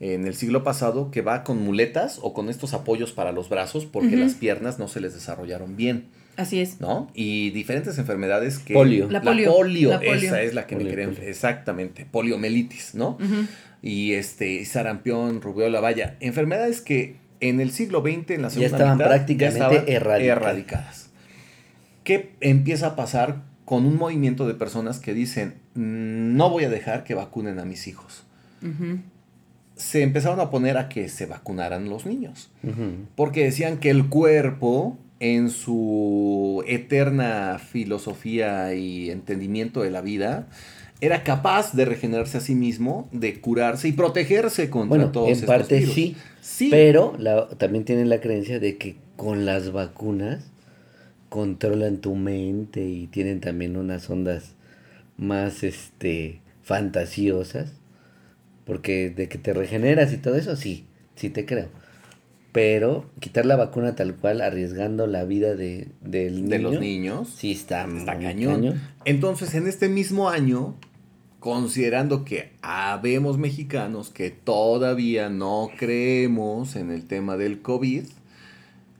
en 0.00 0.26
el 0.26 0.34
siglo 0.34 0.64
pasado 0.64 1.10
que 1.10 1.20
va 1.20 1.44
con 1.44 1.62
muletas 1.62 2.18
o 2.22 2.32
con 2.32 2.48
estos 2.48 2.72
apoyos 2.74 3.12
para 3.12 3.32
los 3.32 3.48
brazos 3.50 3.84
porque 3.86 4.16
las 4.16 4.32
piernas 4.34 4.78
no 4.78 4.88
se 4.88 5.00
les 5.00 5.12
desarrollaron 5.14 5.76
bien, 5.76 6.06
Así 6.36 6.58
es. 6.60 6.80
¿no? 6.80 7.10
Y 7.14 7.50
diferentes 7.50 7.98
enfermedades 7.98 8.58
que... 8.58 8.72
Polio. 8.72 9.10
La 9.10 9.20
polio, 9.20 9.90
la 9.90 9.98
polio. 9.98 10.14
esa 10.14 10.40
es 10.40 10.54
la 10.54 10.66
que 10.66 10.76
me 10.76 10.88
creen. 10.90 11.14
polio. 11.14 11.28
Exactamente, 11.28 12.06
poliomielitis, 12.10 12.94
¿no? 12.94 13.18
Y 13.82 14.12
este, 14.12 14.64
sarampión, 14.64 15.42
rubiola, 15.42 15.80
vaya, 15.80 16.16
enfermedades 16.20 16.80
que 16.80 17.16
en 17.40 17.60
el 17.60 17.70
siglo 17.70 18.00
XX, 18.02 18.30
en 18.30 18.42
la 18.42 18.50
segunda 18.50 18.76
estaban 18.76 18.96
mitad, 18.98 19.08
prácticamente 19.08 19.92
erradicadas. 19.94 20.20
erradicadas. 20.42 21.10
¿Qué 22.04 22.32
empieza 22.40 22.88
a 22.88 22.96
pasar 22.96 23.42
con 23.66 23.84
un 23.86 23.96
movimiento 23.96 24.46
de 24.48 24.54
personas 24.54 24.98
que 24.98 25.14
dicen, 25.14 25.54
"Mm, 25.74 26.36
no 26.36 26.50
voy 26.50 26.64
a 26.64 26.70
dejar 26.70 27.04
que 27.04 27.14
vacunen 27.14 27.58
a 27.58 27.64
mis 27.64 27.86
hijos? 27.86 28.24
Ujú. 28.62 28.98
Se 29.80 30.02
empezaron 30.02 30.40
a 30.40 30.50
poner 30.50 30.76
a 30.76 30.88
que 30.88 31.08
se 31.08 31.24
vacunaran 31.26 31.88
los 31.88 32.04
niños, 32.04 32.50
porque 33.16 33.44
decían 33.44 33.78
que 33.78 33.88
el 33.90 34.08
cuerpo, 34.08 34.98
en 35.20 35.48
su 35.50 36.62
eterna 36.66 37.58
filosofía 37.58 38.74
y 38.74 39.10
entendimiento 39.10 39.80
de 39.82 39.90
la 39.90 40.00
vida, 40.02 40.48
era 41.00 41.24
capaz 41.24 41.72
de 41.74 41.86
regenerarse 41.86 42.36
a 42.38 42.40
sí 42.42 42.54
mismo, 42.54 43.08
de 43.10 43.40
curarse 43.40 43.88
y 43.88 43.92
protegerse 43.92 44.68
contra 44.68 44.96
Bueno, 44.98 45.12
todos 45.12 45.28
en 45.28 45.32
estos 45.34 45.46
parte 45.48 45.78
virus. 45.78 45.94
sí, 45.94 46.16
Sí. 46.42 46.68
pero 46.70 47.14
la- 47.18 47.48
también 47.48 47.84
tienen 47.86 48.10
la 48.10 48.20
creencia 48.20 48.60
de 48.60 48.76
que 48.76 48.96
con 49.16 49.46
las 49.46 49.72
vacunas 49.72 50.44
controlan 51.30 51.98
tu 51.98 52.14
mente 52.16 52.84
y 52.86 53.06
tienen 53.06 53.40
también 53.40 53.76
unas 53.78 54.10
ondas 54.10 54.54
más 55.16 55.62
este 55.62 56.40
fantasiosas 56.62 57.72
porque 58.70 59.10
de 59.10 59.28
que 59.28 59.36
te 59.36 59.52
regeneras 59.52 60.12
y 60.12 60.16
todo 60.18 60.36
eso 60.36 60.54
sí, 60.54 60.84
sí 61.16 61.28
te 61.28 61.44
creo. 61.44 61.66
Pero 62.52 63.10
quitar 63.18 63.44
la 63.44 63.56
vacuna 63.56 63.96
tal 63.96 64.14
cual 64.14 64.40
arriesgando 64.40 65.08
la 65.08 65.24
vida 65.24 65.56
de, 65.56 65.88
del 66.00 66.48
de 66.48 66.58
niño, 66.58 66.70
los 66.70 66.80
niños. 66.80 67.34
sí 67.36 67.50
está, 67.50 67.80
Está 67.80 68.14
muy 68.14 68.22
cañón. 68.22 68.80
Entonces, 69.04 69.54
en 69.54 69.66
este 69.66 69.88
mismo 69.88 70.30
año, 70.30 70.76
considerando 71.40 72.24
que 72.24 72.52
habemos 72.62 73.38
mexicanos 73.38 74.10
que 74.10 74.30
todavía 74.30 75.30
no 75.30 75.70
creemos 75.76 76.76
en 76.76 76.92
el 76.92 77.06
tema 77.08 77.36
del 77.36 77.62
COVID, 77.62 78.04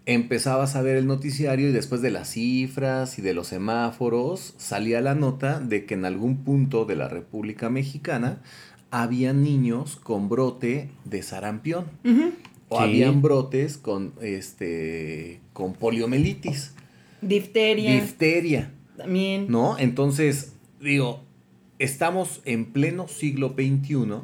empezabas 0.04 0.74
a 0.74 0.83
ver 0.83 0.96
el 0.96 1.06
noticiario 1.06 1.68
y 1.68 1.72
después 1.72 2.02
de 2.02 2.11
las 2.11 2.30
cifras 2.30 3.20
y 3.20 3.22
de 3.22 3.35
los 3.35 3.46
semáforos 3.46 4.54
salía 4.59 5.00
la 5.00 5.14
nota 5.14 5.61
de 5.61 5.87
que 5.87 5.94
en 5.94 6.04
algún 6.04 6.38
punto 6.38 6.87
de 6.87 6.96
la 6.96 7.06
República 7.06 7.70
Mexicana 7.70 8.40
había 8.90 9.33
niños 9.33 9.96
con 9.96 10.29
brote 10.29 10.88
de 11.05 11.22
sarampión 11.22 11.87
o 12.68 12.79
Sí. 12.79 12.85
habían 12.85 13.22
brotes 13.22 13.79
con 13.79 14.12
este 14.20 15.40
con 15.53 15.72
poliomielitis, 15.74 16.74
Difteria. 17.20 17.92
difteria. 17.94 18.72
también. 18.96 19.46
¿No? 19.48 19.79
Entonces, 19.79 20.53
digo, 20.81 21.22
estamos 21.79 22.40
en 22.44 22.66
pleno 22.66 23.09
siglo 23.09 23.55
XXI, 23.57 24.22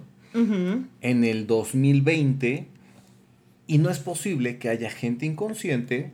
en 1.01 1.25
el 1.25 1.47
2020, 1.47 2.67
y 3.67 3.79
no 3.79 3.89
es 3.91 3.99
posible 3.99 4.59
que 4.59 4.69
haya 4.69 4.91
gente 4.91 5.25
inconsciente 5.27 6.13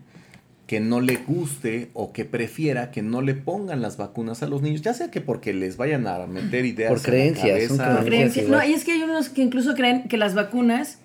que 0.72 0.80
no 0.80 1.02
le 1.02 1.16
guste 1.16 1.90
o 1.92 2.14
que 2.14 2.24
prefiera 2.24 2.90
que 2.90 3.02
no 3.02 3.20
le 3.20 3.34
pongan 3.34 3.82
las 3.82 3.98
vacunas 3.98 4.42
a 4.42 4.46
los 4.46 4.62
niños, 4.62 4.80
ya 4.80 4.94
sea 4.94 5.10
que 5.10 5.20
porque 5.20 5.52
les 5.52 5.76
vayan 5.76 6.06
a 6.06 6.26
meter 6.26 6.64
ideas 6.64 6.88
Por 6.88 6.96
en 6.96 7.02
la 7.02 7.08
creencias, 7.10 7.76
cabeza. 7.76 8.04
creencias. 8.06 8.48
No, 8.48 8.64
y 8.64 8.72
es 8.72 8.82
que 8.84 8.92
hay 8.92 9.02
unos 9.02 9.28
que 9.28 9.42
incluso 9.42 9.74
creen 9.74 10.08
que 10.08 10.16
las 10.16 10.32
vacunas 10.34 10.96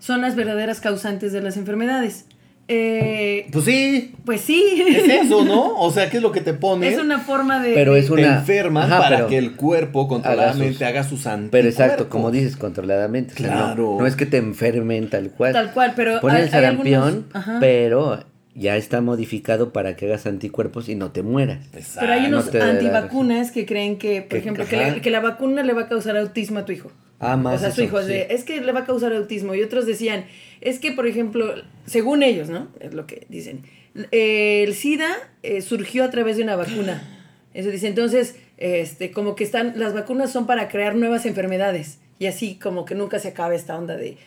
son 0.00 0.22
las 0.22 0.34
verdaderas 0.34 0.80
causantes 0.80 1.32
de 1.32 1.40
las 1.40 1.56
enfermedades. 1.56 2.24
Eh, 2.66 3.46
Pues 3.52 3.64
sí, 3.64 4.12
pues 4.24 4.40
sí. 4.40 4.82
es 4.88 5.08
eso, 5.26 5.44
¿no? 5.44 5.74
O 5.78 5.92
sea, 5.92 6.10
¿qué 6.10 6.16
es 6.16 6.22
lo 6.24 6.32
que 6.32 6.40
te 6.40 6.52
pone? 6.52 6.88
Es 6.88 6.98
una 6.98 7.20
forma 7.20 7.62
de. 7.62 7.74
Pero 7.74 7.94
es 7.94 8.10
una- 8.10 8.38
enferman 8.40 8.92
Ajá, 8.92 8.98
para 9.02 9.26
que 9.28 9.38
el 9.38 9.54
cuerpo 9.54 10.08
controladamente 10.08 10.84
haga 10.84 11.02
haga 11.02 11.08
sus- 11.08 11.28
anticuerpos. 11.28 11.50
Pero 11.52 11.68
exacto, 11.68 12.08
como 12.08 12.32
dices, 12.32 12.56
controladamente. 12.56 13.34
o 13.34 13.36
sea, 13.36 13.46
no- 13.46 13.54
Claro. 13.66 13.96
no, 14.00 14.06
es 14.08 14.16
que 14.16 14.26
te 14.26 14.38
enfermen 14.38 15.08
tal 15.10 15.30
cual. 15.30 15.52
Tal 15.52 15.70
cual, 15.72 15.92
pero. 15.94 16.20
Ponen 16.20 16.42
el 16.42 16.50
sarampión, 16.50 17.26
algunos- 17.32 17.60
pero 17.60 18.18
ya 18.56 18.76
está 18.76 19.00
modificado 19.00 19.72
para 19.72 19.96
que 19.96 20.06
hagas 20.06 20.26
anticuerpos 20.26 20.88
y 20.88 20.94
no 20.94 21.12
te 21.12 21.22
mueras. 21.22 21.64
Exacto. 21.74 22.00
Pero 22.00 22.12
hay 22.14 22.26
unos 22.26 22.52
no 22.52 22.62
antivacunas 22.62 23.50
que 23.50 23.66
creen 23.66 23.98
que, 23.98 24.22
por 24.22 24.30
Que- 24.30 24.38
ejemplo, 24.38 24.64
que, 24.66 24.76
le- 24.76 25.00
que 25.02 25.10
la 25.10 25.20
vacuna 25.20 25.62
le 25.62 25.72
va 25.74 25.82
a 25.82 25.88
causar 25.88 26.16
autismo 26.16 26.60
a 26.60 26.64
tu 26.64 26.72
hijo. 26.72 26.90
Ah, 27.18 27.36
más 27.36 27.56
o 27.56 27.58
sea, 27.58 27.70
su 27.70 27.82
eso, 27.82 27.84
hijo, 27.84 28.02
sí. 28.02 28.08
de, 28.08 28.26
es 28.30 28.44
que 28.44 28.60
le 28.60 28.72
va 28.72 28.80
a 28.80 28.84
causar 28.86 29.12
autismo. 29.14 29.54
Y 29.54 29.62
otros 29.62 29.86
decían, 29.86 30.24
es 30.60 30.78
que, 30.78 30.92
por 30.92 31.06
ejemplo, 31.06 31.54
según 31.86 32.22
ellos, 32.22 32.48
¿no? 32.50 32.68
Es 32.80 32.92
lo 32.94 33.06
que 33.06 33.26
dicen. 33.28 33.62
eh, 34.12 34.62
el 34.66 34.74
SIDA 34.74 35.08
eh, 35.42 35.62
surgió 35.62 36.04
a 36.04 36.10
través 36.10 36.36
de 36.36 36.42
una 36.42 36.56
vacuna. 36.56 37.02
Eso 37.54 37.70
dice, 37.70 37.88
entonces, 37.88 38.36
este, 38.58 39.10
como 39.12 39.34
que 39.34 39.44
están, 39.44 39.74
las 39.76 39.94
vacunas 39.94 40.30
son 40.30 40.46
para 40.46 40.68
crear 40.68 40.94
nuevas 40.94 41.24
enfermedades. 41.24 41.98
Y 42.18 42.26
así 42.26 42.56
como 42.58 42.84
que 42.84 42.94
nunca 42.94 43.18
se 43.18 43.28
acaba 43.28 43.54
esta 43.54 43.76
onda 43.78 43.96
de, 43.96 44.18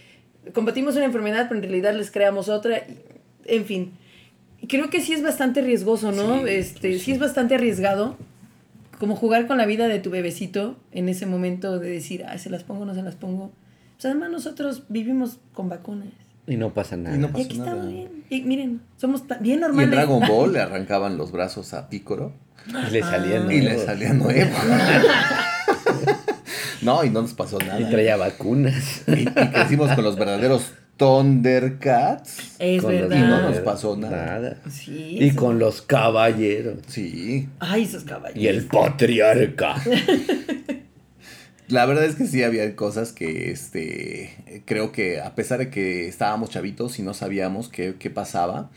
combatimos 0.53 0.95
una 0.95 1.05
enfermedad, 1.05 1.45
pero 1.47 1.57
en 1.61 1.63
realidad 1.69 1.93
les 1.95 2.09
creamos 2.11 2.49
otra. 2.49 2.77
y- 2.79 2.97
en 3.45 3.65
fin. 3.65 3.93
Y 4.61 4.67
creo 4.67 4.89
que 4.89 5.01
sí 5.01 5.13
es 5.13 5.23
bastante 5.23 5.61
riesgoso, 5.61 6.11
¿no? 6.11 6.39
Sí, 6.39 6.43
este, 6.49 6.99
sí 6.99 7.11
es 7.11 7.19
bastante 7.19 7.55
arriesgado 7.55 8.17
como 8.99 9.15
jugar 9.15 9.47
con 9.47 9.57
la 9.57 9.65
vida 9.65 9.87
de 9.87 9.99
tu 9.99 10.09
bebecito 10.09 10.77
en 10.91 11.07
ese 11.07 11.25
momento 11.25 11.79
de 11.79 11.89
decir, 11.89 12.25
ay, 12.27 12.39
se 12.39 12.49
las 12.49 12.63
pongo 12.63 12.83
o 12.83 12.85
no 12.85 12.93
se 12.93 13.01
las 13.01 13.15
pongo. 13.15 13.51
Pues 13.95 14.05
además 14.05 14.29
nosotros 14.31 14.83
vivimos 14.89 15.39
con 15.53 15.69
vacunas. 15.69 16.09
Y 16.47 16.57
no 16.57 16.73
pasa 16.73 16.97
nada. 16.97 17.15
Y 17.15 17.19
no 17.19 17.27
Y 17.27 17.31
Pasó 17.31 17.45
aquí 17.45 17.57
nada. 17.59 17.71
estamos 17.71 17.93
bien. 17.93 18.23
Y 18.29 18.41
miren, 18.41 18.81
somos 18.97 19.23
bien 19.39 19.43
Y 19.43 19.51
en 19.53 19.59
normales. 19.61 19.91
Dragon 19.91 20.19
Ball 20.27 20.53
le 20.53 20.59
arrancaban 20.59 21.17
los 21.17 21.31
brazos 21.31 21.73
a 21.73 21.89
Pícoro 21.89 22.33
Y 22.67 22.91
le 22.91 23.01
salían 23.01 23.49
y 23.51 23.61
le 23.61 23.69
nuevos. 23.69 23.85
salía 23.85 24.13
nuevo. 24.13 24.51
no, 26.81 27.03
y 27.03 27.09
no 27.09 27.21
nos 27.21 27.33
pasó 27.33 27.57
nada. 27.59 27.79
Y 27.79 27.89
traía 27.89 28.17
vacunas. 28.17 29.03
Y, 29.07 29.21
y 29.21 29.25
crecimos 29.25 29.91
con 29.93 30.03
los 30.03 30.15
verdaderos 30.17 30.73
Thundercats. 30.99 32.57
Es 32.59 32.83
Con 32.83 32.91
los 32.91 33.09
verdad. 33.09 33.17
Y 33.17 33.21
no 33.21 33.49
nos 33.49 33.59
pasó 33.59 33.95
nada. 33.95 34.57
Sí. 34.69 35.17
Y 35.19 35.31
con 35.31 35.57
los 35.57 35.81
caballeros. 35.81 36.79
Sí. 36.87 37.47
Ay, 37.59 37.83
esos 37.83 38.03
caballos. 38.03 38.37
Y 38.37 38.47
el 38.47 38.65
patriarca. 38.65 39.75
La 41.69 41.85
verdad 41.85 42.03
es 42.03 42.15
que 42.15 42.25
sí 42.25 42.43
había 42.43 42.75
cosas 42.75 43.13
que 43.13 43.51
este 43.51 44.63
creo 44.65 44.91
que 44.91 45.21
a 45.21 45.35
pesar 45.35 45.59
de 45.59 45.69
que 45.69 46.07
estábamos 46.07 46.49
chavitos 46.49 46.99
y 46.99 47.03
no 47.03 47.13
sabíamos 47.13 47.69
qué, 47.69 47.95
qué 47.97 48.09
pasaba, 48.09 48.69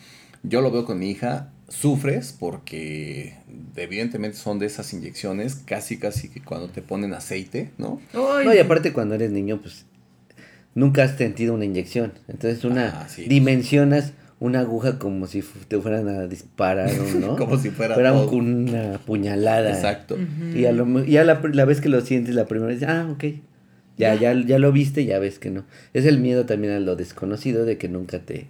yo 0.42 0.60
lo 0.60 0.70
veo 0.70 0.84
con 0.84 0.98
mi 0.98 1.10
hija, 1.10 1.50
sufres 1.68 2.36
porque 2.38 3.34
evidentemente 3.76 4.36
son 4.36 4.58
de 4.58 4.66
esas 4.66 4.92
inyecciones 4.92 5.54
casi 5.54 5.98
casi 5.98 6.28
que 6.28 6.42
cuando 6.42 6.68
te 6.68 6.82
ponen 6.82 7.14
aceite, 7.14 7.70
¿no? 7.78 8.00
Ay, 8.12 8.44
No, 8.44 8.54
y 8.54 8.58
aparte 8.58 8.92
cuando 8.92 9.14
eres 9.14 9.30
niño, 9.30 9.58
pues 9.60 9.86
nunca 10.74 11.04
has 11.04 11.16
sentido 11.16 11.54
una 11.54 11.64
inyección. 11.64 12.12
Entonces 12.28 12.64
una 12.64 13.02
Ah, 13.02 13.08
sí. 13.08 13.24
dimensionas 13.26 14.12
una 14.40 14.58
aguja 14.60 14.98
como 14.98 15.28
si 15.28 15.42
te 15.68 15.78
fueran 15.80 16.08
a 16.08 16.26
disparar, 16.26 16.90
¿no? 17.20 17.36
Como 17.38 17.56
si 17.58 17.70
fuera 17.70 17.94
todo. 17.94 18.30
una 18.32 18.98
puñalada. 19.06 19.70
Exacto. 19.70 20.18
Y 20.52 20.64
a 20.64 20.72
lo, 20.72 21.04
ya 21.04 21.22
la, 21.22 21.40
la 21.52 21.64
vez 21.64 21.80
que 21.80 21.88
lo 21.88 22.00
sientes 22.00 22.34
la 22.34 22.46
primera 22.46 22.72
vez, 22.72 22.82
ah, 22.82 23.08
ok. 23.08 23.24
Ya, 23.98 24.14
ya, 24.16 24.32
ya 24.34 24.58
lo 24.58 24.72
viste, 24.72 25.04
ya 25.04 25.20
ves 25.20 25.38
que 25.38 25.50
no. 25.50 25.64
Es 25.92 26.06
el 26.06 26.18
miedo 26.18 26.44
también 26.44 26.72
a 26.72 26.80
lo 26.80 26.96
desconocido 26.96 27.64
de 27.64 27.78
que 27.78 27.88
nunca 27.88 28.18
te, 28.18 28.48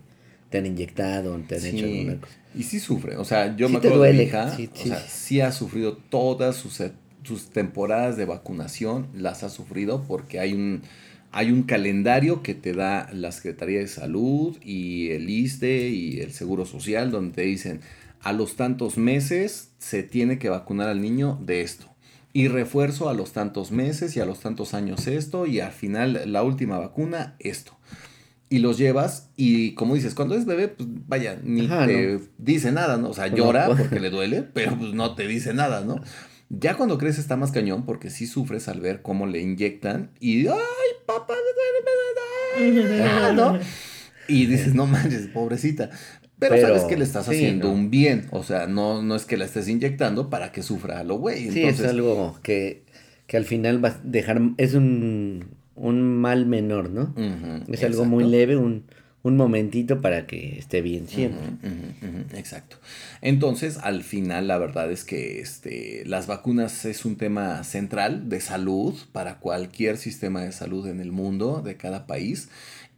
te 0.49 0.57
han 0.59 0.65
inyectado, 0.67 1.37
te 1.47 1.57
han 1.57 1.67
hecho 1.67 1.85
alguna 1.85 2.21
cosa. 2.21 2.35
Y 2.55 2.63
sí 2.63 2.81
sufre, 2.81 3.17
o 3.17 3.25
sea, 3.27 3.55
yo 3.57 3.69
Sí 3.69 3.75
me 3.75 3.81
te 3.81 3.89
acuerdo 3.89 4.05
de 4.05 4.13
mi 4.13 4.17
duele, 4.19 4.29
hija, 4.31 4.57
sí, 4.57 4.71
o 4.73 4.77
sí. 4.77 4.89
sea, 4.89 4.99
sí 4.99 5.41
ha 5.43 5.53
sufrido 5.53 5.99
todas 6.09 6.57
sus, 6.57 6.81
e- 6.81 6.93
sus 7.23 7.51
temporadas 7.51 8.17
de 8.17 8.25
vacunación, 8.25 9.09
las 9.15 9.43
ha 9.43 9.51
sufrido 9.51 10.05
porque 10.09 10.39
hay 10.41 10.55
un, 10.55 10.83
hay 11.33 11.51
un 11.51 11.63
calendario 11.63 12.43
que 12.43 12.55
te 12.55 12.75
da 12.75 13.09
la 13.13 13.33
Secretaría 13.33 13.81
de 13.81 13.89
Salud 13.89 14.57
y 14.63 15.11
el 15.11 15.29
ISTE 15.29 15.89
y 15.89 16.21
el 16.21 16.33
Seguro 16.33 16.67
Social 16.67 17.11
donde 17.11 17.35
te 17.35 17.43
dicen, 17.43 17.81
a 18.21 18.33
los 18.33 18.57
tantos 18.57 18.99
meses 18.99 19.71
se 19.79 20.03
tiene 20.03 20.39
que 20.39 20.51
vacunar 20.51 20.89
al 20.89 21.01
niño 21.01 21.39
de 21.43 21.63
esto. 21.63 21.87
Y 22.35 22.49
refuerzo 22.49 23.09
a 23.09 23.15
los 23.15 23.33
tantos 23.33 23.73
meses 23.73 24.17
y 24.17 24.21
a 24.21 24.25
los 24.27 24.41
tantos 24.41 24.73
años 24.75 25.07
esto 25.07 25.47
y 25.47 25.61
al 25.61 25.73
final 25.73 26.23
la 26.27 26.43
última 26.43 26.79
vacuna 26.79 27.35
esto 27.39 27.77
y 28.53 28.59
los 28.59 28.77
llevas 28.77 29.31
y 29.35 29.73
como 29.73 29.95
dices, 29.95 30.15
cuando 30.15 30.35
es 30.35 30.45
bebé, 30.45 30.69
pues 30.69 30.87
vaya, 31.09 31.41
ni 31.43 31.65
Ajá, 31.65 31.87
te 31.87 32.13
no. 32.13 32.21
dice 32.37 32.71
nada, 32.71 32.99
¿no? 32.99 33.09
O 33.09 33.15
sea, 33.15 33.29
llora 33.29 33.67
porque 33.69 33.99
le 33.99 34.11
duele, 34.11 34.43
pero 34.43 34.77
pues 34.79 34.93
no 34.93 35.15
te 35.15 35.27
dice 35.27 35.55
nada, 35.55 35.81
¿no? 35.81 36.03
Ya 36.55 36.77
cuando 36.77 36.99
creces 36.99 37.21
está 37.21 37.37
más 37.37 37.51
cañón 37.51 37.87
porque 37.87 38.11
sí 38.11 38.27
sufres 38.27 38.69
al 38.69 38.81
ver 38.81 39.01
cómo 39.01 39.27
le 39.27 39.41
inyectan 39.41 40.11
y 40.21 40.47
¡ay, 40.47 40.57
papá! 41.07 41.35
¿no? 43.35 43.59
Y 44.29 44.45
dices, 44.47 44.75
no 44.75 44.87
manches, 44.87 45.29
pobrecita. 45.29 45.89
Pero, 46.39 46.55
Pero, 46.55 46.69
sabes 46.69 46.83
que 46.85 46.97
le 46.97 47.05
estás 47.05 47.25
sí, 47.25 47.33
haciendo 47.33 47.69
no. 47.69 47.75
un 47.75 47.91
bien. 47.91 48.27
O 48.33 48.43
sea, 48.43 48.67
no, 48.67 49.03
no 49.03 49.17
es 49.17 49.25
que 49.25 49.39
la 49.39 49.47
estés 49.47 49.67
inyectando 49.69 50.29
para 50.29 50.53
que 50.53 50.63
sufra 50.63 50.99
a 50.99 51.05
lo 51.05 51.17
güey. 51.17 51.51
Sí, 51.51 51.63
es 51.63 51.83
algo 51.85 52.39
que, 52.43 52.85
que 53.27 53.39
al 53.39 53.45
final 53.45 53.83
va 53.83 53.89
a 53.91 54.01
dejar, 54.05 54.43
es 54.59 54.75
un, 54.75 55.47
un 55.75 56.03
mal 56.03 56.45
menor, 56.45 56.91
¿no? 56.91 57.15
Es 57.17 57.83
algo 57.83 58.03
exacto. 58.03 58.05
muy 58.05 58.25
leve, 58.25 58.57
un, 58.57 58.85
un 59.23 59.37
momentito 59.37 60.01
para 60.01 60.27
que 60.27 60.59
esté 60.59 60.83
bien 60.83 61.07
siempre. 61.07 61.47
Exacto. 62.35 62.77
Entonces, 63.21 63.79
al 63.79 64.03
final, 64.03 64.49
la 64.49 64.59
verdad 64.59 64.91
es 64.91 65.05
que 65.05 65.41
este, 65.41 66.03
las 66.07 66.27
vacunas 66.27 66.85
es 66.85 67.05
un 67.05 67.17
tema 67.17 67.63
central 67.63 68.29
de 68.29 68.41
salud 68.41 68.95
para 69.13 69.39
cualquier 69.39 69.97
sistema 69.97 70.43
de 70.43 70.53
salud 70.53 70.89
en 70.89 71.01
el 71.01 71.13
mundo, 71.13 71.63
de 71.65 71.77
cada 71.77 72.07
país, 72.07 72.49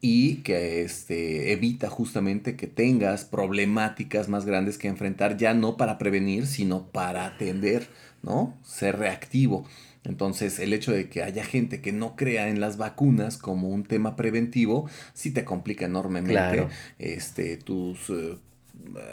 y 0.00 0.36
que 0.36 0.82
este, 0.82 1.52
evita 1.52 1.88
justamente 1.88 2.56
que 2.56 2.66
tengas 2.66 3.24
problemáticas 3.24 4.28
más 4.28 4.46
grandes 4.46 4.78
que 4.78 4.88
enfrentar, 4.88 5.36
ya 5.36 5.52
no 5.52 5.76
para 5.76 5.98
prevenir, 5.98 6.46
sino 6.46 6.86
para 6.88 7.26
atender, 7.26 7.86
¿no? 8.22 8.56
Ser 8.62 8.98
reactivo. 8.98 9.66
Entonces, 10.04 10.58
el 10.58 10.72
hecho 10.74 10.92
de 10.92 11.08
que 11.08 11.22
haya 11.22 11.44
gente 11.44 11.80
que 11.80 11.90
no 11.92 12.14
crea 12.14 12.48
en 12.48 12.60
las 12.60 12.76
vacunas 12.76 13.38
como 13.38 13.68
un 13.70 13.84
tema 13.84 14.16
preventivo, 14.16 14.88
sí 15.14 15.30
te 15.30 15.44
complica 15.44 15.86
enormemente 15.86 16.32
Claro. 16.32 16.68
este, 16.98 17.56
tus 17.56 18.10
eh, 18.10 18.36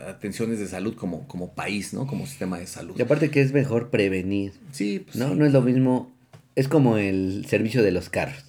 atenciones 0.10 0.60
de 0.60 0.68
salud 0.68 0.96
como, 0.96 1.28
como 1.28 1.54
país, 1.54 1.94
¿no? 1.94 2.06
Como 2.08 2.26
sistema 2.28 2.60
de 2.60 2.68
salud. 2.68 2.96
Y 2.98 3.02
aparte 3.02 3.30
que 3.32 3.42
es 3.42 3.54
mejor 3.54 3.90
prevenir, 3.90 4.52
Sí, 4.74 5.00
pues 5.06 5.16
¿no? 5.16 5.30
sí. 5.30 5.36
No 5.36 5.46
es 5.46 5.54
lo 5.54 5.62
mismo 5.62 6.12
es 6.56 6.68
como 6.68 6.98
el 6.98 7.46
servicio 7.48 7.82
de 7.84 7.92
los 7.92 8.10
carros. 8.10 8.44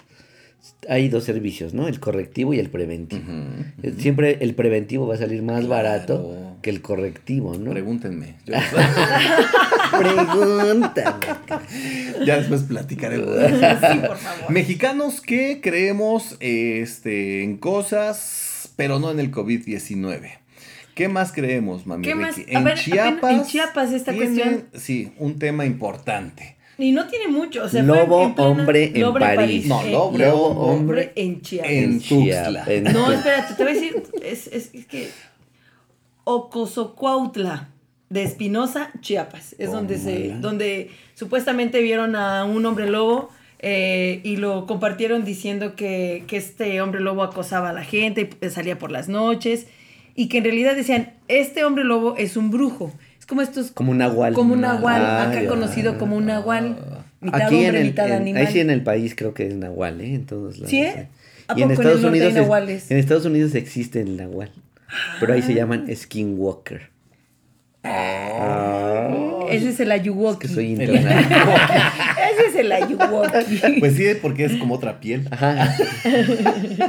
Hay 0.88 1.08
dos 1.08 1.22
servicios, 1.22 1.74
¿no? 1.74 1.86
El 1.86 2.00
correctivo 2.00 2.52
y 2.54 2.58
el 2.58 2.70
preventivo. 2.70 3.22
Siempre 3.98 4.38
el 4.40 4.56
preventivo 4.56 5.06
va 5.06 5.14
a 5.14 5.18
salir 5.18 5.42
más 5.42 5.64
Claro. 5.64 5.68
barato 5.68 6.56
que 6.60 6.70
el 6.70 6.82
correctivo, 6.82 7.56
¿no? 7.56 7.70
Pregúntenme. 7.70 8.34
Yo- 8.46 8.54
Pregúntame. 9.98 11.26
ya 12.26 12.36
después 12.38 12.62
platicaremos. 12.62 13.28
Sí, 13.36 13.98
por 14.06 14.16
favor. 14.16 14.50
Mexicanos 14.50 15.20
que 15.20 15.60
creemos 15.62 16.36
este, 16.40 17.42
en 17.42 17.56
cosas, 17.56 18.70
pero 18.76 18.98
no 18.98 19.10
en 19.10 19.20
el 19.20 19.30
COVID-19. 19.30 20.38
¿Qué 20.94 21.08
más 21.08 21.32
creemos, 21.32 21.86
mami? 21.86 22.06
En 22.08 22.18
ver, 22.64 22.78
Chiapas. 22.78 23.32
en 23.32 23.44
Chiapas 23.46 23.92
esta 23.92 24.12
tienen, 24.12 24.34
cuestión. 24.34 24.68
Sí, 24.74 25.12
un 25.18 25.38
tema 25.38 25.64
importante. 25.64 26.56
Y 26.78 26.92
no 26.92 27.06
tiene 27.06 27.28
mucho. 27.28 27.64
O 27.64 27.68
sea, 27.68 27.84
fue 27.84 27.96
Lobo, 27.96 28.22
en 28.24 28.34
plena- 28.34 28.50
hombre 28.50 28.84
en 28.94 29.00
Lobo 29.00 29.18
París. 29.18 29.66
No, 29.66 29.82
eh, 29.82 29.90
lobo, 29.90 30.18
Lobo, 30.18 30.46
hombre 30.66 31.12
en 31.16 31.40
Chiapas. 31.40 31.70
en 31.70 32.00
Chiapas, 32.00 32.54
Tuxtla. 32.54 32.74
en- 32.74 32.84
No, 32.84 33.12
espérate, 33.12 33.54
te 33.54 33.62
voy 33.62 33.72
a 33.72 33.74
decir, 33.74 34.02
es, 34.22 34.46
es, 34.48 34.70
es 34.74 34.86
que 34.86 35.08
Ocosocuautla 36.24 37.68
de 38.12 38.22
Espinosa, 38.24 38.90
Chiapas, 39.00 39.54
es 39.58 39.72
donde 39.72 39.98
se, 39.98 40.34
donde 40.40 40.90
supuestamente 41.14 41.80
vieron 41.80 42.14
a 42.16 42.44
un 42.44 42.64
hombre 42.66 42.88
lobo 42.88 43.30
eh, 43.60 44.20
y 44.24 44.36
lo 44.36 44.66
compartieron 44.66 45.24
diciendo 45.24 45.74
que, 45.76 46.24
que 46.26 46.36
este 46.36 46.80
hombre 46.80 47.00
lobo 47.00 47.22
acosaba 47.22 47.70
a 47.70 47.72
la 47.72 47.84
gente, 47.84 48.28
y 48.40 48.48
salía 48.50 48.78
por 48.78 48.90
las 48.90 49.08
noches 49.08 49.66
y 50.14 50.28
que 50.28 50.38
en 50.38 50.44
realidad 50.44 50.76
decían, 50.76 51.12
este 51.28 51.64
hombre 51.64 51.84
lobo 51.84 52.16
es 52.18 52.36
un 52.36 52.50
brujo. 52.50 52.92
Es 53.18 53.24
como 53.24 53.40
estos, 53.40 53.70
Como 53.70 53.92
un 53.92 53.98
nahual. 53.98 54.34
como 54.34 54.52
un 54.54 54.60
nahual, 54.60 55.00
Ah, 55.02 55.30
acá 55.30 55.42
ya. 55.44 55.48
conocido 55.48 55.96
como 55.96 56.16
un 56.16 56.26
nahual, 56.26 56.76
mitad 57.20 57.42
Aquí 57.42 57.58
en 57.60 57.64
hombre, 57.66 57.80
el, 57.80 57.86
mitad 57.86 58.08
en- 58.08 58.14
animal. 58.14 58.46
ahí 58.46 58.52
sí 58.52 58.60
en 58.60 58.70
el 58.70 58.82
país 58.82 59.14
creo 59.16 59.32
que 59.32 59.46
es 59.46 59.54
nahual, 59.54 60.00
¿eh? 60.00 60.14
En 60.14 60.26
todos 60.26 60.56
lados. 60.58 60.70
¿Sí, 60.70 60.82
eh? 60.82 61.08
¿A 61.48 61.56
Y 61.58 61.62
en 61.62 61.68
poco 61.68 61.82
en 61.82 61.88
Estados 61.88 62.04
Unidos 62.04 62.34
es- 62.68 62.90
en 62.90 62.96
Estados 62.98 63.24
Unidos 63.24 63.54
existe 63.54 64.00
el 64.00 64.16
nahual. 64.16 64.50
Pero 65.20 65.32
ahí 65.32 65.40
se 65.40 65.54
llaman 65.54 65.86
Ah. 65.88 65.94
skinwalker. 65.94 66.91
Ah, 67.84 69.46
Ese 69.50 69.70
es 69.70 69.80
el 69.80 69.92
ayuwoki. 69.92 70.46
que 70.46 70.54
soy 70.54 70.64
El- 70.66 70.82
internacional. 70.82 71.24
Ese 72.32 72.46
es 72.48 72.54
el 72.56 72.72
ayuwoki. 72.72 73.80
Pues 73.80 73.96
sí, 73.96 74.04
porque 74.20 74.44
es 74.44 74.52
como 74.56 74.74
otra 74.74 75.00
piel. 75.00 75.26
Ajá. 75.30 75.74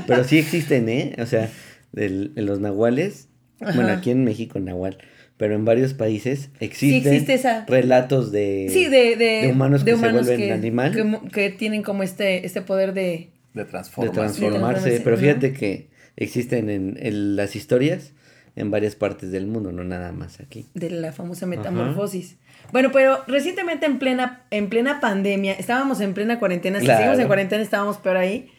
Pero 0.07 0.23
sí 0.23 0.37
existen, 0.37 0.89
¿eh? 0.89 1.15
O 1.19 1.25
sea, 1.25 1.49
del- 1.91 2.31
en 2.35 2.45
los 2.45 2.59
nahuales, 2.59 3.27
bueno, 3.59 3.89
aquí 3.89 4.11
en 4.11 4.23
México 4.23 4.59
nahual, 4.59 4.97
pero 5.37 5.55
en 5.55 5.65
varios 5.65 5.93
países 5.93 6.49
existen 6.59 7.13
existe 7.13 7.33
esa- 7.33 7.65
relatos 7.67 8.31
de, 8.31 8.67
Sí, 8.71 8.85
de, 8.87 9.15
de, 9.15 9.25
de 9.43 9.49
humanos 9.51 9.83
de 9.85 9.91
que 9.91 9.95
humanos 9.97 10.25
se 10.25 10.31
vuelven 10.33 10.47
que, 10.47 10.53
animal, 10.53 11.21
que 11.31 11.49
tienen 11.49 11.81
como 11.83 12.03
este, 12.03 12.45
este 12.45 12.61
poder 12.61 12.93
de... 12.93 13.29
De 13.53 13.65
transformarse. 13.65 14.19
transformarse, 14.19 15.01
Pero 15.03 15.15
¿no? 15.15 15.21
fíjate 15.21 15.53
que 15.53 15.87
existen 16.15 16.69
en, 16.69 16.97
en 16.99 17.35
las 17.35 17.55
historias 17.55 18.13
en 18.55 18.71
varias 18.71 18.95
partes 18.95 19.31
del 19.31 19.47
mundo, 19.47 19.71
no 19.71 19.83
nada 19.83 20.11
más 20.11 20.39
aquí. 20.39 20.67
de 20.73 20.89
la 20.89 21.11
famosa 21.11 21.45
metamorfosis. 21.45 22.37
Bueno, 22.71 22.91
pero 22.91 23.23
recientemente 23.27 23.85
en 23.85 23.99
plena, 23.99 24.43
en 24.51 24.69
plena 24.69 24.99
pandemia, 24.99 25.53
estábamos 25.53 26.01
en 26.01 26.13
plena 26.13 26.39
cuarentena, 26.39 26.79
si 26.79 26.85
seguimos 26.85 27.19
en 27.19 27.27
cuarentena 27.27 27.61
estábamos 27.61 27.97
peor 27.97 28.17
ahí. 28.17 28.49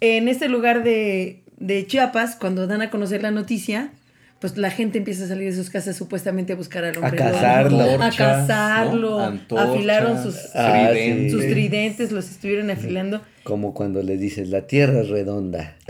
En 0.00 0.28
este 0.28 0.48
lugar 0.48 0.84
de, 0.84 1.42
de 1.56 1.86
Chiapas, 1.86 2.36
cuando 2.36 2.66
dan 2.66 2.82
a 2.82 2.90
conocer 2.90 3.22
la 3.22 3.30
noticia, 3.30 3.90
pues 4.40 4.56
la 4.56 4.70
gente 4.70 4.98
empieza 4.98 5.24
a 5.24 5.28
salir 5.28 5.50
de 5.50 5.56
sus 5.56 5.68
casas 5.68 5.96
supuestamente 5.96 6.52
a 6.52 6.56
buscar 6.56 6.84
al 6.84 6.96
hombre 6.96 7.18
lobo. 7.18 7.30
cazarlo. 7.32 8.02
A 8.02 8.10
cazarlo. 8.10 9.10
¿no? 9.18 9.24
Antorchas, 9.24 9.68
afilaron 9.68 10.22
sus, 10.22 10.36
Ah, 10.54 10.88
tridentes. 10.90 11.32
sus 11.32 11.40
tridentes, 11.46 12.12
los 12.12 12.30
estuvieron 12.30 12.70
afilando. 12.70 13.20
Como 13.42 13.74
cuando 13.74 14.02
les 14.02 14.20
dices, 14.20 14.48
la 14.50 14.62
tierra 14.66 15.00
es 15.00 15.08
redonda. 15.08 15.74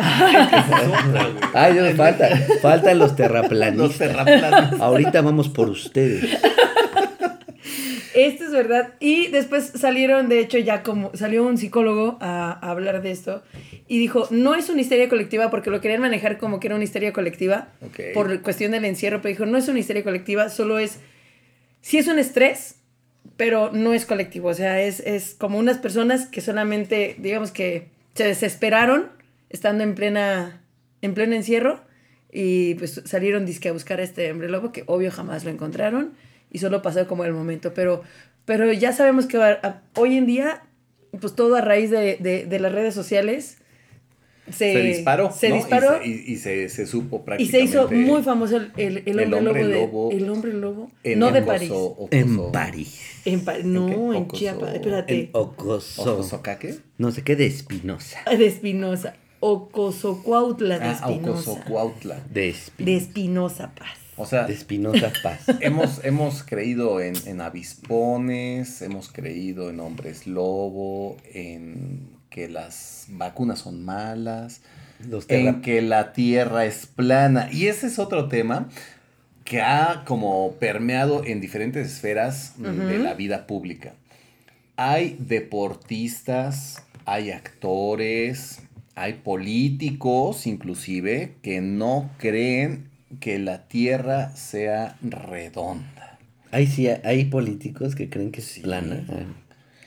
Ay, 1.55 1.73
Dios, 1.75 1.95
falta, 1.95 2.29
faltan 2.63 2.99
los 2.99 3.09
Los 3.09 3.17
terraplanistas. 3.17 3.99
terraplanistas. 3.99 4.81
Ahorita 4.81 5.21
vamos 5.23 5.49
por 5.49 5.69
ustedes. 5.69 6.25
Esto 8.19 8.45
es 8.45 8.51
verdad. 8.51 8.95
Y 8.99 9.29
después 9.29 9.73
salieron, 9.77 10.29
de 10.29 10.41
hecho, 10.41 10.59
ya 10.59 10.83
como 10.83 11.13
salió 11.15 11.47
un 11.47 11.57
psicólogo 11.57 12.19
a, 12.21 12.51
a 12.51 12.71
hablar 12.71 13.01
de 13.01 13.13
esto 13.13 13.45
y 13.87 14.01
dijo, 14.01 14.27
no 14.31 14.57
es 14.57 14.69
una 14.69 14.81
histeria 14.81 15.09
colectiva 15.09 15.51
porque 15.51 15.71
lo 15.71 15.81
querían 15.81 16.01
manejar 16.01 16.37
como 16.37 16.59
que 16.59 16.67
era 16.67 16.75
una 16.75 16.83
histeria 16.83 17.13
colectiva 17.13 17.69
por 18.15 18.43
cuestión 18.43 18.73
del 18.73 18.85
encierro, 18.85 19.23
pero 19.23 19.31
dijo, 19.31 19.47
no 19.47 19.57
es 19.57 19.69
una 19.69 19.79
histeria 19.79 20.03
colectiva, 20.03 20.49
solo 20.49 20.81
es, 20.81 20.99
sí 21.81 21.97
es 21.99 22.09
un 22.09 22.19
estrés, 22.19 22.81
pero 23.37 23.71
no 23.73 23.95
es 23.95 24.05
colectivo. 24.05 24.49
O 24.49 24.55
sea, 24.55 24.83
es, 24.83 24.99
es 24.99 25.35
como 25.35 25.57
unas 25.57 25.79
personas 25.79 26.27
que 26.27 26.41
solamente, 26.41 27.15
digamos 27.19 27.53
que 27.53 27.87
se 28.15 28.25
desesperaron 28.25 29.13
estando 29.49 29.85
en 29.85 29.95
plena, 29.95 30.61
en 31.03 31.15
pleno 31.15 31.37
encierro 31.37 31.81
y 32.33 32.75
pues 32.75 33.01
salieron 33.05 33.47
disque 33.47 33.69
a 33.69 33.73
buscar 33.73 34.01
a 34.01 34.03
este 34.03 34.31
hombre 34.33 34.49
lobo 34.49 34.73
que 34.73 34.83
obvio 34.87 35.13
jamás 35.13 35.45
lo 35.45 35.51
encontraron 35.51 36.15
y 36.51 36.59
solo 36.59 36.83
pasó 36.83 37.07
como 37.07 37.25
el 37.25 37.33
momento. 37.33 37.75
Pero, 37.75 38.03
pero 38.45 38.73
ya 38.73 38.93
sabemos 38.93 39.27
que 39.27 39.37
a- 39.39 39.59
a- 39.63 39.83
hoy 39.97 40.17
en 40.17 40.27
día, 40.27 40.63
pues 41.21 41.35
todo 41.35 41.57
a 41.57 41.61
raíz 41.61 41.91
de, 41.91 42.17
de- 42.21 42.45
de 42.47 42.61
las 42.61 42.73
redes 42.73 42.95
sociales 42.95 43.59
se, 44.51 44.73
Se 44.73 44.81
disparó. 44.83 45.31
Se 45.31 45.53
disparó 45.53 45.99
se- 46.03 46.09
Y, 46.09 46.25
y 46.33 46.37
se, 46.37 46.71
se 46.71 46.87
supo 46.87 47.17
y 47.17 47.19
se 47.19 47.25
prácticamente. 47.59 47.65
hizo 47.65 47.91
muy 47.91 48.23
famoso 48.23 48.57
el, 48.57 48.73
el, 48.79 49.03
el 49.05 49.21
el 49.21 49.35
hombre, 49.35 49.51
hombre 49.51 49.65
lobo, 49.65 49.87
lobo 49.87 50.09
de, 50.11 50.17
el 50.17 50.31
hombre 50.31 50.53
lobo 50.55 50.91
en 51.05 51.19
no 51.19 51.31
de 51.33 51.43
París 51.43 51.71
Ocoso- 51.71 52.09
En 52.13 52.51
París. 52.53 53.01
en 53.27 53.45
no 53.75 54.15
en 54.15 54.27
Chiapas 54.29 54.71
En 54.71 54.75
espérate 54.77 55.29
Ocoso. 55.33 56.15
¿Ocosocaque? 56.15 56.77
No 56.97 57.11
sé 57.13 57.23
qué 57.25 57.37
de 57.37 57.45
Espinosa. 57.45 58.21
de 58.39 58.47
Espinosa 58.47 59.17
Ocosocuautla 59.41 60.79
de 60.79 60.85
Ah, 60.87 60.93
Espinosa 60.93 61.51
Ocosocuautla. 61.51 62.21
De, 62.33 62.51
Espi- 62.51 62.85
de 62.85 62.97
Espinosa 62.97 63.73
Paz 63.75 63.99
O 64.19 64.27
sea, 64.27 64.45
de 64.45 64.53
Espinosa 64.53 65.13
Paz. 65.23 65.43
hemos, 65.61 66.05
hemos 66.05 66.43
creído 66.43 67.01
en, 67.01 67.15
en 67.27 67.41
avispones, 67.41 68.83
hemos 68.83 69.11
creído 69.11 69.71
en 69.71 69.81
hombres 69.81 70.27
lobo, 70.27 71.17
en 71.33 72.09
que 72.29 72.49
las 72.49 73.07
vacunas 73.11 73.61
son 73.61 73.85
malas, 73.85 74.61
Los 75.09 75.25
en 75.29 75.63
que 75.63 75.81
la 75.83 76.13
tierra 76.13 76.67
es 76.67 76.87
plana. 76.87 77.49
Y 77.53 77.67
ese 77.67 77.87
es 77.87 77.99
otro 77.99 78.29
tema 78.29 78.69
que 79.45 79.63
ha 79.63 80.05
como 80.05 80.53
permeado 80.61 81.25
en 81.25 81.41
diferentes 81.41 81.87
esferas 81.87 82.55
de 82.59 82.99
la 82.99 83.15
vida 83.15 83.47
pública. 83.47 83.95
Hay 84.77 85.17
deportistas, 85.19 86.83
hay 87.07 87.31
actores, 87.31 88.61
hay 88.95 89.15
políticos 89.15 90.47
inclusive 90.47 91.35
que 91.41 91.61
no 91.61 92.11
creen 92.19 92.88
que 93.21 93.39
la 93.39 93.69
tierra 93.69 94.35
sea 94.37 94.97
redonda. 95.03 96.19
Ahí 96.51 96.67
sí 96.67 96.89
hay 96.89 97.25
políticos 97.27 97.95
que 97.95 98.09
creen 98.09 98.31
que 98.33 98.41
es 98.41 98.47
Sí. 98.47 98.61
plana. 98.61 99.05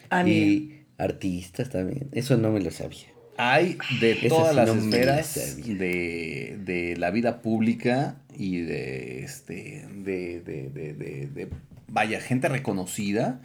Ah, 0.10 0.28
y 0.28 0.82
artistas 0.98 1.70
también. 1.70 2.10
Eso 2.12 2.38
no 2.38 2.52
me 2.52 2.60
lo 2.62 2.72
sabía. 2.72 3.08
Hay 3.38 3.78
de 4.00 4.16
todas 4.16 4.50
sí 4.52 4.56
las 4.58 4.68
no 4.68 4.76
esferas 4.76 5.58
de, 5.66 6.60
de 6.64 6.96
la 6.98 7.10
vida 7.12 7.42
pública 7.42 8.18
y 8.38 8.60
de 8.62 9.24
este 9.24 9.88
de, 9.96 10.42
de, 10.42 10.70
de, 10.70 10.94
de- 10.94 11.28
de- 11.28 11.50
vaya 11.88 12.20
gente 12.22 12.50
reconocida 12.50 13.42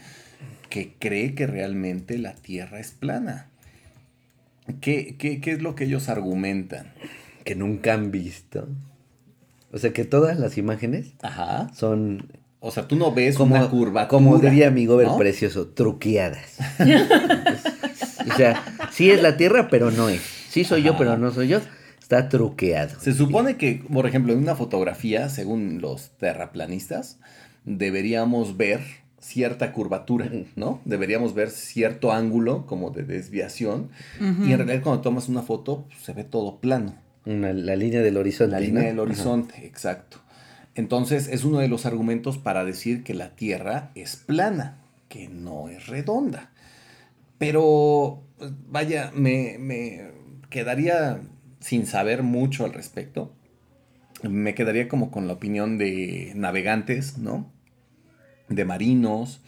que 0.68 0.92
cree 0.98 1.34
que 1.34 1.46
realmente 1.46 2.18
la 2.18 2.34
tierra 2.34 2.80
es 2.80 2.90
plana. 2.90 3.48
¿Qué, 4.80 5.14
qué, 5.18 5.40
qué 5.40 5.52
es 5.52 5.62
lo 5.62 5.74
que 5.76 5.84
ellos 5.84 6.08
argumentan? 6.08 6.92
Que 7.44 7.54
nunca 7.54 7.94
han 7.94 8.10
visto. 8.10 8.68
O 9.76 9.78
sea 9.78 9.92
que 9.92 10.06
todas 10.06 10.38
las 10.38 10.56
imágenes 10.56 11.12
Ajá. 11.20 11.70
son 11.74 12.32
O 12.60 12.70
sea, 12.70 12.88
tú 12.88 12.96
no 12.96 13.12
ves 13.12 13.36
como, 13.36 13.56
una 13.56 13.68
curvatura. 13.68 14.08
como 14.08 14.38
diría 14.38 14.70
mi 14.70 14.86
gober 14.86 15.08
¿no? 15.08 15.18
precioso, 15.18 15.66
truqueadas. 15.66 16.56
o 18.32 18.36
sea, 18.38 18.64
sí 18.90 19.10
es 19.10 19.20
la 19.20 19.36
tierra, 19.36 19.68
pero 19.68 19.90
no 19.90 20.08
es. 20.08 20.22
Sí 20.48 20.64
soy 20.64 20.82
yo, 20.82 20.96
pero 20.96 21.18
no 21.18 21.30
soy 21.30 21.48
yo. 21.48 21.60
Está 22.00 22.30
truqueado. 22.30 22.98
Se 22.98 23.12
supone 23.12 23.58
que, 23.58 23.84
por 23.92 24.06
ejemplo, 24.06 24.32
en 24.32 24.38
una 24.38 24.56
fotografía, 24.56 25.28
según 25.28 25.82
los 25.82 26.08
terraplanistas, 26.16 27.18
deberíamos 27.66 28.56
ver 28.56 28.80
cierta 29.20 29.72
curvatura, 29.72 30.30
¿no? 30.54 30.80
Deberíamos 30.86 31.34
ver 31.34 31.50
cierto 31.50 32.12
ángulo 32.12 32.64
como 32.64 32.92
de 32.92 33.02
desviación. 33.02 33.90
Y 34.20 34.52
en 34.52 34.56
realidad 34.56 34.80
cuando 34.82 35.02
tomas 35.02 35.28
una 35.28 35.42
foto 35.42 35.84
pues, 35.88 36.00
se 36.00 36.14
ve 36.14 36.24
todo 36.24 36.60
plano. 36.60 36.94
Una- 37.26 37.52
la 37.52 37.76
línea 37.76 38.00
del 38.02 38.16
horizonte. 38.16 38.52
La 38.52 38.60
línea 38.60 38.82
¿no? 38.82 38.88
del 38.88 38.98
horizonte, 39.00 39.66
exacto. 39.66 40.18
Entonces 40.74 41.28
es 41.28 41.44
uno 41.44 41.58
de 41.58 41.68
los 41.68 41.86
argumentos 41.86 42.38
para 42.38 42.64
decir 42.64 43.02
que 43.02 43.14
la 43.14 43.34
Tierra 43.36 43.90
es 43.94 44.16
plana, 44.16 44.78
que 45.08 45.28
no 45.28 45.68
es 45.68 45.86
redonda. 45.86 46.50
Pero, 47.38 48.22
pues, 48.38 48.52
vaya, 48.68 49.10
me, 49.14 49.56
me 49.58 50.10
quedaría 50.50 51.20
sin 51.60 51.86
saber 51.86 52.22
mucho 52.22 52.64
al 52.64 52.72
respecto. 52.72 53.34
Me 54.22 54.54
quedaría 54.54 54.88
como 54.88 55.10
con 55.10 55.26
la 55.26 55.34
opinión 55.34 55.76
de 55.78 56.32
navegantes, 56.34 57.18
¿no? 57.18 57.52
De 58.48 58.64
marinos, 58.64 59.42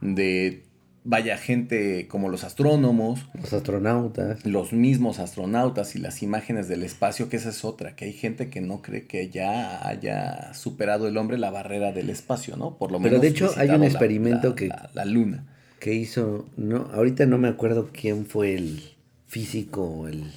de 0.00 0.64
vaya 1.04 1.36
gente 1.36 2.06
como 2.08 2.28
los 2.28 2.44
astrónomos, 2.44 3.26
Los 3.34 3.52
astronautas. 3.52 4.46
los 4.46 4.72
mismos 4.72 5.18
astronautas 5.18 5.96
y 5.96 5.98
las 5.98 6.22
imágenes 6.22 6.68
del 6.68 6.82
espacio, 6.84 7.28
que 7.28 7.36
esa 7.36 7.48
es 7.48 7.64
otra, 7.64 7.96
que 7.96 8.04
hay 8.04 8.12
gente 8.12 8.48
que 8.50 8.60
no 8.60 8.82
cree 8.82 9.06
que 9.06 9.28
ya 9.28 9.86
haya 9.86 10.54
superado 10.54 11.08
el 11.08 11.16
hombre 11.16 11.38
la 11.38 11.50
barrera 11.50 11.90
del 11.92 12.08
espacio, 12.10 12.56
¿no? 12.56 12.78
Por 12.78 12.92
lo 12.92 12.98
Pero 12.98 13.10
menos. 13.16 13.22
de 13.22 13.28
hecho, 13.28 13.52
hay 13.56 13.70
un 13.70 13.82
experimento 13.82 14.50
la- 14.50 14.54
que- 14.54 14.68
La, 14.68 14.90
la 14.94 15.04
luna. 15.04 15.44
que 15.80 15.92
hizo, 15.94 16.46
no, 16.56 16.88
ahorita 16.92 17.26
no 17.26 17.38
me 17.38 17.48
acuerdo 17.48 17.90
quién 17.92 18.24
fue 18.26 18.54
el 18.54 18.80
físico 19.26 20.06
el 20.06 20.30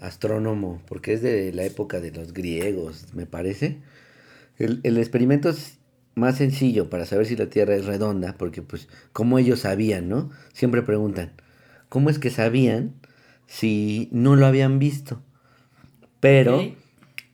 astrónomo, 0.00 0.82
porque 0.86 1.14
es 1.14 1.22
de 1.22 1.52
la 1.52 1.64
época 1.64 2.00
de 2.00 2.10
los 2.10 2.34
griegos, 2.34 3.06
me 3.14 3.26
parece. 3.26 3.78
El, 4.58 4.80
el 4.82 4.98
experimento 4.98 5.52
más 6.14 6.36
sencillo 6.36 6.88
para 6.90 7.06
saber 7.06 7.26
si 7.26 7.36
la 7.36 7.46
Tierra 7.50 7.74
es 7.74 7.86
redonda, 7.86 8.34
porque 8.38 8.62
pues, 8.62 8.88
como 9.12 9.38
ellos 9.38 9.60
sabían, 9.60 10.08
¿no? 10.08 10.30
Siempre 10.52 10.82
preguntan, 10.82 11.32
¿cómo 11.88 12.10
es 12.10 12.18
que 12.18 12.30
sabían 12.30 12.94
si 13.46 14.08
no 14.12 14.36
lo 14.36 14.46
habían 14.46 14.78
visto? 14.78 15.20
Pero 16.20 16.58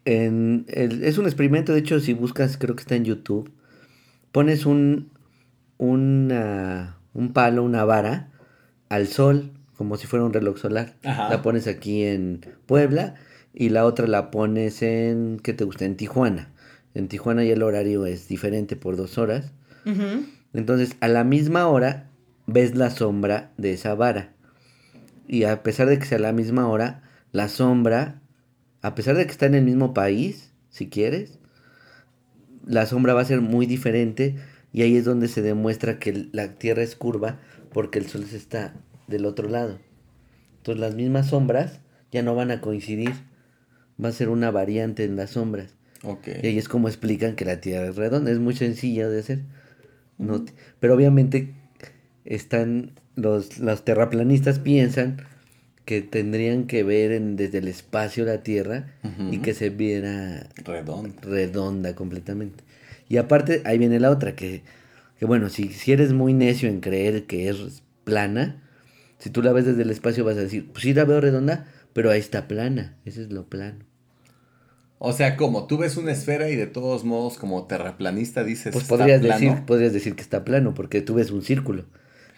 en 0.05 0.65
el- 0.69 1.05
es 1.05 1.19
un 1.19 1.27
experimento, 1.27 1.73
de 1.73 1.81
hecho, 1.81 2.01
si 2.01 2.13
buscas, 2.15 2.57
creo 2.57 2.75
que 2.75 2.81
está 2.83 2.97
en 2.97 3.05
YouTube, 3.05 3.51
pones 4.33 4.67
un, 4.67 5.11
una- 5.79 6.97
un 7.15 7.33
palo, 7.33 7.63
una 7.65 7.85
vara, 7.85 8.29
al 8.89 9.07
sol, 9.09 9.51
como 9.77 9.97
si 9.97 10.07
fuera 10.07 10.25
un 10.25 10.33
reloj 10.33 10.59
solar. 10.59 10.97
Ajá. 11.05 11.29
La 11.31 11.43
pones 11.43 11.67
aquí 11.67 12.03
en 12.05 12.41
Puebla 12.67 13.15
y 13.55 13.71
la 13.71 13.85
otra 13.87 14.07
la 14.07 14.31
pones 14.31 14.83
en, 14.83 15.39
¿qué 15.43 15.53
te 15.55 15.65
gusta? 15.65 15.85
En 15.85 15.97
Tijuana. 15.97 16.50
En 16.95 17.09
Tijuana 17.09 17.45
ya 17.45 17.53
el 17.53 17.63
horario 17.63 18.07
es 18.07 18.29
diferente 18.29 18.77
por 18.77 18.97
dos 18.97 19.19
horas. 19.19 19.53
Entonces, 20.53 20.97
a 21.01 21.09
la 21.09 21.25
misma 21.25 21.67
hora 21.69 22.11
ves 22.47 22.75
la 22.75 22.91
sombra 22.91 23.53
de 23.57 23.73
esa 23.73 23.95
vara. 23.95 24.33
Y 25.29 25.45
a 25.45 25.63
pesar 25.63 25.89
de 25.89 25.99
que 25.99 26.07
sea 26.07 26.19
la 26.19 26.33
misma 26.33 26.69
hora, 26.69 27.03
la 27.33 27.49
sombra, 27.49 28.21
a 28.83 28.95
pesar 28.95 29.17
de 29.17 29.25
que 29.25 29.33
está 29.33 29.47
en 29.47 29.55
el 29.55 29.65
mismo 29.65 29.95
país, 29.95 30.53
si 30.69 30.89
quieres, 30.89 31.39
la 32.67 32.87
sombra 32.87 33.15
va 33.15 33.21
a 33.21 33.27
ser 33.27 33.41
muy 33.41 33.67
diferente 33.67 34.37
y 34.73 34.83
ahí 34.83 34.97
es 34.97 35.05
donde 35.05 35.29
se 35.29 35.43
demuestra 35.43 35.99
que 35.99 36.29
la 36.33 36.55
Tierra 36.55 36.83
es 36.83 36.97
curva 36.97 37.39
porque 37.73 37.99
el 37.99 38.09
Sol 38.09 38.27
está 38.33 38.75
del 39.07 39.27
otro 39.27 39.49
lado. 39.49 39.79
Entonces 40.59 40.81
las 40.81 40.95
mismas 40.95 41.29
sombras 41.29 41.81
ya 42.13 42.23
no 42.23 42.35
van 42.35 42.51
a 42.51 42.61
coincidir, 42.61 43.13
va 44.03 44.09
a 44.09 44.13
ser 44.13 44.29
una 44.29 44.51
variante 44.51 45.05
en 45.05 45.17
las 45.17 45.31
sombras. 45.31 45.75
Y 46.43 46.47
ahí 46.49 46.59
es 46.59 46.69
como 46.69 46.89
explican 46.89 47.35
que 47.37 47.45
la 47.45 47.61
Tierra 47.61 47.89
es 47.89 47.97
redonda. 47.97 48.31
Es 48.31 48.39
muy 48.39 48.55
sencilla 48.55 49.09
de 49.09 49.21
hacer. 49.21 49.41
No 50.19 50.45
pero 50.81 50.95
obviamente 50.95 51.55
están 52.25 52.93
los, 53.17 53.59
los 53.59 53.85
terraplanistas 53.85 54.59
piensan 54.59 55.19
que 55.85 56.03
tendrían 56.03 56.67
que 56.67 56.83
ver 56.85 57.13
en- 57.13 57.37
desde 57.37 57.59
el 57.59 57.69
espacio 57.69 58.25
la 58.25 58.43
Tierra 58.43 58.95
y 59.33 59.39
que 59.39 59.55
se 59.55 59.71
viera 59.71 60.47
Redondo. 60.65 61.15
redonda 61.23 61.95
completamente. 61.95 62.65
Y 63.09 63.17
aparte, 63.17 63.63
ahí 63.65 63.79
viene 63.79 63.99
la 63.99 64.11
otra, 64.11 64.37
que, 64.37 64.63
que 65.19 65.25
bueno, 65.27 65.49
si, 65.49 65.71
si 65.71 65.93
eres 65.93 66.13
muy 66.13 66.33
necio 66.33 66.69
en 66.69 66.81
creer 66.81 67.25
que 67.27 67.49
es 67.49 67.83
plana, 68.05 68.63
si 69.19 69.31
tú 69.31 69.43
la 69.43 69.53
ves 69.53 69.67
desde 69.67 69.83
el 69.83 69.91
espacio 69.91 70.25
vas 70.25 70.37
a 70.37 70.43
decir, 70.43 70.69
pues 70.71 70.83
sí 70.83 70.95
la 70.95 71.05
veo 71.05 71.21
redonda, 71.21 71.67
pero 71.93 72.11
ahí 72.11 72.21
está 72.21 72.47
plana, 72.47 72.97
eso 73.05 73.21
es 73.21 73.31
lo 73.33 73.49
plano. 73.49 73.85
O 75.03 75.15
sea, 75.15 75.37
como 75.37 75.67
tú 75.67 75.79
ves 75.79 75.97
una 75.97 76.13
esfera 76.13 76.51
y 76.51 76.57
de 76.57 76.67
todos 76.67 77.05
modos, 77.05 77.39
como 77.39 77.65
terraplanista, 77.65 78.45
dices. 78.45 78.71
Pues 78.73 78.85
¿está 78.85 78.97
podrías 78.99 79.21
plano? 79.23 79.41
decir, 79.41 79.65
podrías 79.65 79.93
decir 79.95 80.15
que 80.15 80.21
está 80.21 80.45
plano, 80.45 80.75
porque 80.75 81.01
tú 81.01 81.15
ves 81.15 81.31
un 81.31 81.41
círculo. 81.43 81.87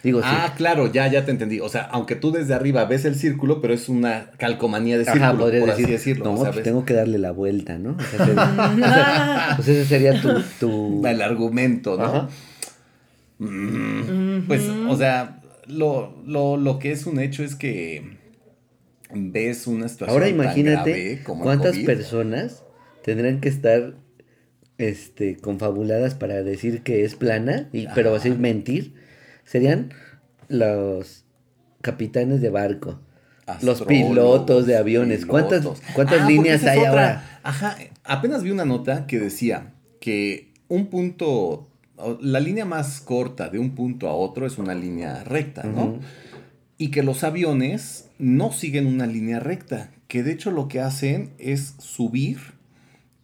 Digo, 0.04 0.20
Ah, 0.22 0.46
sí. 0.48 0.54
claro, 0.56 0.90
ya, 0.92 1.06
ya 1.08 1.24
te 1.24 1.30
entendí. 1.32 1.58
O 1.60 1.68
sea, 1.68 1.82
aunque 1.82 2.14
tú 2.16 2.30
desde 2.32 2.54
arriba 2.54 2.84
ves 2.84 3.04
el 3.04 3.14
círculo, 3.16 3.60
pero 3.60 3.74
es 3.74 3.88
una 3.88 4.30
calcomanía 4.38 4.96
de 4.98 5.04
círculo, 5.04 5.24
Ajá, 5.26 5.38
podrías 5.38 5.60
por 5.62 5.70
decir, 5.70 5.84
así 5.86 5.92
decirlo. 5.92 6.24
no, 6.24 6.32
o 6.34 6.42
sea, 6.42 6.52
pues 6.52 6.62
tengo 6.64 6.84
que 6.84 6.94
darle 6.94 7.18
la 7.18 7.30
vuelta, 7.32 7.78
¿no? 7.78 7.96
O 7.96 8.00
sea, 8.16 8.26
sería- 8.26 9.52
pues 9.56 9.68
ese 9.68 9.84
sería 9.84 10.20
tu... 10.20 10.28
tu... 10.60 11.02
el 11.06 11.20
argumento, 11.22 11.96
¿no? 11.96 12.04
Ajá. 12.04 12.28
Mm, 13.38 14.42
Pues, 14.46 14.62
o 14.88 14.96
sea, 14.96 15.40
lo, 15.66 16.14
lo, 16.26 16.56
lo 16.56 16.78
que 16.78 16.92
es 16.92 17.06
un 17.06 17.18
hecho 17.18 17.42
es 17.44 17.54
que 17.54 18.18
ves 19.14 19.66
una 19.66 19.88
situación 19.88 20.10
Ahora 20.14 20.26
tan 20.26 20.34
imagínate 20.34 20.90
grave 20.90 21.22
como 21.24 21.42
el 21.42 21.44
cuántas 21.44 21.72
COVID. 21.72 21.86
personas 21.86 22.62
tendrán 23.04 23.40
que 23.40 23.48
estar 23.48 23.94
este 24.78 25.36
confabuladas 25.36 26.14
para 26.14 26.42
decir 26.42 26.82
que 26.82 27.04
es 27.04 27.14
plana, 27.14 27.68
y, 27.72 27.86
pero 27.94 28.14
así 28.14 28.30
mentir. 28.30 28.94
Serían 29.44 29.92
los 30.48 31.24
capitanes 31.80 32.40
de 32.40 32.50
barco, 32.50 33.00
los 33.60 33.82
pilotos 33.82 34.66
de 34.66 34.76
aviones. 34.76 35.26
¿Cuántas, 35.26 35.60
pilotos. 35.60 35.82
cuántas 35.94 36.22
Ah, 36.22 36.26
líneas 36.28 36.64
hay 36.64 36.78
otra. 36.78 36.90
ahora? 36.90 37.40
Ajá, 37.42 37.76
apenas 38.04 38.42
vi 38.42 38.50
una 38.50 38.64
nota 38.64 39.06
que 39.06 39.18
decía 39.18 39.72
que 40.00 40.52
un 40.68 40.86
punto, 40.86 41.68
la 42.20 42.40
línea 42.40 42.64
más 42.64 43.00
corta 43.00 43.48
de 43.48 43.58
un 43.58 43.74
punto 43.74 44.08
a 44.08 44.14
otro 44.14 44.46
es 44.46 44.58
una 44.58 44.74
línea 44.74 45.22
recta, 45.24 45.64
¿no? 45.64 45.98
Y 46.78 46.90
que 46.90 47.02
los 47.02 47.24
aviones 47.24 48.08
no 48.22 48.52
siguen 48.52 48.86
una 48.86 49.06
línea 49.06 49.40
recta, 49.40 49.90
que 50.06 50.22
de 50.22 50.30
hecho 50.32 50.50
lo 50.52 50.68
que 50.68 50.80
hacen 50.80 51.30
es 51.38 51.74
subir 51.78 52.38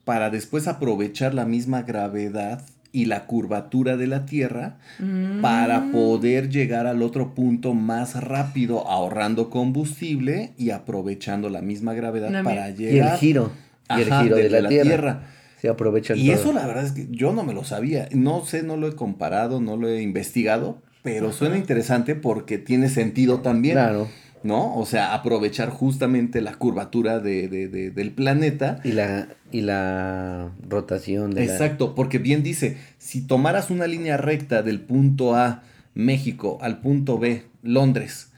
para 0.05 0.29
después 0.31 0.67
aprovechar 0.67 1.35
la 1.35 1.45
misma 1.45 1.83
gravedad 1.83 2.63
y 2.91 3.05
la 3.05 3.27
curvatura 3.27 3.97
de 3.97 4.07
la 4.09 4.25
Tierra 4.27 4.79
Mm. 4.99 5.41
para 5.43 5.93
poder 5.93 6.49
llegar 6.49 6.87
al 6.89 7.03
otro 7.03 7.35
punto 7.35 7.75
más 7.75 8.21
rápido, 8.25 8.89
ahorrando 8.89 9.51
combustible 9.51 10.53
y 10.57 10.71
aprovechando 10.71 11.49
la 11.51 11.61
misma 11.63 11.95
gravedad 11.95 12.31
No, 12.31 12.43
para 12.43 12.69
mira. 12.69 12.81
Y 12.83 12.87
el 12.87 12.93
llegar. 12.95 13.19
giro, 13.19 13.53
y 13.91 14.01
el 14.01 14.13
giro 14.13 14.37
de, 14.37 14.51
la, 14.63 14.69
tierra. 14.69 15.23
Se 15.61 15.69
aprovechan 15.69 16.19
Y 16.19 16.27
todo. 16.27 16.35
eso 16.37 16.53
la 16.53 16.67
verdad 16.67 16.85
es 16.87 16.93
que 16.93 17.07
yo 17.11 17.33
no 17.33 17.45
me 17.45 17.53
lo 17.55 17.63
sabía. 17.63 18.09
No 18.13 18.45
sé, 18.45 18.63
no 18.63 18.77
lo 18.77 18.89
he 18.89 18.97
comparado, 18.97 19.61
no 19.61 19.77
lo 19.77 19.89
he 19.89 20.03
investigado, 20.03 20.81
pero 21.03 21.31
suena 21.33 21.57
interesante 21.59 22.15
porque 22.15 22.59
tiene 22.59 22.89
sentido 22.89 23.41
también. 23.43 23.75
Claro. 23.75 24.09
¿No? 24.45 24.77
O 24.77 24.87
sea, 24.87 25.15
aprovechar 25.15 25.69
justamente 25.71 26.41
la 26.41 26.55
curvatura 26.55 27.19
de- 27.19 27.49
de- 27.49 27.69
de- 27.69 27.91
del 27.91 28.13
planeta. 28.13 28.81
Y 28.85 28.93
la, 28.93 29.29
y 29.51 29.63
la 29.63 30.51
rotación 30.69 31.33
de 31.33 31.45
la- 31.47 31.53
Exacto, 31.53 31.95
porque 31.95 32.19
bien 32.19 32.43
dice, 32.43 32.77
si 32.99 33.21
tomaras 33.27 33.71
una 33.71 33.87
línea 33.87 34.17
recta 34.17 34.63
del 34.63 34.81
punto 34.81 35.35
A, 35.35 35.63
México, 35.95 36.59
al 36.63 36.81
punto 36.81 37.19
B, 37.19 37.43
Londres, 37.63 38.31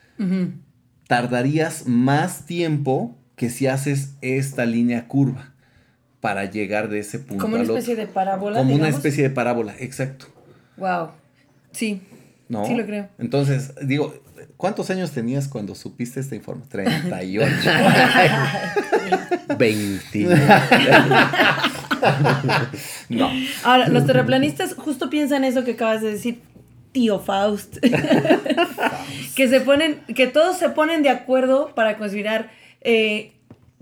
tardarías 1.06 1.86
más 1.86 2.46
tiempo 2.46 3.16
que 3.36 3.50
si 3.50 3.66
haces 3.66 4.14
esta 4.20 4.66
línea 4.66 5.08
curva 5.08 5.52
para 6.20 6.44
llegar 6.44 6.88
de 6.90 6.98
ese 7.00 7.18
punto 7.18 7.42
Como 7.44 7.54
una 7.54 7.62
otro. 7.64 7.76
especie 7.78 7.96
de 7.96 8.06
parábola. 8.06 8.58
Como 8.58 8.74
una 8.74 8.88
especie 8.88 9.22
de 9.22 9.30
parábola, 9.30 9.74
exacto. 9.78 10.26
Wow. 10.76 11.08
Sí. 11.72 12.02
¿No? 12.48 12.66
Sí 12.66 12.74
lo 12.74 12.84
creo. 12.84 13.08
Entonces, 13.18 13.72
digo, 13.86 14.14
¿cuántos 14.60 14.90
años 14.90 15.10
tenías 15.10 15.48
cuando 15.48 15.74
supiste 15.74 16.20
esta 16.20 16.36
información? 16.36 16.68
38. 16.68 17.70
20. 19.58 20.28
no. 23.08 23.30
Ahora, 23.64 23.88
los 23.88 24.06
terraplanistas 24.06 24.74
justo 24.74 25.08
piensan 25.10 25.44
eso 25.44 25.64
que 25.64 25.72
acabas 25.72 26.02
de 26.02 26.12
decir, 26.12 26.42
tío 26.92 27.18
Faust. 27.20 27.78
que 29.34 29.48
se 29.48 29.60
ponen, 29.62 30.00
que 30.14 30.26
todos 30.26 30.58
se 30.58 30.68
ponen 30.68 31.02
de 31.02 31.08
acuerdo 31.08 31.74
para 31.74 31.96
considerar, 31.96 32.50
eh, 32.82 33.32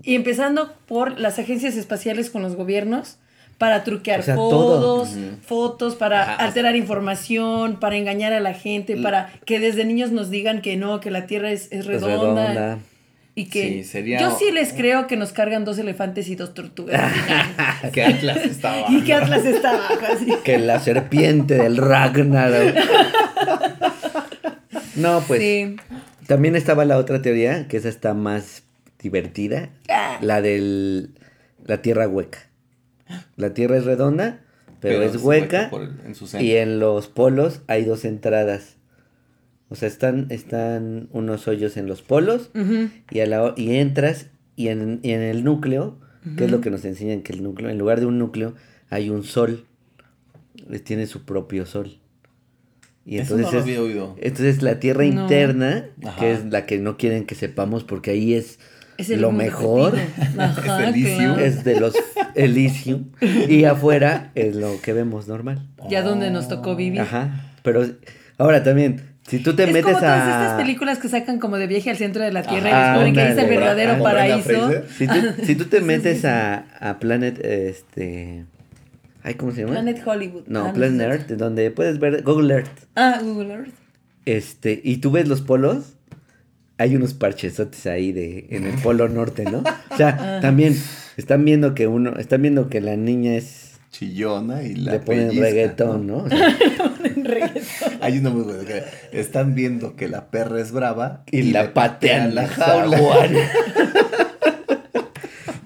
y 0.01 0.15
empezando 0.15 0.73
por 0.87 1.19
las 1.19 1.39
agencias 1.39 1.75
espaciales 1.75 2.29
con 2.29 2.41
los 2.41 2.55
gobiernos, 2.55 3.17
para 3.59 3.83
truquear 3.83 4.21
O 4.21 4.23
sea, 4.23 4.33
todo. 4.35 5.07
fotos, 5.45 5.95
para 5.95 6.23
Ajá. 6.23 6.35
alterar 6.37 6.75
información, 6.75 7.79
para 7.79 7.97
engañar 7.97 8.33
a 8.33 8.39
la 8.39 8.53
gente, 8.55 8.97
para 8.97 9.31
que 9.45 9.59
desde 9.59 9.85
niños 9.85 10.11
nos 10.11 10.31
digan 10.31 10.61
que 10.63 10.75
no, 10.77 10.99
que 10.99 11.11
la 11.11 11.27
Tierra 11.27 11.51
es, 11.51 11.65
es 11.65 11.81
Es 11.81 11.85
redonda. 11.85 12.47
redonda. 12.47 12.77
Y 13.35 13.45
que 13.45 13.69
Sí, 13.69 13.83
sería- 13.83 14.19
yo 14.19 14.35
sí 14.37 14.51
les 14.51 14.73
creo 14.73 15.07
que 15.07 15.15
nos 15.15 15.31
cargan 15.31 15.63
dos 15.63 15.77
elefantes 15.77 16.27
y 16.29 16.35
dos 16.35 16.53
tortugas. 16.53 16.99
¿Qué 17.93 18.03
Atlas 18.03 18.37
estaba? 18.37 18.85
y 18.89 19.01
que 19.01 19.13
Atlas 19.13 19.45
está 19.45 19.69
abajo 19.71 19.99
así. 20.13 20.33
Que 20.43 20.57
la 20.57 20.79
serpiente 20.79 21.53
del 21.55 21.77
Ragnarok. 21.77 22.75
No, 24.95 25.21
pues. 25.27 25.41
Sí. 25.41 25.75
También 26.27 26.55
estaba 26.55 26.85
la 26.85 26.97
otra 26.97 27.21
teoría, 27.21 27.67
que 27.67 27.77
esa 27.77 27.89
está 27.89 28.13
más 28.13 28.63
divertida. 29.01 29.69
Ah. 29.89 30.17
La 30.21 30.41
del. 30.41 31.11
La 31.65 31.81
tierra 31.81 32.07
hueca. 32.07 32.39
La 33.35 33.53
tierra 33.53 33.77
es 33.77 33.85
redonda, 33.85 34.41
pero, 34.79 35.01
es 35.03 35.15
hueca 35.17 35.23
hueca. 35.23 35.69
por 35.69 35.81
el- 35.83 35.93
en 36.05 36.15
su 36.15 36.27
centro. 36.27 36.45
y 36.47 36.51
en 36.55 36.79
los 36.79 37.07
polos 37.07 37.61
hay 37.67 37.83
dos 37.85 38.05
entradas. 38.05 38.75
O 39.69 39.75
sea, 39.75 39.87
están, 39.87 40.27
están 40.29 41.09
unos 41.11 41.47
hoyos 41.47 41.77
en 41.77 41.85
los 41.87 42.01
polos 42.01 42.49
y, 43.11 43.19
a 43.19 43.25
la, 43.27 43.53
y 43.55 43.75
entras 43.75 44.27
y 44.55 44.69
en, 44.69 44.99
y 45.03 45.11
en 45.11 45.21
el 45.21 45.43
núcleo, 45.43 45.99
que 46.37 46.45
es 46.45 46.51
lo 46.51 46.59
que 46.61 46.69
nos 46.71 46.83
enseñan 46.85 47.21
que 47.21 47.33
el 47.33 47.43
núcleo, 47.43 47.69
en 47.69 47.77
lugar 47.77 47.99
de 47.99 48.05
un 48.07 48.17
núcleo 48.19 48.55
hay 48.89 49.09
un 49.11 49.23
sol, 49.23 49.65
eh, 50.71 50.79
tiene 50.79 51.05
su 51.07 51.23
propio 51.23 51.65
sol. 51.65 51.99
Y 53.05 53.17
Eso 53.19 53.35
entonces 53.35 53.53
no 53.53 53.59
lo 53.59 53.63
había 53.63 53.81
oído. 53.81 54.15
Entonces 54.19 54.61
la 54.61 54.79
tierra 54.79 55.03
No. 55.05 55.21
interna, 55.23 55.85
Ajá. 56.03 56.19
que 56.19 56.31
es 56.31 56.45
la 56.45 56.65
que 56.65 56.77
no 56.79 56.97
quieren 56.97 57.25
que 57.25 57.35
sepamos 57.35 57.83
porque 57.83 58.11
ahí 58.11 58.33
es, 58.33 58.59
Es 58.99 59.09
el 59.09 59.21
lo 59.21 59.31
mejor. 59.31 59.97
Ajá, 60.37 60.89
Es 60.89 60.95
Elysium. 60.95 61.17
claro. 61.33 61.39
es 61.39 61.63
de 61.63 61.79
los 61.79 61.93
Elysium, 62.35 63.05
y 63.47 63.63
afuera 63.63 64.31
es 64.35 64.55
lo 64.55 64.79
que 64.81 64.93
vemos 64.93 65.27
normal. 65.27 65.67
Ya 65.89 66.01
donde 66.01 66.29
nos 66.31 66.47
tocó 66.47 66.75
vivir. 66.75 67.01
Ajá, 67.01 67.51
pero 67.63 67.85
ahora 68.37 68.63
también, 68.63 69.01
si 69.27 69.39
tú 69.39 69.55
te 69.55 69.63
es 69.63 69.69
metes 69.69 69.85
como 69.93 69.99
todas 69.99 70.27
a... 70.27 70.41
estas 70.45 70.61
películas 70.61 70.97
que 70.99 71.07
sacan 71.09 71.39
como 71.39 71.57
de 71.57 71.67
viaje 71.67 71.89
al 71.89 71.97
centro 71.97 72.23
de 72.23 72.31
la 72.31 72.43
Tierra 72.43 72.69
Ajá, 72.69 72.79
y 72.79 72.83
descubren 72.89 73.13
que 73.13 73.29
está 73.29 73.41
el 73.43 73.49
verdadero 73.49 74.03
paraíso. 74.03 74.71
Si 74.97 75.07
tú, 75.07 75.15
si 75.43 75.55
tú 75.55 75.65
te 75.65 75.81
metes 75.81 76.15
sí, 76.17 76.21
sí. 76.21 76.27
A, 76.27 76.65
a 76.79 76.99
Planet, 76.99 77.39
este... 77.43 78.45
Ay, 79.23 79.33
¿cómo 79.35 79.51
se 79.51 79.61
llama? 79.61 79.73
Planet 79.73 80.01
Hollywood. 80.05 80.43
No, 80.47 80.67
Ah, 80.67 80.73
Planet. 80.73 81.01
Earth, 81.11 81.27
donde 81.31 81.71
puedes 81.71 81.99
ver 81.99 82.23
Google 82.23 82.53
Earth. 82.55 82.85
Ah, 82.95 83.19
Google 83.21 83.53
Earth. 83.53 83.73
Este, 84.25 84.79
y 84.83 84.97
tú 84.97 85.11
ves 85.11 85.27
los 85.27 85.41
polos, 85.41 85.95
hay 86.79 86.95
unos 86.95 87.13
parchesotes 87.13 87.85
ahí 87.85 88.11
de, 88.13 88.47
en 88.49 88.65
el 88.65 88.81
polo 88.81 89.07
norte, 89.09 89.43
¿no? 89.43 89.59
O 89.91 89.97
sea, 89.97 90.39
también 90.41 90.75
están 91.17 91.45
viendo 91.45 91.75
que 91.75 91.87
uno, 91.87 92.17
están 92.17 92.41
viendo 92.41 92.69
que 92.69 92.81
la 92.81 92.95
niña 92.95 93.35
es, 93.35 93.67
Chillona 93.91 94.63
y 94.63 94.75
la 94.75 94.93
le 94.93 94.99
ponen 94.99 95.27
pellizca, 95.27 95.45
reggaetón, 95.45 96.07
¿no? 96.07 96.17
O 96.23 96.29
sea, 96.29 96.55
En 97.03 97.25
reggaetón. 97.25 97.93
Hay 98.01 98.19
uno 98.19 98.31
muy 98.31 98.43
bueno 98.43 98.63
que 98.63 98.83
están 99.11 99.55
viendo 99.55 99.95
que 99.95 100.07
la 100.07 100.29
perra 100.29 100.61
es 100.61 100.71
brava 100.71 101.23
y, 101.31 101.41
la 101.51 101.73
patean 101.73 102.33
la 102.33 102.43
la 102.43 102.47
jaula. 102.47 102.97
jaula. 102.97 103.51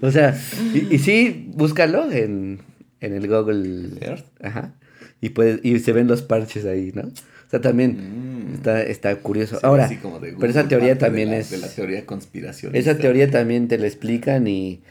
o 0.00 0.10
sea, 0.10 0.36
y, 0.72 0.94
y 0.94 0.98
sí, 0.98 1.50
búscalo 1.54 2.10
en, 2.10 2.60
en 3.00 3.12
el 3.12 3.28
Google 3.28 3.90
Earth. 4.00 4.26
Ajá. 4.42 4.72
Y, 5.20 5.28
puedes, 5.30 5.60
y 5.62 5.78
se 5.78 5.92
ven 5.92 6.08
los 6.08 6.22
parches 6.22 6.64
ahí, 6.64 6.92
¿no? 6.94 7.10
Sea, 7.54 7.60
también 7.60 8.50
Mm. 8.50 8.54
está, 8.54 8.82
está 8.82 9.16
curioso. 9.16 9.58
Ahora, 9.62 9.84
así 9.84 9.96
como 9.96 10.18
de 10.20 10.34
pero 10.38 10.50
esa 10.50 10.66
teoría 10.68 10.90
de 10.90 10.96
también 10.96 11.30
la- 11.30 11.38
es... 11.38 11.50
De 11.50 11.58
la 11.58 11.68
teoría 11.68 12.04
conspiración. 12.06 12.74
Esa 12.74 12.98
teoría 12.98 13.30
también 13.30 13.68
te 13.68 13.78
la 13.78 13.86
explican 13.86 14.46
y 14.48 14.82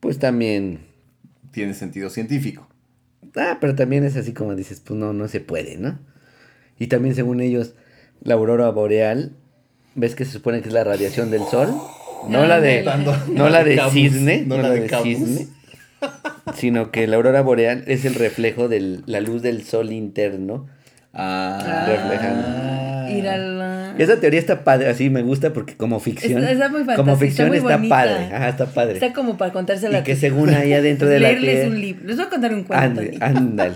pues 0.00 0.18
también... 0.18 0.80
Tiene 1.50 1.74
sentido 1.74 2.10
científico. 2.10 2.68
Ah, 3.36 3.58
pero 3.60 3.74
también 3.74 4.04
es 4.04 4.16
así 4.16 4.32
como 4.32 4.54
dices, 4.54 4.80
pues 4.80 4.98
no, 4.98 5.12
no 5.12 5.26
se 5.28 5.40
puede, 5.40 5.76
¿no? 5.76 5.98
Y 6.78 6.86
también 6.86 7.14
según 7.14 7.40
ellos, 7.40 7.74
la 8.22 8.34
aurora 8.34 8.68
boreal, 8.70 9.32
¿ves 9.94 10.14
que 10.14 10.24
se 10.24 10.32
supone 10.32 10.60
que 10.62 10.68
es 10.68 10.74
la 10.74 10.84
radiación 10.84 11.30
del 11.30 11.42
sol? 11.50 11.70
No 12.28 12.46
la 12.46 12.60
de, 12.60 12.84
no 13.34 13.48
la 13.48 13.64
de 13.64 13.80
cisne, 13.90 14.44
no 14.46 14.58
la 14.58 14.70
de 14.70 14.88
cisne, 14.88 15.48
sino 16.54 16.90
que 16.90 17.06
la 17.06 17.16
aurora 17.16 17.42
boreal 17.42 17.84
es 17.86 18.04
el 18.04 18.14
reflejo 18.14 18.68
de 18.68 19.00
la 19.06 19.20
luz 19.20 19.42
del 19.42 19.62
sol 19.64 19.92
interno. 19.92 20.66
Ah, 21.14 21.84
Reflejan. 21.86 23.10
Ir 23.16 23.28
a 23.28 23.36
la- 23.36 23.94
Esa 23.98 24.18
teoría 24.18 24.40
está 24.40 24.64
padre, 24.64 24.88
así 24.88 25.10
me 25.10 25.20
gusta 25.22 25.52
porque 25.52 25.74
como 25.76 26.00
ficción, 26.00 26.38
Está- 26.38 26.52
está 26.52 26.68
muy 26.70 26.84
como 26.96 27.16
ficción 27.16 27.54
está 27.54 27.78
padre, 27.88 28.30
ajá, 28.34 28.48
está 28.48 28.66
padre. 28.66 28.94
Está 28.94 29.12
como 29.12 29.36
para 29.36 29.52
contársela. 29.52 29.98
y 29.98 30.02
que 30.02 30.16
según 30.16 30.48
ahí 30.54 30.72
adentro 30.72 31.08
de 31.08 31.20
la 31.20 31.28
Leerles 31.28 31.68
un 31.68 31.80
libro. 31.80 32.06
Les 32.06 32.16
voy 32.16 32.24
a 32.24 32.28
contar 32.30 32.54
un 32.54 32.64
cuento. 32.64 32.84
Ándale, 32.84 33.18
ándale. 33.20 33.74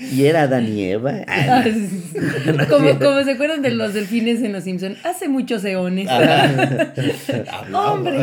Y 0.00 0.24
era 0.24 0.42
Adán 0.42 0.66
y 0.66 0.82
Eva. 0.84 1.12
Ah, 1.28 1.62
sí. 1.64 2.02
como, 2.68 2.98
como 2.98 3.22
se 3.22 3.32
acuerdan 3.32 3.62
de 3.62 3.70
los 3.70 3.94
delfines 3.94 4.42
en 4.42 4.52
Los 4.52 4.64
Simpson 4.64 4.96
hace 5.04 5.28
muchos 5.28 5.64
eones. 5.64 6.08
Hablaba. 6.10 7.92
Hombre. 7.92 8.18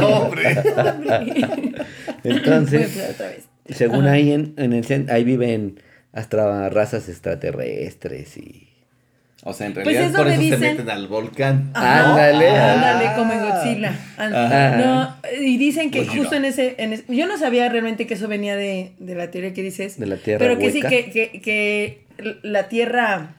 Hombre. 0.00 0.62
Entonces, 2.22 3.14
según 3.70 4.06
ahí 4.06 4.30
en, 4.32 4.54
en 4.56 4.72
el 4.72 5.06
ahí 5.10 5.24
viven 5.24 5.80
hasta 6.18 6.68
razas 6.68 7.08
extraterrestres 7.08 8.36
y 8.36 8.64
O 9.44 9.52
sea, 9.52 9.68
en 9.68 9.72
Pues 9.74 9.86
realidad 9.86 10.08
eso 10.10 10.16
por 10.18 10.26
eso 10.28 10.42
se 10.42 10.56
meten 10.58 10.90
al 10.90 11.06
volcán. 11.06 11.70
Ajá. 11.72 12.10
Ándale. 12.10 12.48
Ándale, 12.50 13.06
Ah. 13.06 13.14
como 13.16 13.32
en 13.32 13.40
Godzilla. 13.40 13.92
No, 14.76 15.16
y 15.40 15.56
dicen 15.58 15.90
que 15.92 16.00
Godzilla. 16.00 16.18
justo 16.22 16.34
en 16.36 16.44
ese, 16.44 16.74
en 16.78 16.92
ese- 16.92 17.04
Yo 17.08 17.26
no 17.28 17.38
sabía 17.38 17.68
realmente 17.68 18.06
que 18.08 18.14
eso 18.14 18.26
venía 18.26 18.56
de, 18.56 18.92
de 18.98 19.14
la 19.14 19.30
teoría 19.30 19.54
que 19.54 19.62
dices. 19.62 19.98
de 19.98 20.06
la 20.06 20.16
Tierra 20.16 20.40
Pero 20.40 20.58
que 20.58 20.72
sí, 20.72 20.82
que, 20.82 21.10
que, 21.10 21.40
que 21.40 22.02
la 22.42 22.68
Tierra. 22.68 23.36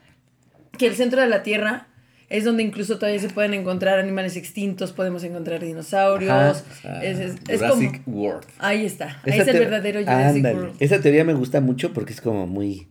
Que 0.78 0.88
el 0.88 0.96
centro 0.96 1.20
de 1.20 1.28
la 1.28 1.44
Tierra 1.44 1.88
es 2.30 2.44
donde 2.46 2.62
incluso 2.64 2.98
todavía 3.00 3.20
se 3.20 3.30
pueden 3.30 3.54
encontrar 3.54 3.98
animales 4.00 4.36
extintos, 4.36 4.92
podemos 4.92 5.24
encontrar 5.24 5.64
dinosaurios. 5.64 6.32
Ajá. 6.32 6.62
Ah, 6.84 7.04
es, 7.04 7.20
es- 7.20 7.36
es 7.48 7.60
como. 7.60 7.74
Jurassic 7.76 8.02
World. 8.08 8.46
Ahí 8.60 8.86
está. 8.86 9.20
Ahí 9.24 9.40
es 9.40 9.48
el 9.48 9.60
verdadero 9.60 10.00
Jurassic 10.02 10.36
Ándale. 10.38 10.56
World. 10.56 10.76
Esa 10.80 11.02
teoría 11.02 11.24
me 11.24 11.34
gusta 11.34 11.60
mucho 11.62 11.92
porque 11.94 12.14
es 12.14 12.22
como 12.22 12.46
muy 12.48 12.88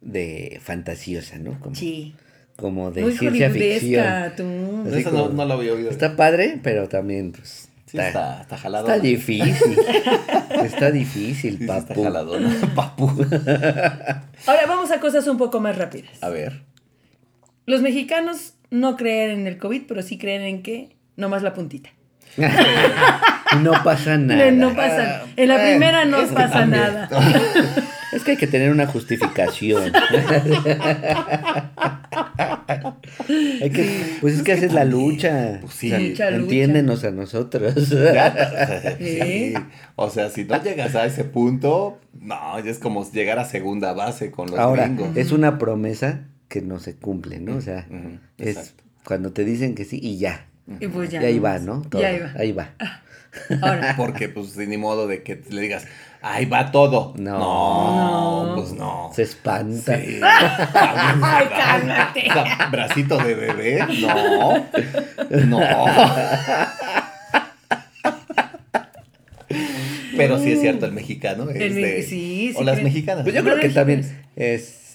de 0.00 0.60
fantasiosa, 0.62 1.38
¿no? 1.38 1.58
Como, 1.58 1.74
Sí. 1.74 2.14
como 2.56 2.90
de 2.90 3.02
Muy 3.02 3.12
ciencia 3.16 3.50
ficción. 3.50 4.04
tú. 4.36 4.84
Así 4.88 5.00
Eso 5.00 5.10
no, 5.10 5.22
como- 5.24 5.34
no 5.34 5.44
lo 5.46 5.54
había 5.54 5.72
oído. 5.72 5.90
Está 5.90 6.14
padre, 6.16 6.60
pero 6.62 6.88
también 6.88 7.32
pues 7.32 7.68
Sí, 7.86 7.98
está, 7.98 8.42
está 8.42 8.58
jalado. 8.58 8.86
está 8.88 8.98
difícil. 9.02 9.78
está 10.64 10.90
difícil, 10.90 11.34
Sí, 11.34 11.56
sí, 11.56 11.64
está 11.64 11.86
papu. 11.86 12.02
jaladona, 12.04 12.50
papu. 12.74 13.08
Ahora 14.46 14.66
vamos 14.68 14.90
a 14.90 15.00
cosas 15.00 15.26
un 15.28 15.38
poco 15.38 15.60
más 15.60 15.76
rápidas. 15.78 16.10
A 16.22 16.28
ver. 16.28 16.62
Los 17.64 17.82
mexicanos 17.82 18.54
no 18.70 18.96
creen 18.96 19.40
en 19.40 19.46
el 19.46 19.58
COVID, 19.58 19.82
pero 19.88 20.02
sí 20.02 20.18
creen 20.18 20.42
en 20.42 20.62
que 20.62 20.96
nomás 21.16 21.42
la 21.42 21.54
puntita. 21.54 21.90
no 23.62 23.72
pasa 23.84 24.18
nada. 24.18 24.50
No 24.50 24.74
pasa. 24.74 25.22
En 25.36 25.48
la 25.48 25.54
Bueno, 25.54 25.70
primera 25.70 26.04
no 26.04 26.18
es 26.18 26.28
que 26.28 26.34
pasa 26.34 26.52
también. 26.60 26.82
nada. 26.82 27.08
Es 28.12 28.22
que 28.22 28.30
hay 28.30 28.36
que 28.38 28.46
tener 28.46 28.70
una 28.70 28.86
justificación. 28.86 29.92
hay 33.62 33.70
que, 33.70 34.16
pues 34.20 34.34
es 34.34 34.42
que 34.42 34.52
haces 34.52 34.72
la 34.72 34.84
lucha. 34.84 35.58
Pues 35.60 35.74
sí. 35.74 35.92
O 35.92 36.16
sea, 36.16 36.30
lucha. 36.30 36.42
entiéndenos 36.42 37.04
a 37.04 37.10
nosotros. 37.10 37.74
Sí. 38.98 39.54
O 39.96 40.08
sea, 40.08 40.30
si 40.30 40.44
no 40.44 40.62
llegas 40.62 40.94
a 40.94 41.04
ese 41.04 41.24
punto, 41.24 41.98
no, 42.18 42.58
ya 42.60 42.70
es 42.70 42.78
como 42.78 43.10
llegar 43.10 43.38
a 43.38 43.44
segunda 43.44 43.92
base 43.92 44.30
con 44.30 44.50
los 44.50 44.58
Ahora, 44.58 44.84
gringos. 44.84 45.16
es 45.16 45.32
una 45.32 45.58
promesa 45.58 46.20
que 46.48 46.62
no 46.62 46.78
se 46.78 46.96
cumple, 46.96 47.40
¿no? 47.40 47.56
O 47.56 47.60
sea, 47.60 47.86
es 48.38 48.56
exacto. 48.56 48.84
cuando 49.04 49.32
te 49.32 49.44
dicen 49.44 49.74
que 49.74 49.84
sí 49.84 49.98
y 50.02 50.18
ya. 50.18 50.46
Y 50.80 50.88
pues 50.88 51.10
ya. 51.10 51.22
Y 51.22 51.26
ahí 51.26 51.38
va. 51.38 51.58
¿no? 51.58 51.82
Y 51.84 51.88
Todo, 51.88 52.04
ahí 52.06 52.18
va. 52.18 52.32
Ahí 52.38 52.52
va. 52.52 52.70
Ahora, 53.62 53.94
Porque, 53.96 54.28
pues, 54.28 54.56
ni 54.56 54.76
modo 54.76 55.06
de 55.06 55.22
que 55.22 55.42
le 55.50 55.60
digas, 55.60 55.86
ahí 56.22 56.46
va 56.46 56.70
todo. 56.72 57.14
No. 57.18 57.38
No, 57.38 58.46
No. 58.48 58.54
pues 58.56 58.72
no. 58.72 59.10
Se 59.14 59.22
espanta. 59.22 59.96
Sí. 60.00 60.18
Ay, 60.22 61.46
cálmate. 61.48 62.24
Bracito 62.70 63.18
de 63.18 63.34
bebé, 63.34 63.86
no. 64.00 64.66
No. 65.46 65.84
Pero 70.16 70.38
sí 70.38 70.52
es 70.52 70.60
cierto, 70.60 70.86
el 70.86 70.92
mexicano 70.92 71.50
es 71.50 71.60
El 71.60 71.74
me- 71.74 71.80
de- 71.80 72.02
sí, 72.02 72.48
sí 72.52 72.54
O 72.56 72.64
las 72.64 72.82
mexicanas. 72.82 73.22
Pues 73.22 73.34
yo 73.34 73.42
creo 73.44 73.60
que 73.60 73.68
también 73.68 74.00
es 74.34 74.85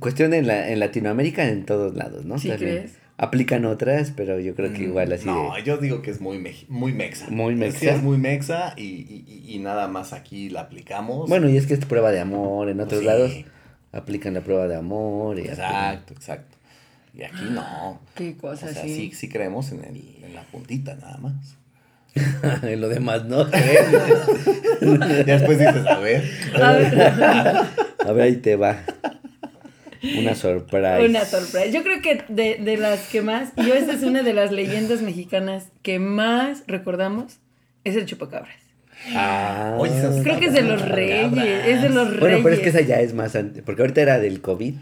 cuestión 0.00 0.32
en, 0.34 0.46
la, 0.46 0.70
en 0.70 0.80
Latinoamérica 0.80 1.46
en 1.48 1.64
todos 1.64 1.94
lados, 1.94 2.24
¿no? 2.24 2.38
¿Sí 2.38 2.48
También 2.48 2.76
crees? 2.78 2.92
Aplican 3.16 3.64
otras, 3.64 4.12
pero 4.16 4.40
yo 4.40 4.56
creo 4.56 4.72
que 4.72 4.82
igual 4.82 5.12
así 5.12 5.26
No, 5.26 5.54
de... 5.54 5.62
yo 5.62 5.76
digo 5.76 6.02
que 6.02 6.10
es 6.10 6.20
muy, 6.20 6.38
mex- 6.38 6.66
muy 6.68 6.92
mexa. 6.92 7.26
Muy 7.30 7.54
Sí, 7.54 7.60
mexa. 7.60 7.90
es 7.94 8.02
muy 8.02 8.18
mexa 8.18 8.74
y, 8.76 8.82
y- 8.82 9.44
y- 9.46 9.58
nada 9.60 9.86
más 9.86 10.12
aquí 10.12 10.48
la 10.50 10.62
aplicamos. 10.62 11.28
Bueno, 11.28 11.48
y 11.48 11.56
es 11.56 11.66
que 11.66 11.74
es 11.74 11.84
prueba 11.84 12.10
de 12.10 12.18
amor, 12.20 12.68
en 12.68 12.80
otros 12.80 13.00
Sí. 13.00 13.06
lados 13.06 13.32
aplican 13.92 14.34
la 14.34 14.40
prueba 14.40 14.66
de 14.66 14.74
amor. 14.74 15.38
Y 15.38 15.42
Exacto, 15.42 16.12
exacto. 16.12 16.56
Y 17.16 17.22
aquí 17.22 17.44
no. 17.52 18.00
qué 18.16 18.34
O 18.36 18.40
cosa 18.40 18.72
sea, 18.72 18.82
sí. 18.82 18.92
sí, 18.92 19.12
sí 19.14 19.28
creemos 19.28 19.70
en, 19.70 19.84
el, 19.84 20.02
en 20.24 20.34
la 20.34 20.42
puntita 20.42 20.96
nada 20.96 21.16
más. 21.18 21.34
en 22.64 22.80
lo 22.80 22.88
demás 22.88 23.24
no. 23.26 23.46
Ya 24.80 25.38
después 25.38 25.58
dices, 25.58 25.86
a 25.86 25.98
ver. 26.00 26.24
A 26.60 26.72
ver, 26.72 26.98
A 28.06 28.12
ver, 28.12 28.22
ahí 28.22 28.36
te 28.36 28.56
va. 28.56 28.78
Una 30.18 30.34
sorpresa. 30.34 31.00
una 31.04 31.24
sorpresa. 31.24 31.66
Yo 31.66 31.82
creo 31.82 32.00
que 32.02 32.22
de, 32.28 32.56
de 32.56 32.76
las 32.76 33.00
que 33.08 33.22
más, 33.22 33.52
y 33.56 33.66
yo 33.66 33.74
esta 33.74 33.92
es 33.94 34.02
una 34.02 34.22
de 34.22 34.32
las 34.32 34.52
leyendas 34.52 35.02
mexicanas 35.02 35.68
que 35.82 35.98
más 35.98 36.62
recordamos, 36.66 37.38
es 37.84 37.96
el 37.96 38.06
chupacabras. 38.06 38.54
Ah. 39.14 39.76
Oye, 39.78 39.92
Creo 40.22 40.38
que 40.38 40.46
es 40.46 40.52
de 40.54 40.62
los 40.62 40.80
reyes, 40.88 41.32
es 41.66 41.82
de 41.82 41.88
los 41.90 42.06
reyes. 42.08 42.20
Bueno, 42.20 42.38
pero 42.42 42.54
es 42.54 42.60
que 42.60 42.68
esa 42.70 42.80
ya 42.80 43.00
es 43.00 43.12
más 43.14 43.34
antes, 43.36 43.62
porque 43.62 43.82
ahorita 43.82 44.00
era 44.00 44.18
del 44.18 44.40
COVID, 44.40 44.74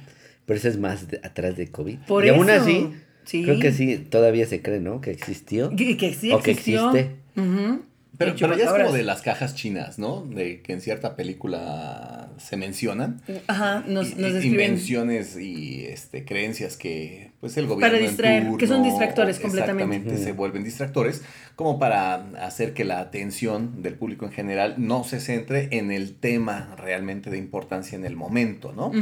pero 0.47 0.59
esa 0.59 0.69
es 0.69 0.79
más 0.79 1.09
de- 1.09 1.21
atrás 1.23 1.57
de 1.57 1.71
COVID. 1.71 1.99
Por 2.07 2.25
y 2.25 2.29
aún 2.29 2.49
así, 2.51 2.89
sí. 3.25 3.43
creo 3.43 3.59
que 3.59 3.73
sí, 3.73 3.97
todavía 3.99 4.47
se 4.47 4.63
cree, 4.63 4.81
¿no? 4.81 5.01
Que 5.01 5.11
existió. 5.11 5.75
Que, 5.75 5.97
que 5.97 6.15
sí 6.15 6.33
O 6.33 6.41
que 6.41 6.53
existió. 6.53 6.91
existe. 6.91 7.17
Ujú. 7.37 7.83
Pero, 8.19 8.35
pero 8.39 8.57
ya 8.57 8.65
es 8.65 8.71
como 8.71 8.93
de 8.93 9.03
las 9.05 9.23
cajas 9.23 9.55
chinas, 9.55 9.99
¿no? 9.99 10.21
De 10.27 10.61
que 10.61 10.75
en 10.75 10.81
cierta 10.83 11.17
película 11.17 12.29
se 12.39 12.57
mencionan. 12.57 13.23
Ajá, 13.47 13.83
nos, 13.87 14.11
Y- 14.11 14.15
nos 14.17 14.35
describen. 14.35 14.61
Invenciones 14.73 15.37
y 15.39 15.85
este, 15.87 16.25
creencias 16.25 16.77
que 16.77 17.33
pues 17.41 17.57
el 17.57 17.67
gobierno 17.67 17.95
Para 17.95 18.03
en 18.05 18.09
distraer, 18.11 18.57
que 18.59 18.67
son 18.67 18.83
distractores 18.83 19.41
completamente. 19.41 19.85
Exactamente, 19.97 20.25
se 20.25 20.33
vuelven 20.33 20.63
distractores 20.63 21.23
como 21.57 21.79
para 21.79 22.15
hacer 22.45 22.75
que 22.75 22.85
la 22.85 23.01
atención 23.01 23.83
del 23.83 23.95
público 23.95 24.27
en 24.27 24.33
general 24.33 24.75
no 24.79 25.05
se 25.05 25.19
centre 25.19 25.69
en 25.73 25.91
el 25.91 26.15
tema 26.15 26.75
realmente 26.79 27.31
de 27.31 27.39
importancia 27.39 27.97
en 27.97 28.05
el 28.05 28.15
momento, 28.17 28.73
¿no? 28.73 28.93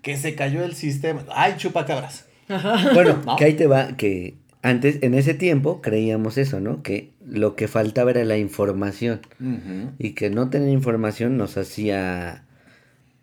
Que 0.00 0.16
se 0.16 0.34
cayó 0.34 0.64
el 0.64 0.74
sistema. 0.74 1.24
¡Ay, 1.34 1.54
chupacabras! 1.56 2.24
Ajá. 2.48 2.92
Bueno, 2.94 3.20
¿No? 3.26 3.36
que 3.36 3.44
ahí 3.44 3.54
te 3.54 3.66
va, 3.66 3.96
que 3.96 4.34
antes, 4.62 4.98
en 5.02 5.14
ese 5.14 5.34
tiempo, 5.34 5.80
creíamos 5.80 6.36
eso, 6.38 6.60
¿no? 6.60 6.82
Que 6.82 7.10
lo 7.26 7.56
que 7.56 7.68
faltaba 7.68 8.10
era 8.10 8.24
la 8.24 8.36
información. 8.38 9.20
Y 9.98 10.12
que 10.12 10.30
no 10.30 10.50
tener 10.50 10.68
información 10.68 11.36
nos 11.36 11.56
hacía, 11.56 12.44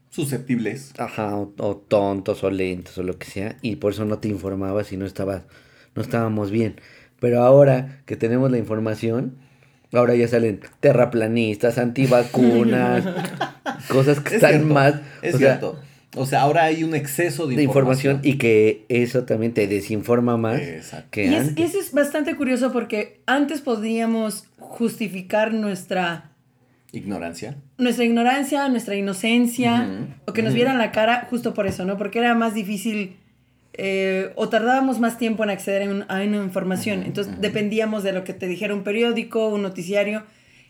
Susceptibles. 0.10 0.94
ajá, 0.98 1.36
o, 1.36 1.54
o 1.58 1.76
tontos 1.78 2.44
o 2.44 2.50
lentos 2.50 2.98
o 2.98 3.04
lo 3.04 3.18
que 3.20 3.28
sea. 3.28 3.58
Y 3.62 3.76
por 3.78 3.92
eso 3.94 4.06
no 4.06 4.20
te 4.20 4.30
informabas 4.30 4.92
y 4.92 4.98
no 4.98 5.06
estabas, 5.06 5.44
no 5.96 6.02
estábamos 6.02 6.50
bien. 6.52 6.76
Pero 7.20 7.42
ahora 7.44 8.02
que 8.06 8.16
tenemos 8.16 8.50
la 8.52 8.58
información, 8.58 9.36
ahora 9.94 10.16
ya 10.16 10.28
salen 10.28 10.62
terraplanistas, 10.80 11.78
antivacunas, 11.78 13.06
cosas 13.90 14.20
que 14.22 14.30
Es 14.30 14.36
están 14.36 14.52
cierto, 14.54 14.74
más... 14.74 14.96
Es 15.22 15.36
o 15.36 15.38
sea, 15.38 15.60
cierto. 15.60 15.80
O 16.18 16.26
sea, 16.26 16.42
ahora 16.42 16.64
hay 16.66 16.84
un 16.84 16.96
exceso 16.96 17.48
de 17.48 17.56
de 17.56 17.64
información. 17.64 18.18
información 18.18 18.36
y 18.36 18.38
que 18.38 18.86
eso 18.90 19.24
también 19.26 19.54
te 19.54 19.68
desinforma 19.68 20.38
más 20.38 20.60
Exacto. 20.62 21.08
que 21.12 21.26
Y 21.28 21.34
es- 21.36 21.48
antes. 21.50 21.70
eso 21.70 21.80
es 21.80 21.92
bastante 21.92 22.36
curioso 22.36 22.72
porque 22.72 23.22
antes 23.26 23.62
podíamos 23.62 24.46
justificar 24.60 25.54
nuestra, 25.54 26.32
Ignorancia. 26.92 27.58
nuestra 27.78 28.06
ignorancia, 28.06 28.68
nuestra 28.70 28.96
inocencia, 28.96 29.88
o 30.26 30.34
que 30.34 30.42
nos 30.42 30.54
vieran 30.54 30.78
la 30.78 30.92
cara 30.92 31.28
justo 31.30 31.54
por 31.54 31.68
eso, 31.68 31.86
¿no? 31.86 31.98
Porque 31.98 32.20
era 32.20 32.34
más 32.36 32.54
difícil 32.54 33.18
eh, 33.80 34.32
o 34.36 34.50
tardábamos 34.50 35.00
más 35.00 35.20
tiempo 35.20 35.44
en 35.44 35.52
acceder 35.52 35.84
a, 35.84 35.92
un- 35.92 36.06
a 36.08 36.16
una 36.24 36.38
información. 36.44 37.04
Entonces 37.04 37.40
dependíamos 37.40 38.02
de 38.04 38.12
lo 38.12 38.24
que 38.24 38.34
te 38.34 38.48
dijera 38.48 38.74
un 38.74 38.84
periódico, 38.84 39.50
un 39.50 39.62
noticiario, 39.62 40.24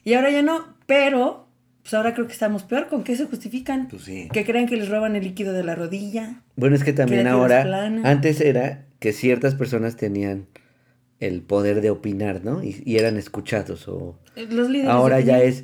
y 0.04 0.14
ahora 0.16 0.30
ya 0.30 0.42
no, 0.42 0.76
pero 0.88 1.47
pues 1.88 1.94
ahora 1.94 2.14
creo 2.14 2.28
que 2.28 2.34
estamos 2.34 2.64
peor. 2.64 2.90
¿Con 2.90 3.06
qué 3.06 3.16
se 3.16 3.28
justifican? 3.28 3.88
Pues 3.88 4.02
sí. 4.02 4.28
Que 4.34 4.44
crean 4.44 4.66
que 4.66 4.76
les 4.76 4.90
roban 4.90 5.16
el 5.16 5.24
líquido 5.24 5.54
de 5.54 5.64
la 5.64 5.74
rodilla. 5.74 6.42
Bueno, 6.58 6.76
es 6.76 6.84
que 6.84 6.92
también 6.92 7.28
ahora, 7.28 7.64
antes 8.04 8.42
era 8.42 8.86
que 9.00 9.14
ciertas 9.14 9.56
personas 9.56 9.96
tenían 9.96 10.48
el 11.22 11.44
poder 11.44 11.80
de 11.80 11.90
opinar, 11.90 12.44
¿no? 12.44 12.62
Y, 12.62 12.84
y 12.86 12.98
eran 12.98 13.16
escuchados. 13.16 13.88
O 13.88 14.20
Eh, 14.36 14.48
Los 14.50 14.68
líderes 14.70 14.88
de 14.88 14.92
ahora 14.92 15.22
ya 15.22 15.42
es, 15.42 15.64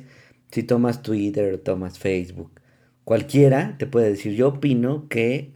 si 0.50 0.62
tomas 0.62 1.02
Twitter 1.02 1.52
o 1.52 1.60
tomas 1.60 1.98
Facebook, 1.98 2.58
cualquiera 3.04 3.76
te 3.78 3.86
puede 3.86 4.08
decir, 4.08 4.32
yo 4.32 4.48
opino 4.48 5.10
que 5.10 5.52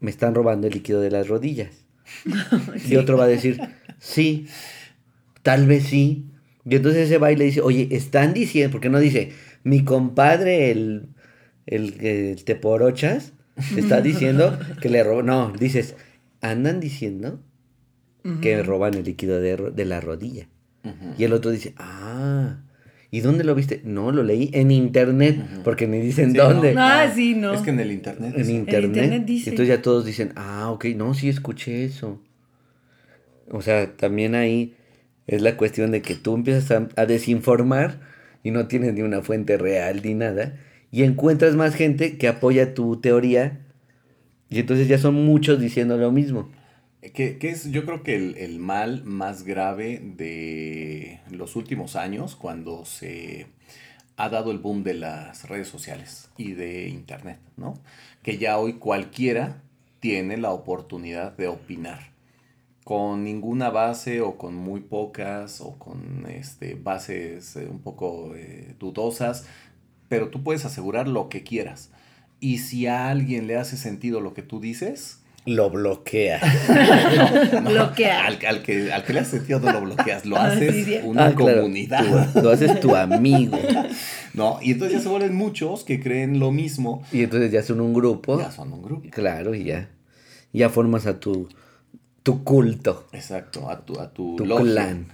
me 0.00 0.10
están 0.10 0.34
robando 0.34 0.66
el 0.66 0.72
líquido 0.72 1.00
de 1.00 1.12
las 1.12 1.28
rodillas. 1.28 1.84
Sí. 2.24 2.94
Y 2.94 2.96
otro 2.96 3.16
va 3.16 3.24
a 3.24 3.28
decir, 3.28 3.60
sí, 4.00 4.48
tal 5.42 5.68
vez 5.68 5.84
sí. 5.84 6.24
Y 6.64 6.74
entonces 6.74 7.04
ese 7.06 7.18
va 7.18 7.30
y 7.30 7.36
le 7.36 7.44
dice, 7.44 7.60
oye, 7.60 7.86
están 7.92 8.34
diciendo, 8.34 8.72
porque 8.72 8.90
no 8.90 8.98
dice, 8.98 9.30
mi 9.68 9.84
compadre, 9.84 10.70
el, 10.70 11.08
el, 11.66 11.94
el 12.04 12.44
Teporochas, 12.44 13.32
está 13.76 14.00
diciendo 14.00 14.58
que 14.80 14.88
le 14.88 15.02
robó. 15.02 15.22
No, 15.22 15.52
dices, 15.58 15.94
andan 16.40 16.80
diciendo 16.80 17.40
que 18.42 18.62
roban 18.62 18.94
el 18.94 19.04
líquido 19.04 19.40
de, 19.40 19.56
de 19.74 19.84
la 19.84 20.00
rodilla. 20.00 20.48
Y 21.18 21.24
el 21.24 21.32
otro 21.34 21.50
dice, 21.50 21.74
ah, 21.76 22.62
¿y 23.10 23.20
dónde 23.20 23.44
lo 23.44 23.54
viste? 23.54 23.82
No, 23.84 24.10
lo 24.12 24.22
leí 24.22 24.50
en 24.54 24.70
internet, 24.70 25.36
porque 25.64 25.86
me 25.86 26.00
dicen 26.00 26.32
Sí, 26.32 26.38
dónde. 26.38 26.74
no, 26.74 26.80
Ah, 26.82 27.10
sí, 27.14 27.34
no. 27.34 27.52
Es 27.52 27.60
que 27.60 27.70
en 27.70 27.80
el 27.80 27.92
internet. 27.92 28.32
En 28.36 28.48
internet. 28.50 28.96
internet 28.96 29.24
dice. 29.26 29.50
Entonces 29.50 29.76
ya 29.76 29.82
todos 29.82 30.04
dicen, 30.06 30.32
ah, 30.36 30.70
ok, 30.70 30.86
no, 30.96 31.12
sí 31.14 31.28
escuché 31.28 31.84
eso. 31.84 32.22
O 33.50 33.60
sea, 33.62 33.96
también 33.96 34.34
ahí 34.34 34.74
es 35.26 35.42
la 35.42 35.56
cuestión 35.56 35.90
de 35.90 36.00
que 36.02 36.14
tú 36.14 36.34
empiezas 36.34 36.70
a, 36.70 36.88
a 36.96 37.06
desinformar 37.06 38.00
y 38.48 38.50
no 38.50 38.66
tienes 38.66 38.94
ni 38.94 39.02
una 39.02 39.20
fuente 39.20 39.58
real 39.58 40.00
ni 40.02 40.14
nada. 40.14 40.58
Y 40.90 41.02
encuentras 41.02 41.54
más 41.54 41.74
gente 41.74 42.16
que 42.16 42.28
apoya 42.28 42.72
tu 42.72 42.98
teoría. 42.98 43.60
Y 44.48 44.58
entonces 44.58 44.88
ya 44.88 44.96
son 44.96 45.26
muchos 45.26 45.60
diciendo 45.60 45.98
lo 45.98 46.10
mismo. 46.10 46.50
Que, 47.12 47.36
que 47.36 47.50
es, 47.50 47.70
yo 47.70 47.84
creo 47.84 48.02
que 48.02 48.16
el, 48.16 48.38
el 48.38 48.58
mal 48.58 49.04
más 49.04 49.44
grave 49.44 50.00
de 50.02 51.20
los 51.30 51.56
últimos 51.56 51.94
años, 51.94 52.36
cuando 52.36 52.86
se 52.86 53.48
ha 54.16 54.30
dado 54.30 54.50
el 54.50 54.58
boom 54.58 54.82
de 54.82 54.94
las 54.94 55.46
redes 55.46 55.68
sociales 55.68 56.30
y 56.38 56.52
de 56.52 56.88
internet, 56.88 57.38
¿no? 57.58 57.74
Que 58.22 58.38
ya 58.38 58.56
hoy 58.56 58.74
cualquiera 58.74 59.62
tiene 60.00 60.38
la 60.38 60.52
oportunidad 60.52 61.36
de 61.36 61.48
opinar 61.48 62.17
con 62.88 63.22
ninguna 63.22 63.68
base 63.68 64.22
o 64.22 64.38
con 64.38 64.54
muy 64.54 64.80
pocas 64.80 65.60
o 65.60 65.78
con 65.78 66.24
este, 66.30 66.74
bases 66.74 67.54
eh, 67.56 67.68
un 67.70 67.80
poco 67.80 68.32
eh, 68.34 68.76
dudosas, 68.78 69.44
pero 70.08 70.28
tú 70.30 70.42
puedes 70.42 70.64
asegurar 70.64 71.06
lo 71.06 71.28
que 71.28 71.42
quieras. 71.42 71.90
Y 72.40 72.60
si 72.60 72.86
a 72.86 73.10
alguien 73.10 73.46
le 73.46 73.56
hace 73.58 73.76
sentido 73.76 74.22
lo 74.22 74.32
que 74.32 74.40
tú 74.40 74.58
dices, 74.58 75.18
Lo 75.44 75.68
bloquea. 75.68 76.40
no, 77.52 77.60
no, 77.60 77.70
Bloquear. 77.70 78.24
Al, 78.24 78.38
al 78.46 78.62
que, 78.62 78.90
al 78.90 79.04
que 79.04 79.12
le 79.12 79.20
hace 79.20 79.36
sentido 79.36 79.60
no 79.60 79.70
lo 79.70 79.82
bloqueas, 79.82 80.24
lo 80.24 80.36
Ah, 80.38 80.46
haces 80.46 81.02
una 81.04 81.26
Ah, 81.26 81.34
claro, 81.34 81.56
comunidad. 81.60 82.32
tú- 82.32 82.40
lo 82.40 82.48
haces 82.50 82.80
tu 82.80 82.96
amigo. 82.96 83.58
¿No? 84.32 84.60
Y 84.62 84.72
entonces 84.72 84.96
ya 84.96 85.02
se 85.02 85.10
vuelven 85.10 85.34
muchos 85.34 85.84
que 85.84 86.00
creen 86.00 86.38
lo 86.40 86.52
mismo. 86.52 87.02
Y 87.12 87.22
entonces 87.22 87.52
ya 87.52 87.62
son 87.62 87.82
un 87.82 87.92
grupo. 87.92 88.38
Ya 88.40 88.50
son 88.50 88.72
un 88.72 88.80
grupo. 88.82 89.10
Claro, 89.10 89.54
y 89.54 89.64
ya. 89.64 89.90
Ya 90.54 90.70
formas 90.70 91.06
a 91.06 91.20
tu, 91.20 91.48
tu 92.22 92.44
culto, 92.44 93.06
Exacto, 93.12 93.70
a 93.70 93.84
tu, 93.84 93.98
a 94.00 94.10
tu, 94.12 94.36
tu 94.36 94.44
logia, 94.46 94.64
clan. 94.72 95.06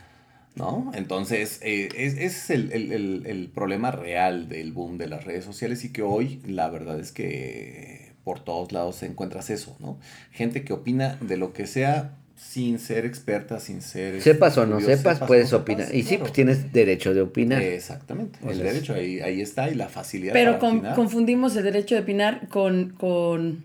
¿No? 0.56 0.92
Entonces, 0.94 1.58
eh, 1.62 1.88
es- 1.96 2.14
ese 2.14 2.26
es 2.26 2.50
el, 2.50 2.72
el- 2.72 2.92
el- 2.92 3.26
el 3.26 3.48
problema 3.48 3.90
real 3.90 4.48
del 4.48 4.72
boom 4.72 4.98
de 4.98 5.08
las 5.08 5.24
redes 5.24 5.44
sociales 5.44 5.84
y 5.84 5.92
que 5.92 6.02
hoy 6.02 6.40
la 6.46 6.70
verdad 6.70 7.00
es 7.00 7.10
que 7.12 8.12
por 8.22 8.38
todos 8.40 8.70
lados 8.72 9.02
encuentras 9.02 9.50
eso, 9.50 9.76
¿no? 9.80 9.98
Gente 10.30 10.62
que 10.64 10.72
opina 10.72 11.18
de 11.20 11.36
lo 11.36 11.52
que 11.52 11.66
sea 11.66 12.12
sin 12.36 12.78
ser 12.78 13.04
experta, 13.04 13.58
sin 13.60 13.80
ser... 13.82 14.20
Sepas 14.22 14.56
o 14.58 14.64
no 14.66 14.80
sepas, 14.80 15.14
sepas 15.16 15.28
puedes 15.28 15.44
no 15.52 15.58
sepas, 15.58 15.62
opinar. 15.62 15.94
Y 15.94 16.02
sí, 16.02 16.08
claro. 16.10 16.20
pues 16.22 16.32
tienes 16.32 16.72
derecho 16.72 17.14
de 17.14 17.22
opinar. 17.22 17.60
Exactamente, 17.62 18.38
O 18.44 18.50
el 18.50 18.56
sea, 18.56 18.64
derecho 18.66 18.94
ahí, 18.94 19.20
ahí 19.20 19.40
está 19.40 19.68
y 19.68 19.74
la 19.74 19.88
facilidad 19.88 20.32
Pero 20.32 20.52
para 20.52 20.60
con- 20.60 20.76
opinar. 20.78 20.94
confundimos 20.94 21.56
el 21.56 21.64
derecho 21.64 21.96
de 21.96 22.00
opinar 22.02 22.48
con, 22.48 22.90
con 22.90 23.64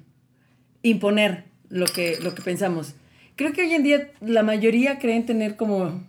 imponer 0.83 1.43
lo 1.69 1.85
que, 1.85 2.17
lo 2.21 2.33
que 2.35 2.41
pensamos. 2.41 2.95
Creo 3.39 3.53
que 3.53 3.61
hoy 3.61 3.71
en 3.73 3.83
día 3.83 4.11
la 4.19 4.43
mayoría 4.43 4.99
creen 4.99 5.25
tener 5.25 5.55
como 5.55 6.03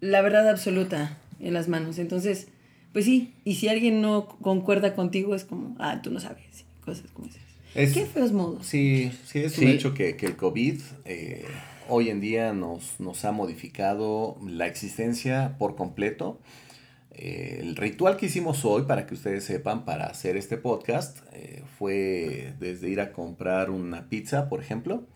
la 0.00 0.20
verdad 0.20 0.46
absoluta 0.50 1.16
en 1.40 1.54
las 1.54 1.68
manos. 1.68 1.98
Entonces, 1.98 2.48
pues 2.92 3.06
sí, 3.06 3.32
y 3.44 3.54
si 3.54 3.68
alguien 3.68 4.02
no 4.02 4.28
concuerda 4.28 4.94
contigo 4.94 5.34
es 5.34 5.44
como, 5.44 5.74
ah, 5.78 6.02
tú 6.02 6.10
no 6.10 6.20
sabes, 6.20 6.66
cosas 6.84 7.10
como 7.12 7.28
esas. 7.28 7.40
Es- 7.74 7.94
Qué 7.94 8.04
feos 8.04 8.32
modos. 8.32 8.66
Sí, 8.66 9.10
sí, 9.24 9.38
es 9.38 9.52
Sí. 9.54 9.64
un 9.64 9.70
hecho 9.70 9.94
que, 9.94 10.16
que 10.18 10.26
el 10.26 10.36
COVID 10.36 10.80
eh, 11.06 11.46
hoy 11.88 12.10
en 12.10 12.20
día 12.20 12.52
nos, 12.52 13.00
nos 13.00 13.24
ha 13.24 13.32
modificado 13.32 14.36
la 14.46 14.66
existencia 14.66 15.56
por 15.58 15.76
completo. 15.76 16.38
Eh, 17.12 17.56
el 17.62 17.74
ritual 17.76 18.18
que 18.18 18.26
hicimos 18.26 18.66
hoy, 18.66 18.82
para 18.82 19.06
que 19.06 19.14
ustedes 19.14 19.44
sepan, 19.44 19.86
para 19.86 20.04
hacer 20.08 20.36
este 20.36 20.58
podcast, 20.58 21.20
eh, 21.32 21.62
fue 21.78 22.52
desde 22.60 22.90
ir 22.90 23.00
a 23.00 23.12
comprar 23.12 23.70
una 23.70 24.10
pizza, 24.10 24.50
por 24.50 24.60
ejemplo. 24.60 25.06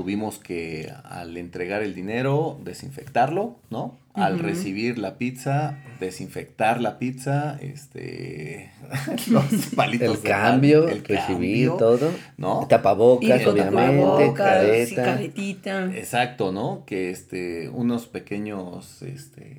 Tuvimos 0.00 0.38
que, 0.38 0.90
al 1.04 1.36
entregar 1.36 1.82
el 1.82 1.94
dinero, 1.94 2.58
desinfectarlo, 2.64 3.56
¿no? 3.68 3.98
Al 4.14 4.38
recibir 4.38 4.96
la 4.96 5.18
pizza, 5.18 5.76
desinfectar 6.00 6.80
la 6.80 6.98
pizza, 6.98 7.58
este... 7.60 8.70
los 9.30 9.44
palitos 9.76 10.16
El 10.16 10.22
de 10.22 10.28
cambio, 10.30 10.84
pan, 10.86 10.92
el 10.94 11.04
recibir 11.04 11.68
cambio, 11.68 11.74
todo. 11.74 12.10
¿no? 12.38 12.66
Tapabocas, 12.66 13.42
con 13.42 13.52
obviamente, 13.52 14.00
tapabocas, 14.00 14.34
careta. 14.36 15.04
caretita. 15.04 15.94
Exacto, 15.94 16.50
¿no? 16.50 16.84
Que 16.86 17.10
este, 17.10 17.68
unos 17.68 18.06
pequeños 18.06 19.02
este, 19.02 19.58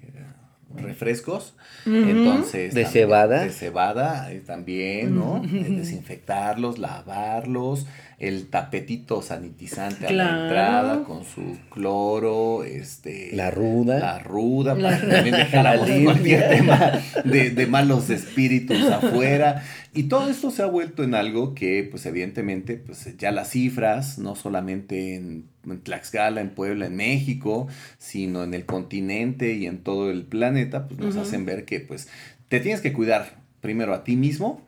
refrescos. 0.76 1.54
Entonces. 1.86 2.74
De 2.74 2.82
también- 2.84 2.92
cebada. 2.92 3.44
De 3.44 3.52
cebada 3.52 4.32
eh, 4.32 4.40
también, 4.40 5.16
¿no? 5.16 5.38
Eh, 5.44 5.68
Desinfectarlos, 5.70 6.80
lavarlos, 6.80 7.86
el 8.22 8.48
tapetito 8.50 9.22
sanitizante 9.24 10.06
a 10.06 10.10
Claro. 10.10 10.32
la 10.38 10.44
entrada 10.44 11.04
con 11.04 11.26
su 11.26 11.58
cloro, 11.72 12.64
este. 12.64 13.36
La 13.36 13.50
ruda. 13.50 14.00
La 14.00 14.20
ruda, 14.20 14.76
La 14.76 14.90
para 14.90 15.02
que 15.02 15.08
también 15.08 15.36
dejáramos 15.36 15.90
cualquier 16.04 16.50
tema 16.50 16.92
de, 17.26 17.50
de 17.50 17.66
malos 17.68 18.10
espíritus 18.12 18.80
afuera. 18.84 19.64
Y 19.94 20.04
todo 20.04 20.30
esto 20.30 20.52
se 20.52 20.62
ha 20.62 20.68
vuelto 20.68 21.04
en 21.04 21.16
algo 21.16 21.56
que, 21.56 21.84
pues 21.90 22.06
evidentemente, 22.06 22.78
pues 22.78 23.18
ya 23.18 23.32
las 23.32 23.50
cifras, 23.50 24.20
no 24.20 24.36
solamente 24.36 25.16
en, 25.16 25.46
en 25.66 25.82
Tlaxcala, 25.82 26.42
en 26.42 26.52
Puebla, 26.52 26.86
en 26.86 26.96
México, 26.96 27.68
sino 27.98 28.44
en 28.44 28.54
el 28.54 28.66
continente 28.66 29.54
y 29.54 29.66
en 29.66 29.80
todo 29.80 30.12
el 30.12 30.24
planeta, 30.26 30.88
pues 30.88 31.00
nos 31.00 31.16
hacen 31.18 31.44
ver 31.46 31.66
que, 31.66 31.80
pues, 31.80 32.08
te 32.50 32.60
tienes 32.60 32.82
que 32.82 32.94
cuidar 32.94 33.42
primero 33.62 33.94
a 33.94 34.04
ti 34.04 34.16
mismo, 34.16 34.62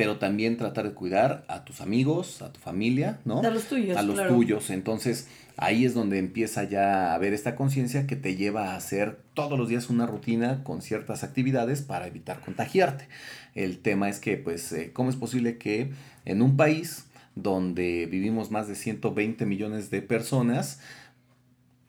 pero 0.00 0.16
también 0.16 0.56
tratar 0.56 0.86
de 0.88 0.94
cuidar 0.94 1.44
a 1.46 1.62
tus 1.66 1.82
amigos, 1.82 2.40
a 2.40 2.50
tu 2.50 2.58
familia, 2.58 3.20
¿no? 3.26 3.40
A 3.42 3.50
los 3.50 3.64
tuyos, 3.64 3.98
A 3.98 4.02
los 4.02 4.14
claro. 4.14 4.34
tuyos. 4.34 4.70
Entonces, 4.70 5.28
ahí 5.58 5.84
es 5.84 5.92
donde 5.92 6.16
empieza 6.18 6.64
ya 6.64 7.10
a 7.10 7.14
haber 7.14 7.34
esta 7.34 7.54
conciencia 7.54 8.06
que 8.06 8.16
te 8.16 8.34
lleva 8.34 8.72
a 8.72 8.76
hacer 8.76 9.18
todos 9.34 9.58
los 9.58 9.68
días 9.68 9.90
una 9.90 10.06
rutina 10.06 10.64
con 10.64 10.80
ciertas 10.80 11.22
actividades 11.22 11.82
para 11.82 12.06
evitar 12.06 12.40
contagiarte. 12.40 13.08
El 13.54 13.80
tema 13.80 14.08
es 14.08 14.20
que, 14.20 14.38
pues, 14.38 14.72
eh, 14.72 14.90
¿cómo 14.94 15.10
es 15.10 15.16
posible 15.16 15.58
que 15.58 15.90
en 16.24 16.40
un 16.40 16.56
país 16.56 17.04
donde 17.34 18.08
vivimos 18.10 18.50
más 18.50 18.68
de 18.68 18.76
120 18.76 19.44
millones 19.44 19.90
de 19.90 20.00
personas, 20.00 20.80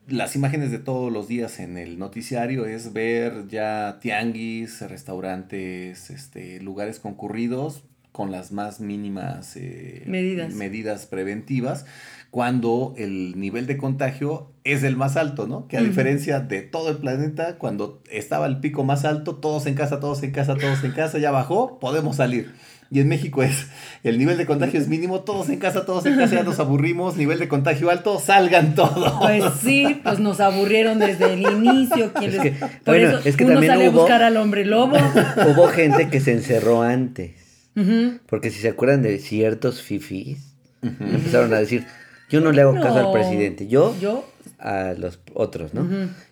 las 0.09 0.36
imágenes 0.36 0.70
de 0.70 0.80
todos 0.80 1.14
los 1.14 1.30
días 1.30 1.62
en 1.62 1.78
el 1.78 1.97
noticiario 1.97 2.66
es 2.66 2.91
ver 2.91 3.47
ya 3.47 3.99
tianguis, 4.01 4.82
restaurantes, 4.82 6.09
este, 6.09 6.59
lugares 6.59 6.99
concurridos 6.99 7.86
con 8.12 8.32
las 8.32 8.51
más 8.51 8.80
mínimas 8.82 9.55
eh, 9.55 10.03
Medidas. 10.05 10.53
medidas 10.53 11.05
preventivas, 11.05 11.86
cuando 12.30 12.93
el 12.97 13.38
nivel 13.39 13.68
de 13.68 13.78
contagio 13.78 14.51
es 14.64 14.84
el 14.84 14.95
más 14.95 15.18
alto, 15.18 15.47
¿no? 15.47 15.68
Que 15.68 15.78
a 15.78 15.82
diferencia 15.82 16.39
de 16.39 16.62
todo 16.62 16.89
el 16.89 16.97
planeta, 16.97 17.57
cuando 17.57 18.01
estaba 18.09 18.45
el 18.47 18.59
pico 18.59 18.84
más 18.84 19.03
alto, 19.05 19.36
todos 19.36 19.66
en 19.66 19.76
casa, 19.76 19.99
todos 19.99 20.24
en 20.24 20.32
casa, 20.32 20.55
todos 20.55 20.84
en 20.84 20.91
casa, 20.91 21.18
ya 21.20 21.32
bajó, 21.32 21.80
podemos 21.80 22.16
salir. 22.18 22.53
Y 22.93 22.99
en 22.99 23.07
México 23.07 23.41
es, 23.43 23.68
el 24.03 24.18
nivel 24.18 24.38
de 24.38 24.45
contagio 24.45 24.78
es 24.80 24.88
mínimo, 24.89 25.22
todos 25.22 25.49
en 25.49 25.59
casa, 25.59 25.86
todos 25.86 26.05
en 26.05 26.18
casa, 26.18 26.36
ya 26.36 26.43
nos 26.43 26.59
aburrimos, 26.59 27.16
nivel 27.18 27.39
de 27.39 27.47
contagio 27.47 27.89
alto, 27.89 28.20
salgan 28.20 28.76
todos. 28.76 29.14
Pues 29.22 29.43
sí, 29.62 29.99
pues 30.03 30.20
nos 30.20 30.39
aburrieron 30.41 30.99
desde 30.99 31.34
el 31.34 31.41
inicio. 31.41 32.12
¿quién 32.14 32.32
Es 32.32 32.39
que, 32.39 32.51
Por 32.51 32.70
bueno, 32.97 33.09
eso 33.18 33.22
es 33.30 33.36
que 33.38 33.43
uno 33.45 33.53
también 33.53 33.72
sale 33.74 33.86
a 33.86 33.89
hubo- 33.89 33.99
buscar 34.01 34.24
al 34.24 34.36
hombre 34.38 34.66
lobo. 34.66 34.97
Hubo 34.97 35.68
gente 35.70 36.09
que 36.09 36.20
se 36.20 36.34
encerró 36.34 36.82
antes. 36.82 37.32
Ujú. 37.76 38.19
Porque 38.28 38.49
si 38.51 38.59
se 38.59 38.69
acuerdan 38.69 39.01
de 39.01 39.17
ciertos 39.19 39.82
fifís, 39.82 40.53
empezaron 40.82 41.53
a 41.53 41.59
decir, 41.59 41.86
yo 42.30 42.41
no 42.41 42.51
le 42.51 42.61
hago 42.61 42.74
caso 42.76 42.97
al 43.07 43.11
presidente, 43.11 43.67
yo, 43.67 43.95
Yo. 43.99 44.28
a 44.59 44.93
los 44.97 45.19
otros, 45.34 45.74
¿no? 45.74 45.88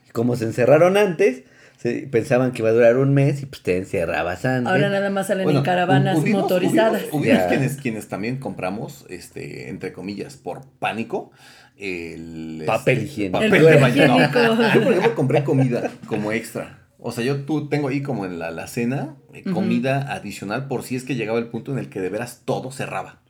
Y 0.08 0.12
como 0.12 0.36
se 0.36 0.46
encerraron 0.46 0.98
antes, 0.98 1.44
se- 1.78 2.08
pensaban 2.12 2.52
que 2.52 2.62
iba 2.62 2.70
a 2.70 2.74
durar 2.74 2.98
un 2.98 3.14
mes 3.14 3.42
y 3.42 3.46
pues 3.46 3.62
te 3.64 3.78
encerrabas 3.78 4.44
antes. 4.44 4.70
Ahora 4.72 4.90
nada 4.90 5.10
más 5.10 5.28
salen 5.28 5.46
Bueno, 5.46 5.60
en 5.60 5.66
caravanas 5.66 6.18
hubimos- 6.18 6.42
motorizadas. 6.42 7.04
hubimos- 7.12 7.44
quienes, 7.48 7.78
quienes 7.78 8.08
también 8.10 8.38
compramos, 8.38 9.06
este, 9.10 9.70
entre 9.70 9.94
comillas, 9.94 10.36
por 10.36 10.62
pánico, 10.80 11.32
el... 11.78 12.64
Papel 12.66 12.98
este, 12.98 13.06
higiénico. 13.10 13.40
Papel 13.40 13.54
El 13.56 13.80
de 13.82 13.90
higiénico. 13.90 14.40
Yo, 14.76 14.84
por 14.84 14.92
ejemplo, 14.94 15.16
compré 15.16 15.44
comida 15.46 15.90
como 16.08 16.32
extra. 16.34 16.80
O 17.02 17.14
sea, 17.14 17.24
yo 17.24 17.44
tú 17.46 17.70
tengo 17.70 17.88
ahí 17.88 18.02
como 18.02 18.26
en 18.26 18.40
la, 18.40 18.52
la 18.52 18.68
cena 18.68 19.16
eh, 19.34 19.44
comida 19.44 20.14
adicional 20.14 20.68
por 20.68 20.84
si 20.84 20.96
es 20.98 21.04
que 21.06 21.16
llegaba 21.16 21.40
el 21.40 21.48
punto 21.48 21.72
en 21.72 21.80
el 21.80 21.90
que 21.90 22.02
de 22.02 22.10
veras 22.10 22.42
todo 22.44 22.72
cerraba. 22.72 23.22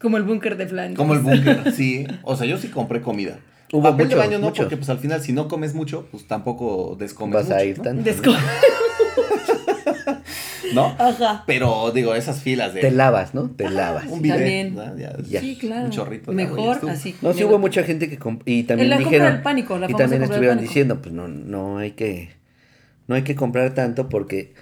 Como 0.00 0.16
el 0.16 0.22
búnker 0.22 0.56
de 0.56 0.66
Flanders. 0.66 0.96
Como 0.96 1.12
el 1.14 1.20
búnker, 1.20 1.72
sí. 1.76 2.06
O 2.22 2.36
sea, 2.36 2.46
yo 2.46 2.56
sí 2.58 2.68
compré 2.68 3.02
comida. 3.02 3.38
Hubo 3.72 3.82
Papel 3.82 4.06
mucho, 4.06 4.16
de 4.16 4.22
baño 4.26 4.38
no, 4.38 4.46
mucho. 4.46 4.62
porque 4.62 4.76
pues 4.76 4.88
al 4.88 4.98
final 4.98 5.20
si 5.20 5.32
no 5.32 5.48
comes 5.48 5.74
mucho, 5.74 6.06
pues 6.10 6.26
tampoco 6.26 6.96
descomes 6.98 7.34
Vas 7.34 7.44
mucho, 7.46 7.56
a 7.56 7.64
ir 7.64 7.78
¿no? 7.78 7.84
tan... 7.84 8.04
Desco- 8.04 8.36
¿No? 10.74 10.86
Ajá. 10.98 11.44
Pero 11.46 11.90
digo, 11.92 12.14
esas 12.14 12.40
filas 12.40 12.74
de... 12.74 12.80
Te 12.80 12.90
lavas, 12.90 13.34
¿no? 13.34 13.50
Te 13.50 13.68
lavas. 13.68 14.06
Un 14.08 14.22
bidet, 14.22 14.38
También. 14.38 14.74
¿no? 14.74 14.96
Ya, 14.96 15.16
Ya. 15.28 15.40
Sí, 15.40 15.56
claro. 15.56 15.84
Un 15.86 15.90
chorrito 15.90 16.30
de 16.30 16.36
Mejor 16.36 16.78
así. 16.90 17.14
No, 17.22 17.32
sí 17.32 17.44
hubo 17.44 17.58
mucha 17.58 17.82
gente 17.84 18.08
que... 18.08 18.18
Y 18.46 18.64
también 18.64 18.90
la 18.90 18.96
compra 18.96 19.10
dijeron... 19.10 19.32
del 19.34 19.42
pánico, 19.42 19.78
la 19.78 19.90
y 19.90 19.94
también 19.94 20.22
estuvieron 20.22 20.58
diciendo, 20.58 21.00
pues 21.02 21.14
no, 21.14 21.28
no 21.28 21.78
hay 21.78 21.92
que... 21.92 22.30
No 23.06 23.14
hay 23.14 23.22
que 23.22 23.34
comprar 23.34 23.74
tanto 23.74 24.08
porque 24.08 24.54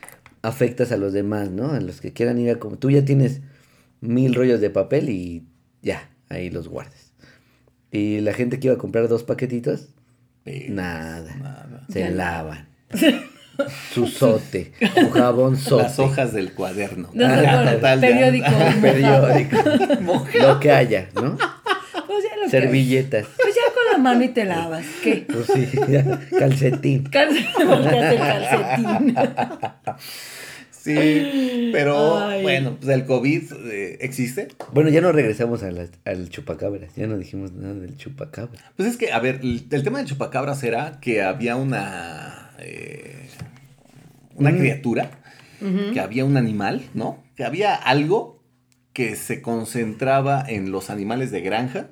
afectas 0.43 0.91
a 0.93 0.97
los 0.97 1.13
demás, 1.13 1.51
¿no? 1.51 1.73
A 1.73 1.81
los 1.81 2.01
que 2.01 2.13
quieran 2.13 2.39
ir 2.39 2.51
a... 2.51 2.57
com- 2.59 2.77
Tú 2.77 2.91
ya 2.91 3.05
tienes 3.05 3.41
mil 4.01 4.35
rollos 4.35 4.61
de 4.61 4.71
papel 4.71 5.09
y 5.11 5.47
ya, 5.83 6.11
ahí 6.29 6.51
los 6.51 6.69
guardas. 6.69 7.13
Y 7.91 8.21
la 8.21 8.33
gente 8.33 8.59
que 8.59 8.69
iba 8.69 8.75
a 8.75 8.79
comprar 8.79 9.07
dos 9.09 9.23
paquetitos, 9.23 9.89
nada. 10.69 11.37
nada. 11.37 11.87
Se 11.91 12.01
Ya. 12.01 12.11
lavan. 12.11 12.69
Su 13.93 14.07
sote, 14.07 14.73
su 14.99 15.11
jabón 15.11 15.57
sote. 15.59 15.83
Las 15.83 15.99
hojas 15.99 16.33
del 16.33 16.55
cuaderno. 16.55 17.11
No, 17.13 17.27
Ah, 17.27 17.37
no, 17.37 17.65
no, 17.67 17.73
total, 17.73 18.01
ya. 18.01 18.09
periódico. 18.09 18.47
Periódico. 18.81 19.57
lo 20.41 20.59
que 20.59 20.71
haya, 20.73 21.11
¿no? 21.15 21.37
Pues 22.13 22.25
ya 22.31 22.37
lo 22.37 22.45
que- 22.45 22.51
Servilletas. 22.51 23.27
Pues 23.43 23.55
ya 23.55 23.63
con 23.75 23.93
la 23.93 23.99
mano 23.99 24.23
y 24.25 24.29
te 24.29 24.45
lavas. 24.45 24.85
¿Qué? 25.03 25.27
Pues 25.33 25.47
sí, 25.47 25.69
ya, 25.89 26.21
calcetín. 26.39 27.05
Calcetín. 27.11 29.15
Sí, 30.71 31.71
pero 31.73 32.19
Ay. 32.19 32.43
bueno, 32.43 32.77
pues 32.81 32.93
el 32.93 33.05
COVID 33.05 33.43
eh, 33.71 33.99
existe. 34.01 34.49
Bueno, 34.73 34.91
ya 34.91 35.01
no 35.01 35.13
regresamos 35.13 35.63
a 35.63 35.71
la- 35.71 35.87
al 36.05 36.29
chupacabras. 36.29 36.93
Ya 36.97 37.07
no 37.07 37.17
dijimos 37.17 37.53
nada 37.53 37.75
del 37.75 37.97
chupacabras. 37.97 38.61
Pues 38.77 38.89
es 38.89 38.97
que, 38.97 39.13
a 39.13 39.21
ver, 39.21 39.39
el, 39.45 39.65
el 39.71 39.83
tema 39.85 39.99
del 39.99 40.09
chupacabras 40.09 40.65
era 40.65 40.99
que 41.01 41.23
había 41.23 41.55
una. 41.55 42.51
eh, 42.59 43.29
una 44.35 44.51
Mm. 44.51 44.59
criatura, 44.59 45.11
que 45.93 46.01
había 46.01 46.25
un 46.25 46.37
animal, 46.37 46.83
¿no? 46.95 47.23
Que 47.37 47.45
había 47.45 47.77
algo 47.77 48.43
que 48.93 49.15
se 49.15 49.41
concentraba 49.41 50.45
en 50.49 50.73
los 50.73 50.91
animales 50.91 51.31
de 51.31 51.43
granja 51.43 51.91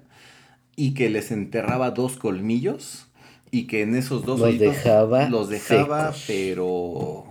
y 0.77 0.95
que 0.95 1.11
les 1.11 1.31
enterraba 1.31 1.91
dos 1.91 2.17
colmillos 2.17 3.07
y 3.51 3.67
que 3.67 3.83
en 3.83 3.95
esos 3.97 4.25
dos 4.25 4.41
Los 4.41 4.59
dejaba 4.59 5.29
los 5.29 5.49
dejaba, 5.49 6.13
secos. 6.13 6.25
pero 6.27 7.27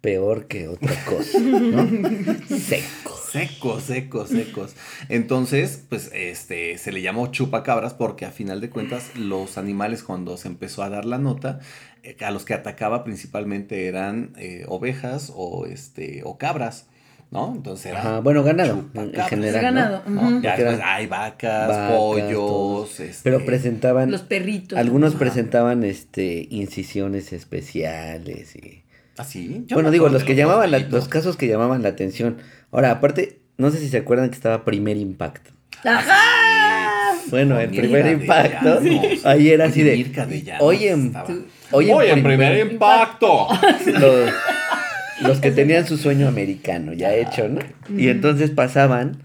Peor 0.00 0.46
que 0.46 0.68
otra 0.68 0.94
cosa, 1.04 1.40
¿no? 1.40 1.88
Seco. 2.56 3.16
Secos, 3.16 3.82
secos, 3.82 4.28
secos. 4.30 4.76
Entonces, 5.08 5.84
pues, 5.88 6.10
este, 6.14 6.78
se 6.78 6.92
le 6.92 7.02
llamó 7.02 7.26
chupacabras 7.28 7.92
porque 7.94 8.24
a 8.24 8.30
final 8.30 8.60
de 8.60 8.70
cuentas 8.70 9.16
los 9.16 9.58
animales 9.58 10.02
cuando 10.04 10.36
se 10.36 10.48
empezó 10.48 10.82
a 10.84 10.88
dar 10.90 11.04
la 11.04 11.18
nota, 11.18 11.58
eh, 12.02 12.16
a 12.24 12.30
los 12.30 12.44
que 12.44 12.54
atacaba 12.54 13.04
principalmente 13.04 13.86
eran 13.88 14.32
eh, 14.38 14.64
ovejas 14.68 15.32
o, 15.34 15.66
este, 15.66 16.22
o 16.24 16.38
cabras, 16.38 16.86
¿no? 17.30 17.52
Entonces 17.56 17.86
era 17.86 17.98
Ajá, 18.00 18.20
bueno, 18.20 18.42
ganado 18.42 18.84
en 18.94 19.12
general. 19.28 19.62
Ganado. 19.62 20.02
¿no? 20.06 20.22
¿no? 20.22 20.28
Ujú. 20.28 20.40
Ya 20.42 20.56
después 20.56 20.74
eran 20.76 20.88
hay 20.88 21.06
vacas, 21.06 21.68
vacas, 21.68 21.90
pollos, 21.92 23.00
este, 23.00 23.20
Pero 23.24 23.44
presentaban, 23.44 24.10
Los 24.10 24.22
perritos. 24.22 24.78
algunos 24.78 25.10
Ajá. 25.12 25.18
presentaban 25.18 25.84
este 25.84 26.46
incisiones 26.50 27.32
especiales 27.32 28.54
y... 28.56 28.82
¿Así? 29.18 29.64
Yo 29.66 29.76
bueno, 29.76 29.90
digo, 29.90 30.08
los 30.10 30.24
que 30.24 30.34
llamaban, 30.34 30.70
la- 30.70 30.78
los 30.80 31.08
casos 31.08 31.36
que 31.38 31.48
llamaban 31.48 31.82
la 31.82 31.88
atención. 31.88 32.36
Ahora, 32.70 32.90
aparte, 32.90 33.40
no 33.56 33.70
sé 33.70 33.78
si 33.78 33.88
se 33.88 33.96
acuerdan 33.96 34.28
que 34.28 34.34
estaba 34.36 34.64
Primer 34.64 34.96
Impacto. 34.98 35.50
¡Ajá! 35.84 37.14
Bueno, 37.30 37.58
el 37.58 37.70
primer 37.70 38.04
de 38.04 38.12
impacto, 38.12 38.80
Llanos. 38.80 39.24
ahí 39.26 39.50
era 39.50 39.64
así 39.66 39.82
de, 39.82 39.96
Mirka 39.96 40.26
de 40.26 40.42
Llanos 40.42 40.62
oye, 40.62 40.90
en- 40.90 41.06
estaba. 41.06 41.28
oye, 41.72 41.90
en 41.90 41.96
Oye, 41.96 42.10
en 42.12 42.22
primer- 42.22 42.52
primer 42.52 42.72
impacto. 42.72 43.48
los, 43.86 44.30
los 45.22 45.40
que 45.40 45.50
tenían 45.50 45.86
su 45.86 45.96
sueño 45.96 46.28
americano 46.28 46.92
ya 46.92 47.14
hecho, 47.14 47.48
¿no? 47.48 47.60
Y 47.96 48.08
entonces 48.08 48.50
pasaban 48.50 49.18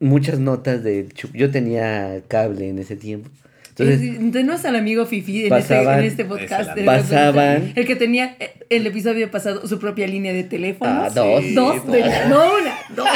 muchas 0.00 0.38
notas 0.38 0.82
chup. 1.12 1.34
Yo 1.34 1.50
tenía 1.50 2.20
cable 2.28 2.68
en 2.68 2.78
ese 2.78 2.96
tiempo. 2.96 3.30
Entonces, 3.78 4.32
Tenemos 4.32 4.64
al 4.64 4.76
amigo 4.76 5.04
Fifi 5.04 5.46
en, 5.46 5.52
este, 5.52 5.74
pasaban- 5.74 5.98
en 5.98 6.04
este 6.06 6.24
podcast. 6.24 6.70
Es 6.70 6.76
el 6.78 6.84
Pasaban- 6.86 7.72
El 7.76 7.86
que 7.86 7.94
tenía 7.94 8.34
eh, 8.40 8.52
el 8.70 8.86
episodio 8.86 9.30
pasado 9.30 9.66
su 9.66 9.78
propia 9.78 10.06
línea 10.06 10.32
de 10.32 10.44
teléfono. 10.44 10.90
Ah, 10.90 11.10
dos. 11.14 11.44
Dos, 11.54 11.86
de- 11.92 12.00
no 12.30 12.54
una, 12.58 12.74
dos. 12.96 13.06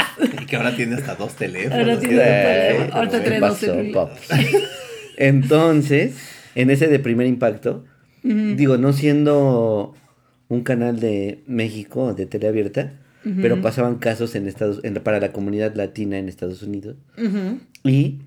Y 0.43 0.45
que 0.45 0.57
ahora 0.57 0.77
tiene 0.77 0.97
hasta 0.97 1.15
dos 1.15 1.35
teléfonos. 1.35 1.79
Ahora 1.79 1.99
tiene 1.99 2.17
eh, 2.21 2.63
teléfonos. 2.69 2.95
Ahorita 2.95 3.19
¿qué 3.23 3.25
trae 3.25 3.41
dos 3.41 3.65
paps? 3.95 4.29
Entonces, 5.17 6.13
en 6.55 6.71
ese 6.71 6.89
de 6.89 6.99
primer 6.99 7.27
impacto, 7.27 7.85
digo, 8.23 8.77
no 8.77 8.93
siendo 8.93 9.95
un 10.51 10.63
canal 10.63 11.01
de 11.01 11.43
México, 11.47 12.13
de 12.13 12.27
teleabierta, 12.27 12.93
pero 13.41 13.63
pasaban 13.63 13.97
casos 13.97 14.35
en 14.35 14.47
Estados, 14.47 14.81
en- 14.85 14.95
para 14.95 15.19
la 15.21 15.33
comunidad 15.33 15.75
latina 15.75 16.19
en 16.19 16.29
Estados 16.29 16.63
Unidos. 16.63 16.97
Y 17.85 18.19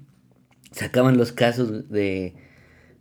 sacaban 0.71 1.17
los 1.17 1.31
casos 1.31 1.89
de 1.91 2.33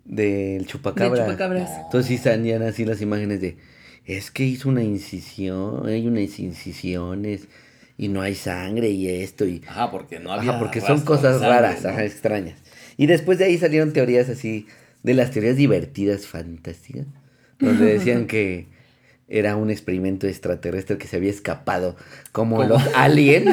del 0.05 0.67
chupacabra. 0.67 1.23
De 1.25 1.31
chupacabras. 1.31 1.71
Entonces 1.85 2.09
sí 2.09 2.19
salían 2.19 2.63
así 2.63 2.85
las 2.85 3.01
imágenes 3.01 3.41
de 3.41 3.57
es 4.05 4.31
que 4.33 4.45
hizo 4.45 4.69
una 4.69 4.83
incisión, 4.83 5.87
hay 5.87 6.07
unas 6.07 6.39
incisiones 6.41 7.47
y 7.97 8.09
no 8.09 8.21
hay 8.21 8.35
sangre 8.35 8.89
y 8.91 9.07
esto 9.09 9.47
y 9.47 9.63
Ajá, 9.69 9.91
porque 9.93 10.19
no 10.19 10.33
había. 10.33 10.51
ajá, 10.51 10.59
porque 10.59 10.81
son 10.81 11.03
cosas 11.03 11.39
sangre, 11.39 11.49
raras, 11.49 11.83
¿no? 11.85 11.91
ajá, 11.91 12.05
extrañas. 12.05 12.59
Y 12.97 13.07
después 13.07 13.39
de 13.39 13.45
ahí 13.45 13.59
salieron 13.59 13.93
teorías 13.93 14.29
así 14.29 14.67
de 15.05 15.15
las 15.15 15.31
teorías 15.31 15.57
divertidas, 15.57 16.27
fantásticas, 16.27 17.07
donde 17.61 17.85
decían 17.93 18.27
que 18.27 18.67
era 19.33 19.57
un 19.57 19.71
experimento 19.71 20.27
extraterrestre 20.27 20.99
que 20.99 21.07
se 21.09 21.17
había 21.17 21.31
escapado, 21.31 21.97
como 22.33 22.63
los 22.65 22.83
alien. 22.95 23.45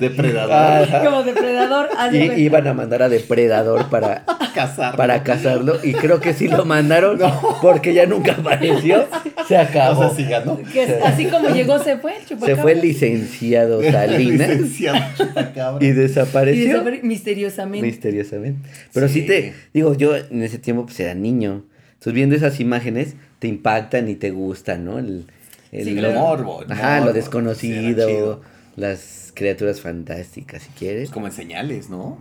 Depredador. 0.00 0.52
Ah, 0.52 1.02
Como 1.04 1.22
depredador. 1.22 1.88
y 2.12 2.42
iban 2.42 2.66
a 2.66 2.74
mandar 2.74 3.02
a 3.02 3.08
Depredador 3.08 3.88
para, 3.90 4.24
Cazar. 4.54 4.96
para 4.96 5.22
cazarlo. 5.22 5.78
Y 5.82 5.92
creo 5.94 6.20
que 6.20 6.32
sí 6.34 6.48
lo 6.48 6.64
mandaron 6.64 7.18
porque 7.62 7.94
ya 7.94 8.06
nunca 8.06 8.32
apareció. 8.32 9.06
Se 9.46 9.56
acabó. 9.56 10.00
O 10.00 10.08
sea, 10.14 10.16
sí 10.16 10.30
ganó. 10.30 10.58
Que 10.72 10.82
así 11.04 11.26
como 11.26 11.48
llegó, 11.50 11.78
se 11.82 11.96
fue 11.96 12.12
el 12.18 12.38
Se 12.40 12.56
fue 12.56 12.72
el 12.72 12.80
licenciado 12.80 13.82
Salinas 13.90 14.48
Licenciado 14.48 14.98
chupacabra. 15.16 15.84
y 15.84 15.88
Y 15.88 15.92
desapareció. 15.92 16.82
desapare- 16.84 17.02
misteriosamente. 17.02 17.86
Misteriosamente. 17.86 18.68
Pero 18.92 19.08
sí. 19.08 19.20
Sí. 19.20 19.26
te, 19.26 19.54
digo, 19.74 19.94
yo 19.94 20.14
en 20.16 20.42
ese 20.42 20.58
tiempo 20.58 20.84
pues 20.86 20.98
era 21.00 21.14
niño. 21.14 21.64
Entonces 21.94 22.12
viendo 22.12 22.36
esas 22.36 22.60
imágenes 22.60 23.16
te 23.38 23.48
impactan 23.48 24.08
y 24.08 24.14
te 24.16 24.30
gustan, 24.30 24.84
¿no? 24.84 24.98
El, 24.98 25.26
el- 25.72 25.84
Sí, 25.84 25.90
El 25.90 25.98
claro. 25.98 26.18
morbo. 26.20 26.62
el 26.62 26.72
Ajá, 26.72 26.96
morbo. 26.96 27.06
lo 27.06 27.12
desconocido, 27.12 28.40
las 28.76 29.32
criaturas 29.34 29.80
fantásticas, 29.80 30.62
si 30.62 30.70
quieres. 30.70 31.04
Es 31.04 31.10
como 31.10 31.26
en 31.26 31.32
señales, 31.32 31.90
¿no? 31.90 32.18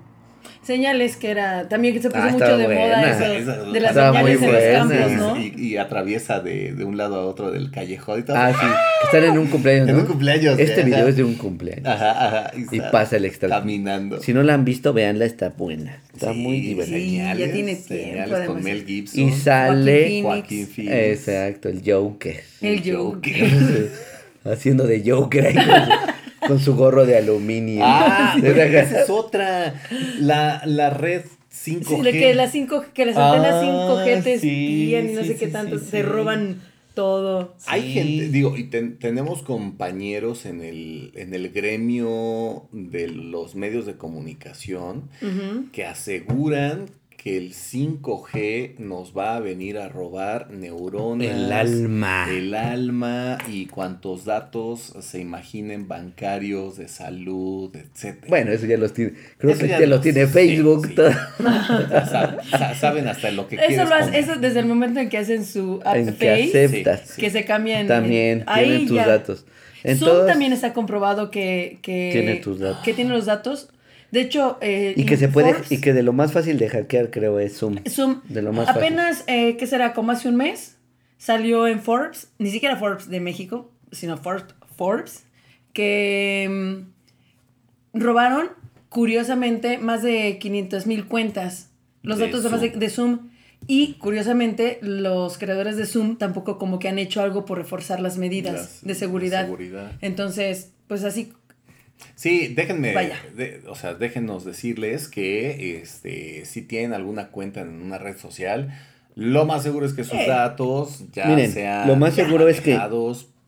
Señales 0.68 1.16
que 1.16 1.32
era. 1.32 1.70
También 1.70 1.94
que 1.94 2.02
se 2.02 2.10
puso 2.10 2.22
Ah, 2.22 2.30
mucho 2.30 2.58
de 2.58 2.66
moda 2.68 2.76
buena. 2.76 3.10
eso. 3.12 3.24
Esa- 3.34 3.64
de 3.72 3.80
las 3.80 3.92
estaba 3.92 4.20
muy 4.22 4.34
señales 4.36 4.64
en 4.64 4.78
los 4.78 4.88
buena. 4.88 5.00
campos, 5.00 5.12
y, 5.12 5.16
¿no? 5.16 5.62
y- 5.62 5.68
y 5.70 5.78
atraviesa 5.78 6.40
de, 6.42 6.74
de 6.74 6.84
un 6.84 6.98
lado 6.98 7.16
a 7.16 7.26
otro 7.26 7.52
del 7.52 7.72
callejón 7.72 8.20
y 8.20 8.24
todo. 8.24 8.36
Ah, 8.38 8.52
sí, 8.52 8.66
están 9.06 9.24
en 9.24 9.38
un 9.40 9.48
cumpleaños, 9.48 9.88
En 9.90 9.96
un 9.96 10.06
cumpleaños, 10.06 10.60
Este 10.60 10.74
ajá. 10.82 10.84
video 10.84 11.08
es 11.08 11.16
de 11.16 11.24
un 11.24 11.36
cumpleaños. 11.36 11.88
Ajá, 11.88 12.28
ajá. 12.28 12.52
Y 12.72 12.82
pasa 12.92 13.16
el 13.16 13.24
extra. 13.24 13.48
Caminando. 13.48 14.22
Si 14.22 14.34
no 14.34 14.44
la 14.44 14.56
han 14.56 14.66
visto, 14.66 14.92
véanla, 14.92 15.24
está 15.24 15.50
buena. 15.50 16.02
Está 16.14 16.34
Sí, 16.34 16.38
muy 16.40 16.60
divertida. 16.60 17.34
Sí, 17.34 17.40
ya 17.40 17.52
tiene 17.54 17.76
tiempo, 17.76 18.22
además. 18.36 18.48
con 18.48 18.64
Mel 18.64 18.86
Gibson. 18.86 19.20
Y 19.24 19.32
sale. 19.32 20.02
Phoenix. 20.04 20.24
Joaquín 20.26 20.68
Phoenix. 20.68 20.94
Exacto, 20.96 21.70
el 21.70 21.82
Joker. 21.86 22.42
El 22.62 22.74
El 22.74 22.96
Joker. 22.96 23.90
Haciendo 24.44 24.86
de 24.86 25.04
Joker 25.10 25.48
ahí 25.48 25.56
con 26.48 26.60
su, 26.60 26.76
gorro 26.76 27.06
de 27.06 27.18
aluminio. 27.18 27.84
Ah, 27.86 28.36
es 28.44 29.10
otra. 29.10 29.82
La, 30.20 30.62
la 30.66 30.90
red 30.90 31.24
5G. 31.52 31.84
Sí, 31.86 31.98
lo 31.98 32.12
que 32.12 32.34
las 32.36 32.52
cinco, 32.52 32.86
que 32.94 33.06
las 33.06 33.18
antenas 33.18 33.56
Ah, 33.56 33.64
5G 34.06 34.24
te 34.24 34.40
sí, 34.40 34.48
espían 34.50 35.10
y 35.10 35.14
no 35.14 35.22
sí, 35.22 35.28
sé 35.30 35.36
qué 35.38 35.46
sí, 35.48 35.52
tanto, 35.52 35.80
sí. 35.80 36.02
roban 36.02 36.62
todo. 36.94 37.56
Hay 37.68 37.82
Sí. 37.84 37.92
gente, 37.94 38.30
digo, 38.30 38.58
y 38.58 38.66
ten- 38.66 38.98
tenemos 38.98 39.44
compañeros 39.44 40.46
en 40.46 40.62
el, 40.62 41.12
en 41.16 41.34
el 41.34 41.50
gremio 41.52 42.68
de 42.72 43.08
los 43.08 43.56
medios 43.56 43.86
de 43.86 43.96
comunicación 43.98 45.10
que 45.72 45.86
aseguran 45.86 46.86
que 47.28 47.38
el 47.38 47.52
5G 47.54 48.78
nos 48.80 49.12
va 49.18 49.36
a 49.36 49.40
venir 49.42 49.78
a 49.80 49.90
robar 49.90 50.50
neuronas, 50.50 51.28
El 51.28 51.52
alma. 51.52 52.26
el 52.30 52.54
alma 52.54 53.38
y 53.50 53.66
cuantos 53.66 54.24
datos 54.24 54.94
se 55.02 55.20
imaginen 55.20 55.90
bancarios, 55.90 56.78
de 56.78 56.88
salud, 56.88 57.76
etcétera. 57.76 58.28
Bueno, 58.30 58.52
eso 58.52 58.66
ya 58.66 58.78
los 58.78 58.94
tiene. 58.94 59.12
Creo 59.38 59.52
Eso 59.52 59.62
que 59.62 59.68
ya 59.68 59.80
ya, 59.80 59.88
los 59.88 59.98
lo- 59.98 60.02
tiene 60.02 60.26
sí, 60.28 60.32
Facebook. 60.32 60.88
sí. 60.88 60.96
todo. 60.96 61.10
Ya 61.10 62.06
sab- 62.06 62.44
sa- 62.50 62.76
saben 62.76 63.08
hasta 63.10 63.30
lo 63.32 63.48
que 63.50 63.56
Eso 63.56 63.66
quieres 63.68 63.90
lo 63.90 63.96
hace, 63.96 64.20
eso 64.20 64.36
desde 64.38 64.60
el 64.62 64.66
momento 64.66 65.02
en 65.02 65.10
que 65.10 65.18
hacen 65.18 65.44
su 65.46 65.82
app 65.84 65.96
En 65.98 66.06
que 66.06 66.12
Face, 66.14 66.66
aceptas. 66.66 67.02
Sí, 67.02 67.14
sí. 67.16 67.22
que 67.22 67.30
se 67.30 67.44
cambian. 67.44 67.88
También 67.88 68.44
ahí 68.48 68.66
tienen 68.66 68.88
tus 68.88 68.96
ya. 68.96 69.06
datos. 69.08 69.46
En 69.84 69.98
Zoom 69.98 70.10
todos- 70.12 70.28
también 70.28 70.54
está 70.54 70.72
comprobado 70.74 71.30
que, 71.30 71.80
que 71.82 72.10
Tiene 72.14 72.36
tus 72.38 72.60
datos. 72.60 72.84
Que 72.86 72.94
tiene 72.94 73.12
los 73.12 73.26
datos. 73.26 73.70
De 74.12 74.22
hecho, 74.22 74.58
eh, 74.62 74.94
Y 74.96 75.06
que 75.06 75.18
se 75.18 75.28
puede, 75.28 75.54
Forbes- 75.54 75.72
y 75.72 75.82
que 75.82 75.94
de 75.94 76.02
lo 76.04 76.14
más 76.14 76.32
fácil 76.32 76.58
de 76.58 76.70
hackear 76.70 77.10
creo 77.12 77.40
es 77.40 77.58
Zoom. 77.58 77.80
Zoom, 77.90 78.22
De 78.30 78.42
lo 78.42 78.54
más 78.54 78.68
fácil. 78.68 78.82
apenas, 78.84 79.24
eh, 79.28 79.58
¿qué 79.58 79.68
será? 79.68 79.94
Como 79.94 80.12
hace 80.12 80.30
un 80.30 80.36
mes, 80.38 80.78
salió 81.18 81.68
en 81.68 81.82
Forbes, 81.82 82.30
ni 82.40 82.50
siquiera 82.52 82.78
Forbes 82.78 83.10
de 83.10 83.20
México, 83.20 83.70
sino 83.92 84.18
Forbes, 84.18 84.46
Forbes 84.78 85.24
que 85.74 86.48
mm, 87.94 88.00
robaron, 88.00 88.50
curiosamente, 88.90 89.78
más 89.78 90.04
de 90.04 90.38
500 90.40 90.88
mil 90.88 91.06
cuentas. 91.08 91.70
Los 92.04 92.20
De 92.20 92.26
datos 92.28 92.44
de, 92.44 92.50
de, 92.50 92.58
Zoom. 92.70 92.80
de 92.80 92.90
Zoom. 92.90 93.20
Y, 93.68 93.94
curiosamente, 93.96 94.78
los 94.82 95.38
creadores 95.38 95.76
de 95.78 95.86
Zoom 95.86 96.18
tampoco 96.18 96.58
como 96.58 96.80
que 96.80 96.88
han 96.88 97.00
hecho 97.00 97.22
algo 97.22 97.44
por 97.46 97.58
reforzar 97.58 98.00
las 98.00 98.18
medidas 98.18 98.54
Las- 98.54 98.84
de 98.86 98.96
seguridad. 98.96 99.44
seguridad. 99.46 99.92
Entonces, 100.02 100.72
pues 100.88 101.04
así, 101.04 101.34
Sí, 102.16 102.48
déjenme, 102.56 102.94
Vaya. 102.94 103.16
de- 103.36 103.62
o 103.68 103.76
sea, 103.76 103.94
déjenos 103.94 104.44
decirles 104.46 105.08
que 105.08 105.80
este, 105.82 106.46
si 106.46 106.62
tienen 106.62 106.94
alguna 106.94 107.30
cuenta 107.30 107.62
en 107.62 107.82
una 107.82 107.98
red 107.98 108.18
social, 108.18 108.72
lo 109.16 109.46
más 109.46 109.64
seguro 109.64 109.86
es 109.86 109.94
que 109.94 110.04
sus 110.04 110.14
Eh. 110.20 110.26
datos 110.28 111.06
ya 111.14 111.26
Miren, 111.28 111.52
sean 111.52 111.88
lo 111.88 111.96
más 111.96 112.14
seguro 112.16 112.48
es 112.48 112.62
que 112.62 112.78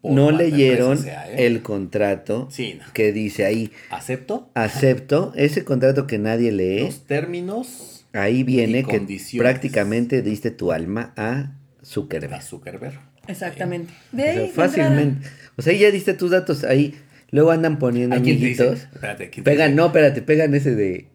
No 0.02 0.32
leyeron 0.32 0.98
sea, 0.98 1.30
¿eh? 1.30 1.46
el 1.48 1.62
contrato 1.62 2.48
Sí, 2.50 2.76
no. 2.80 2.86
que 2.94 3.12
dice 3.12 3.46
ahí, 3.46 3.72
¿Acepto? 3.92 4.50
acepto, 4.54 5.34
ese 5.36 5.64
contrato 5.66 6.08
que 6.08 6.18
nadie 6.18 6.52
lee, 6.52 6.82
Los 6.86 7.06
términos 7.06 8.06
ahí 8.14 8.44
viene 8.44 8.84
que 8.84 9.00
prácticamente 9.38 10.22
diste 10.22 10.52
tu 10.52 10.72
alma 10.72 11.14
a 11.18 11.52
Zuckerberg. 11.84 12.42
Zuckerberg. 12.42 13.00
exactamente. 13.28 13.94
De 14.12 14.24
O 14.32 14.34
sea, 14.46 14.48
fácilmente. 14.54 15.28
O 15.58 15.62
sea, 15.62 15.74
ya 15.74 15.92
diste 15.92 16.14
tus 16.14 16.32
datos 16.32 16.64
ahí. 16.64 16.96
Luego 17.32 17.52
andan 17.52 17.78
poniendo 17.80 18.16
amiguitos. 18.16 18.80
Espérate, 18.94 19.30
¿quién 19.30 19.44
te 19.44 19.52
Pegan, 19.52 19.70
dice? 19.72 19.76
no, 19.78 19.86
espérate, 19.88 20.22
pegan 20.22 20.54
ese 20.56 20.76
de. 20.76 21.08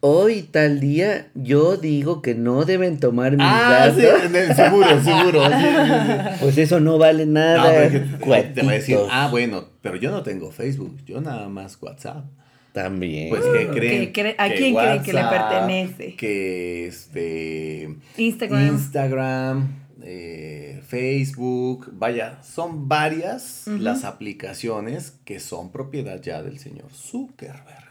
Hoy 0.00 0.42
tal 0.42 0.78
día 0.78 1.26
yo 1.34 1.76
digo 1.76 2.22
que 2.22 2.36
no 2.36 2.64
deben 2.64 3.00
tomar 3.00 3.32
mis 3.32 3.40
Ah, 3.42 3.90
sí, 3.94 4.02
datos. 4.02 4.24
en 4.26 4.36
el- 4.36 4.54
seguro, 4.54 4.86
seguro. 5.02 5.44
sí, 5.46 5.52
sí, 5.60 5.66
sí. 5.66 6.36
Pues 6.40 6.58
eso 6.58 6.78
no 6.78 6.98
vale 6.98 7.26
No, 7.26 7.32
nada. 7.32 7.84
es 7.84 7.92
que 7.92 7.98
te 7.98 8.62
voy 8.62 8.70
a 8.74 8.76
decir, 8.76 8.96
ah, 9.10 9.26
bueno, 9.28 9.64
pero 9.82 9.96
yo 9.96 10.12
no 10.12 10.22
tengo 10.22 10.52
Facebook, 10.52 10.96
yo 11.04 11.20
nada 11.20 11.48
más 11.48 11.76
WhatsApp. 11.82 12.24
También. 12.72 13.28
Pues 13.30 13.42
que 13.42 13.66
creen. 13.68 14.12
¿Qué 14.12 14.22
cree- 14.22 14.34
a 14.38 14.48
quién 14.54 14.74
creen 14.76 15.02
que 15.02 15.12
le 15.12 15.20
WhatsApp, 15.20 15.50
pertenece? 15.50 16.14
Que 16.14 16.86
este. 16.86 17.88
Instagram. 18.18 18.68
Instagram, 18.68 19.68
eh, 20.02 20.80
Facebook, 20.86 21.90
vaya, 21.92 22.38
son 22.42 22.88
varias 22.88 23.64
las 23.66 24.04
aplicaciones 24.04 25.14
que 25.24 25.40
son 25.40 25.70
propiedad 25.72 26.20
ya 26.22 26.42
del 26.42 26.58
señor 26.58 26.86
Zuckerberg. 26.92 27.88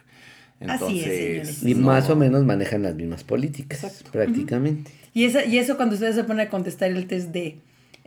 Así 0.60 0.64
es, 0.64 0.72
Entonces, 0.72 1.03
señores. 1.18 1.64
y 1.64 1.76
no- 1.76 1.86
más 1.86 2.10
o 2.10 2.16
menos 2.16 2.43
manejan 2.43 2.82
las 2.84 2.95
mismas 2.95 3.24
políticas. 3.24 3.84
Exacto. 3.84 4.12
Prácticamente. 4.12 4.91
Y, 5.14 5.26
esa, 5.26 5.45
y 5.45 5.58
eso 5.60 5.76
cuando 5.78 5.95
ustedes 5.95 6.16
se 6.16 6.24
ponen 6.24 6.47
a 6.47 6.49
contestar 6.49 6.89
el 6.91 7.05
test 7.08 7.30
de 7.30 7.58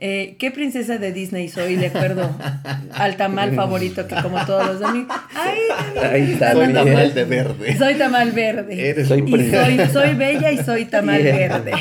eh, 0.03 0.35
¿qué 0.39 0.49
princesa 0.49 0.97
de 0.97 1.11
Disney 1.13 1.47
soy 1.47 1.75
de 1.75 1.87
acuerdo 1.87 2.35
al 2.93 3.17
tamal 3.17 3.53
favorito 3.55 4.07
que 4.07 4.15
como 4.15 4.43
todos 4.47 4.65
los 4.65 4.79
domingos? 4.79 5.15
¡Ay! 5.35 6.35
Soy 6.35 6.73
tamal 6.73 7.13
de 7.13 7.23
verde. 7.25 7.77
Soy 7.77 7.93
tamal 7.95 8.31
verde. 8.31 8.89
Eres 8.89 9.07
Soy 9.07 9.19
soy, 9.29 9.79
soy 9.93 10.15
bella 10.15 10.51
y 10.51 10.57
soy 10.57 10.85
tamal 10.85 11.21
verde. 11.23 11.73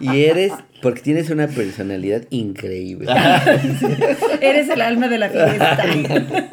Y 0.00 0.24
eres, 0.24 0.52
porque 0.84 1.00
tienes 1.00 1.30
una 1.30 1.48
personalidad 1.48 2.24
increíble. 2.28 3.10
Eres 4.42 4.68
el 4.68 4.82
alma 4.82 5.08
de 5.08 5.16
la 5.16 5.30
fiesta. 5.30 5.82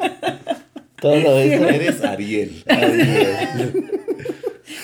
Todo 1.02 1.38
eso. 1.38 1.68
Eres 1.68 2.02
Ariel. 2.02 2.64
Ariel. 2.68 3.90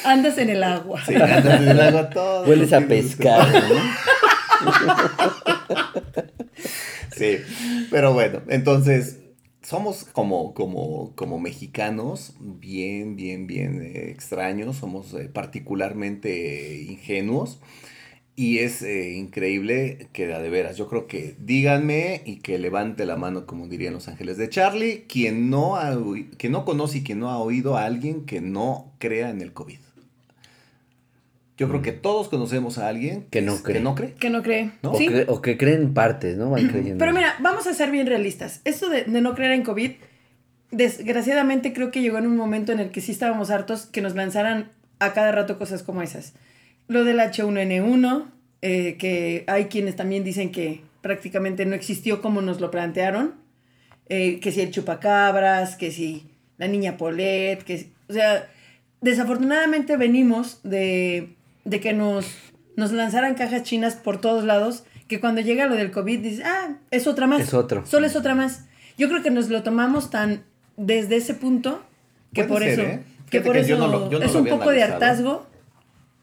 Andas 0.04 0.36
en 0.36 0.50
el 0.50 0.62
agua. 0.62 1.02
Sí, 1.02 1.14
andas 1.14 1.62
en 1.62 1.68
el 1.68 1.80
agua 1.80 2.10
todo. 2.10 2.44
Hueles 2.44 2.74
a 2.74 2.82
pescado, 2.82 3.58
¿no? 3.58 3.76
Sí, 7.16 7.38
pero 7.90 8.12
bueno, 8.12 8.42
entonces 8.48 9.20
somos 9.62 10.04
como, 10.04 10.52
como, 10.52 11.14
como 11.14 11.40
mexicanos 11.40 12.34
bien, 12.38 13.16
bien, 13.16 13.46
bien 13.46 13.80
eh, 13.80 14.10
extraños, 14.10 14.76
somos 14.76 15.14
eh, 15.14 15.30
particularmente 15.32 16.82
ingenuos 16.82 17.60
y 18.38 18.60
es 18.60 18.82
eh, 18.82 19.14
increíble 19.14 20.10
que 20.12 20.28
de 20.28 20.48
veras, 20.48 20.76
yo 20.76 20.86
creo 20.86 21.08
que 21.08 21.34
díganme 21.40 22.22
y 22.24 22.36
que 22.36 22.56
levante 22.60 23.04
la 23.04 23.16
mano 23.16 23.46
como 23.46 23.66
dirían 23.66 23.94
los 23.94 24.06
ángeles 24.06 24.36
de 24.36 24.48
Charlie, 24.48 25.06
quien 25.08 25.50
no, 25.50 25.74
ha, 25.74 25.90
no 25.90 26.64
conoce 26.64 26.98
y 26.98 27.02
que 27.02 27.16
no 27.16 27.30
ha 27.30 27.38
oído 27.38 27.76
a 27.76 27.84
alguien 27.84 28.26
que 28.26 28.40
no 28.40 28.92
crea 28.98 29.30
en 29.30 29.40
el 29.40 29.52
COVID. 29.52 29.80
Yo 31.56 31.68
creo 31.68 31.82
que 31.82 31.90
todos 31.90 32.28
conocemos 32.28 32.78
a 32.78 32.86
alguien 32.86 33.22
Mm. 33.22 33.30
Que 33.30 33.42
no 33.42 33.56
cree. 33.60 33.74
Que 33.74 33.80
no 33.82 33.94
cree. 33.96 34.14
Que 34.14 34.30
no 34.30 34.42
cree. 34.44 34.70
¿No? 34.84 34.92
O, 34.92 34.98
que, 34.98 35.24
o 35.26 35.42
que 35.42 35.58
creen 35.58 35.92
partes, 35.92 36.36
¿no? 36.36 36.50
Van 36.50 36.68
creyendo. 36.68 36.98
Pero 36.98 37.12
mira, 37.12 37.34
vamos 37.40 37.66
a 37.66 37.74
ser 37.74 37.90
bien 37.90 38.06
realistas. 38.06 38.60
Esto 38.64 38.88
de, 38.88 39.02
de 39.02 39.20
no 39.20 39.34
creer 39.34 39.50
en 39.50 39.64
COVID, 39.64 39.90
desgraciadamente 40.70 41.72
creo 41.72 41.90
que 41.90 42.02
llegó 42.02 42.18
en 42.18 42.28
un 42.28 42.36
momento 42.36 42.70
en 42.70 42.78
el 42.78 42.92
que 42.92 43.00
sí 43.00 43.10
estábamos 43.10 43.50
hartos 43.50 43.86
que 43.86 44.00
nos 44.00 44.14
lanzaran 44.14 44.70
a 45.00 45.12
cada 45.12 45.32
rato 45.32 45.58
cosas 45.58 45.82
como 45.82 46.02
esas. 46.02 46.34
Lo 46.88 47.04
del 47.04 47.18
H1N1, 47.20 48.24
eh, 48.62 48.96
que 48.98 49.44
hay 49.46 49.66
quienes 49.66 49.94
también 49.96 50.24
dicen 50.24 50.50
que 50.50 50.82
prácticamente 51.02 51.64
no 51.66 51.74
existió 51.74 52.20
como 52.20 52.40
nos 52.42 52.60
lo 52.60 52.70
plantearon. 52.70 53.34
Eh, 54.08 54.40
que 54.40 54.52
si 54.52 54.62
el 54.62 54.70
chupacabras, 54.70 55.76
que 55.76 55.90
si 55.90 56.26
la 56.56 56.66
niña 56.66 56.96
Polet, 56.96 57.62
que 57.62 57.78
si- 57.78 57.92
o 58.08 58.12
sea, 58.14 58.48
desafortunadamente 59.02 59.96
venimos 59.96 60.60
de, 60.62 61.34
de 61.64 61.80
que 61.80 61.92
nos, 61.92 62.26
nos 62.76 62.92
lanzaran 62.92 63.34
cajas 63.34 63.62
chinas 63.62 63.94
por 63.96 64.20
todos 64.20 64.44
lados, 64.44 64.84
que 65.08 65.20
cuando 65.20 65.40
llega 65.40 65.66
lo 65.66 65.74
del 65.76 65.90
COVID 65.90 66.20
dices, 66.20 66.42
ah, 66.44 66.76
es 66.90 67.06
otra 67.06 67.26
más. 67.26 67.40
Es 67.40 67.54
otro. 67.54 67.84
Solo 67.86 68.06
es 68.06 68.16
otra 68.16 68.34
más. 68.34 68.64
Yo 68.96 69.08
creo 69.08 69.22
que 69.22 69.30
nos 69.30 69.48
lo 69.48 69.62
tomamos 69.62 70.10
tan 70.10 70.42
desde 70.76 71.16
ese 71.16 71.34
punto 71.34 71.82
que 72.34 72.44
Puede 72.44 72.48
por 72.48 72.62
ser, 72.62 72.70
eso, 72.72 72.82
¿eh? 72.82 73.02
que 73.30 73.40
por 73.40 73.52
que 73.54 73.60
eso 73.60 73.68
yo 73.70 73.78
no 73.78 73.86
lo- 73.88 74.10
yo 74.10 74.18
no 74.18 74.24
es 74.24 74.32
lo 74.32 74.40
un 74.40 74.48
poco 74.48 74.70
de 74.70 74.82
hartazgo. 74.82 75.46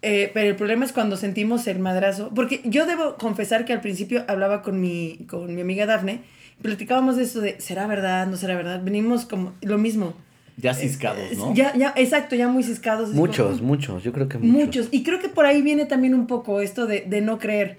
Eh, 0.01 0.29
pero 0.33 0.49
el 0.49 0.55
problema 0.55 0.85
es 0.85 0.91
cuando 0.93 1.17
sentimos 1.17 1.67
el 1.67 1.79
madrazo. 1.79 2.31
Porque 2.35 2.61
yo 2.65 2.85
debo 2.85 3.15
confesar 3.15 3.65
que 3.65 3.73
al 3.73 3.81
principio 3.81 4.23
hablaba 4.27 4.61
con 4.61 4.79
mi, 4.79 5.25
con 5.27 5.53
mi 5.55 5.61
amiga 5.61 5.85
Dafne. 5.85 6.21
Platicábamos 6.61 7.17
de 7.17 7.23
eso 7.23 7.41
de, 7.41 7.59
¿será 7.59 7.85
verdad? 7.87 8.27
¿No 8.27 8.37
será 8.37 8.55
verdad? 8.55 8.81
Venimos 8.83 9.25
como 9.25 9.53
lo 9.61 9.77
mismo. 9.77 10.13
Ya 10.57 10.73
ciscados, 10.73 11.35
¿no? 11.37 11.53
Ya, 11.53 11.75
ya, 11.75 11.93
exacto, 11.97 12.35
ya 12.35 12.47
muy 12.47 12.63
ciscados. 12.63 13.09
Muchos, 13.11 13.57
como- 13.57 13.67
muchos, 13.67 14.03
yo 14.03 14.13
creo 14.13 14.29
que 14.29 14.37
muchos. 14.37 14.53
Muchos. 14.65 14.87
Y 14.91 15.03
creo 15.03 15.19
que 15.19 15.27
por 15.27 15.45
ahí 15.45 15.61
viene 15.61 15.85
también 15.85 16.13
un 16.15 16.27
poco 16.27 16.61
esto 16.61 16.85
de, 16.87 17.01
de 17.01 17.19
no 17.21 17.39
creer. 17.39 17.77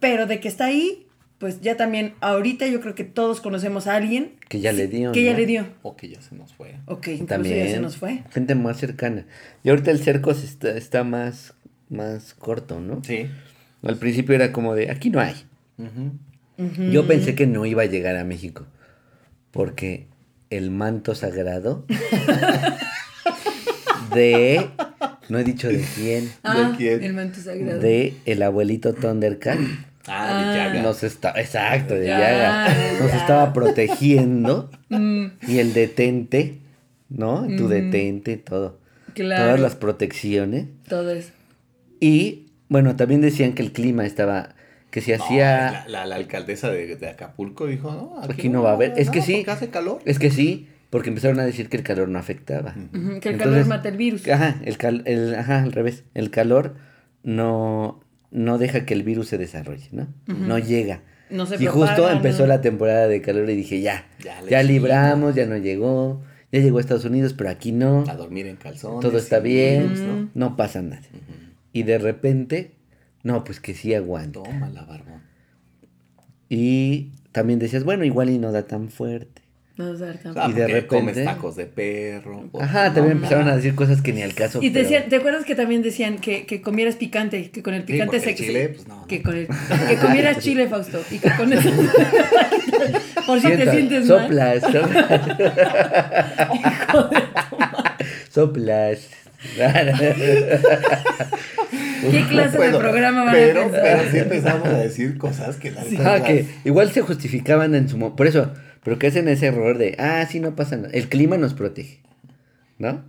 Pero 0.00 0.26
de 0.26 0.40
que 0.40 0.48
está 0.48 0.64
ahí, 0.66 1.05
pues 1.38 1.60
ya 1.60 1.76
también, 1.76 2.14
ahorita 2.20 2.66
yo 2.66 2.80
creo 2.80 2.94
que 2.94 3.04
todos 3.04 3.40
conocemos 3.40 3.86
a 3.86 3.96
alguien. 3.96 4.32
Que 4.48 4.60
ya 4.60 4.72
le 4.72 4.88
dio, 4.88 5.12
Que 5.12 5.22
ya 5.22 5.34
le 5.34 5.44
dio. 5.44 5.66
O 5.82 5.96
que 5.96 6.08
ya 6.08 6.20
se 6.22 6.34
nos 6.34 6.54
fue. 6.54 6.76
Ok, 6.86 7.08
incluso 7.08 7.26
También. 7.26 7.66
ya 7.66 7.72
se 7.72 7.80
nos 7.80 7.96
fue. 7.96 8.22
Gente 8.30 8.54
más 8.54 8.78
cercana. 8.78 9.26
Y 9.62 9.68
ahorita 9.68 9.90
el 9.90 9.98
cerco 9.98 10.32
se 10.32 10.46
está, 10.46 10.76
está 10.76 11.04
más, 11.04 11.52
más 11.90 12.32
corto, 12.34 12.80
¿no? 12.80 13.02
Sí. 13.04 13.26
Al 13.82 13.98
principio 13.98 14.34
era 14.34 14.52
como 14.52 14.74
de, 14.74 14.90
aquí 14.90 15.10
no 15.10 15.20
hay. 15.20 15.34
Yo 16.90 17.06
pensé 17.06 17.34
que 17.34 17.46
no 17.46 17.66
iba 17.66 17.82
a 17.82 17.86
llegar 17.86 18.16
a 18.16 18.24
México. 18.24 18.66
Porque 19.50 20.06
el 20.48 20.70
manto 20.70 21.14
sagrado 21.14 21.84
de... 24.14 24.66
No 25.28 25.38
he 25.38 25.44
dicho 25.44 25.68
de 25.68 25.84
quién. 25.96 26.30
Ah, 26.44 26.72
quién? 26.78 27.02
el 27.02 27.12
manto 27.12 27.40
sagrado. 27.40 27.80
De 27.80 28.14
el 28.26 28.42
abuelito 28.42 28.94
Thundercat. 28.94 29.58
Ah, 30.08 30.50
de. 30.52 30.56
Yaga. 30.56 30.82
Nos 30.82 31.02
está, 31.02 31.30
exacto, 31.36 31.94
de 31.94 32.06
Ya, 32.06 32.18
Yaga. 32.18 32.68
Nos 33.00 33.10
ya. 33.10 33.16
estaba 33.18 33.52
protegiendo. 33.52 34.70
Mm, 34.88 35.26
Y 35.48 35.58
el 35.58 35.72
detente, 35.74 36.58
¿no? 37.08 37.44
Tu 37.48 37.54
Ujú. 37.64 37.68
detente, 37.68 38.36
todo. 38.36 38.78
claro. 39.14 39.44
Todas 39.46 39.60
las 39.60 39.74
protecciones. 39.74 40.66
Todo 40.88 41.10
eso. 41.10 41.32
Y 41.98 42.46
bueno, 42.68 42.94
también 42.94 43.20
decían 43.20 43.52
que 43.54 43.62
el 43.62 43.72
clima 43.72 44.06
estaba, 44.06 44.50
que 44.92 45.00
se 45.00 45.16
No, 45.18 45.24
hacía, 45.24 45.72
la, 45.72 45.88
la- 45.88 46.06
la 46.06 46.14
alcaldesa 46.14 46.70
de, 46.70 46.94
de 46.94 47.08
Acapulco 47.08 47.66
dijo, 47.66 47.90
no, 47.90 48.22
Aquí 48.32 48.48
no 48.48 48.62
va 48.62 48.70
a 48.70 48.74
haber. 48.74 48.92
Es 48.96 49.10
que 49.10 49.22
sí. 49.22 49.44
hace 49.48 49.70
calor. 49.70 49.98
es 50.04 50.20
que 50.20 50.30
sí, 50.30 50.68
porque 50.90 51.08
empezaron 51.08 51.40
a 51.40 51.44
decir 51.44 51.68
que 51.68 51.76
el 51.78 51.82
calor 51.82 52.08
no 52.08 52.20
afectaba. 52.20 52.72
Que 52.72 52.78
el 52.98 53.14
Entonces- 53.16 53.38
calor 53.38 53.66
mata 53.66 53.88
el 53.88 53.96
virus. 53.96 54.28
Ajá, 54.28 54.60
el 54.64 54.78
cal- 54.78 55.02
el- 55.06 55.34
ajá, 55.34 55.64
al 55.64 55.72
revés. 55.72 56.04
El 56.14 56.30
calor 56.30 56.76
no, 57.24 58.00
no 58.36 58.58
deja 58.58 58.84
que 58.84 58.92
el 58.92 59.02
virus 59.02 59.28
se 59.28 59.38
desarrolle, 59.38 59.88
¿no? 59.92 60.08
No 60.26 60.58
llega. 60.58 61.00
No 61.30 61.46
se 61.46 61.60
y 61.60 61.66
justo 61.66 62.10
empezó 62.10 62.42
¿no? 62.42 62.48
la 62.48 62.60
temporada 62.60 63.08
de 63.08 63.22
calor 63.22 63.48
y 63.48 63.56
dije, 63.56 63.80
ya, 63.80 64.06
Ya 64.48 64.62
libramos, 64.62 65.34
ya 65.34 65.46
no 65.46 65.56
llegó, 65.56 66.22
ya 66.52 66.60
llegó 66.60 66.76
a 66.76 66.80
Estados 66.82 67.06
Unidos, 67.06 67.32
pero 67.32 67.48
aquí 67.48 67.72
no, 67.72 68.04
A 68.06 68.14
dormir 68.14 68.46
en 68.46 68.56
calzones. 68.56 69.00
todo 69.00 69.16
está 69.16 69.40
bien, 69.40 69.84
virus, 69.84 70.00
¿no? 70.00 70.30
no 70.34 70.56
pasa 70.56 70.82
nada. 70.82 71.00
Y 71.72 71.84
de 71.84 71.96
repente, 71.96 72.72
no, 73.22 73.42
pues 73.42 73.58
que 73.58 73.72
sí 73.72 73.94
aguanta. 73.94 74.42
Toma 74.42 74.68
la 74.68 74.84
barbón. 74.84 75.22
Y 76.50 77.12
también 77.32 77.58
decías, 77.58 77.84
bueno, 77.84 78.04
igual 78.04 78.28
y 78.28 78.38
no 78.38 78.52
da 78.52 78.66
tan 78.66 78.90
fuerte. 78.90 79.42
No. 79.78 79.84
Ah, 80.36 80.46
Y 80.48 80.54
de 80.54 80.66
repente- 80.68 80.86
comes 80.86 81.22
tacos 81.22 81.54
de 81.56 81.66
perro. 81.66 82.48
Ajá, 82.58 82.94
también 82.94 83.18
empezaron 83.18 83.46
a 83.48 83.56
decir 83.56 83.74
cosas 83.74 84.00
que 84.00 84.14
ni 84.14 84.22
al 84.22 84.32
caso. 84.32 84.58
Y 84.62 84.70
te, 84.70 84.72
pero- 84.80 84.82
decían, 84.88 85.08
¿te 85.10 85.16
acuerdas 85.16 85.44
que 85.44 85.54
también 85.54 85.82
decían 85.82 86.16
que, 86.16 86.46
que 86.46 86.62
comieras 86.62 86.96
picante? 86.96 87.50
Que 87.50 87.62
con 87.62 87.74
el 87.74 87.82
Sí, 87.82 87.92
picante 87.92 88.16
el 88.16 88.22
se- 88.22 88.34
chile, 88.34 88.68
pues, 88.70 88.88
no, 88.88 89.00
no. 89.00 89.06
Que, 89.06 89.22
con 89.22 89.36
el, 89.36 89.46
que 89.88 89.96
comieras 89.96 90.38
chile, 90.38 90.66
Fausto. 90.68 91.02
Y 91.10 91.18
que 91.18 91.30
con 91.36 91.52
eso. 91.52 91.68
Por 93.26 93.38
si 93.40 93.48
te 93.48 93.70
sientes 93.70 94.06
mal. 94.06 94.22
soplas, 94.22 94.62
soplas. 94.72 95.20
soplas. 98.30 99.08
¿Qué 102.10 102.24
clase 102.28 102.56
Bueno, 102.56 102.78
de 102.78 102.82
programa 102.84 103.24
van 103.24 103.34
pero, 103.34 103.64
a 103.64 103.70
pero 103.70 104.10
sí 104.10 104.18
empezamos 104.18 104.68
a 104.68 104.78
decir 104.78 105.18
cosas 105.18 105.56
que 105.56 105.70
la 105.70 105.82
Ah, 106.04 106.22
que 106.22 106.46
igual 106.64 106.90
se 106.92 107.02
justificaban 107.02 107.74
en 107.74 107.88
su 107.88 107.98
Por 108.16 108.26
eso, 108.26 108.52
pero 108.86 109.00
que 109.00 109.08
hacen 109.08 109.26
ese 109.26 109.46
error 109.46 109.78
de, 109.78 109.96
ah, 109.98 110.24
sí, 110.30 110.38
no 110.38 110.54
pasa 110.54 110.76
nada. 110.76 110.90
El 110.92 111.08
clima 111.08 111.36
nos 111.36 111.54
protege, 111.54 112.02
¿no? 112.78 113.04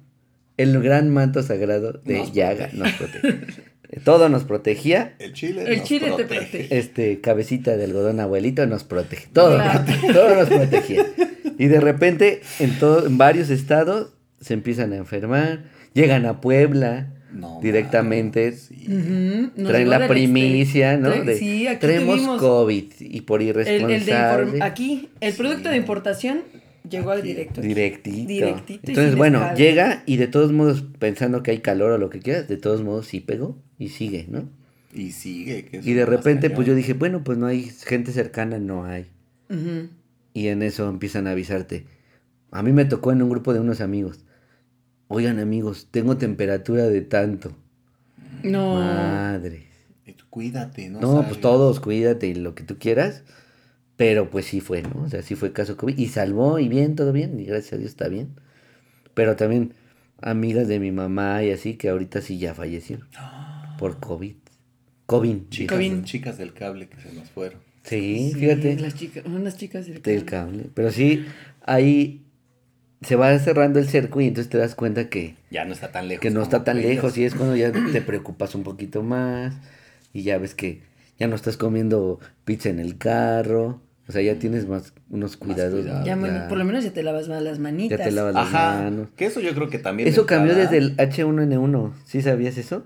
El 0.58 0.82
gran 0.82 1.14
manto 1.14 1.44
sagrado 1.44 2.02
de 2.04 2.18
Nos 2.18 2.34
Yaga 2.34 2.70
protege. 2.70 2.78
nos 2.80 2.94
protege. 2.94 4.02
Todo 4.04 4.28
nos 4.28 4.44
protegía. 4.44 5.14
El 5.20 5.34
chile, 5.34 5.66
El 5.68 5.78
nos 5.78 5.88
chile 5.88 6.08
te 6.18 6.26
protege. 6.26 6.76
Este, 6.76 7.22
cabecita 7.22 7.78
de 7.78 7.84
algodón 7.84 8.20
abuelito 8.20 8.66
nos 8.66 8.84
protege. 8.84 9.28
Todo, 9.32 9.54
Claro. 9.56 9.86
todo 10.14 10.34
nos 10.36 10.50
protegía. 10.50 11.06
Y 11.60 11.68
de 11.68 11.80
repente, 11.80 12.42
en, 12.58 12.80
todo, 12.80 13.06
en 13.06 13.20
varios 13.20 13.52
estados, 13.52 14.14
se 14.42 14.56
empiezan 14.56 14.94
a 14.94 14.98
enfermar. 14.98 15.66
Llegan 15.94 16.26
a 16.26 16.42
Puebla 16.42 17.14
No, 17.38 17.60
directamente. 17.62 18.52
sí. 18.54 18.86
Traen 19.56 19.90
la 19.90 20.08
primicia. 20.08 20.98
¿no? 20.98 21.10
Trae- 21.10 21.24
De, 21.26 21.38
sí, 21.38 21.68
aquí 21.68 21.80
traemos 21.80 22.40
COVID 22.40 22.86
y 23.00 23.22
por 23.22 23.42
el, 23.42 23.50
el 23.50 23.54
de 23.56 23.62
irresponsable. 23.94 24.64
aquí, 24.64 25.10
el 25.22 25.34
producto 25.34 25.70
de 25.70 25.78
importación 25.78 26.40
llegó 26.90 27.12
al 27.12 27.22
directo. 27.22 27.62
Directito. 27.62 28.28
Directito 28.28 28.82
Entonces, 28.88 29.16
bueno, 29.16 29.54
llega 29.56 30.04
y 30.06 30.18
de 30.18 30.28
todos 30.28 30.52
modos, 30.52 30.84
pensando 31.00 31.44
que 31.44 31.52
hay 31.52 31.60
calor 31.60 31.92
o 31.92 31.98
lo 31.98 32.10
que 32.10 32.20
quieras, 32.20 32.48
de 32.48 32.58
todos 32.58 32.82
modos 32.84 33.08
sí 33.08 33.20
pegó 33.20 33.58
y 33.78 33.90
sigue, 33.90 34.26
¿no? 34.30 34.50
Y 34.94 35.12
sigue. 35.12 35.66
que 35.66 35.82
Y 35.84 35.94
de 35.94 36.06
repente, 36.06 36.50
pues 36.50 36.66
yo 36.68 36.74
dije, 36.74 36.94
bueno, 36.94 37.24
pues 37.24 37.38
no 37.38 37.46
hay 37.46 37.64
gente 37.86 38.12
cercana, 38.12 38.58
no 38.58 38.86
hay. 38.86 39.06
Y 40.34 40.48
en 40.48 40.62
eso 40.64 40.90
empiezan 40.90 41.28
a 41.28 41.32
avisarte. 41.32 41.86
A 42.52 42.64
mí 42.64 42.72
me 42.72 42.86
tocó 42.86 43.12
en 43.12 43.22
un 43.22 43.30
grupo 43.30 43.54
de 43.54 43.60
unos 43.60 43.82
amigos. 43.82 44.20
Oigan, 45.08 45.40
amigos, 45.40 45.88
tengo 45.92 46.18
temperatura 46.18 46.88
de 46.88 47.02
tanto. 47.02 47.56
No. 48.44 48.76
Madre. 48.76 49.68
Cuídate, 50.30 50.90
¿no? 50.90 51.00
No, 51.00 51.26
pues 51.28 51.42
todos, 51.42 51.80
cuídate 51.80 52.28
y 52.28 52.36
lo 52.36 52.54
que 52.54 52.64
tú 52.64 52.78
quieras. 52.78 53.24
Pero 53.96 54.30
pues 54.30 54.46
sí 54.46 54.62
fue, 54.62 54.84
¿no? 54.84 55.02
O 55.02 55.10
sea, 55.10 55.24
sí 55.24 55.34
fue 55.34 55.52
caso 55.52 55.76
COVID. 55.76 55.98
Y 55.98 56.10
salvó 56.10 56.60
y 56.60 56.68
bien, 56.68 56.96
todo 56.96 57.12
bien. 57.12 57.40
Y 57.40 57.46
gracias 57.46 57.74
a 57.74 57.78
Dios 57.78 57.90
está 57.90 58.08
bien. 58.08 58.36
Pero 59.16 59.36
también 59.36 59.74
amigas 60.22 60.68
de 60.68 60.80
mi 60.80 60.92
mamá 60.92 61.44
y 61.44 61.52
así 61.52 61.74
que 61.76 61.90
ahorita 61.90 62.22
sí 62.22 62.38
ya 62.38 62.54
fallecieron. 62.54 63.08
Por 63.80 64.00
COVID. 64.00 64.36
COVID. 65.08 65.38
Chicas, 65.50 65.76
COVID. 65.76 66.04
chicas 66.04 66.38
del 66.38 66.54
cable 66.54 66.88
que 66.88 67.02
se 67.02 67.12
nos 67.14 67.30
fueron. 67.32 67.60
Sí, 67.82 68.32
Sí, 68.34 68.40
fíjate. 68.40 68.78
Las 68.78 68.94
chicas, 68.94 69.24
unas 69.26 69.58
chicas 69.58 69.88
del 69.88 70.02
Del 70.04 70.26
cable. 70.26 70.70
Pero 70.74 70.92
sí, 70.92 71.26
ahí 71.64 72.27
se 73.02 73.16
va 73.16 73.38
cerrando 73.40 73.80
el 73.80 73.88
cerco 73.88 74.22
y 74.22 74.28
entonces 74.28 74.50
te 74.50 74.58
das 74.58 74.76
cuenta 74.76 75.10
que, 75.10 75.36
Ya 75.52 75.66
no 75.66 75.74
está 75.74 75.92
tan 75.92 76.08
lejos. 76.08 76.22
que 76.22 76.30
no 76.32 76.42
está 76.42 76.64
tan 76.64 76.82
lejos 76.82 77.18
y 77.18 77.26
es 77.26 77.36
cuando 77.36 77.56
ya 77.56 77.72
te 77.72 78.02
preocupas 78.06 78.56
un 78.56 78.64
poquito 78.64 79.04
más 79.04 79.54
y 80.14 80.24
ya 80.24 80.38
ves 80.38 80.56
que 80.56 80.82
ya 81.20 81.28
no 81.28 81.36
estás 81.36 81.58
comiendo 81.58 82.20
pizza 82.46 82.70
en 82.70 82.80
el 82.80 82.98
carro. 82.98 83.82
O 84.08 84.12
sea, 84.14 84.22
ya 84.22 84.36
tienes 84.40 84.68
más 84.68 84.94
unos 85.10 85.36
cuidados. 85.36 85.82
cuidado. 85.82 86.06
Ya, 86.06 86.16
bueno, 86.16 86.36
ya- 86.40 86.48
por 86.48 86.58
lo 86.58 86.64
menos 86.64 86.84
ya 86.86 86.92
te 86.94 87.04
lavas 87.04 87.28
más 87.28 87.42
las 87.44 87.60
manitas. 87.60 87.98
Ya 88.00 88.06
te 88.06 88.12
lavas 88.12 88.34
las 88.34 88.52
manos. 88.52 89.10
Que 89.18 89.26
eso 89.26 89.42
yo 89.42 89.54
creo 89.54 89.70
que 89.70 89.80
también. 89.80 90.08
Eso 90.08 90.22
de 90.22 90.28
cambió 90.28 90.56
desde 90.56 90.78
el 90.78 90.96
H1N1. 90.96 91.92
¿Sí 92.06 92.22
sabías 92.22 92.58
eso? 92.58 92.86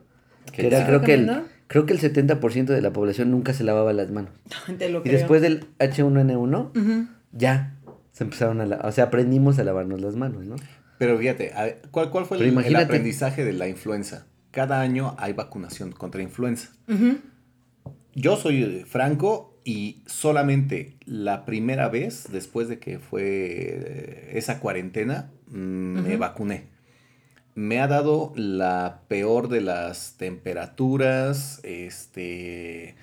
¿Qué 0.51 0.64
Que 0.64 0.68
era, 0.68 0.84
creo 0.88 1.01
que, 1.01 1.14
el, 1.14 1.32
creo 1.68 1.86
que 1.86 1.93
el 1.93 1.99
70% 1.99 2.66
de 2.74 2.82
la 2.82 2.91
población 2.91 3.30
nunca 3.30 3.53
se 3.53 3.64
lavaba 3.64 3.93
las 3.93 4.09
manos. 4.09 4.32
Te 4.80 4.89
lo 4.89 4.99
Y 4.99 5.03
creo. 5.03 5.14
después 5.20 5.43
del 5.43 5.66
H1N1, 5.78 6.72
Ujú. 6.76 7.07
ya 7.34 7.76
se 8.22 8.26
empezaron 8.26 8.61
a 8.61 8.67
lavar. 8.67 8.86
O 8.86 8.91
sea, 8.91 9.05
aprendimos 9.05 9.57
a 9.57 9.63
lavarnos 9.63 9.99
las 9.99 10.15
manos, 10.15 10.45
¿no? 10.45 10.55
Pero 10.99 11.17
fíjate, 11.17 11.51
¿cuál, 11.89 12.11
cuál 12.11 12.26
fue 12.26 12.38
el, 12.38 12.76
aprendizaje 12.76 13.43
de 13.43 13.53
la 13.53 13.67
influenza? 13.67 14.28
Cada 14.51 14.80
año 14.82 15.15
hay 15.17 15.34
vacunación 15.34 15.91
contra 15.91 16.22
influenza. 16.22 16.69
Yo 18.13 18.36
soy 18.36 18.63
eh, 18.63 18.86
franco 18.86 19.57
y 19.63 20.03
solamente 20.05 20.97
la 21.05 21.45
primera 21.45 21.89
vez, 21.89 22.28
después 22.32 22.67
de 22.67 22.78
que 22.78 23.00
fue 23.00 23.24
eh, 23.24 24.32
esa 24.33 24.59
cuarentena, 24.59 25.32
mm, 25.47 26.01
me 26.01 26.17
vacuné. 26.17 26.66
Me 27.55 27.79
ha 27.79 27.87
dado 27.87 28.33
la 28.36 29.01
peor 29.08 29.47
de 29.47 29.62
las 29.62 30.17
temperaturas, 30.17 31.59
este, 31.63 32.93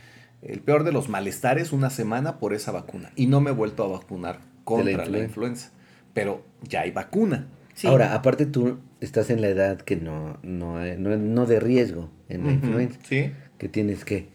el 0.43 0.61
peor 0.61 0.85
de 0.85 0.93
los 0.93 1.09
malestares 1.09 1.73
una 1.73 1.91
semana 1.91 2.39
por 2.39 2.55
esa 2.55 2.71
vacuna. 2.71 3.11
Y 3.17 3.27
no 3.27 3.41
me 3.41 3.51
he 3.51 3.55
vuelto 3.55 3.83
a 3.83 3.89
vacunar 3.89 4.48
contra 4.77 4.93
la 4.97 5.03
influenza. 5.03 5.25
influenza. 5.29 5.71
Pero 6.15 6.43
ya 6.63 6.81
hay 6.83 6.91
vacuna. 6.91 7.47
Sí. 7.75 7.87
Ahora, 7.87 8.15
aparte 8.15 8.47
tú 8.47 8.79
estás 9.01 9.31
en 9.31 9.41
la 9.41 9.49
edad 9.49 9.81
que 9.81 9.97
no, 9.97 10.39
no, 10.43 10.79
no, 10.97 11.17
no 11.17 11.47
de 11.47 11.61
riesgo 11.61 12.11
en 12.29 12.41
la 12.43 12.53
Ujú, 12.53 12.55
influenza. 12.67 12.99
Sí, 13.05 13.33
Que 13.59 13.69
tienes 13.69 14.05
que 14.05 14.29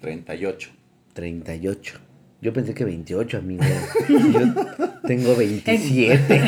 38. 0.00 0.70
38. 1.14 1.98
Yo 2.42 2.52
pensé 2.54 2.72
que 2.72 2.84
28, 2.84 3.38
amigo. 3.38 3.62
Yo- 4.08 4.90
Tengo 5.06 5.34
27. 5.36 6.42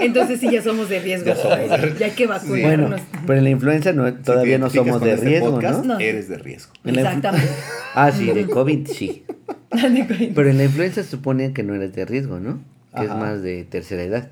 Entonces 0.00 0.40
sí 0.40 0.48
ya 0.50 0.62
somos 0.62 0.88
de 0.88 1.00
riesgo. 1.00 1.26
Ya 1.26 1.36
somos 1.36 1.58
de- 1.58 1.94
Ya 1.98 2.06
hay 2.06 2.12
que 2.12 2.26
bueno, 2.26 2.40
vacunarnos. 2.40 3.00
pero 3.26 3.38
en 3.38 3.44
la 3.44 3.50
influenza 3.50 3.92
no, 3.92 4.06
Si 4.08 4.12
te 4.14 4.22
todavía 4.22 4.58
no 4.58 4.70
somos 4.70 5.00
de 5.02 5.12
este 5.14 5.26
riesgo, 5.26 5.50
podcast, 5.52 5.84
¿no? 5.84 5.94
No. 5.94 6.00
Eres 6.00 6.28
de 6.28 6.38
riesgo. 6.38 6.72
Exactamente. 6.84 7.48
Ah, 7.94 8.12
sí, 8.12 8.26
de 8.30 8.46
COVID 8.46 8.86
sí. 8.86 9.24
Pero 10.34 10.50
en 10.50 10.58
la 10.58 10.64
influenza 10.64 11.02
se 11.02 11.08
supone 11.10 11.52
que 11.52 11.62
no 11.64 11.74
eres 11.74 11.92
de 11.94 12.04
riesgo, 12.04 12.38
¿no? 12.38 12.60
Que 12.96 13.04
es 13.04 13.10
más 13.10 13.42
de 13.42 13.64
tercera 13.64 14.02
edad. 14.02 14.28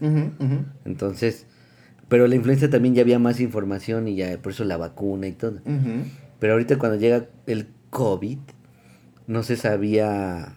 Entonces, 0.85 1.47
pero 2.09 2.27
la 2.29 2.37
influenza 2.37 2.71
también 2.71 2.95
ya 2.95 3.03
había 3.03 3.19
más 3.19 3.41
información 3.41 4.07
y 4.09 4.15
ya 4.17 4.37
por 4.39 4.53
eso 4.53 4.65
la 4.65 4.77
vacuna 4.77 5.27
y 5.27 5.33
todo. 5.33 5.59
Pero 6.39 6.53
ahorita 6.53 6.79
cuando 6.79 6.99
llega 6.99 7.27
el 7.47 7.67
COVID, 7.91 8.39
no 9.27 9.43
se 9.43 9.57
sabía 9.57 10.55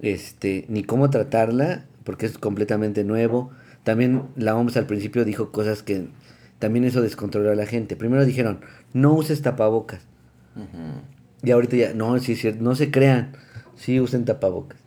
este 0.00 0.64
ni 0.68 0.82
cómo 0.82 1.10
tratarla, 1.10 1.84
porque 2.04 2.26
es 2.26 2.38
completamente 2.38 3.04
nuevo. 3.04 3.50
También 3.84 4.24
la 4.36 4.56
OMS 4.56 4.76
al 4.76 4.86
principio 4.86 5.24
dijo 5.24 5.52
cosas 5.52 5.82
que 5.82 6.08
también 6.58 6.84
eso 6.84 7.00
descontroló 7.00 7.50
a 7.50 7.54
la 7.54 7.66
gente. 7.66 7.96
Primero 7.96 8.24
dijeron, 8.24 8.60
no 8.92 9.14
uses 9.14 9.42
tapabocas. 9.42 10.02
Y 11.42 11.50
ahorita 11.50 11.76
ya, 11.76 11.94
no, 11.94 12.18
sí 12.18 12.32
es 12.32 12.40
cierto, 12.40 12.62
no 12.62 12.74
se 12.74 12.90
crean, 12.90 13.32
sí 13.76 13.98
usen 14.00 14.24
tapabocas. 14.24 14.78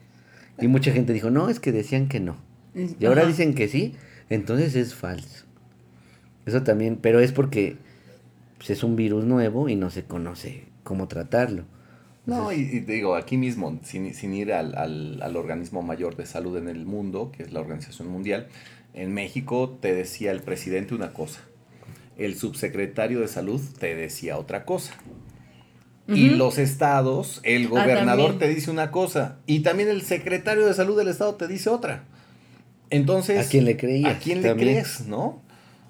Y 0.59 0.67
mucha 0.67 0.91
gente 0.91 1.13
dijo, 1.13 1.31
no, 1.31 1.49
es 1.49 1.59
que 1.59 1.71
decían 1.71 2.07
que 2.07 2.19
no. 2.19 2.37
Y 2.75 3.05
ahora 3.05 3.21
Ajá. 3.21 3.29
dicen 3.29 3.55
que 3.55 3.67
sí, 3.67 3.95
entonces 4.29 4.75
es 4.75 4.93
falso. 4.93 5.45
Eso 6.45 6.63
también, 6.63 6.97
pero 7.01 7.19
es 7.19 7.31
porque 7.31 7.77
pues, 8.57 8.69
es 8.69 8.83
un 8.83 8.95
virus 8.95 9.25
nuevo 9.25 9.67
y 9.69 9.75
no 9.75 9.89
se 9.89 10.03
conoce 10.03 10.65
cómo 10.83 11.07
tratarlo. 11.07 11.65
No, 12.25 12.51
y, 12.53 12.63
digo, 12.79 13.15
aquí 13.15 13.35
mismo, 13.37 13.79
sin, 13.83 14.13
sin 14.13 14.33
ir 14.33 14.53
al, 14.53 14.75
al- 14.77 15.21
al 15.21 15.35
organismo 15.35 15.81
mayor 15.81 16.15
de 16.15 16.25
salud 16.25 16.57
en 16.57 16.69
el 16.69 16.85
mundo, 16.85 17.31
que 17.35 17.43
es 17.43 17.51
la 17.51 17.59
Organización 17.59 18.07
Mundial, 18.07 18.47
en 18.93 19.13
México 19.13 19.77
te 19.81 19.93
decía 19.93 20.31
el 20.31 20.41
presidente 20.41 20.93
una 20.95 21.11
cosa, 21.13 21.41
el 22.17 22.35
subsecretario 22.37 23.19
de 23.19 23.27
salud 23.27 23.59
te 23.79 23.95
decía 23.95 24.37
otra 24.37 24.63
cosa. 24.65 24.93
Y 26.07 26.29
los 26.31 26.57
estados, 26.59 27.39
el 27.43 27.65
Ah, 27.67 27.69
gobernador 27.69 28.37
te 28.37 28.47
dice 28.49 28.69
una 28.69 28.91
cosa, 28.91 29.37
y 29.47 29.61
también 29.61 29.89
el 29.89 30.01
secretario 30.01 30.65
de 30.65 30.73
salud 30.73 30.97
del 30.97 31.07
estado 31.07 31.35
te 31.35 31.47
dice 31.47 31.69
otra. 31.69 32.03
Entonces, 32.89 33.47
¿A 33.47 33.49
quién 33.49 33.65
le 33.65 33.77
creías? 33.77 34.15
¿A 34.15 34.19
quién 34.19 34.41
le 34.41 34.49
También. 34.49 34.73
crees, 34.75 35.07
no? 35.07 35.41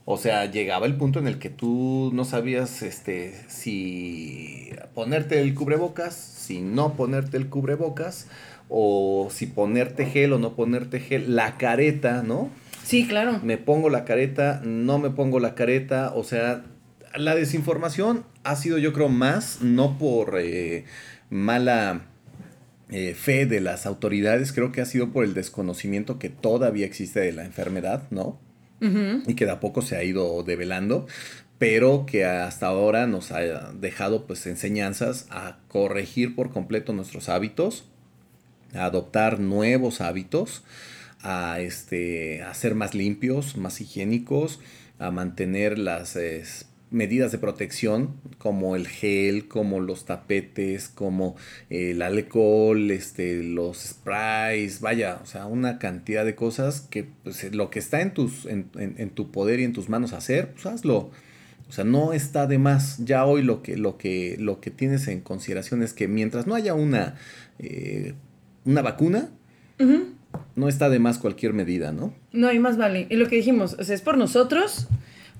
O 0.05 0.17
sea, 0.17 0.51
llegaba 0.51 0.85
el 0.85 0.95
punto 0.95 1.19
en 1.19 1.27
el 1.27 1.39
que 1.39 1.49
tú 1.49 2.11
no 2.13 2.25
sabías 2.25 2.81
este, 2.81 3.33
si 3.47 4.69
ponerte 4.93 5.39
el 5.39 5.53
cubrebocas, 5.53 6.13
si 6.13 6.59
no 6.59 6.95
ponerte 6.95 7.37
el 7.37 7.47
cubrebocas, 7.47 8.27
o 8.67 9.29
si 9.31 9.45
ponerte 9.45 10.05
gel 10.05 10.33
o 10.33 10.39
no 10.39 10.55
ponerte 10.55 10.99
gel, 10.99 11.35
la 11.35 11.57
careta, 11.57 12.21
¿no? 12.21 12.49
Sí, 12.83 13.07
claro. 13.07 13.39
Me 13.43 13.57
pongo 13.57 13.89
la 13.89 14.03
careta, 14.03 14.61
no 14.65 14.99
me 14.99 15.09
pongo 15.09 15.39
la 15.39 15.55
careta, 15.55 16.11
o 16.13 16.23
sea, 16.23 16.65
la 17.15 17.35
desinformación 17.35 18.25
ha 18.43 18.55
sido 18.57 18.77
yo 18.77 18.91
creo 18.91 19.07
más, 19.07 19.61
no 19.61 19.97
por 19.97 20.37
eh, 20.37 20.83
mala 21.29 22.01
eh, 22.89 23.13
fe 23.13 23.45
de 23.45 23.61
las 23.61 23.85
autoridades, 23.85 24.51
creo 24.51 24.73
que 24.73 24.81
ha 24.81 24.85
sido 24.85 25.11
por 25.11 25.23
el 25.23 25.33
desconocimiento 25.33 26.19
que 26.19 26.29
todavía 26.29 26.85
existe 26.85 27.21
de 27.21 27.31
la 27.31 27.45
enfermedad, 27.45 28.03
¿no? 28.11 28.37
Y 29.27 29.35
que 29.35 29.45
de 29.45 29.51
a 29.51 29.59
poco 29.59 29.81
se 29.81 29.95
ha 29.95 30.03
ido 30.03 30.43
develando, 30.43 31.07
pero 31.57 32.05
que 32.05 32.25
hasta 32.25 32.67
ahora 32.67 33.07
nos 33.07 33.31
ha 33.31 33.71
dejado 33.71 34.27
pues 34.27 34.45
enseñanzas 34.47 35.27
a 35.29 35.59
corregir 35.69 36.35
por 36.35 36.51
completo 36.51 36.91
nuestros 36.91 37.29
hábitos, 37.29 37.85
a 38.73 38.85
adoptar 38.85 39.39
nuevos 39.39 40.01
hábitos, 40.01 40.63
a, 41.21 41.61
este, 41.61 42.43
ser 42.53 42.75
más 42.75 42.93
limpios, 42.93 43.55
más 43.55 43.79
higiénicos, 43.79 44.59
a 44.99 45.11
mantener 45.11 45.79
las 45.79 46.17
medidas 46.93 47.31
de 47.31 47.37
protección 47.39 48.11
como 48.37 48.75
el 48.75 48.87
gel, 48.87 49.47
como 49.47 49.79
los 49.79 50.05
tapetes, 50.05 50.87
como 50.87 51.35
el 51.69 52.01
alcohol, 52.01 52.91
este, 52.91 53.43
los 53.43 53.77
sprays, 53.79 54.79
vaya, 54.79 55.19
o 55.21 55.25
sea, 55.25 55.45
una 55.47 55.79
cantidad 55.79 56.23
de 56.23 56.35
cosas 56.35 56.81
que 56.81 57.05
pues, 57.23 57.53
lo 57.53 57.69
que 57.69 57.79
está 57.79 58.01
en, 58.01 58.13
tus, 58.13 58.45
en, 58.45 58.67
en- 58.77 58.95
en 58.97 59.09
tu 59.09 59.31
poder 59.31 59.59
y 59.59 59.63
en 59.63 59.73
tus 59.73 59.89
manos 59.89 60.13
hacer, 60.13 60.51
pues 60.53 60.65
hazlo. 60.67 61.11
O 61.67 61.71
sea, 61.71 61.83
no 61.85 62.13
está 62.13 62.45
de 62.45 62.59
más. 62.59 62.97
Ya 63.03 63.25
hoy 63.25 63.41
lo 63.41 63.63
que, 63.63 63.75
lo 63.77 63.97
que, 63.97 64.35
lo 64.39 64.59
que 64.61 64.69
tienes 64.69 65.07
en 65.07 65.21
consideración 65.21 65.81
es 65.81 65.93
que 65.93 66.07
mientras 66.07 66.45
no 66.45 66.53
haya 66.55 66.75
una, 66.75 67.15
eh, 67.57 68.13
una 68.65 68.81
vacuna, 68.83 69.29
no 70.55 70.67
está 70.69 70.89
de 70.89 70.99
más 70.99 71.17
cualquier 71.17 71.53
medida, 71.53 71.91
¿no? 71.91 72.13
No, 72.31 72.51
y 72.51 72.59
más 72.59 72.77
vale. 72.77 73.07
Y 73.09 73.15
lo 73.15 73.27
que 73.27 73.35
dijimos, 73.37 73.75
o 73.79 73.83
sea, 73.83 73.95
es 73.95 74.01
por 74.01 74.17
nosotros, 74.17 74.87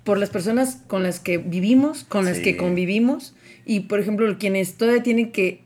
por 0.04 0.18
las 0.18 0.30
personas 0.30 0.82
con 0.88 1.04
las 1.04 1.20
que 1.20 1.38
vivimos, 1.38 2.04
con 2.04 2.26
las 2.26 2.38
Sí. 2.38 2.44
que 2.44 2.58
convivimos, 2.58 3.36
y 3.66 3.82
por 3.82 4.00
ejemplo, 4.00 4.38
quienes 4.38 4.76
todavía 4.76 5.04
tienen 5.04 5.32
que, 5.32 5.62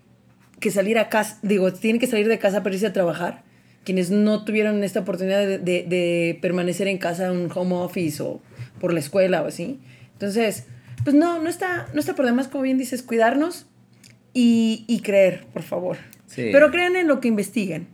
que 0.59 0.71
salir 0.71 0.97
a 0.99 1.09
casa, 1.09 1.39
digo, 1.41 1.73
tienen 1.73 1.99
que 1.99 2.07
salir 2.07 2.27
de 2.27 2.37
casa 2.39 2.61
para 2.63 2.75
irse 2.75 2.87
a 2.87 2.93
trabajar, 2.93 3.43
quienes 3.83 4.11
no 4.11 4.43
tuvieron 4.45 4.83
esta 4.83 4.99
oportunidad 4.99 5.39
de, 5.47 5.57
de- 5.59 5.83
de 5.87 6.37
permanecer 6.41 6.87
en 6.87 6.97
casa, 6.97 7.31
un 7.31 7.49
home 7.53 7.75
office 7.75 8.21
o 8.21 8.41
por 8.79 8.93
la 8.93 8.99
escuela 8.99 9.41
o 9.41 9.47
así. 9.47 9.79
Entonces, 10.13 10.65
pues 11.03 11.15
no, 11.15 11.41
no 11.41 11.49
está, 11.49 11.87
no 11.93 11.99
está 11.99 12.13
por 12.15 12.25
demás, 12.25 12.47
como 12.47 12.63
bien 12.63 12.77
dices, 12.77 13.01
cuidarnos 13.01 13.65
y, 14.33 14.83
y 14.87 14.99
creer, 14.99 15.45
por 15.53 15.63
favor. 15.63 15.97
Sí. 16.27 16.49
Pero 16.51 16.69
crean 16.69 16.95
en 16.95 17.07
lo 17.07 17.19
que 17.21 17.27
investiguen. 17.29 17.87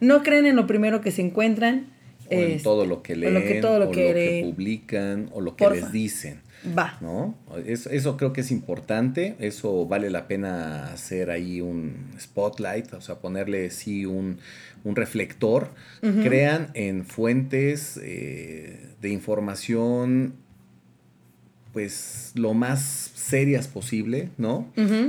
No 0.00 0.22
crean 0.22 0.46
en 0.46 0.56
lo 0.56 0.66
primero 0.66 1.00
que 1.00 1.10
se 1.10 1.20
encuentran. 1.22 1.86
O 2.30 2.34
en 2.34 2.50
este, 2.52 2.62
todo 2.62 2.86
lo 2.86 3.02
que 3.02 3.12
o 3.14 3.16
leen, 3.16 3.34
lo 3.34 3.40
que- 3.42 3.60
todo 3.60 3.78
lo 3.78 3.88
o 3.88 3.90
que 3.90 4.08
lo 4.08 4.14
que 4.14 4.42
publican, 4.50 5.28
o 5.32 5.40
lo 5.40 5.56
que 5.56 5.64
Porfa. 5.64 5.80
les 5.80 5.92
dicen. 5.92 6.40
Va. 6.76 6.98
¿no? 7.00 7.34
Es- 7.66 7.86
eso 7.86 8.16
creo 8.18 8.32
que 8.34 8.42
es 8.42 8.50
importante, 8.50 9.34
eso 9.38 9.86
vale 9.86 10.10
la 10.10 10.28
pena 10.28 10.92
hacer 10.92 11.30
ahí 11.30 11.60
un 11.62 11.94
spotlight, 12.20 12.92
o 12.92 13.00
sea, 13.00 13.14
ponerle 13.16 13.70
sí 13.70 14.04
un, 14.04 14.38
un 14.84 14.94
reflector. 14.96 15.70
Crean 16.00 16.68
en 16.74 17.04
fuentes 17.06 17.98
eh, 18.02 18.78
de 19.00 19.08
información, 19.08 20.34
pues 21.72 22.32
lo 22.34 22.52
más 22.54 23.10
serias 23.14 23.68
posible, 23.68 24.30
¿no? 24.38 24.68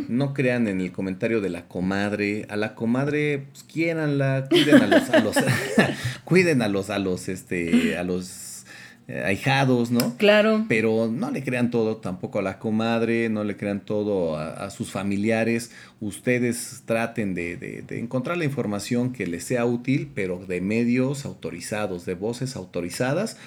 No 0.09 0.33
crean 0.33 0.67
en 0.67 0.81
el 0.81 0.91
comentario 0.91 1.41
de 1.41 1.49
la 1.49 1.67
comadre. 1.67 2.45
A 2.49 2.55
la 2.55 2.75
comadre, 2.75 3.45
pues 3.51 3.63
quiéranla, 3.63 4.47
cuiden 4.49 4.75
a 4.81 4.87
los, 4.87 5.09
a 5.09 5.19
los 5.21 5.35
cuiden 6.23 6.61
a 6.61 6.67
los, 6.67 6.89
a 6.89 6.99
los, 6.99 7.29
este, 7.29 7.97
a 7.97 8.03
los 8.03 8.65
eh, 9.07 9.23
ahijados, 9.25 9.89
¿no? 9.91 10.15
Claro. 10.17 10.65
Pero 10.69 11.09
no 11.11 11.31
le 11.31 11.43
crean 11.43 11.71
todo 11.71 11.97
tampoco 11.97 12.39
a 12.39 12.41
la 12.43 12.59
comadre, 12.59 13.29
no 13.29 13.43
le 13.43 13.57
crean 13.57 13.79
todo 13.83 14.37
a, 14.37 14.49
a 14.65 14.69
sus 14.69 14.91
familiares. 14.91 15.71
Ustedes 15.99 16.83
traten 16.85 17.33
de, 17.33 17.57
de- 17.57 17.81
de 17.81 17.99
encontrar 17.99 18.37
la 18.37 18.45
información 18.45 19.13
que 19.13 19.25
les 19.25 19.43
sea 19.43 19.65
útil, 19.65 20.11
pero 20.13 20.45
de 20.45 20.61
medios 20.61 21.25
autorizados, 21.25 22.05
de 22.05 22.13
voces 22.13 22.55
autorizadas. 22.55 23.37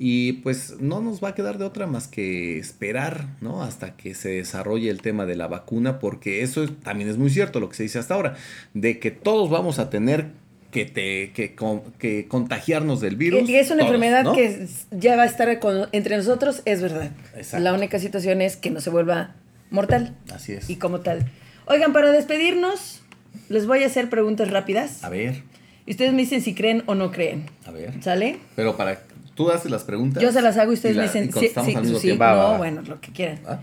Y 0.00 0.34
pues 0.34 0.76
no 0.78 1.00
nos 1.00 1.22
va 1.22 1.30
a 1.30 1.34
quedar 1.34 1.58
de 1.58 1.64
otra 1.64 1.86
más 1.88 2.06
que 2.06 2.56
esperar, 2.58 3.26
¿no? 3.40 3.62
Hasta 3.64 3.96
que 3.96 4.14
se 4.14 4.28
desarrolle 4.28 4.90
el 4.90 5.02
tema 5.02 5.26
de 5.26 5.34
la 5.34 5.48
vacuna, 5.48 5.98
porque 5.98 6.42
eso 6.42 6.62
es- 6.62 6.70
también 6.84 7.10
es 7.10 7.16
muy 7.18 7.30
cierto 7.30 7.58
lo 7.58 7.68
que 7.68 7.74
se 7.76 7.82
dice 7.82 7.98
hasta 7.98 8.14
ahora, 8.14 8.36
de 8.74 9.00
que 9.00 9.10
todos 9.10 9.50
vamos 9.50 9.78
a 9.80 9.90
tener 9.90 10.26
que, 10.70 10.84
te, 10.84 11.32
que, 11.32 11.54
con- 11.56 11.80
que 11.98 12.28
contagiarnos 12.28 13.00
del 13.00 13.16
virus. 13.16 13.48
Y 13.48 13.56
es 13.56 13.70
una 13.70 13.78
todos, 13.80 13.88
enfermedad 13.94 14.22
¿no? 14.22 14.34
que 14.34 14.68
ya 14.92 15.16
va 15.16 15.22
a 15.24 15.26
estar 15.26 15.58
con- 15.58 15.88
entre 15.92 16.16
nosotros, 16.16 16.62
es 16.64 16.80
verdad. 16.80 17.10
Exacto. 17.36 17.64
La 17.64 17.72
única 17.74 17.98
situación 17.98 18.40
es 18.42 18.56
que 18.56 18.70
no 18.70 18.80
se 18.80 18.90
vuelva 18.90 19.34
mortal 19.70 20.14
Así 20.32 20.52
es. 20.52 20.70
y 20.70 20.76
como 20.76 21.00
tal. 21.00 21.26
Oigan, 21.66 21.92
para 21.92 22.12
despedirnos, 22.12 23.02
les 23.48 23.66
voy 23.66 23.82
a 23.82 23.86
hacer 23.86 24.08
preguntas 24.10 24.50
rápidas. 24.50 25.02
A 25.02 25.08
ver, 25.08 25.42
Y 25.86 25.92
ustedes 25.92 26.12
me 26.12 26.18
dicen 26.18 26.42
si 26.42 26.54
creen 26.54 26.82
o 26.86 26.94
no 26.94 27.10
creen. 27.10 27.46
a 27.66 27.70
ver. 27.70 27.94
¿Sale? 28.02 28.36
Pero 28.54 28.76
para 28.76 29.00
tú 29.38 29.48
haces 29.52 29.70
las 29.70 29.84
preguntas. 29.84 30.20
Yo 30.20 30.32
se 30.32 30.42
las 30.42 30.56
hago 30.56 30.72
y 30.72 30.74
ustedes 30.74 30.96
la- 30.96 31.02
me 31.02 31.06
dicen 31.06 31.26
y 31.26 31.28
contestamos 31.28 31.76
al 31.76 31.82
mismo 31.82 31.98
sí, 32.00 32.08
tiempo. 32.08 32.24
Va, 32.24 32.34
no, 32.34 32.58
bueno, 32.58 32.82
lo 32.82 33.00
que 33.00 33.12
quieran. 33.12 33.38
¿Ah? 33.46 33.60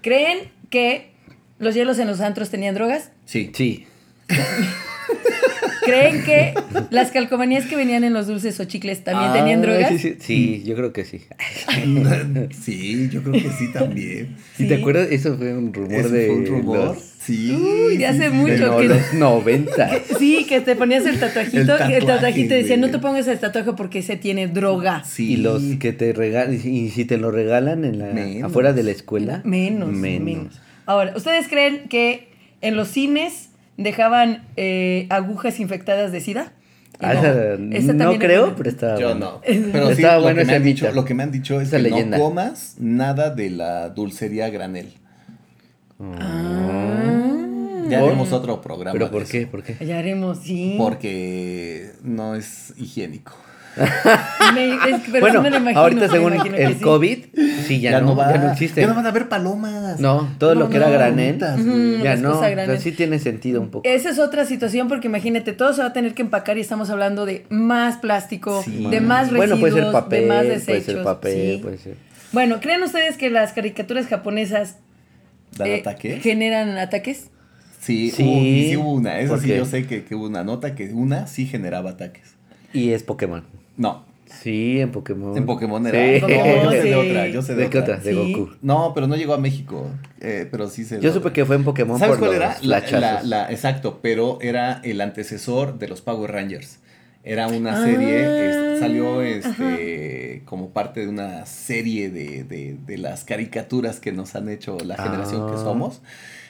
¿Creen 0.00 0.50
que 0.70 1.10
los 1.58 1.74
hielos 1.74 1.98
en 1.98 2.08
los 2.08 2.22
antros 2.22 2.48
tenían 2.48 2.74
drogas? 2.74 3.10
Sí. 3.26 3.52
Sí. 3.54 3.86
¿Creen 5.84 6.22
que 6.24 6.54
las 6.90 7.10
calcomanías 7.10 7.66
que 7.66 7.76
venían 7.76 8.04
en 8.04 8.12
los 8.12 8.26
dulces 8.26 8.58
o 8.60 8.64
chicles 8.64 9.02
también 9.04 9.30
Ah, 9.30 9.34
tenían 9.34 9.62
drogas? 9.62 9.88
Sí, 9.90 9.98
sí, 9.98 10.16
sí, 10.20 10.62
yo 10.64 10.74
creo 10.76 10.92
que 10.92 11.04
sí. 11.04 11.20
sí, 12.64 13.08
yo 13.10 13.22
creo 13.22 13.32
que 13.34 13.50
sí 13.50 13.72
también. 13.72 14.36
¿Sí 14.56 14.66
te 14.68 14.76
acuerdas? 14.76 15.08
Eso 15.10 15.36
fue 15.36 15.54
un 15.56 15.72
rumor 15.72 15.92
¿Eso 15.94 16.08
de 16.10 16.26
fue 16.26 16.34
un 16.36 16.46
rumor? 16.46 16.78
los, 16.78 16.98
Sí. 17.20 17.52
Uy, 17.52 17.98
de 17.98 18.06
hace 18.06 18.30
sí, 18.30 18.34
mucho 18.34 18.76
de 18.76 18.82
que- 18.82 18.88
los 18.88 19.12
90. 19.14 19.90
Sí, 20.18 20.46
que 20.48 20.60
te 20.60 20.74
ponías 20.74 21.04
el 21.06 21.20
tatuajito 21.20 21.58
El 21.58 21.90
y 21.90 21.94
el 21.94 22.00
tatuaje, 22.00 22.00
tatuajito 22.06 22.54
decía, 22.54 22.76
no 22.78 22.90
te 22.90 22.98
pongas 22.98 23.28
el 23.28 23.38
tatuaje 23.38 23.72
porque 23.74 23.98
ese 23.98 24.16
tiene 24.16 24.48
droga. 24.48 25.04
Sí. 25.04 25.34
Y 25.34 25.36
los 25.36 25.62
que 25.78 25.92
te 25.92 26.12
regalan, 26.14 26.54
y 26.54 26.88
si 26.88 27.04
te 27.04 27.18
lo 27.18 27.30
regalan 27.30 27.84
en 27.84 27.98
la, 27.98 28.06
Menos. 28.06 28.50
afuera 28.50 28.72
de 28.72 28.82
la 28.84 28.90
escuela. 28.92 29.42
Menos, 29.44 29.90
menos. 29.92 30.60
Ahora, 30.86 31.12
¿ustedes 31.14 31.46
creen 31.46 31.88
que 31.88 32.28
en 32.62 32.74
los 32.74 32.88
cines 32.88 33.49
dejaban 33.82 34.44
eh, 34.56 35.06
agujas 35.10 35.58
infectadas 35.60 36.12
de 36.12 36.20
sida? 36.20 36.52
Ah, 37.02 37.14
no, 37.14 37.74
esa- 37.74 37.92
no 37.94 37.98
también 37.98 38.20
creo, 38.20 38.54
pero 38.56 38.68
estaba 38.68 38.98
Yo 39.00 39.08
bueno. 39.10 39.20
no. 39.20 39.40
Pero 39.72 39.86
sí, 39.88 39.92
Estaba 40.02 40.16
lo, 40.16 40.22
bueno 40.24 40.40
que 40.40 40.44
me 40.44 40.54
han 40.54 40.62
dicho, 40.62 40.92
lo 40.92 41.04
que 41.06 41.14
me 41.14 41.22
han 41.22 41.32
dicho 41.32 41.60
es 41.60 41.68
Esa 41.68 41.78
que 41.78 41.84
leyenda. 41.84 42.18
no 42.18 42.24
comas 42.24 42.74
nada 42.78 43.30
de 43.34 43.48
la 43.50 43.88
dulcería 43.88 44.50
granel. 44.50 44.92
Ah. 45.98 47.86
Ya 47.88 47.98
¿Por? 48.00 48.08
haremos 48.08 48.32
otro 48.32 48.60
programa. 48.60 48.92
¿Pero 48.92 49.10
por 49.10 49.24
qué? 49.26 49.46
¿Por 49.46 49.62
qué? 49.62 49.84
Ya 49.84 49.98
haremos, 49.98 50.38
sí. 50.38 50.74
Porque 50.78 51.90
no 52.02 52.34
es 52.34 52.72
higiénico. 52.76 53.32
Me- 54.54 54.74
es 54.74 55.02
que- 55.02 55.10
pero 55.12 55.20
bueno, 55.20 55.38
sí 55.38 55.42
me 55.44 55.50
lo 55.50 55.56
imagino, 55.58 55.80
ahorita 55.80 56.08
según 56.08 56.32
el 56.32 56.74
sí. 56.74 56.80
COVID, 56.80 57.18
sí, 57.66 57.80
ya, 57.80 58.00
no, 58.00 58.16
ya 58.16 58.38
no 58.38 58.52
existe. 58.52 58.80
Ya 58.80 58.86
no 58.88 58.94
van 58.94 59.06
a 59.06 59.10
haber 59.10 59.28
palomas. 59.28 60.00
No, 60.00 60.28
todo 60.38 60.54
No 60.54 60.62
lo 60.62 60.68
que 60.70 60.76
era 60.78 60.90
granel, 60.90 61.38
ya 62.02 62.16
no. 62.16 62.40
granel. 62.40 62.78
sí 62.80 62.92
tiene 62.92 63.18
sentido 63.18 63.60
un 63.60 63.70
poco. 63.70 63.88
Esa 63.88 64.10
es 64.10 64.18
otra 64.18 64.44
situación 64.44 64.88
porque 64.88 65.06
imagínate, 65.08 65.52
todo 65.52 65.72
se 65.72 65.82
va 65.82 65.88
a 65.88 65.92
tener 65.92 66.14
que 66.14 66.22
empacar 66.22 66.58
y 66.58 66.62
estamos 66.62 66.90
hablando 66.90 67.26
de 67.26 67.46
más 67.48 67.96
plástico, 67.98 68.62
Sí. 68.64 68.86
de 68.90 69.00
más 69.00 69.30
residuos, 69.30 69.38
bueno, 69.48 69.60
puede 69.60 69.72
ser 69.82 69.92
papel, 69.92 70.20
de 70.22 70.26
más 70.26 70.38
puede 70.44 70.50
desechos. 70.58 70.84
ser 70.84 71.02
papel, 71.04 71.56
sí. 71.56 71.62
puede 71.62 71.78
ser. 71.78 71.94
Bueno, 72.32 72.60
¿creen 72.60 72.82
ustedes 72.82 73.16
que 73.16 73.30
las 73.30 73.52
caricaturas 73.52 74.06
japonesas 74.06 74.76
¿Dan 75.56 75.68
eh, 75.68 75.80
ataques? 75.80 76.22
generan 76.22 76.76
ataques? 76.78 77.28
Sí, 77.80 78.10
Sí, 78.10 78.22
hubo- 78.24 78.40
y 78.44 78.68
sí 78.70 78.76
hubo 78.76 78.92
una. 78.94 79.18
Eso 79.20 79.32
¿por 79.34 79.42
sí, 79.42 79.48
yo 79.48 79.64
sé 79.64 79.86
que, 79.86 80.04
que 80.04 80.14
hubo 80.14 80.26
una 80.26 80.44
nota 80.44 80.74
que 80.74 80.92
una 80.92 81.26
sí 81.26 81.46
generaba 81.46 81.90
ataques. 81.90 82.34
Y 82.72 82.90
es 82.92 83.02
Pokémon. 83.02 83.44
No, 83.76 84.08
Sí, 84.26 84.78
en 84.80 84.92
Pokémon. 84.92 85.36
en 85.36 85.44
Pokémon 85.44 85.84
era. 85.88 85.98
Sí. 86.14 86.20
Pokémon, 86.20 86.62
yo 86.62 86.70
sé 86.70 86.82
de 86.84 86.94
otra, 86.94 87.26
yo 87.26 87.42
sé 87.42 87.54
de, 87.56 87.62
¿De 87.64 87.70
qué 87.70 87.78
otra? 87.78 87.96
otra. 87.96 88.04
De 88.04 88.12
Sí. 88.24 88.32
Goku. 88.32 88.50
No, 88.62 88.92
pero 88.94 89.08
no 89.08 89.16
llegó 89.16 89.34
a 89.34 89.38
México. 89.38 89.88
eh, 90.20 90.46
pero 90.50 90.68
sí 90.68 90.84
se. 90.84 91.00
Yo 91.00 91.12
supe 91.12 91.32
que 91.32 91.44
fue 91.44 91.56
en 91.56 91.64
Pokémon 91.64 91.98
¿Sabes 91.98 92.16
por 92.16 92.28
cuál 92.28 92.38
los 92.38 92.40
era? 92.40 92.56
La, 92.62 93.00
la, 93.00 93.22
la- 93.24 93.50
exacto, 93.50 93.98
pero 94.02 94.38
era 94.40 94.80
el 94.84 95.00
antecesor 95.00 95.78
de 95.80 95.88
los 95.88 96.00
Power 96.00 96.30
Rangers. 96.30 96.78
Era 97.24 97.48
una 97.48 97.82
Ah, 97.82 97.84
serie, 97.84 98.48
este, 98.48 98.78
salió 98.80 99.20
este 99.20 100.42
como 100.46 100.70
parte 100.70 101.00
de 101.00 101.08
una 101.08 101.44
serie 101.46 102.08
de, 102.10 102.44
de- 102.44 102.76
de 102.86 102.98
las 102.98 103.24
caricaturas 103.24 104.00
que 104.00 104.12
nos 104.12 104.34
han 104.36 104.48
hecho 104.48 104.78
la 104.84 104.96
generación 104.96 105.48
que 105.48 105.54
Ah. 105.56 105.62
somos, 105.62 106.02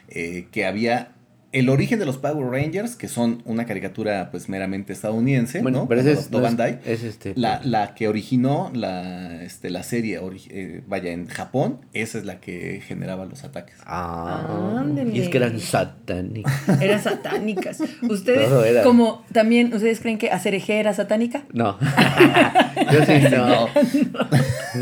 eh, 0.09 0.47
que 0.53 0.67
había 0.67 1.13
el 1.52 1.68
origen 1.68 1.98
de 1.98 2.06
los 2.06 2.16
Power 2.18 2.47
Rangers, 2.48 2.94
que 2.94 3.09
son 3.09 3.43
una 3.44 3.66
caricatura 3.66 4.31
pues 4.31 4.48
meramente 4.48 4.93
estadounidense, 4.93 5.62
Bueno, 5.62 5.81
¿no? 5.81 5.89
pero 5.89 6.01
ese 6.01 6.12
es, 6.12 6.31
no 6.31 6.39
es- 6.39 6.43
Bandai. 6.44 6.78
es 6.85 7.02
este. 7.02 7.32
La, 7.36 7.60
la 7.64 7.94
que 7.94 8.06
originó 8.06 8.70
la, 8.72 9.43
este, 9.43 9.68
la 9.70 9.82
serie, 9.82 10.20
eh, 10.51 10.82
vaya, 10.86 11.10
en 11.10 11.27
Japón, 11.27 11.81
esa 11.93 12.18
es 12.18 12.24
la 12.24 12.39
que 12.40 12.81
generaba 12.86 13.24
los 13.27 13.43
ataques. 13.43 13.74
Ah, 13.85 14.77
Ándale. 14.81 15.10
y 15.12 15.20
es 15.20 15.28
que 15.28 15.39
eran 15.39 15.59
satánicos. 15.59 16.52
Eran 16.81 17.02
satánicas. 17.02 17.81
¿Ustedes, 18.09 18.48
era. 18.66 18.82
como 18.85 19.24
también, 19.32 19.74
¿ustedes 19.74 19.98
creen 20.01 20.18
que 20.18 20.31
Acereje 20.31 20.78
era 20.78 20.94
satánica? 20.94 21.43
No. 21.52 21.77
Yo 22.93 23.05
sí 23.05 23.12
no. 23.31 23.68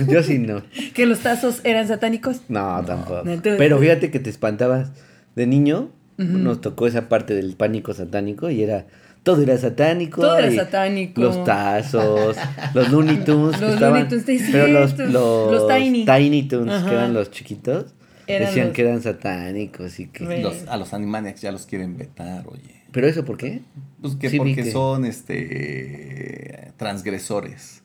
Yo 0.07 0.23
sí 0.23 0.39
no. 0.39 0.63
¿Que 0.95 1.07
los 1.07 1.21
tazos 1.21 1.61
eran 1.65 1.89
satánicos? 1.89 2.43
No, 2.49 2.83
tampoco. 2.85 3.23
No, 3.25 3.37
tú- 3.41 3.51
Pero 3.57 3.79
fíjate 3.79 4.11
que 4.11 4.19
te 4.21 4.31
espantabas. 4.31 4.91
De 5.35 5.47
niño 5.47 5.91
nos 6.19 6.61
tocó 6.61 6.87
esa 6.87 7.09
parte 7.09 7.35
del 7.35 7.55
pánico 7.57 7.95
satánico 7.95 8.51
y 8.51 8.63
era. 8.63 8.87
Todo 9.23 9.43
era 9.43 9.59
satánico. 9.59 10.21
Todo 10.23 10.39
era 10.39 10.51
satánico. 10.51 11.21
Los 11.21 11.45
tazos, 11.45 12.37
los 12.75 12.89
Looney 12.91 13.17
Tunes. 13.25 13.57
que 13.59 13.65
Los 13.65 13.75
estaban- 13.75 13.93
Looney 14.05 14.09
Tunes, 14.09 14.25
sí, 14.43 14.49
Pero 14.53 14.67
los, 14.69 14.99
los, 14.99 15.53
Los 15.53 15.69
Tiny. 15.69 16.05
Tiny 16.07 16.43
Tunes, 16.49 16.75
Ajá. 16.75 16.89
que 16.89 16.95
eran 16.95 17.13
los 17.15 17.31
chiquitos, 17.31 17.95
Eran 18.27 18.49
decían 18.49 18.67
los- 18.69 18.77
que 18.77 18.83
eran 18.83 19.03
satánicos 19.03 20.01
y 20.01 20.07
que. 20.09 20.41
Los- 20.43 20.67
a 20.69 20.77
los 20.77 20.95
Animaniacs 20.95 21.41
ya 21.43 21.53
los 21.53 21.67
quieren 21.67 21.97
vetar, 21.99 22.45
oye. 22.49 22.83
¿Pero 22.91 23.07
eso 23.07 23.25
por 23.25 23.37
qué? 23.37 23.61
Pues 24.01 24.15
que 24.17 24.31
Sí, 24.31 24.39
porque 24.39 24.55
que- 24.55 24.71
son 24.73 25.05
este 25.05 26.73
transgresores. 26.79 27.83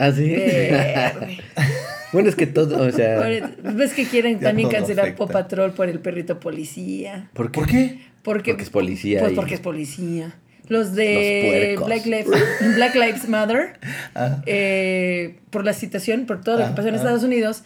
¿Ah, 0.00 0.12
sí? 0.12 0.28
Verde. 0.30 1.38
bueno, 2.12 2.28
es 2.28 2.34
que 2.36 2.46
todo, 2.46 2.82
o 2.82 2.90
sea. 2.92 3.16
Por- 3.16 3.74
¿Ves 3.74 3.92
que 3.92 4.04
quieren 4.06 4.40
Ya 4.40 4.48
también 4.48 4.68
cancelar. 4.68 5.14
Paw 5.14 5.28
Patrol 5.28 5.72
por 5.72 5.88
el 5.88 6.00
perrito 6.00 6.40
policía? 6.40 7.28
¿Por 7.34 7.50
qué? 7.52 7.60
¿Por 7.60 7.68
qué? 7.68 7.98
Porque, 8.22 8.50
Porque 8.52 8.62
es 8.64 8.70
policía 8.70 9.20
Pues 9.20 9.32
y- 9.32 9.34
porque 9.36 9.54
es 9.54 9.60
policía. 9.60 10.34
Los 10.68 10.94
de 10.94 11.74
Los 11.76 11.86
Black. 11.86 12.06
Lives, 12.06 12.26
Black 12.76 12.94
Lives 12.94 13.28
Matter, 13.28 13.72
Ah. 14.14 14.42
eh, 14.46 15.36
por 15.50 15.64
la 15.64 15.72
situación, 15.72 16.26
por 16.26 16.40
todo 16.42 16.58
lo 16.58 16.64
que 16.64 16.70
Ah, 16.70 16.74
pasó 16.76 16.88
en 16.88 16.94
ah. 16.94 16.98
Estados 16.98 17.24
Unidos, 17.24 17.62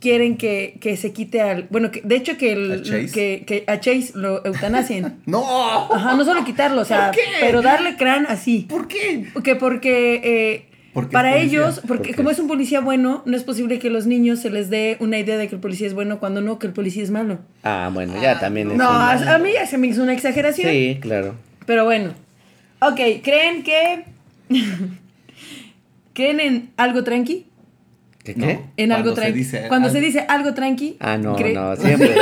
quieren 0.00 0.36
que, 0.36 0.78
que 0.80 0.96
se 0.96 1.12
quite 1.12 1.42
al... 1.42 1.68
Bueno, 1.70 1.90
que, 1.92 2.00
de 2.02 2.16
hecho 2.16 2.36
que, 2.38 2.52
el, 2.52 2.72
¿A 2.72 2.82
Chase? 2.82 3.10
que, 3.12 3.44
que 3.46 3.64
a 3.68 3.78
Chase 3.78 4.12
lo 4.14 4.44
eutanasien. 4.44 5.18
¡No! 5.26 5.44
Ajá, 5.94 6.16
no 6.16 6.24
solo 6.24 6.44
quitarlo, 6.44 6.80
o 6.80 6.84
sea, 6.84 7.06
¿Por 7.12 7.16
qué? 7.16 7.20
pero 7.40 7.60
darle 7.62 7.96
crán 7.96 8.26
así. 8.28 8.66
¿Por 8.68 8.88
qué? 8.88 9.26
Porque, 9.32 9.54
porque 9.56 10.14
eh, 10.24 10.69
Porque 10.92 11.12
para 11.12 11.30
policía. 11.32 11.60
ellos, 11.60 11.80
porque 11.86 11.88
Porque- 12.08 12.14
como 12.14 12.30
es 12.30 12.38
un 12.40 12.48
policía 12.48 12.80
bueno, 12.80 13.22
no 13.24 13.36
es 13.36 13.44
posible 13.44 13.78
que 13.78 13.88
a 13.88 13.90
los 13.92 14.06
niños 14.06 14.40
se 14.40 14.50
les 14.50 14.70
dé 14.70 14.96
una 14.98 15.18
idea 15.18 15.36
de 15.38 15.46
que 15.48 15.54
el 15.54 15.60
policía 15.60 15.86
es 15.86 15.94
bueno 15.94 16.18
cuando 16.18 16.40
no, 16.40 16.58
que 16.58 16.66
el 16.66 16.72
policía 16.72 17.02
es 17.04 17.10
malo. 17.12 17.38
Ah, 17.62 17.90
bueno, 17.92 18.14
ya 18.20 18.40
también 18.40 18.70
es. 18.72 18.76
No, 18.76 18.90
una- 18.90 19.10
a, 19.12 19.34
a 19.36 19.38
mí 19.38 19.50
ya 19.52 19.66
se 19.66 19.78
me 19.78 19.86
hizo 19.86 20.02
una 20.02 20.12
exageración. 20.12 20.68
Sí, 20.70 20.98
claro. 21.00 21.36
Pero 21.66 21.84
bueno. 21.84 22.12
Ok, 22.82 22.98
¿creen 23.22 23.62
que... 23.62 24.04
¿Creen 26.12 26.40
en 26.40 26.70
algo 26.76 27.04
tranqui? 27.04 27.46
¿Qué 28.24 28.34
No. 28.34 28.46
qué? 28.46 28.52
En 28.76 28.88
Cuando 28.90 28.94
algo 28.96 29.10
se 29.10 29.20
tranqui. 29.20 29.38
dice 29.38 29.64
Cuando 29.68 29.88
algo- 29.88 29.98
se 30.00 30.04
dice 30.04 30.20
algo 30.28 30.54
tranqui. 30.54 30.96
Ah, 31.00 31.16
no, 31.16 31.36
cre- 31.36 31.54
no, 31.54 31.76
siempre. 31.76 32.14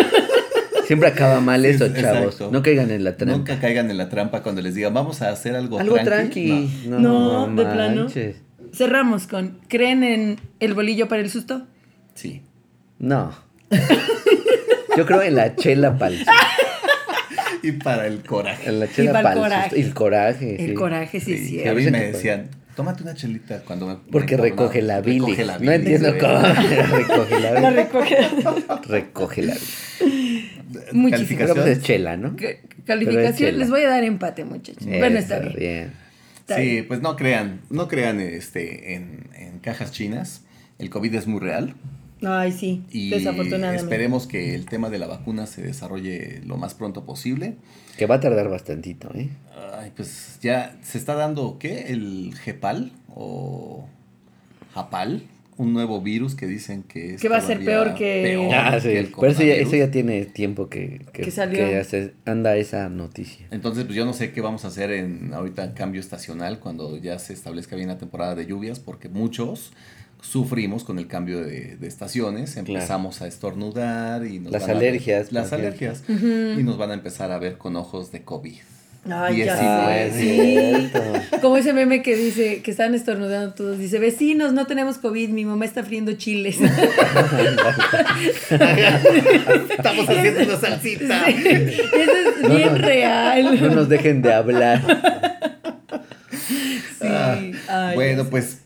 siempre 0.87 1.09
acaba 1.09 1.41
mal 1.41 1.63
Sí, 1.63 1.69
eso, 1.69 1.87
exacto. 1.87 2.31
chavos. 2.31 2.53
No 2.53 2.63
caigan 2.63 2.91
en 2.91 3.03
la 3.05 3.17
trampa. 3.17 3.37
Nunca 3.37 3.59
caigan 3.61 3.91
en 3.91 3.97
la 3.97 4.09
trampa 4.09 4.43
cuando 4.43 4.61
les 4.63 4.75
digan, 4.75 4.95
vamos 4.95 5.23
a 5.23 5.31
hacer 5.31 5.57
algo, 5.57 5.79
Algo 5.81 5.97
tranqui. 5.97 6.71
No. 6.87 6.99
No, 7.01 7.47
No, 7.49 7.63
de 7.63 7.71
plano. 7.71 8.07
Cerramos 8.75 9.27
con, 9.27 9.59
¿creen 9.69 10.03
en 10.05 10.41
el 10.61 10.75
bolillo 10.75 11.09
para 11.09 11.21
el 11.23 11.31
susto? 11.31 11.67
Sí. 12.15 12.43
No. 12.99 13.33
Yo 14.97 15.07
creo 15.07 15.23
en 15.23 15.35
la 15.37 15.55
chela 15.57 15.97
pal. 15.99 16.19
Y 17.63 17.73
para 17.73 18.07
el 18.07 18.23
coraje. 18.23 18.69
En 18.69 18.81
la 18.81 18.89
chela 18.91 19.13
pa'l 19.13 19.23
pal. 19.25 19.39
coraje. 19.39 19.81
El 19.81 19.95
coraje. 19.95 20.63
El 20.65 20.69
sí. 20.71 20.75
coraje, 20.75 21.21
sí, 21.21 21.39
Sí, 21.39 21.47
sí. 21.49 21.57
que 21.63 21.69
a 21.69 21.75
mí 21.75 21.85
me 21.91 22.01
decían, 22.13 22.49
tómate 22.77 23.03
una 23.03 23.15
chelita 23.15 23.61
cuando 23.65 23.87
me... 23.87 23.97
Porque 24.11 24.37
me 24.37 24.43
recoge 24.51 24.83
la 24.83 25.01
bilis. 25.01 25.23
Recoge 25.37 25.45
la 25.45 25.59
No 25.59 25.73
entiendo 25.73 26.15
cómo. 26.19 26.39
recoge 26.41 27.41
la 27.41 27.51
La 27.61 27.71
bilis. 27.71 27.85
recoge. 27.85 28.17
Recoge 28.89 29.43
la 29.43 29.55
bilis. 29.55 29.89
Muchísimo. 30.93 31.39
Pero 31.39 31.55
pues 31.55 31.67
Calificación. 31.67 31.69
es 31.69 31.83
chela, 31.83 32.17
¿no? 32.17 32.37
Calificación, 32.87 33.51
es 33.51 33.57
les 33.57 33.71
voy 33.71 33.83
a 33.83 33.89
dar 33.91 34.05
empate, 34.05 34.45
muchachos. 34.45 34.85
bueno, 34.87 35.19
está 35.19 35.39
Eso, 35.39 35.57
bien. 35.57 35.93
Está 36.49 36.57
Sí, 36.63 36.71
bien. 36.71 36.89
pues 36.89 37.03
no 37.03 37.15
crean, 37.15 37.61
no 37.69 37.89
crean 37.89 38.21
este, 38.21 38.95
en, 38.95 39.29
en 39.35 39.59
cajas 39.59 39.93
chinas. 39.93 40.45
El 40.79 40.89
COVID 40.89 41.15
es 41.15 41.27
muy 41.27 41.41
real. 41.41 41.75
Ay, 42.23 42.53
sí, 42.53 42.83
Y 42.91 43.11
desafortunadamente. 43.11 43.83
esperemos 43.83 44.27
que 44.27 44.55
el 44.55 44.65
tema 44.67 44.89
de 44.91 44.99
la 44.99 45.07
vacuna 45.07 45.47
se 45.47 45.63
desarrolle 45.63 46.41
lo 46.47 46.57
más 46.57 46.75
pronto 46.75 47.05
posible. 47.05 47.57
Que 47.99 48.07
va 48.07 48.15
a 48.17 48.21
tardar 48.21 48.49
bastantito, 48.49 49.15
¿eh? 49.15 49.29
Ay, 49.79 49.93
pues 49.95 50.39
ya 50.41 50.77
se 50.83 50.97
está 50.99 51.15
dando, 51.15 51.59
¿qué? 51.59 51.93
El 51.93 52.35
Gepal 52.35 52.93
o 53.15 53.87
Japal, 54.73 55.23
un 55.59 55.73
nuevo 55.75 56.01
virus 56.01 56.35
que 56.35 56.47
dicen 56.47 56.83
que 56.85 57.15
es 57.15 57.21
Que 57.21 57.29
va 57.29 57.37
a 57.37 57.41
ser 57.41 57.63
peor 57.65 57.95
que- 57.95 58.23
peor 58.23 58.55
Ah, 58.55 58.79
sí. 58.81 58.89
que 58.89 58.99
el 59.01 59.07
Pero 59.09 59.27
eso 59.27 59.41
ya, 59.41 59.47
coronavirus. 59.47 59.67
eso 59.69 59.77
ya 59.77 59.91
tiene 59.91 60.25
tiempo 60.25 60.69
que, 60.69 61.05
que, 61.13 61.23
Que 61.23 61.31
salió. 61.31 61.59
que 61.59 61.77
hace- 61.77 62.15
anda 62.25 62.57
esa 62.57 62.89
noticia. 62.89 63.47
Entonces, 63.51 63.85
pues 63.85 63.97
yo 63.97 64.05
no 64.07 64.13
sé 64.13 64.31
qué 64.33 64.41
vamos 64.41 64.65
a 64.65 64.69
hacer 64.69 64.91
en 64.93 65.35
ahorita 65.35 65.65
en 65.65 65.73
cambio 65.73 66.01
estacional 66.01 66.61
cuando 66.61 66.97
ya 66.97 67.19
se 67.19 67.33
establezca 67.33 67.77
bien 67.77 67.89
la 67.89 67.99
temporada 67.99 68.35
de 68.35 68.47
lluvias, 68.47 68.81
porque 68.81 69.09
muchos 69.09 69.73
sufrimos 70.21 70.83
con 70.85 70.99
el 70.99 71.07
cambio 71.07 71.41
de, 71.45 71.77
de 71.77 71.87
estaciones, 71.87 72.57
empezamos 72.57 73.23
a 73.23 73.27
estornudar 73.29 74.27
y 74.27 74.41
nos 74.41 74.53
Las 74.53 74.63
van 74.63 74.71
a- 74.71 74.75
alergias, 74.75 75.33
las 75.33 75.51
por 75.51 75.59
alergias 75.61 76.03
Ujú. 76.09 76.27
y 76.59 76.63
nos 76.65 76.77
van 76.79 76.91
a 76.91 76.95
empezar 76.95 77.31
a 77.31 77.39
ver 77.39 77.57
con 77.59 77.77
ojos 77.77 78.11
de 78.11 78.23
COVID. 78.23 78.57
Ay, 79.11 79.45
ya 79.45 79.57
sé. 79.57 80.13
Sí. 80.19 80.91
Como 81.41 81.57
ese 81.57 81.73
meme 81.73 82.03
que 82.03 82.17
dice, 82.17 82.63
que 82.63 82.71
están 82.71 82.95
estornudando 82.95 83.55
todos. 83.55 83.79
Dice, 83.79 83.99
vecinos, 83.99 84.53
no 84.53 84.67
tenemos 84.67 84.99
COVID, 84.99 85.31
mi 85.31 85.45
mamá 85.45 85.65
está 85.65 85.83
friendo 85.85 86.13
chiles. 86.13 86.59
Estamos 89.71 90.09
haciendo 90.09 90.43
una 90.45 90.57
salsita. 90.57 91.25
Sí, 91.27 91.33
Eso 91.47 92.13
es 92.37 92.43
No, 92.43 92.55
bien 92.55 92.73
no. 92.73 92.79
real. 92.79 93.61
No 93.61 93.69
nos 93.75 93.89
dejen 93.89 94.23
de 94.23 94.33
hablar. 94.33 94.83
Sí. 97.01 97.07
Ay, 97.69 97.95
bueno, 97.95 98.25
pues 98.29 98.59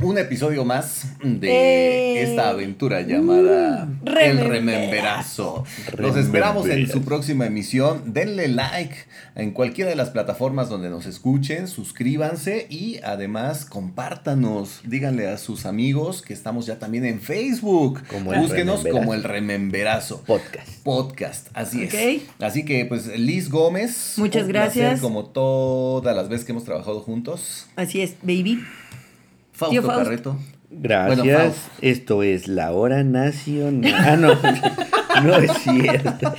un 0.00 0.16
episodio 0.16 0.64
más 0.64 1.06
de 1.22 1.48
Eh. 1.50 2.22
esta 2.22 2.50
aventura 2.50 3.00
llamada 3.00 3.86
Mm, 3.86 4.16
El 4.20 4.38
Rememberazo. 4.38 5.64
Los 5.96 6.16
esperamos 6.16 6.68
en 6.68 6.88
su 6.88 7.02
próxima 7.02 7.46
emisión. 7.46 8.12
Denle 8.12 8.46
like 8.48 8.94
en 9.34 9.50
cualquiera 9.50 9.90
de 9.90 9.96
las 9.96 10.10
plataformas 10.10 10.68
donde 10.68 10.88
nos 10.88 11.06
escuchen, 11.06 11.66
suscríbanse 11.66 12.66
y 12.70 12.98
además 13.02 13.64
compártanos. 13.64 14.80
Díganle 14.84 15.26
a 15.28 15.36
sus 15.36 15.66
amigos 15.66 16.22
que 16.22 16.32
estamos 16.32 16.66
ya 16.66 16.78
también 16.78 17.04
en 17.04 17.20
Facebook. 17.20 18.00
Como 18.08 18.32
Búsquenos 18.32 18.84
como 18.86 19.14
el 19.14 19.24
Rememberazo. 19.24 20.22
Podcast. 20.22 20.68
Podcast, 20.84 21.48
así 21.54 21.82
es. 21.82 22.22
Así 22.38 22.64
que, 22.64 22.84
pues, 22.84 23.08
Liz 23.18 23.50
Gómez. 23.50 24.14
Muchas 24.16 24.42
un 24.44 24.48
gracias. 24.48 24.86
placer, 24.90 25.00
como 25.00 25.24
todas 25.26 26.14
las 26.14 26.28
veces 26.28 26.44
que 26.46 26.52
hemos 26.52 26.64
trabajado 26.64 27.00
juntos. 27.00 27.66
Así 27.74 28.00
es, 28.00 28.14
baby. 28.22 28.62
Fausto, 29.58 29.70
Tío 29.72 29.82
Fausto. 29.82 30.04
Carreto. 30.04 30.36
Gracias. 30.70 31.16
Bueno, 31.24 31.38
Fausto. 31.40 31.60
Esto 31.82 32.22
es 32.22 32.46
la 32.48 32.72
hora 32.72 33.02
nacional. 33.04 33.94
Ah, 33.94 34.16
no. 34.16 34.32
No 35.24 35.34
es 35.36 35.50
cierto. 35.64 36.32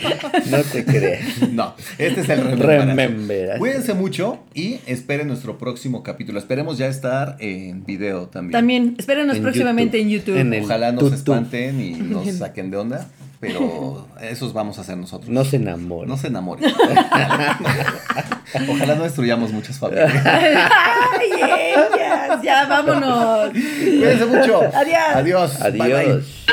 No 0.49 0.57
te 0.71 0.85
creas. 0.85 1.49
No, 1.51 1.73
este 1.97 2.21
es 2.21 2.29
el. 2.29 2.57
Rememberazo. 2.57 3.59
Cuídense 3.59 3.93
mucho 3.93 4.39
y 4.53 4.79
esperen 4.85 5.27
nuestro 5.27 5.57
próximo 5.57 6.01
capítulo. 6.01 6.39
Esperemos 6.39 6.77
ya 6.77 6.87
estar 6.87 7.35
en 7.41 7.83
video 7.83 8.27
también. 8.27 8.51
También, 8.53 8.95
espérenos 8.97 9.35
En 9.35 9.43
próximamente 9.43 9.97
YouTube. 9.97 10.07
en 10.07 10.09
YouTube. 10.09 10.37
En 10.37 10.53
el- 10.53 10.63
Ojalá 10.63 10.91
nos 10.93 11.11
espanten 11.11 11.81
y 11.81 11.91
nos 11.91 12.31
saquen 12.37 12.71
de 12.71 12.77
onda, 12.77 13.09
pero 13.39 14.07
esos 14.21 14.53
vamos 14.53 14.77
a 14.77 14.81
hacer 14.81 14.97
nosotros. 14.97 15.29
No 15.29 15.45
se 15.45 15.55
enamora. 15.57 16.07
No 16.07 16.17
se 16.17 16.27
enamoren. 16.27 16.71
Ojalá 18.69 18.95
no 18.95 19.03
destruyamos 19.03 19.51
muchas 19.51 19.77
familias. 19.77 20.11
¡Ay, 20.25 21.29
ellas! 21.31 22.41
Ya, 22.41 22.65
vámonos. 22.65 23.51
Cuídense 23.51 24.25
mucho. 24.25 24.61
Adiós. 24.73 25.15
Adiós. 25.15 25.59
Bye, 25.59 25.71
bye. 25.71 25.95
Adiós. 25.95 26.45